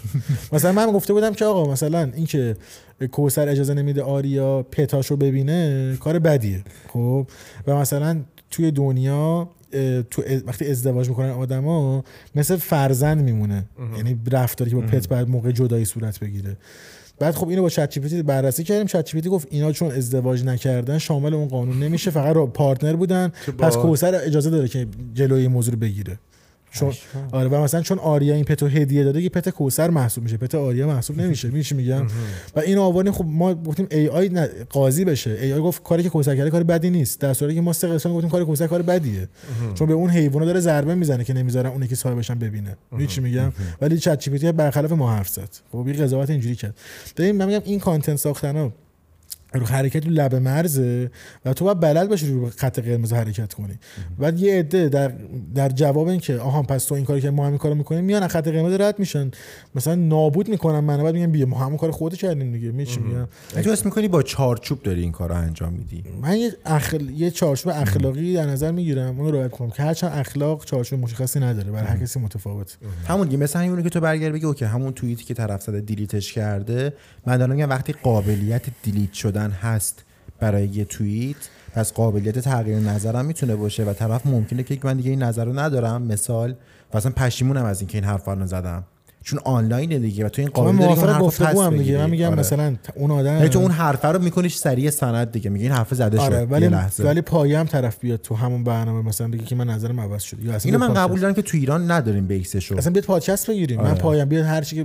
[0.52, 2.56] مثلا من گفته بودم که آقا مثلا اینکه
[3.12, 6.64] کوسر اجازه نمیده آریا پتاشو ببینه کار بدیه.
[6.88, 7.26] خب؟
[7.66, 8.20] و مثلا
[8.52, 9.48] توی دنیا
[10.10, 12.04] تو وقتی ازدواج می‌کنن آدما
[12.34, 13.64] مثل فرزند میمونه.
[13.96, 16.56] یعنی رفتاری که با پت بعد موقع جدایی صورت بگیره.
[17.18, 18.86] بعد خب اینو با چت جی بررسی کردیم.
[18.86, 22.10] چت جی گفت اینا چون ازدواج نکردن شامل اون قانون نمیشه.
[22.10, 23.32] فقط پارتنر بودن.
[23.58, 23.76] پس.
[23.76, 26.18] کوسر اجازه داره که جلوی این موضوع رو بگیره.
[26.72, 26.92] چون
[27.32, 30.36] آره و مثلا چون آریا این pet و هدیه داده که pet کوسر محسوب میشه.
[30.36, 31.48] pet آریا محسوب نمیشه.
[31.48, 32.06] میشه میگم؟
[32.56, 35.30] و این آوردیم خب ما گفتیم AI قاضی بشه.
[35.30, 37.20] AI گفت کاری که کوسر کرده کار بدی نیست.
[37.20, 39.28] در صورتی که ما سه قسمت گفتیم کار کوسر کار بدیه.
[39.74, 42.76] چون به اون حیونا داره ضربه می‌زنه که نمی‌ذارن اون که صاحبش هم ببینه.
[43.06, 45.48] چی میگم؟ ولی ChatGPT برخلاف ما حرف زد.
[45.72, 46.74] خب یه قضاوت اینجوری کرد.
[47.16, 48.72] ببین من میگم این content ساختنا
[49.54, 51.10] رو حرکت رو لب مرزه
[51.44, 53.78] و تو باید بلد باشی رو خط قرمز حرکت کنی.
[54.18, 55.12] بعد یه عده در
[55.54, 58.28] در جواب این که آها پس تو این کاری که ما همین کارو می‌کنیم میان
[58.28, 59.30] خط قرمز رد میشن.
[59.74, 62.70] مثلا نابود می‌کنن من بعد میگن بیا ما همون کار خودت کردیم دیگه.
[62.70, 63.28] میچی میگم؟
[63.62, 67.10] تو اسم می‌کنی با چارچوب داری این کار رو انجام میدی؟ من یه اخل...
[67.10, 71.40] یه چارچوب اخلاقی در نظر می‌گیرم اون رو رعایت کنم که هرچند اخلاق چارچوب مشخصی
[71.40, 72.76] نداره برای هر کسی متفاوت.
[73.08, 76.19] همون دیگه مثلا همونه که تو برگرد بگی okay همون توییتی که طرف زده delete
[76.19, 76.92] ش کرده
[77.26, 80.04] من دارم میگم وقتی قابلیت delete شدن هست
[80.40, 81.36] برای یه توییت
[81.74, 85.58] پس قابلیت تغییر نظرم می‌تونه باشه و طرف ممکنه که من دیگه این نظر رو
[85.58, 86.02] ندارم.
[86.02, 86.54] مثال
[86.92, 88.84] و اصلا پشیمونم از اینکه این حرف رو زدم
[89.24, 91.26] چون آنلاینه دیگه و تو این خب من قابلیت داری که اون موافق حرف رو
[91.26, 91.98] گفتگو پس هم دیگه.
[91.98, 92.38] من میگم آره.
[92.38, 95.50] مثلا اون آدم یعنی تو اون حرفه رو میکنیش سریع سند دیگه.
[95.50, 97.04] میگه این حرف زده شد آره ولی لحظه.
[97.04, 100.44] ولی پایه هم طرف بیاد تو همون برنامه مثلا بگه که من نظرم عوض شد
[100.44, 102.78] یا اصلا اینو من قبول دارم که تو ایران نداریم بیسشو.
[102.78, 103.80] اصلا بیاد پادکست بگیریم.
[103.80, 103.98] من آره.
[103.98, 104.84] پایم بیاد هر چی که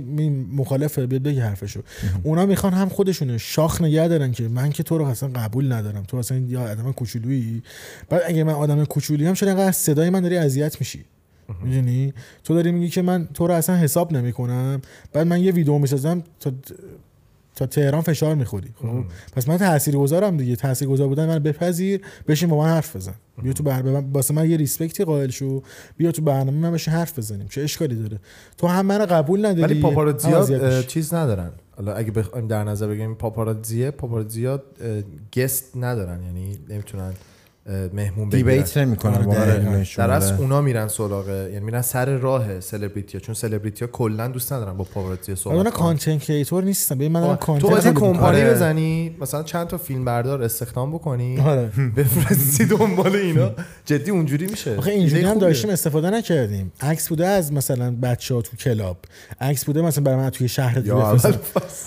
[0.56, 1.80] مخالفه بیاد بگه حرفشو.
[2.22, 6.02] اونا می‌خوان هم خودشونه شاخ نگه دارن که من که تو رو اصلا قبول ندارم.
[6.02, 7.62] تو اصلا یا آدم کوچولویی.
[8.08, 11.04] بعد اگه من آدم کوچولی هم شده انقدر صدای من داری اذیت میشی.
[11.62, 12.12] می‌دونی؟
[12.44, 14.82] تو داری میگی که من تو رو اصلا حساب نمی‌کنم.
[15.12, 16.52] بعد من یه ویدیو می‌سازم تا
[17.54, 18.68] تا تهران فشار می‌خوری.
[18.82, 19.04] خب؟
[19.36, 20.56] پس من تاثیرگذارم دیگه.
[20.56, 23.14] تاثیرگذار بودن من بپذیر بشین با من حرف بزن.
[23.42, 25.62] بیا تو برنامه واسه من یه ریسپکتی قائل شو.
[25.96, 27.48] بیا تو برنامه من بشین حرف بزنیم.
[27.48, 28.18] چه اشکالی داره؟
[28.56, 29.62] تو هم منو قبول نداری.
[29.62, 29.80] ولی
[30.74, 30.86] میشی.
[30.86, 31.50] چیز ندارن.
[31.76, 35.02] حالا اگه بخوایم در نظر بگیریم پاپاراتزیه پاپاراتزیا اه،
[35.36, 36.22] guest ندارن.
[36.22, 37.12] یعنی نمی‌تونن
[37.92, 39.86] مهمون بگیرن debate نمی‌کنن آره،.
[39.96, 40.40] در اصل آره.
[40.40, 44.84] اونا میرن سراغ یعنی میرن سر راه سلبریتی چون سلبریتی ها کلا دوست ندارن با
[44.84, 45.70] پاپاراتزی بعد صحبت اونا.
[45.70, 48.12] content creator نیستن ببین من دارم تو content تولید می‌کنم.
[48.12, 48.50] کمپانی آره.
[48.50, 53.50] بزنی مثلا چند تا فیلم بردار استخدام بکنی آره بفرستی دنبال اینا
[53.84, 55.38] جدی اونجوری میشه آخه اینجوری هم.
[55.38, 58.96] داشتیم استفاده نکردیم عکس بوده از مثلا بچه ها تو کلاب
[59.40, 61.34] عکس بوده مثلا برای من توی شهر بفرستن.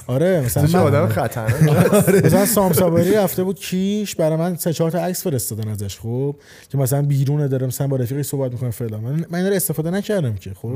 [0.07, 1.93] آره مثلا تو آدم خطرناک
[2.25, 6.35] مثلا سام صابری رفته بود کیش برای من سه چهار تا عکس فرستادن ازش خب.
[6.69, 9.01] که مثلا بیرونه داره مثلا با رفیقی صحبت می‌کنه فلان.
[9.01, 10.67] من من اینا رو استفاده نکردم که خب.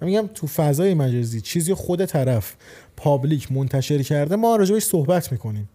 [0.00, 2.54] من میگم تو فضای مجازی چیزی خود طرف
[2.96, 5.68] public منتشر کرده ما راجبش صحبت می‌کنیم.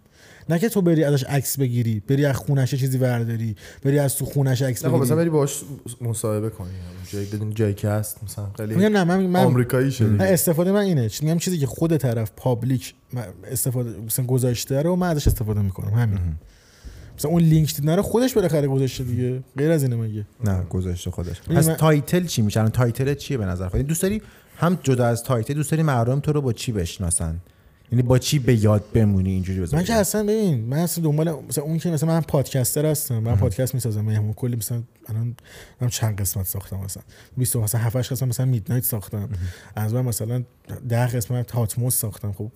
[0.49, 4.25] نه که تو بری ازش عکس بگیری بری از خونش چیزی برداری بری از تو
[4.25, 5.15] خونش عکس خب مثلا بگیری.
[5.15, 5.63] بری باش
[6.01, 6.69] مصاحبه کنی
[7.11, 10.23] جایی بدون جایی که هست مثلا خیلی نه من, من آمریکایی شدی.
[10.23, 11.09] استفاده من اینه.
[11.21, 12.93] میگم چیزی که خود طرف public
[13.51, 16.19] استفاده مثلا گذاشته رو من ازش استفاده می‌کنم همین.
[17.17, 19.43] مثلا اون لینک دیدن رو خودش بالاخره گذاشته دیگه.
[19.57, 20.25] غیر از اینه مگه.
[20.43, 21.41] نه گذاشته خودش.
[21.41, 24.21] پس من- title چی میشه؟ الان title چیه به نظر خودت؟ دوست داری
[24.57, 27.37] هم جدا از title دوست داری مردم تو رو با چی بشناسن؟
[27.91, 31.31] یعنی با چی به یاد بمونی اینجوری بذار من که اصلا ببین من اصلا دنبال
[31.49, 35.35] مثلا اون که مثلا من پادکستر هستم من پادکست می‌سازم مهمون کلی مثلا الان
[35.81, 37.03] من چند قسمت ساختم مثلا؟
[37.37, 39.29] 20 مثلا 7 8 قسمت مثلا میدنایت ساختم.
[39.75, 40.43] از من مثلا
[40.89, 42.31] 10 قسمت تاتموس ساختم.
[42.31, 42.51] خب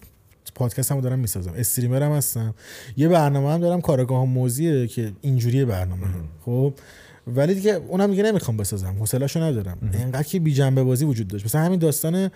[0.55, 1.53] پادکست هم دارم می‌سازم.
[1.57, 2.55] استریمر هم هستم.
[2.97, 6.07] یه برنامه هم دارم کارگاه موزیه که اینجوری برنامه.
[6.45, 6.73] خب
[7.27, 8.95] ولی دیگه اونم دیگه نمی‌خوام بسازم.
[8.99, 9.77] حوصله‌شو ندارم.
[9.93, 11.45] اینقدر که بی جنبه بازی وجود داشت.
[11.45, 12.31] مثلا همین داستان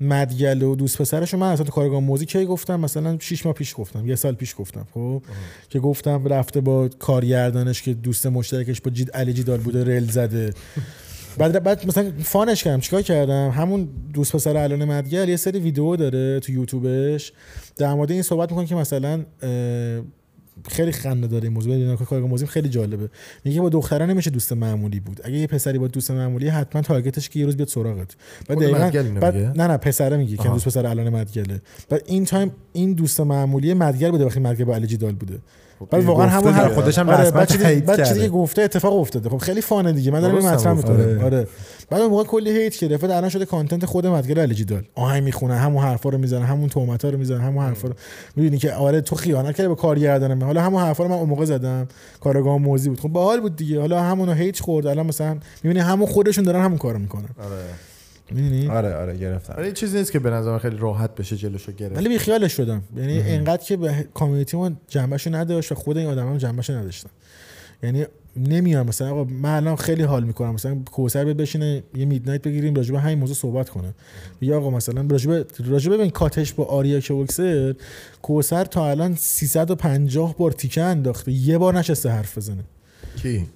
[0.00, 3.74] مدگل و دوست پسرش من اصلا تو کارگاه موزی کی گفتم؟ مثلا 6 ماه پیش
[3.76, 4.06] گفتم.
[4.06, 4.86] یه سال پیش گفتم.
[4.94, 5.22] خب
[5.68, 10.52] که گفتم رفته با کارگردانش که دوست مشترکش با جید علی جیدال بوده رل زده.
[11.38, 12.80] بعد بعد مثلا فانش کردم.
[12.80, 17.32] چیکار کردم؟ همون دوست پسر الان مدگل یه سری ویدیو داره تو یوتیوبش.
[17.76, 19.24] در مورد این صحبت می‌کنه که مثلا
[20.68, 21.76] خیلی خنده داره این موضوع.
[21.76, 23.08] ببین کارگاه موزیم خیلی جالبه.
[23.44, 25.20] میگه با دخترا نمیشه دوست معمولی بود.
[25.24, 28.16] اگه یه پسری با دوست معمولی حتما تارگتش که یه روز بیاد سراغت.
[28.48, 30.48] بعد دقیقاً بعد؟ نه نه پسره میگه که.
[30.48, 34.74] دوست پسر الان مدگله بعد این تایم این دوست معمولی مدگل بوده وقتی مدگل با
[34.74, 35.38] علی جیدال بوده.
[35.80, 36.52] بعد این واقعا گفته همون.
[36.52, 38.20] هر خودش هم آره رسما بعد چیزی بعد.
[38.20, 39.28] که گفته اتفاق افتاده.
[39.28, 40.72] خب خیلی fun ه دیگه من دارم مطرح.
[40.72, 41.48] می‌کنم آره.
[41.90, 44.82] بعد اون موقع کلی hate گرفت بعد الان شده content خود مدگل علی جیدال.
[44.94, 47.94] آهنگ می‌خونه همون حرفا رو می‌زنه همون تهمتا رو می‌زنه همون حرفا رو.
[48.36, 50.44] می‌بینی که آره تو خیانت کردی به کارگردانم.
[50.44, 51.88] حالا همون حرفا رو من اون موقع زدم.
[52.20, 53.00] کارآگاه موزی بود.
[53.00, 53.80] خب باحال بود دیگه.
[53.80, 54.86] حالا همونو hate خورد.
[54.86, 57.28] الان مثلا می‌بینی همون خودشون دارن همون کارو می‌کنن.
[57.38, 57.62] آره.
[58.30, 59.54] می‌بینی آره آره گرفتم.
[59.58, 61.96] ولی چیزی نیست که به نظر من خیلی راحت بشه جلوشو گرفت.
[61.96, 62.82] ولی بیخیالش شدم.
[62.96, 67.10] یعنی اینقدر که به کامیونیتی ما جنبش نداشت و خود این آدم هم جنبش نداشتن.
[67.82, 70.54] یعنی نمیان مثلا آقا من الان خیلی حال می‌کنم.
[70.54, 73.94] مثلا کوسر بیاد بشینه یه میدنایت بگیریم راجع به همین موضوع صحبت کنه.
[74.40, 77.74] یا آقا مثلا راجع به راجع به این کاتش با آریا کوکسر
[78.22, 81.32] کوسر تا الان 350 بار تیکه انداخته.
[81.32, 82.64] یه بار نشسته حرف بزنه.
[83.22, 83.46] کی؟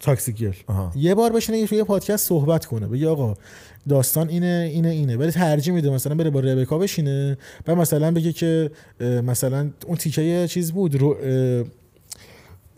[0.00, 0.92] تاکسی آها.
[0.96, 2.86] یه بار بشینه توی یه پادکست صحبت کنه.
[2.86, 3.34] بگه آقا
[3.88, 5.16] داستان اینه اینه اینه.
[5.16, 7.38] ولی ترجیح میده مثلا بره با ربکا بشینه.
[7.66, 8.70] و مثلا بگه که
[9.00, 11.16] مثلا اون تیکه چیز بود رو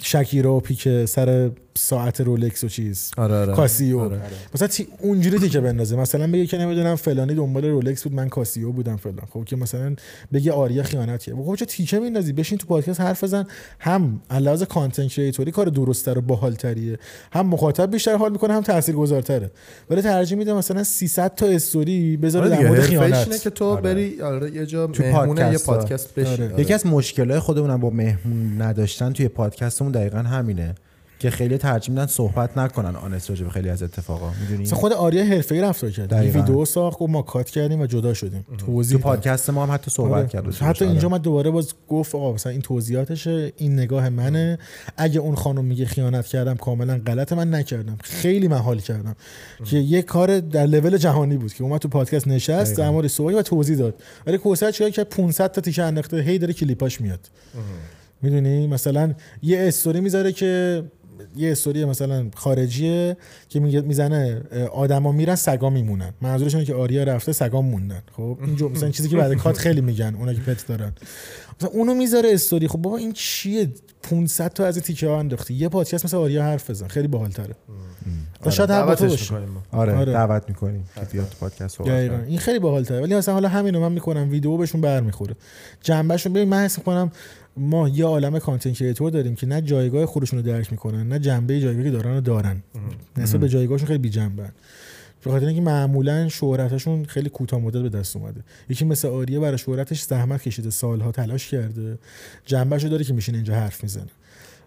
[0.03, 1.51] شکیرا و پیک سر
[1.81, 3.11] ساعت رولکس و چیز.
[3.17, 3.99] آره آره کاسیو.
[3.99, 4.21] آره.
[4.55, 4.89] مثلا تی...
[4.99, 9.27] اونجوری تیکه بندازه مثلا بگه که نمی‌دونم فلانی دنبال رولکس بود من کاسیو بودم فلان.
[9.31, 9.97] خب که مثلا
[10.33, 13.45] بگه آریا خیانت کرد خب چه تیکه میندازی؟ بشین تو پادکست حرف بزن.
[13.79, 16.99] هم علاوه content creator ی کار درست‌تر و باحال‌تریه.
[17.33, 19.51] هم مخاطب بیشتر حال می‌کنه هم تاثیرگذارتره.
[19.91, 23.41] ولی ترجیح میده مثلا 300 تا استوری بذاره آره در دیگه مورد خیانت.
[23.41, 25.67] که تو بری آره یه جا تو مهمونه یه پادکست.
[25.67, 26.33] پادکست بشی.
[26.33, 26.53] آره.
[26.53, 26.61] آره.
[26.61, 30.75] یکی از مشکلات خودمونم با مهمون نداشتن توی پادکستمون دقیقا همینه.
[31.21, 34.31] که خیلی ترجیح میدن صحبت نکنن honest راجع به خیلی از اتفاقا.
[34.41, 36.09] می‌دونی؟ خود آریا حرفه‌ای رفتار کرد.
[36.09, 36.39] دقیقاً.
[36.39, 38.47] ویدیو ساخت گفت ما کات کردیم و جدا شدیم.
[38.59, 39.03] تو توضیح داد.
[39.03, 40.27] پادکست ما هم حتی صحبت آره.
[40.27, 40.85] کرد حتی.
[40.85, 41.09] اینجا.
[41.09, 44.59] من دوباره باز گفت آقا مثلا این توضیحاتشه این نگاه منه.
[44.97, 47.99] اگه اون خانم میگه خیانت کردم کاملا غلط من نکردم.
[48.03, 49.17] خیلی من حال کردم.
[49.65, 53.35] که یه کار در لول جهانی بود که اومد تو پادکست نشست در مورد صحبت
[53.35, 53.95] و توضیح داد.
[54.27, 57.21] ولی کوسر چیکار که 500 تا تیکه انداخته هی داره کلیپاش میاد.
[58.23, 60.83] می‌دونی؟ مثلا یه استوری می‌ذاره که
[61.37, 63.17] یه استوری مثلا خارجیه
[63.49, 64.43] که میگه می‌زنه
[64.73, 66.13] آدما میرن سگا میمونن.
[66.21, 68.03] منظورش اینه که آریا رفته سگا موندن.
[68.13, 70.93] خب این جو مثلا چیزی که بعد کات خیلی میگن اونا که پت دارن.
[71.57, 72.69] مثلا اونو می‌ذاره استوری.
[72.69, 73.69] خب بابا این چیه؟
[74.03, 75.55] 500 تا از این تیکه ها انداختی.
[75.55, 76.89] یه پادکست مثل آریا حرف بزن.
[76.89, 77.55] خیلی باحال‌تره.
[78.47, 79.35] و شاید هم با تو دعوتش باشه.
[79.35, 79.81] می‌کنیم ما.
[79.81, 80.13] آره, آره.
[80.13, 81.81] دعوت می‌کنیم که بیاد تو پادکست.
[81.81, 83.01] این خیلی باحال‌تره.
[83.01, 85.37] ولی مثلا حالا همینو من می‌کنم ویدیو بهشون برمیخوره.
[85.83, 87.13] جنبهشون ببین من حس می‌کنم
[87.57, 91.61] ما یه عالم content creator داریم که نه جایگاه خودشون رو درک می‌کنن نه جنبه
[91.61, 92.63] جایگاهی که دارن رو دارن.
[93.17, 94.53] نسبت به جایگاهشون خیلی بی جنبن
[95.25, 98.41] به خاطر اینکه معمولا شهرتشون خیلی کوتاه مدت به دست اومده.
[98.69, 101.99] یکی مثل آریا برای شهرتش زحمت کشیده سالها تلاش کرده.
[102.47, 104.11] جنبهشو داره که میشینه اینجا حرف می‌زنه.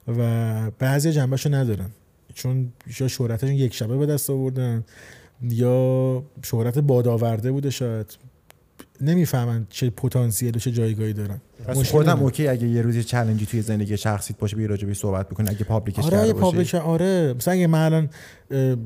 [0.08, 1.90] و بعضی جنبهشو ندارن.
[2.34, 4.84] چون یا شهرتشون یک شبه به دست آوردن
[5.50, 8.18] یا شهرت بادآورده بوده شاید.
[9.04, 11.42] نمی‌فهمن چه پتانسیل و چه جایگاهی دارن.
[11.68, 12.20] پس خودم.
[12.20, 15.50] okay اگه یه روزی challenge ی توی زندگی شخصیت باشه بیا راجع بهش صحبت بکنی
[15.50, 17.34] اگه public ش آره کرده public آره.
[17.38, 18.10] مثلا اگه من الان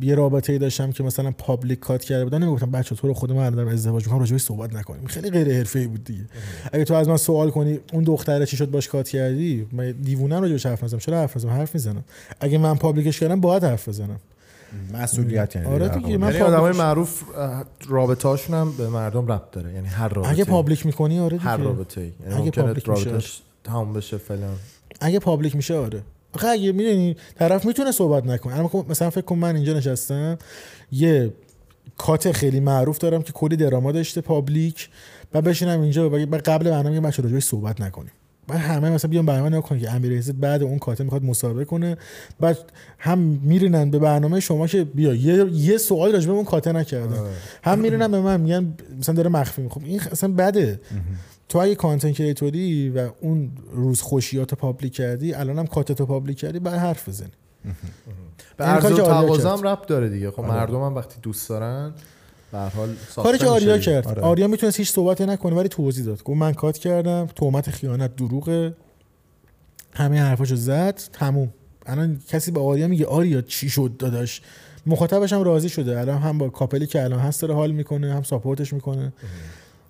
[0.02, 3.32] یه رابطه ای داشتم که مثلا public کات کرده بودن نمی‌گفتم بچه تو رو خود
[3.32, 5.06] من الان دارم ازدواج می‌کنم راجع بهش صحبت نکنیم.
[5.06, 6.24] خیلی غیر حرفه‌ای بود دیگه.
[6.72, 10.40] اگه تو از من سوال کنی اون دختره چی شد باش کات کردی؟ من دیوونه
[10.40, 11.00] راجع بهش حرف نزنم.
[11.00, 12.04] چرا حرف نزنم؟ حرف می‌زنم.
[12.40, 14.20] اگه من public ش کردم باید حرف بزنم.
[14.94, 16.18] مسئولیت یعنی آره دیگه،.
[16.18, 20.46] من یعنی آدمای معروف اه، رابطه‌هاشون هم به مردم ربط داره یعنی هر رابطه اگه
[20.46, 21.50] public می‌کنی آره دیگه.
[21.50, 23.04] هر رابطه ای یعنی اگه public میشه.
[23.04, 24.56] رابطه‌اش تمام بشه فلان.
[25.02, 26.04] اگه public میشه آره.
[26.34, 28.68] آخه اگه می‌دونی طرف می‌تونه صحبت نکنه.
[28.68, 30.38] خب مثلا فکر کن من اینجا نشستم
[30.92, 31.34] یه
[31.98, 34.90] کات خیلی معروف دارم که کلی drama داشته public
[35.34, 36.14] و بشینم اینجا و
[36.46, 38.12] قبل برنامه میگم بچه راجبش صحبت نکنیم.
[38.48, 41.24] بعد همه مثلا بیان برنامه نگاه کنن که امیر ای زد بعد اون کاته می‌خواد
[41.24, 41.98] مصاحبه کنه.
[42.40, 42.58] بعد
[43.00, 47.24] هم میرینن به برنامه شما که بیا یه, یه سوال راجع به اون کاته نکردن.
[47.64, 50.80] هم میرینن به من میگن مثلا داره مخفی می‌خوام این اصلا بده.
[51.50, 56.38] تو اگه content creator ی و اون روز خوشیات public کردی الان هم کاتتو public
[56.38, 57.32] کردی بعد حرف بزنی.
[58.58, 59.58] به عرض و تقاضا.
[59.58, 60.32] هم ربط داره دیگه.
[60.32, 61.94] خب مردم هم وقتی دوست دارن
[62.52, 63.78] به هر حال کاری که آریا.
[63.78, 64.08] کرد.
[64.08, 64.22] آره.
[64.22, 66.24] آریا می‌تونست هیچ صحبتی نکنه ولی توضیح داد.
[66.24, 68.74] گفت من کات کردم تهمت خیانت دروغه.
[69.94, 71.54] همه حرفاشو زد تموم.
[71.86, 74.42] الان کسی به آریا میگه آریا چی شد داداش؟
[74.86, 76.00] مخاطبش هم راضی شده.
[76.00, 79.14] الان هم با کاپلی که الان هست داره حال می‌کنه هم ساپورتش می‌کنه؟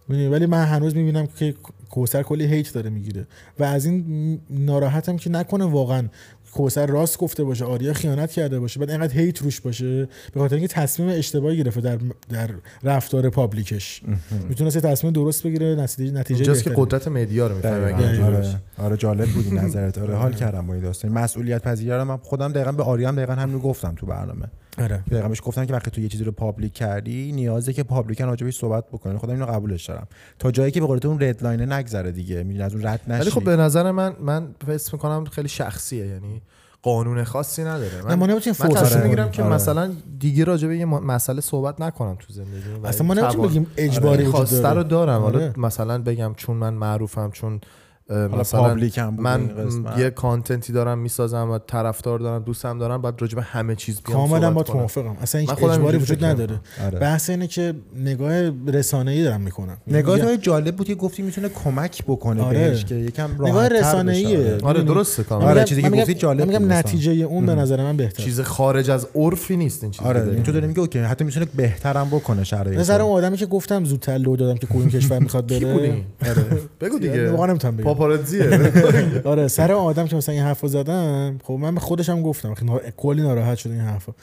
[0.09, 1.55] ولی من هنوز می‌بینم که
[1.89, 3.27] کوسر کلی هیت داره می‌گیره.
[3.59, 6.07] و از این ناراحتم که نکنه واقعا.
[6.51, 10.56] کوثر راست گفته باشه آریا خیانت کرده باشه بعد اینقدر hate روش باشه به خاطر
[10.56, 11.98] اینکه تصمیم اشتباهی گرفته در
[12.30, 12.49] در
[12.84, 14.01] رفتار public ش.
[14.49, 16.72] می‌تونست تصمیم درست بگیره نتیجه نتیجه اینجاست که.
[16.76, 18.26] قدرت media رو می‌فهمه.
[18.26, 18.61] آره.
[18.78, 19.98] آره جالب بود این نظرت.
[19.98, 21.11] آره حال کردم با این داستان.
[21.11, 24.45] مسئولیت پذیری رو من خودم دقیقاً به آریام دقیقاً همین رو گفتم تو برنامه.
[24.78, 25.03] آره.
[25.11, 28.26] دقیقاً بهش گفتم که وقتی تو یه چیزی رو public کردی نیازه که public اً
[28.26, 29.18] راجبش صحبت بکنی.
[29.18, 30.07] خودم اینو قبولش دارم.
[30.40, 32.44] تا جایی که به قول اون red line نگذره دیگه.
[32.44, 36.07] می‌دونی از اون رد نشی ولی خب به نظر من من حس می‌کنم خیلی شخصیه.
[36.07, 36.41] یعنی
[36.81, 39.03] قانون خاصی نداره نمی‌تونیم من فورس تصمیم کنیم.
[39.03, 39.53] می‌گیرم که آره.
[39.53, 44.23] مثلا دیگه راجع به یه مسئله صحبت نکنم تو زندگی اصلا ما نمی‌تونیم بگیم اجباری
[44.23, 44.69] آره، خواسته.
[44.69, 45.53] رو دارم حالا آره.
[45.57, 47.61] مثلا بگم چون من معروفم چون
[48.09, 48.63] مثلا
[48.97, 49.49] هم بود من.
[49.97, 54.19] یه کانتنتی دارم می‌سازم و طرفدار دارم دوستم دارم بعد راجع به همه چیز بیام
[54.19, 54.65] کاملا با.
[54.73, 56.99] موافقم اصلا هیچ اجباری وجود نداره آره.
[56.99, 58.34] بحث اینه که نگاه
[58.67, 62.59] رسانه‌ای دارم می‌کنم نگاه تو جالب بود که گفتی می‌تونه کمک بکنه آره.
[62.69, 64.38] بهش که یکم نگاه راحت رسانه‌ایه.
[64.38, 66.71] آره می‌دونی؟ درسته کاملا آره، چیزی که گفتی جالب من میگم.
[66.73, 70.35] نتیجه اون به نظر من بهتر چیز خارج از عرفی نیست این چیزی آره داری
[70.35, 70.51] این تو.
[70.51, 74.35] داره میگه اوکی حتی می‌تونه بهترم بکنه شرایط نظر اون آدمی که گفتم زودتر لو
[74.35, 76.45] دادم که کدوم کشور می‌خواد بره؟ آره
[76.81, 78.72] بگو دیگه واقعا نمی‌تونم بگم پاپاراتزیه
[79.32, 83.22] آره سر آدم که مثلا این حرفو زدم خب من به خودشم گفتم نا- کلی
[83.22, 84.14] ناراحت شد این حرفا.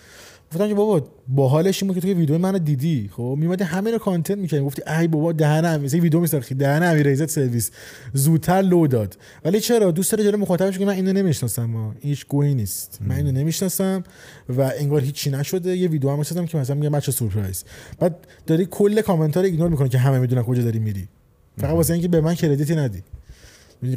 [0.52, 3.10] گفتم که بابا باحالش این بود که تو ویدیو منو دیدی.
[3.12, 4.64] خب میمدی همین رو content می‌کردی.
[4.64, 7.70] گفتی ای بابا دهن مثلا ویدیو میساختی دهن امیر ای زد سرویس.
[8.12, 9.18] زودتر لو داد.
[9.44, 11.64] ولی چرا؟ دوست داره جلو مخاطبش که من اینو نمی‌شناسم.
[11.64, 12.98] ما هیچ گویی نیست.
[13.06, 14.02] من اینو نمی‌شناسم
[14.56, 15.76] و انگار هیچی نشده.
[15.76, 17.64] یه ویدیو هم می‌سازم که مثلا میگه بچه سورپرایز.
[17.98, 21.08] بعد داری کل کامنت ignore می‌کنه که همه می‌دونن کجا داری میری.
[21.58, 23.02] فقط واسه اینکه به من credit ی ندی.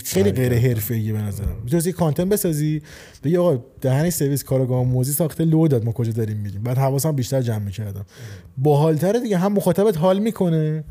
[0.06, 1.58] خیلی غیر حرفه‌ایه به نظرم.
[1.64, 2.82] می‌تونی یه content بسازی
[3.24, 7.12] بگی آقا دهن سرویس کارآگاه موزی ساخته لو داد ما کجا داریم میریم بعد حواسم
[7.12, 8.06] بیشتر جمع می‌کردم.
[8.58, 10.84] باحالتره دیگه هم مخاطبت حال می‌کنه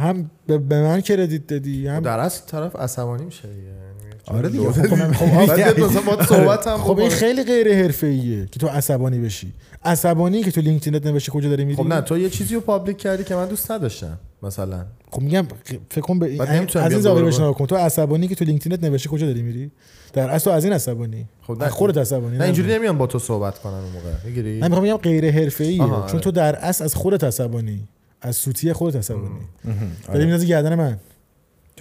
[0.00, 3.91] هم به به من credit دادی هم در اصل طرف عصبانی میشه دیگه.
[4.26, 4.72] آره دیگه.
[4.72, 4.94] خب.
[4.94, 7.10] من- خب با صحبت هم خب این.
[7.10, 9.52] خیلی غیر حرفه‌ایه که تو عصبانی بشی.
[9.84, 12.96] عصبانی که تو لینکدینت نوشته کجا داری میری؟ خب نه تو یه چیزی رو public
[12.96, 14.84] کردی که من دوست نداشتم مثلا.
[15.10, 15.46] خب میگم
[15.90, 16.42] فکر کن به
[16.74, 17.66] از این زاویه بشنو کن.
[17.66, 19.70] تو عصبانی که تو لینکدینت نوشته کجا داری میری؟
[20.12, 21.26] در اصل از این عصبانی.
[21.42, 24.10] خب خودت عصبانی نه اینجوری نمیام با تو صحبت کنم اون موقع.
[24.24, 26.20] می‌گیری؟ من می‌خوام بگم غیر حرفه‌ایه چون آره.
[26.20, 27.88] تو در اصل از خودت عصبانی.
[28.22, 29.28] از سوتی خودت عصبانی.
[30.08, 30.24] داری.
[30.24, 30.98] میندازی گردن من؟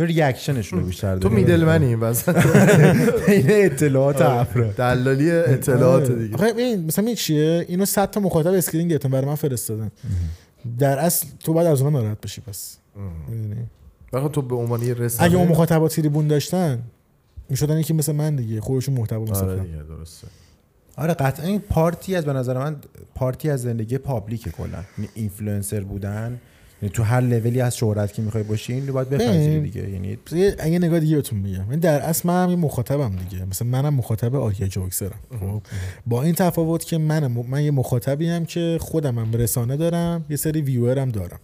[0.02, 1.36] تو reaction شون رو بیشتر تو داری.
[1.36, 2.42] middle man ی مثلا.
[3.28, 4.76] این اطلاعات افراد.
[4.76, 6.16] دلالی اطلاعات آره.
[6.16, 6.36] دیگه.
[6.36, 9.92] آخه این مثلا این چیه؟ اینو 100 تا مخاطب screen گرفتن برای من فرستادن.
[10.80, 12.78] در اصل تو بعد از اونها ناراحت بشی پس.
[13.30, 16.80] می‌دونی؟ تو به عنوان یه رسانه اگه اون مخاطبات تریبون داشتن
[17.50, 20.28] می‌شدن یکی مثل من دیگه خودشون محتوا آره میساختن دیگه درسته.
[20.98, 22.76] آره قطعا این part ی از به نظر من
[23.16, 24.84] part ی از زندگی public کلا.
[25.14, 26.40] اینفلوئنسر بودن
[26.82, 29.60] یعنی تو هر لولی از شهرت که می‌خوای باشی این رو باید بپذیری.
[29.60, 29.90] دیگه.
[29.90, 31.66] یعنی یه اگه نگاه دیگه بهتون میگم.
[31.70, 33.46] من در اصل منم یه مخاطبم دیگه.
[33.46, 35.62] مثلا منم مخاطب آریا کئوکسرم خب؟
[36.08, 40.38] با این تفاوت که منم من یه مخاطبی هم که خودم هم رسانه دارم یه
[40.38, 41.40] سری ویورم دارم.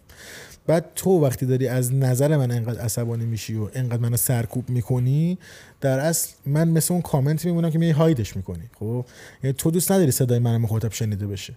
[0.67, 5.37] بعد تو وقتی داری از نظر من انقدر عصبانی میشی و انقدر منو سرکوب می‌کنی
[5.81, 8.63] در اصل من مثل اون کامنت میمونم که می هایدش می‌کنی.
[8.79, 9.05] خب؟
[9.43, 11.53] یعنی تو دوست نداری صدای من مخاطب شنیده بشه.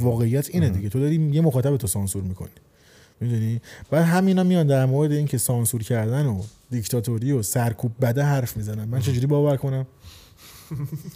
[0.00, 0.88] واقعیت اینه دیگه.
[0.88, 2.50] تو داری یه مخاطب تو سانسور می‌کنی.
[3.24, 3.60] می‌دونی؟
[3.90, 8.84] بعد همینا میان در مورد اینکه سانسور کردن و دیکتاتوری و سرکوب بده حرف می‌زنن.
[8.84, 9.86] من چجوری باور کنم؟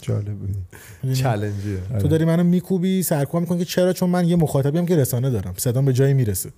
[0.03, 4.37] جالب بودی؟ challenge یه تو داری منو میکوبی سرکوب می‌کنی که چرا؟ چون من یه
[4.37, 5.55] مخاطبی هم که رسانه دارم.
[5.57, 6.51] صدام به جایی می‌رسه.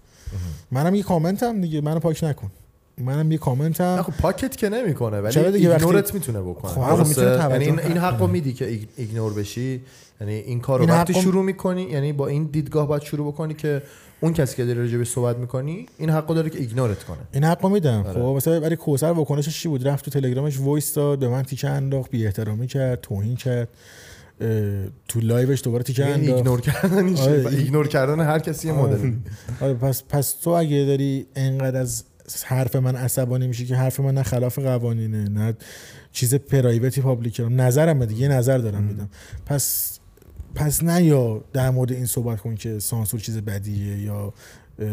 [0.70, 1.80] منم یه کامنت هم دیگه.
[1.80, 2.50] منو پاک نکن.
[2.98, 6.40] منم یه کامنت هم خب پاکت که نمی‌کنه ولی چرا دیگه وقتی- ignore ت می‌تونه
[6.40, 6.70] بکنه.
[6.72, 7.80] خب،؟ می‌تونه یعنی این.
[7.80, 9.80] این حقو میدی که ig- ignore بشی؟
[10.20, 13.32] یعنی این کار رو این وقتی حقو- شروع می‌کنی یعنی با این دیدگاه باید شروع
[13.32, 13.82] بکنی که
[14.20, 17.18] اون کسی که داری راجبش صحبت می‌کنی این حقو داره که ignore ت کنه.
[17.32, 18.02] این حقو میدم.
[18.06, 18.12] آره.
[18.12, 21.68] خب مثلا برای کئوکسر واکنشش چی بود؟ رفت تو تلگرامش voice داد به من تیکه
[21.68, 23.68] انداخت بی احترامی کرد توهین کرد
[25.08, 26.36] تو live ش دوباره تیکه این انداخت.
[26.36, 27.46] ignore کردن آره،.
[27.46, 28.96] ignore کردن هر کسی یه آره.
[28.96, 29.12] مدل
[29.60, 32.04] آره پس پس تو اگه داری انقدر از
[32.44, 35.54] حرف من عصبانی میشی که حرف من نه خلاف قوانینه نه
[36.12, 39.08] چیز private ی public کردم نظرم دیگه نظر دارم میدم.
[39.46, 39.99] پس
[40.54, 44.34] پس نه یا در مورد این صحبت کن که سانسور چیز بدیه یا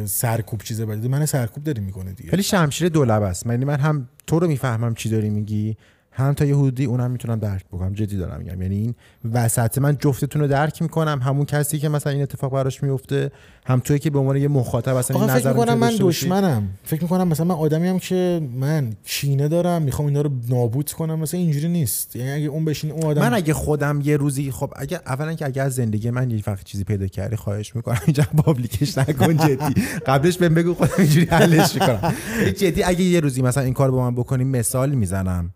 [0.05, 1.09] سرکوب چیز بدیه.
[1.09, 2.29] من سرکوب داری می‌کنه دیگه.
[2.29, 3.45] خیلی شمشیر دولب است.
[3.45, 5.77] یعنی من هم تو رو می‌فهمم چی داری میگی.
[6.17, 7.93] هم تا یه حدودی اونم می‌تونم درک بکنم.
[7.93, 8.61] جدی دارم میگم.
[8.61, 8.95] یعنی این
[9.33, 11.19] وسط من جفتتون رو درک می‌کنم.
[11.23, 13.31] همون کسی که مثلا این اتفاق براش میفته
[13.65, 15.95] هم توی که به عنوان یه مخاطب اصلا این فکر می‌کنم من.
[15.99, 16.69] دشمنم.
[16.83, 21.19] فکر می‌کنم مثلا من آدمی هم که من کینه دارم می‌خوام اینا رو نابود کنم
[21.19, 22.15] مثلا اینجوری نیست.
[22.15, 25.45] یعنی اگه اون بشین اون آدم من اگه خودم یه روزی خب اگه اولا که
[25.45, 27.99] اگه از زندگی من یه وقت چیزی پیدا کردی خواهش می‌کنم.
[28.05, 29.81] اینجا پابلیکش نکن جدی.
[30.05, 32.13] قبلش بهم بگو خودم اینجوری حلش می‌کنم.
[32.61, 35.53] جدی اگه یه روزی مثلا این کار با من بکنی مثال می‌زنم.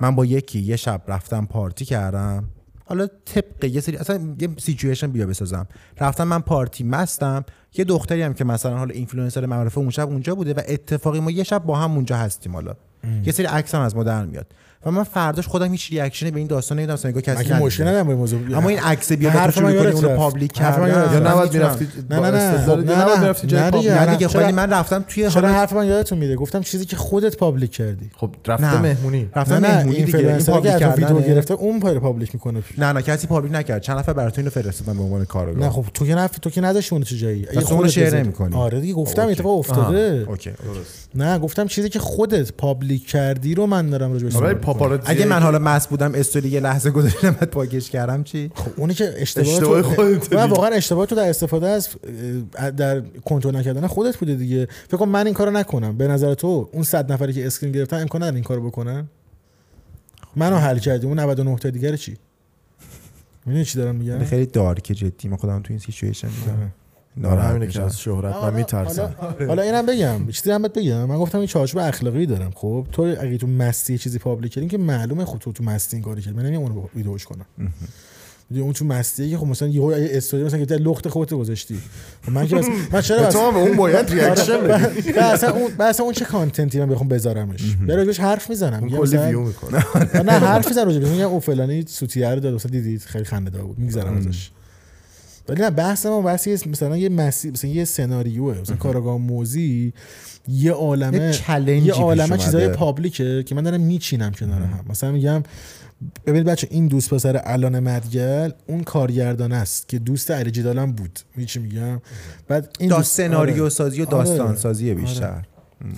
[0.00, 2.44] من با یکی یه شب رفتم پارتی کردم.
[2.84, 5.66] حالا طبق یه سری اصلا یه سیچویشن بیا بسازم.
[6.00, 7.44] رفتم من پارتی مستم.
[7.74, 11.30] یه دختری هم که مثلا حالا اینفلوئنسر معروفه اون شب اونجا بوده و اتفاقی ما
[11.30, 12.74] یه شب با هم اونجا هستیم حالا.
[13.24, 14.46] یه سری عکس هم از ما در میاد.
[14.86, 17.54] و من فرداش خودم هیچ ریاکشنی به این داستان نمیدم اصلا نگاه من کسی که
[17.54, 17.84] مشکل.
[17.88, 20.16] ندارم با این موضوع اما این عکس بیا حرف من یادت اون رو.
[20.16, 21.52] پابلیک حرف من کردن یادت یا من نباید.
[21.54, 22.36] می‌رفتی نه، نه، نه.
[22.36, 23.20] استدلال- نه، نه.
[23.20, 23.70] می‌رفتی جای دیگه.
[23.70, 23.92] پابلیک.
[23.92, 26.96] نه دیگه ولی من رفتم توی چرا حالا حرف من یادتون میده گفتم چیزی که
[26.96, 28.80] خودت پابلیک کردی خب رفته نه.
[28.80, 31.20] مهمونی رفتم نه نه مهمونی دیگه این پابلیک از ویدیو.
[31.20, 34.50] گرفته اون پای پابلیک می‌کنه نه نه کسی public نکرد چند نفر برای تو اینو
[34.50, 37.46] فرستادن به عنوان کارآگاه نه خب تو که نفی تو که نذاشتی اون چه جایی
[37.64, 38.54] خودت share نمی‌کنی.
[38.56, 39.28] آره دیگه گفتم.
[39.28, 44.36] اتفاق افتاده اوکی درست نه گفتم چیزی که خودت public کردی رو من دارم راجعش
[44.36, 44.54] آره.
[44.72, 48.70] پاپاراتزی اگه من حالا مست بودم استوری یه لحظه گذاشتم بعد پاکش کردم چی؟ خب
[48.76, 50.36] اونی که اشتباه, اشتباه تو دیگه.
[50.36, 51.88] واقعا اشتباه تو در استفاده از
[52.76, 54.68] در کنترل نکردن خودت بوده دیگه.
[54.88, 55.96] فکر کن من این کارو نکنم.
[55.96, 59.08] به نظر تو اون 100 نفری که screen گرفتن امکان نداره این کارو بکنن؟
[60.36, 62.16] منو حل کردی اون 99 تا دیگر چی؟
[63.46, 65.28] می‌دونی چی دارم میگم؟ خیلی dark ه جدی.
[65.28, 66.72] من خودم تو این سیچویشن آره.
[67.16, 69.14] ناراحت میشم از شهرت من میترسم
[69.48, 71.04] حالا, اینم بگم چیزی هم بگم.
[71.04, 74.78] من گفتم این چارچوب اخلاقی دارم خب؟ تو اگه تو مستی چیزی public کردین که
[74.78, 76.36] معلومه خود تو تو مستی این کاری کردی.
[76.36, 77.46] من نمیام اونو ویدیوش کنم.
[78.54, 81.78] اون تو مستیه که خب مثلا یهو یه استوری مثلا که لخت خودت گذاشتی.
[82.22, 82.66] خب من که بس...
[82.92, 83.32] من چرا بس...
[83.32, 84.78] تو هم به اون باید reaction آره.
[84.78, 85.12] بدی.
[85.12, 88.74] اصلا اون اصلا اون چه content ی من بخوام بذارمش؟ به راجبش حرف می‌زنم.
[88.74, 89.84] اون میگم کلی مثلا ویو می‌کنه.
[90.22, 91.08] نه حرف می‌زنم راجبش.
[91.08, 93.78] میگم او فلانی سوتیه رو داد مثلا دیدید خیلی خنده دار بود.
[93.78, 94.50] میگذرم ازش.
[95.48, 98.60] ولی نه بحث ما یه- مثلا یه مسی مثلا یه سناریوه.
[98.60, 99.92] مثلا کاراگاه موزی
[100.48, 101.32] یه عالمه
[101.68, 102.68] یه عالمه چیزای.
[102.68, 104.84] پابلیکه که من دارم میچینم کنار هم.
[104.88, 105.42] مثلا میگم
[106.26, 111.20] ببینید بچه این دوست پسر الان مدگل اون کارگردان است که دوست علی جدالم بود.
[111.46, 112.00] چی میگم؟
[112.48, 113.70] بعد این دا دوست- سناریو آره.
[113.70, 114.10] سازی و آره.
[114.10, 115.42] داستان سازی بیشتر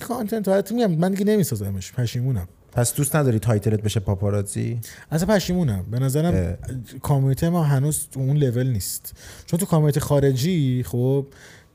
[0.09, 1.93] content حالت میگم من دیگه نمیسازمش.
[1.93, 2.49] پشیمونم.
[2.73, 4.81] پس دوست نداری title ت بشه پاپاراتزی
[5.11, 5.85] اصلا پشیمونم.
[5.91, 6.59] به نظرم
[7.03, 9.13] community ما هنوز تو اون لول نیست.
[9.47, 11.27] چون تو community خارجی خب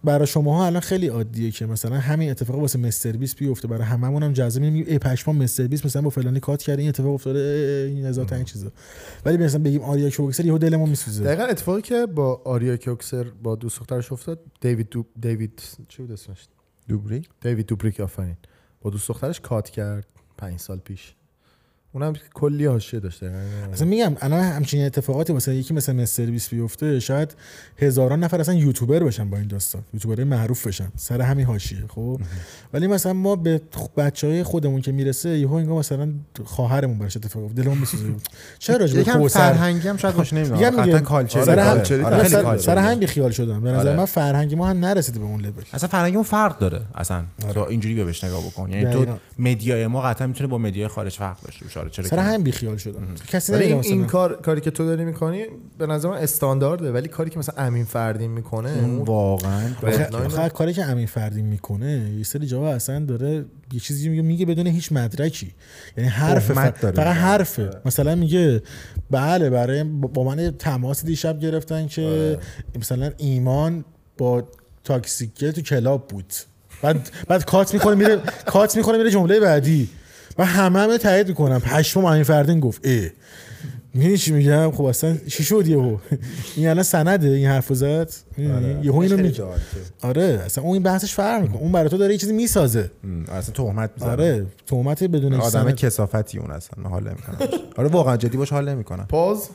[0.03, 3.67] برای شماها الان خیلی عادیه که مثلا همین اتفاق واسه مستر بیست بیفته.
[3.67, 6.89] برای هممون هم جذاب میگیم ای پشمام مستر بیست مثلا با فلانی cut کرده این
[6.89, 7.39] اتفاق افتاده
[7.95, 8.71] این هزار تا این چیزا.
[9.25, 11.23] ولی مثلا بگیم آریا کئوکسر یهو دلمون میسوزه.
[11.23, 15.05] دقیقا اتفاقی که با آریا کئوکسر با دوست دخترش افتاد دیوید دو...
[15.21, 16.47] دیوید چی بود اسمش؟
[16.87, 18.37] دوبری دیوید دوبریک آفرین.
[18.81, 20.07] با دوست دخترش کات کرد.
[20.37, 21.15] پنج سال پیش.
[21.95, 23.31] اونم کلی حاشیه داشته.
[23.73, 27.35] اصلا میگم الان همچین اتفاقاتی واسه یکی مثل مستر بیس بیفته شاید
[27.77, 32.19] هزاران نفر اصلا یوتیوبر بشن با این داستان یوتیوبرای معروف بشن سر همین حاشیه خب؟
[32.73, 33.61] ولی مثلا ما به
[33.97, 36.09] بچه های خودمون که می‌رسه یهو انگار مثلا
[36.45, 38.03] خواهرمون براش اتفاق افتاد دلمون میسوزه.
[38.59, 40.81] چرا راجع به یکم کوسر؟ فرهنگی هم شاید میگم نمی‌دونم دیگه.
[40.81, 41.75] قطعا کالچر آره، سر هم
[42.43, 42.71] کالچری.
[42.71, 43.61] آره، آره، بیخیال شدم.
[43.61, 43.97] به نظر آره.
[43.97, 47.23] من فرهنگی ما هم نرسیده به اون لول اصلا فرهنگمون فرق داره اصلا.
[47.53, 48.69] تو اینجوری بهش نگاه بکن.
[48.71, 49.05] یعنی تو.
[49.39, 51.84] مدیای ما قطعا می‌تونه با مدیای خارج فرق داشته باشه.
[51.85, 53.07] آره، چرا سر؟ همین بیخیال شدم.
[53.27, 55.45] کسی این, این کار کاری که تو داری می‌کنی
[55.77, 59.69] به نظر من استاندارده ولی کاری که مثلا امین فردین می‌کنه واقعا
[60.25, 64.45] آخه کاری که امین فردی می‌کنه یه سری جاها اصلا داره یه چیزی میگه میگه
[64.45, 65.51] بدون هیچ مدرکی.
[65.97, 67.69] یعنی حرف فقط, حرفه.
[67.85, 68.61] مثلا میگه
[69.11, 72.37] بله برای با من تماس دیشب گرفتن که
[72.79, 73.85] مثلا ایمان
[74.17, 74.43] با
[74.83, 76.33] تاکسیکل تو کلاب بود.
[76.81, 79.89] بعد بعد کات می‌کنه میره کات می‌کنه میره جمله بعدی.
[80.37, 81.59] و همه همه تایید می‌کنم.
[81.59, 83.09] پشمام امین فردین گفت اه.
[83.93, 85.97] می‌دونی چی میگم؟ خب اصلا چی شد یهو؟
[86.55, 88.13] این الان سنده این حرفو زد.
[88.37, 89.43] می‌دونی؟ یهو اینو میگه
[90.01, 91.57] آره اصلا اون این بحثش فرق می‌کنه.
[91.57, 92.91] اون برای تو داره یه چیزی می‌سازه.
[93.27, 95.75] اصلا تهمت می‌زنه آره تهمت بدون آدم سند.
[95.75, 97.37] کسافتی اون اصلا حال نمی‌کنم
[97.77, 99.49] آره واقعا جدی باش حال نمی‌کنم پاز؟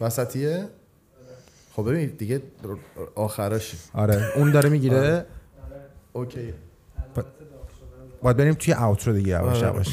[0.00, 0.64] وسطیه؟
[1.76, 2.42] خب ببین دیگه
[3.14, 5.24] آخراشی آره اون داره می‌گیره.
[6.12, 6.52] اوکی.
[8.24, 9.66] باید بریم توی اوترو دیگه یواش آره.
[9.74, 9.88] یواش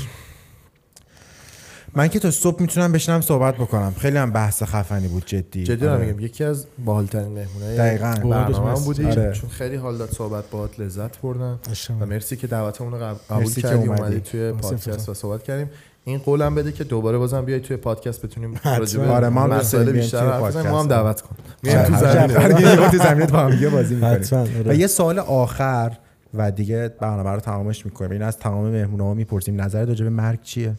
[1.95, 5.87] من که تا صبح می‌تونم بشنم صحبت بکنم خیلی هم بحث خفنی بود جدی جدی
[5.87, 6.05] آره.
[6.05, 8.13] میگم یکی از باحالترین مهمونای دقیقاً.
[8.23, 8.79] برنامه.
[8.79, 9.31] بودی آره.
[9.33, 11.59] چون خیلی حال داد صحبت باهات لذت بردم
[12.01, 12.05] و.
[12.05, 14.01] مرسی که دعوتمون رو قب- قبول کردی اومدی.
[14.01, 15.09] اومدی توی پادکست.
[15.09, 15.69] و صحبت کردیم
[16.05, 18.59] این قولم بده که دوباره بازم بیای توی پادکست بتونیم.
[18.77, 20.71] راجع به آره، ما مسائل بیشتر حرف بزنیم.
[20.71, 20.87] ما هم.
[20.87, 22.19] دعوت کن میایم تو آره.
[22.19, 24.63] هر یه تو زمینت با هم بازی می‌کنیم آره.
[24.65, 25.97] و یه سوال آخر
[26.33, 28.11] و دیگه برنامه رو تمامش می‌کنیم.
[28.11, 29.61] این از تمام مهمونا می‌پرسیم.
[29.61, 30.75] نظرت راجع به مرگ چیه؟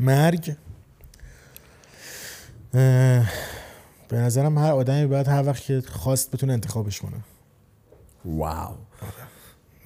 [0.00, 0.56] مرگ؟
[2.74, 3.30] اه،
[4.08, 7.16] به نظرم هر آدمی باید هر وقت که خواست بتونه انتخابش کنه.
[8.24, 8.74] wow.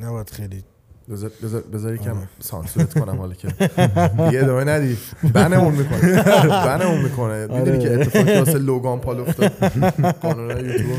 [0.00, 0.64] نباید خیلی
[1.08, 3.48] بذار بذار بذار یکم سانسورت کنم حالا که.
[3.48, 4.96] دیگه ادامه ندی.
[5.34, 6.22] ban مون می‌کنه.
[6.48, 7.46] ban مون می‌کنه.
[7.46, 9.52] می‌دونی که اتفاقی واسه لوگان پال افتاد.
[10.22, 10.98] قانون یوتیوب.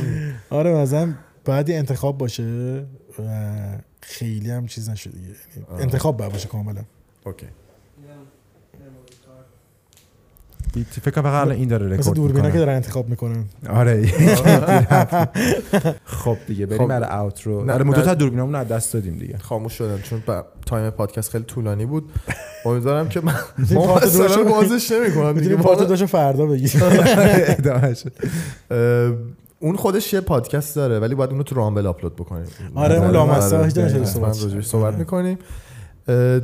[0.49, 1.13] آره مثلا
[1.45, 2.85] باید انتخاب باشه
[4.09, 5.27] خیلی هم چیز نشه دیگه.
[5.27, 6.81] یعنی انتخاب باید باشه کاملا.
[7.25, 7.45] okay.
[10.91, 13.45] فکر کنم فقط الان این داره مثل رکورد دوربینا که دارن انتخاب می‌کنن.
[13.69, 14.05] آره.
[16.05, 16.87] خب دیگه بریم.
[16.87, 17.93] برای outro نه، آره ما.
[17.93, 19.37] دو تا دوربینامون رو از دست دادیم دیگه.
[19.37, 22.09] خاموش شدم چون با time پادکست خیلی طولانی بود.
[22.65, 25.41] امیدوارم که من مثلا دوشو- بازش نمی‌کنم دیگه.
[25.49, 26.69] می‌تونی part دوشو فردا بگی
[27.57, 28.03] ادامه‌ش.
[28.71, 29.13] اه،
[29.59, 32.47] اون خودش یه پادکست داره ولی باید اونو تو رامبل آپلود بکنیم.
[32.75, 34.61] آره، اون هیچ نمیشه حتما صحبت.
[34.61, 34.95] صحبت آره.
[34.95, 35.37] می‌کنیم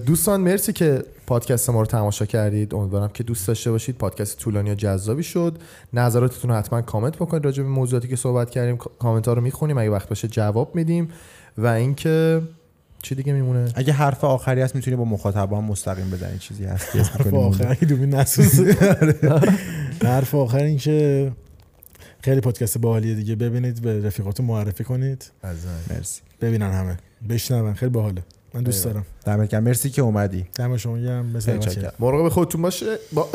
[0.05, 2.75] دوستان مرسی که پادکست ما رو تماشا کردید.
[2.75, 3.97] امیدوارم که دوست داشته باشید.
[3.97, 5.57] پادکست طولانی و جذابی شد.
[5.93, 8.77] نظراتتون رو حتما کامنت بکنید راجع به موضوعاتی که صحبت کردیم.
[8.77, 9.77] کامنت ها رو می‌خونیم.
[9.77, 11.09] اگه وقت باشه جواب میدیم.
[11.57, 12.41] و اینکه
[13.01, 16.39] چی دیگه میمونه؟ اگه حرف آخری هست می‌تونی با مخاطبان مستقیم بزنی.
[16.39, 17.67] چیزی هست حرف کنی مونده.
[17.67, 18.59] آخر دوبین نسوز
[20.03, 21.31] حرف آخر این که
[22.23, 23.35] خیلی پادکست باحالیه دیگه.
[23.35, 25.31] ببینید به رفیقاتون معرفی کنید.
[25.89, 26.21] مرسی.
[26.41, 26.97] ببینن همه.
[27.29, 27.73] بشنون.
[27.73, 28.23] خیلی باحاله.
[28.53, 29.05] من دوست دارم.
[29.25, 29.63] دمت گرم.
[29.63, 30.45] مرسی که اومدی.
[30.55, 31.39] دم شما گرم.
[31.39, 31.93] چاکرم.
[31.99, 32.85] مراقب خودتون باشه.
[33.13, 33.29] با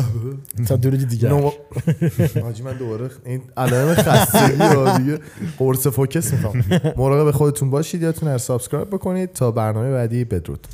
[0.66, 1.28] تا درودی دیگه.
[1.28, 1.50] no...
[2.42, 5.18] حاجی من دوباره این علائم خستگی ها دیگه
[5.58, 6.64] قرص focus می‌خوام.
[6.96, 8.02] مراقب خودتون باشید.
[8.02, 9.32] یادتون هر subscribe بکنید.
[9.32, 10.24] تا برنامه بعدی.
[10.24, 10.66] بدرود.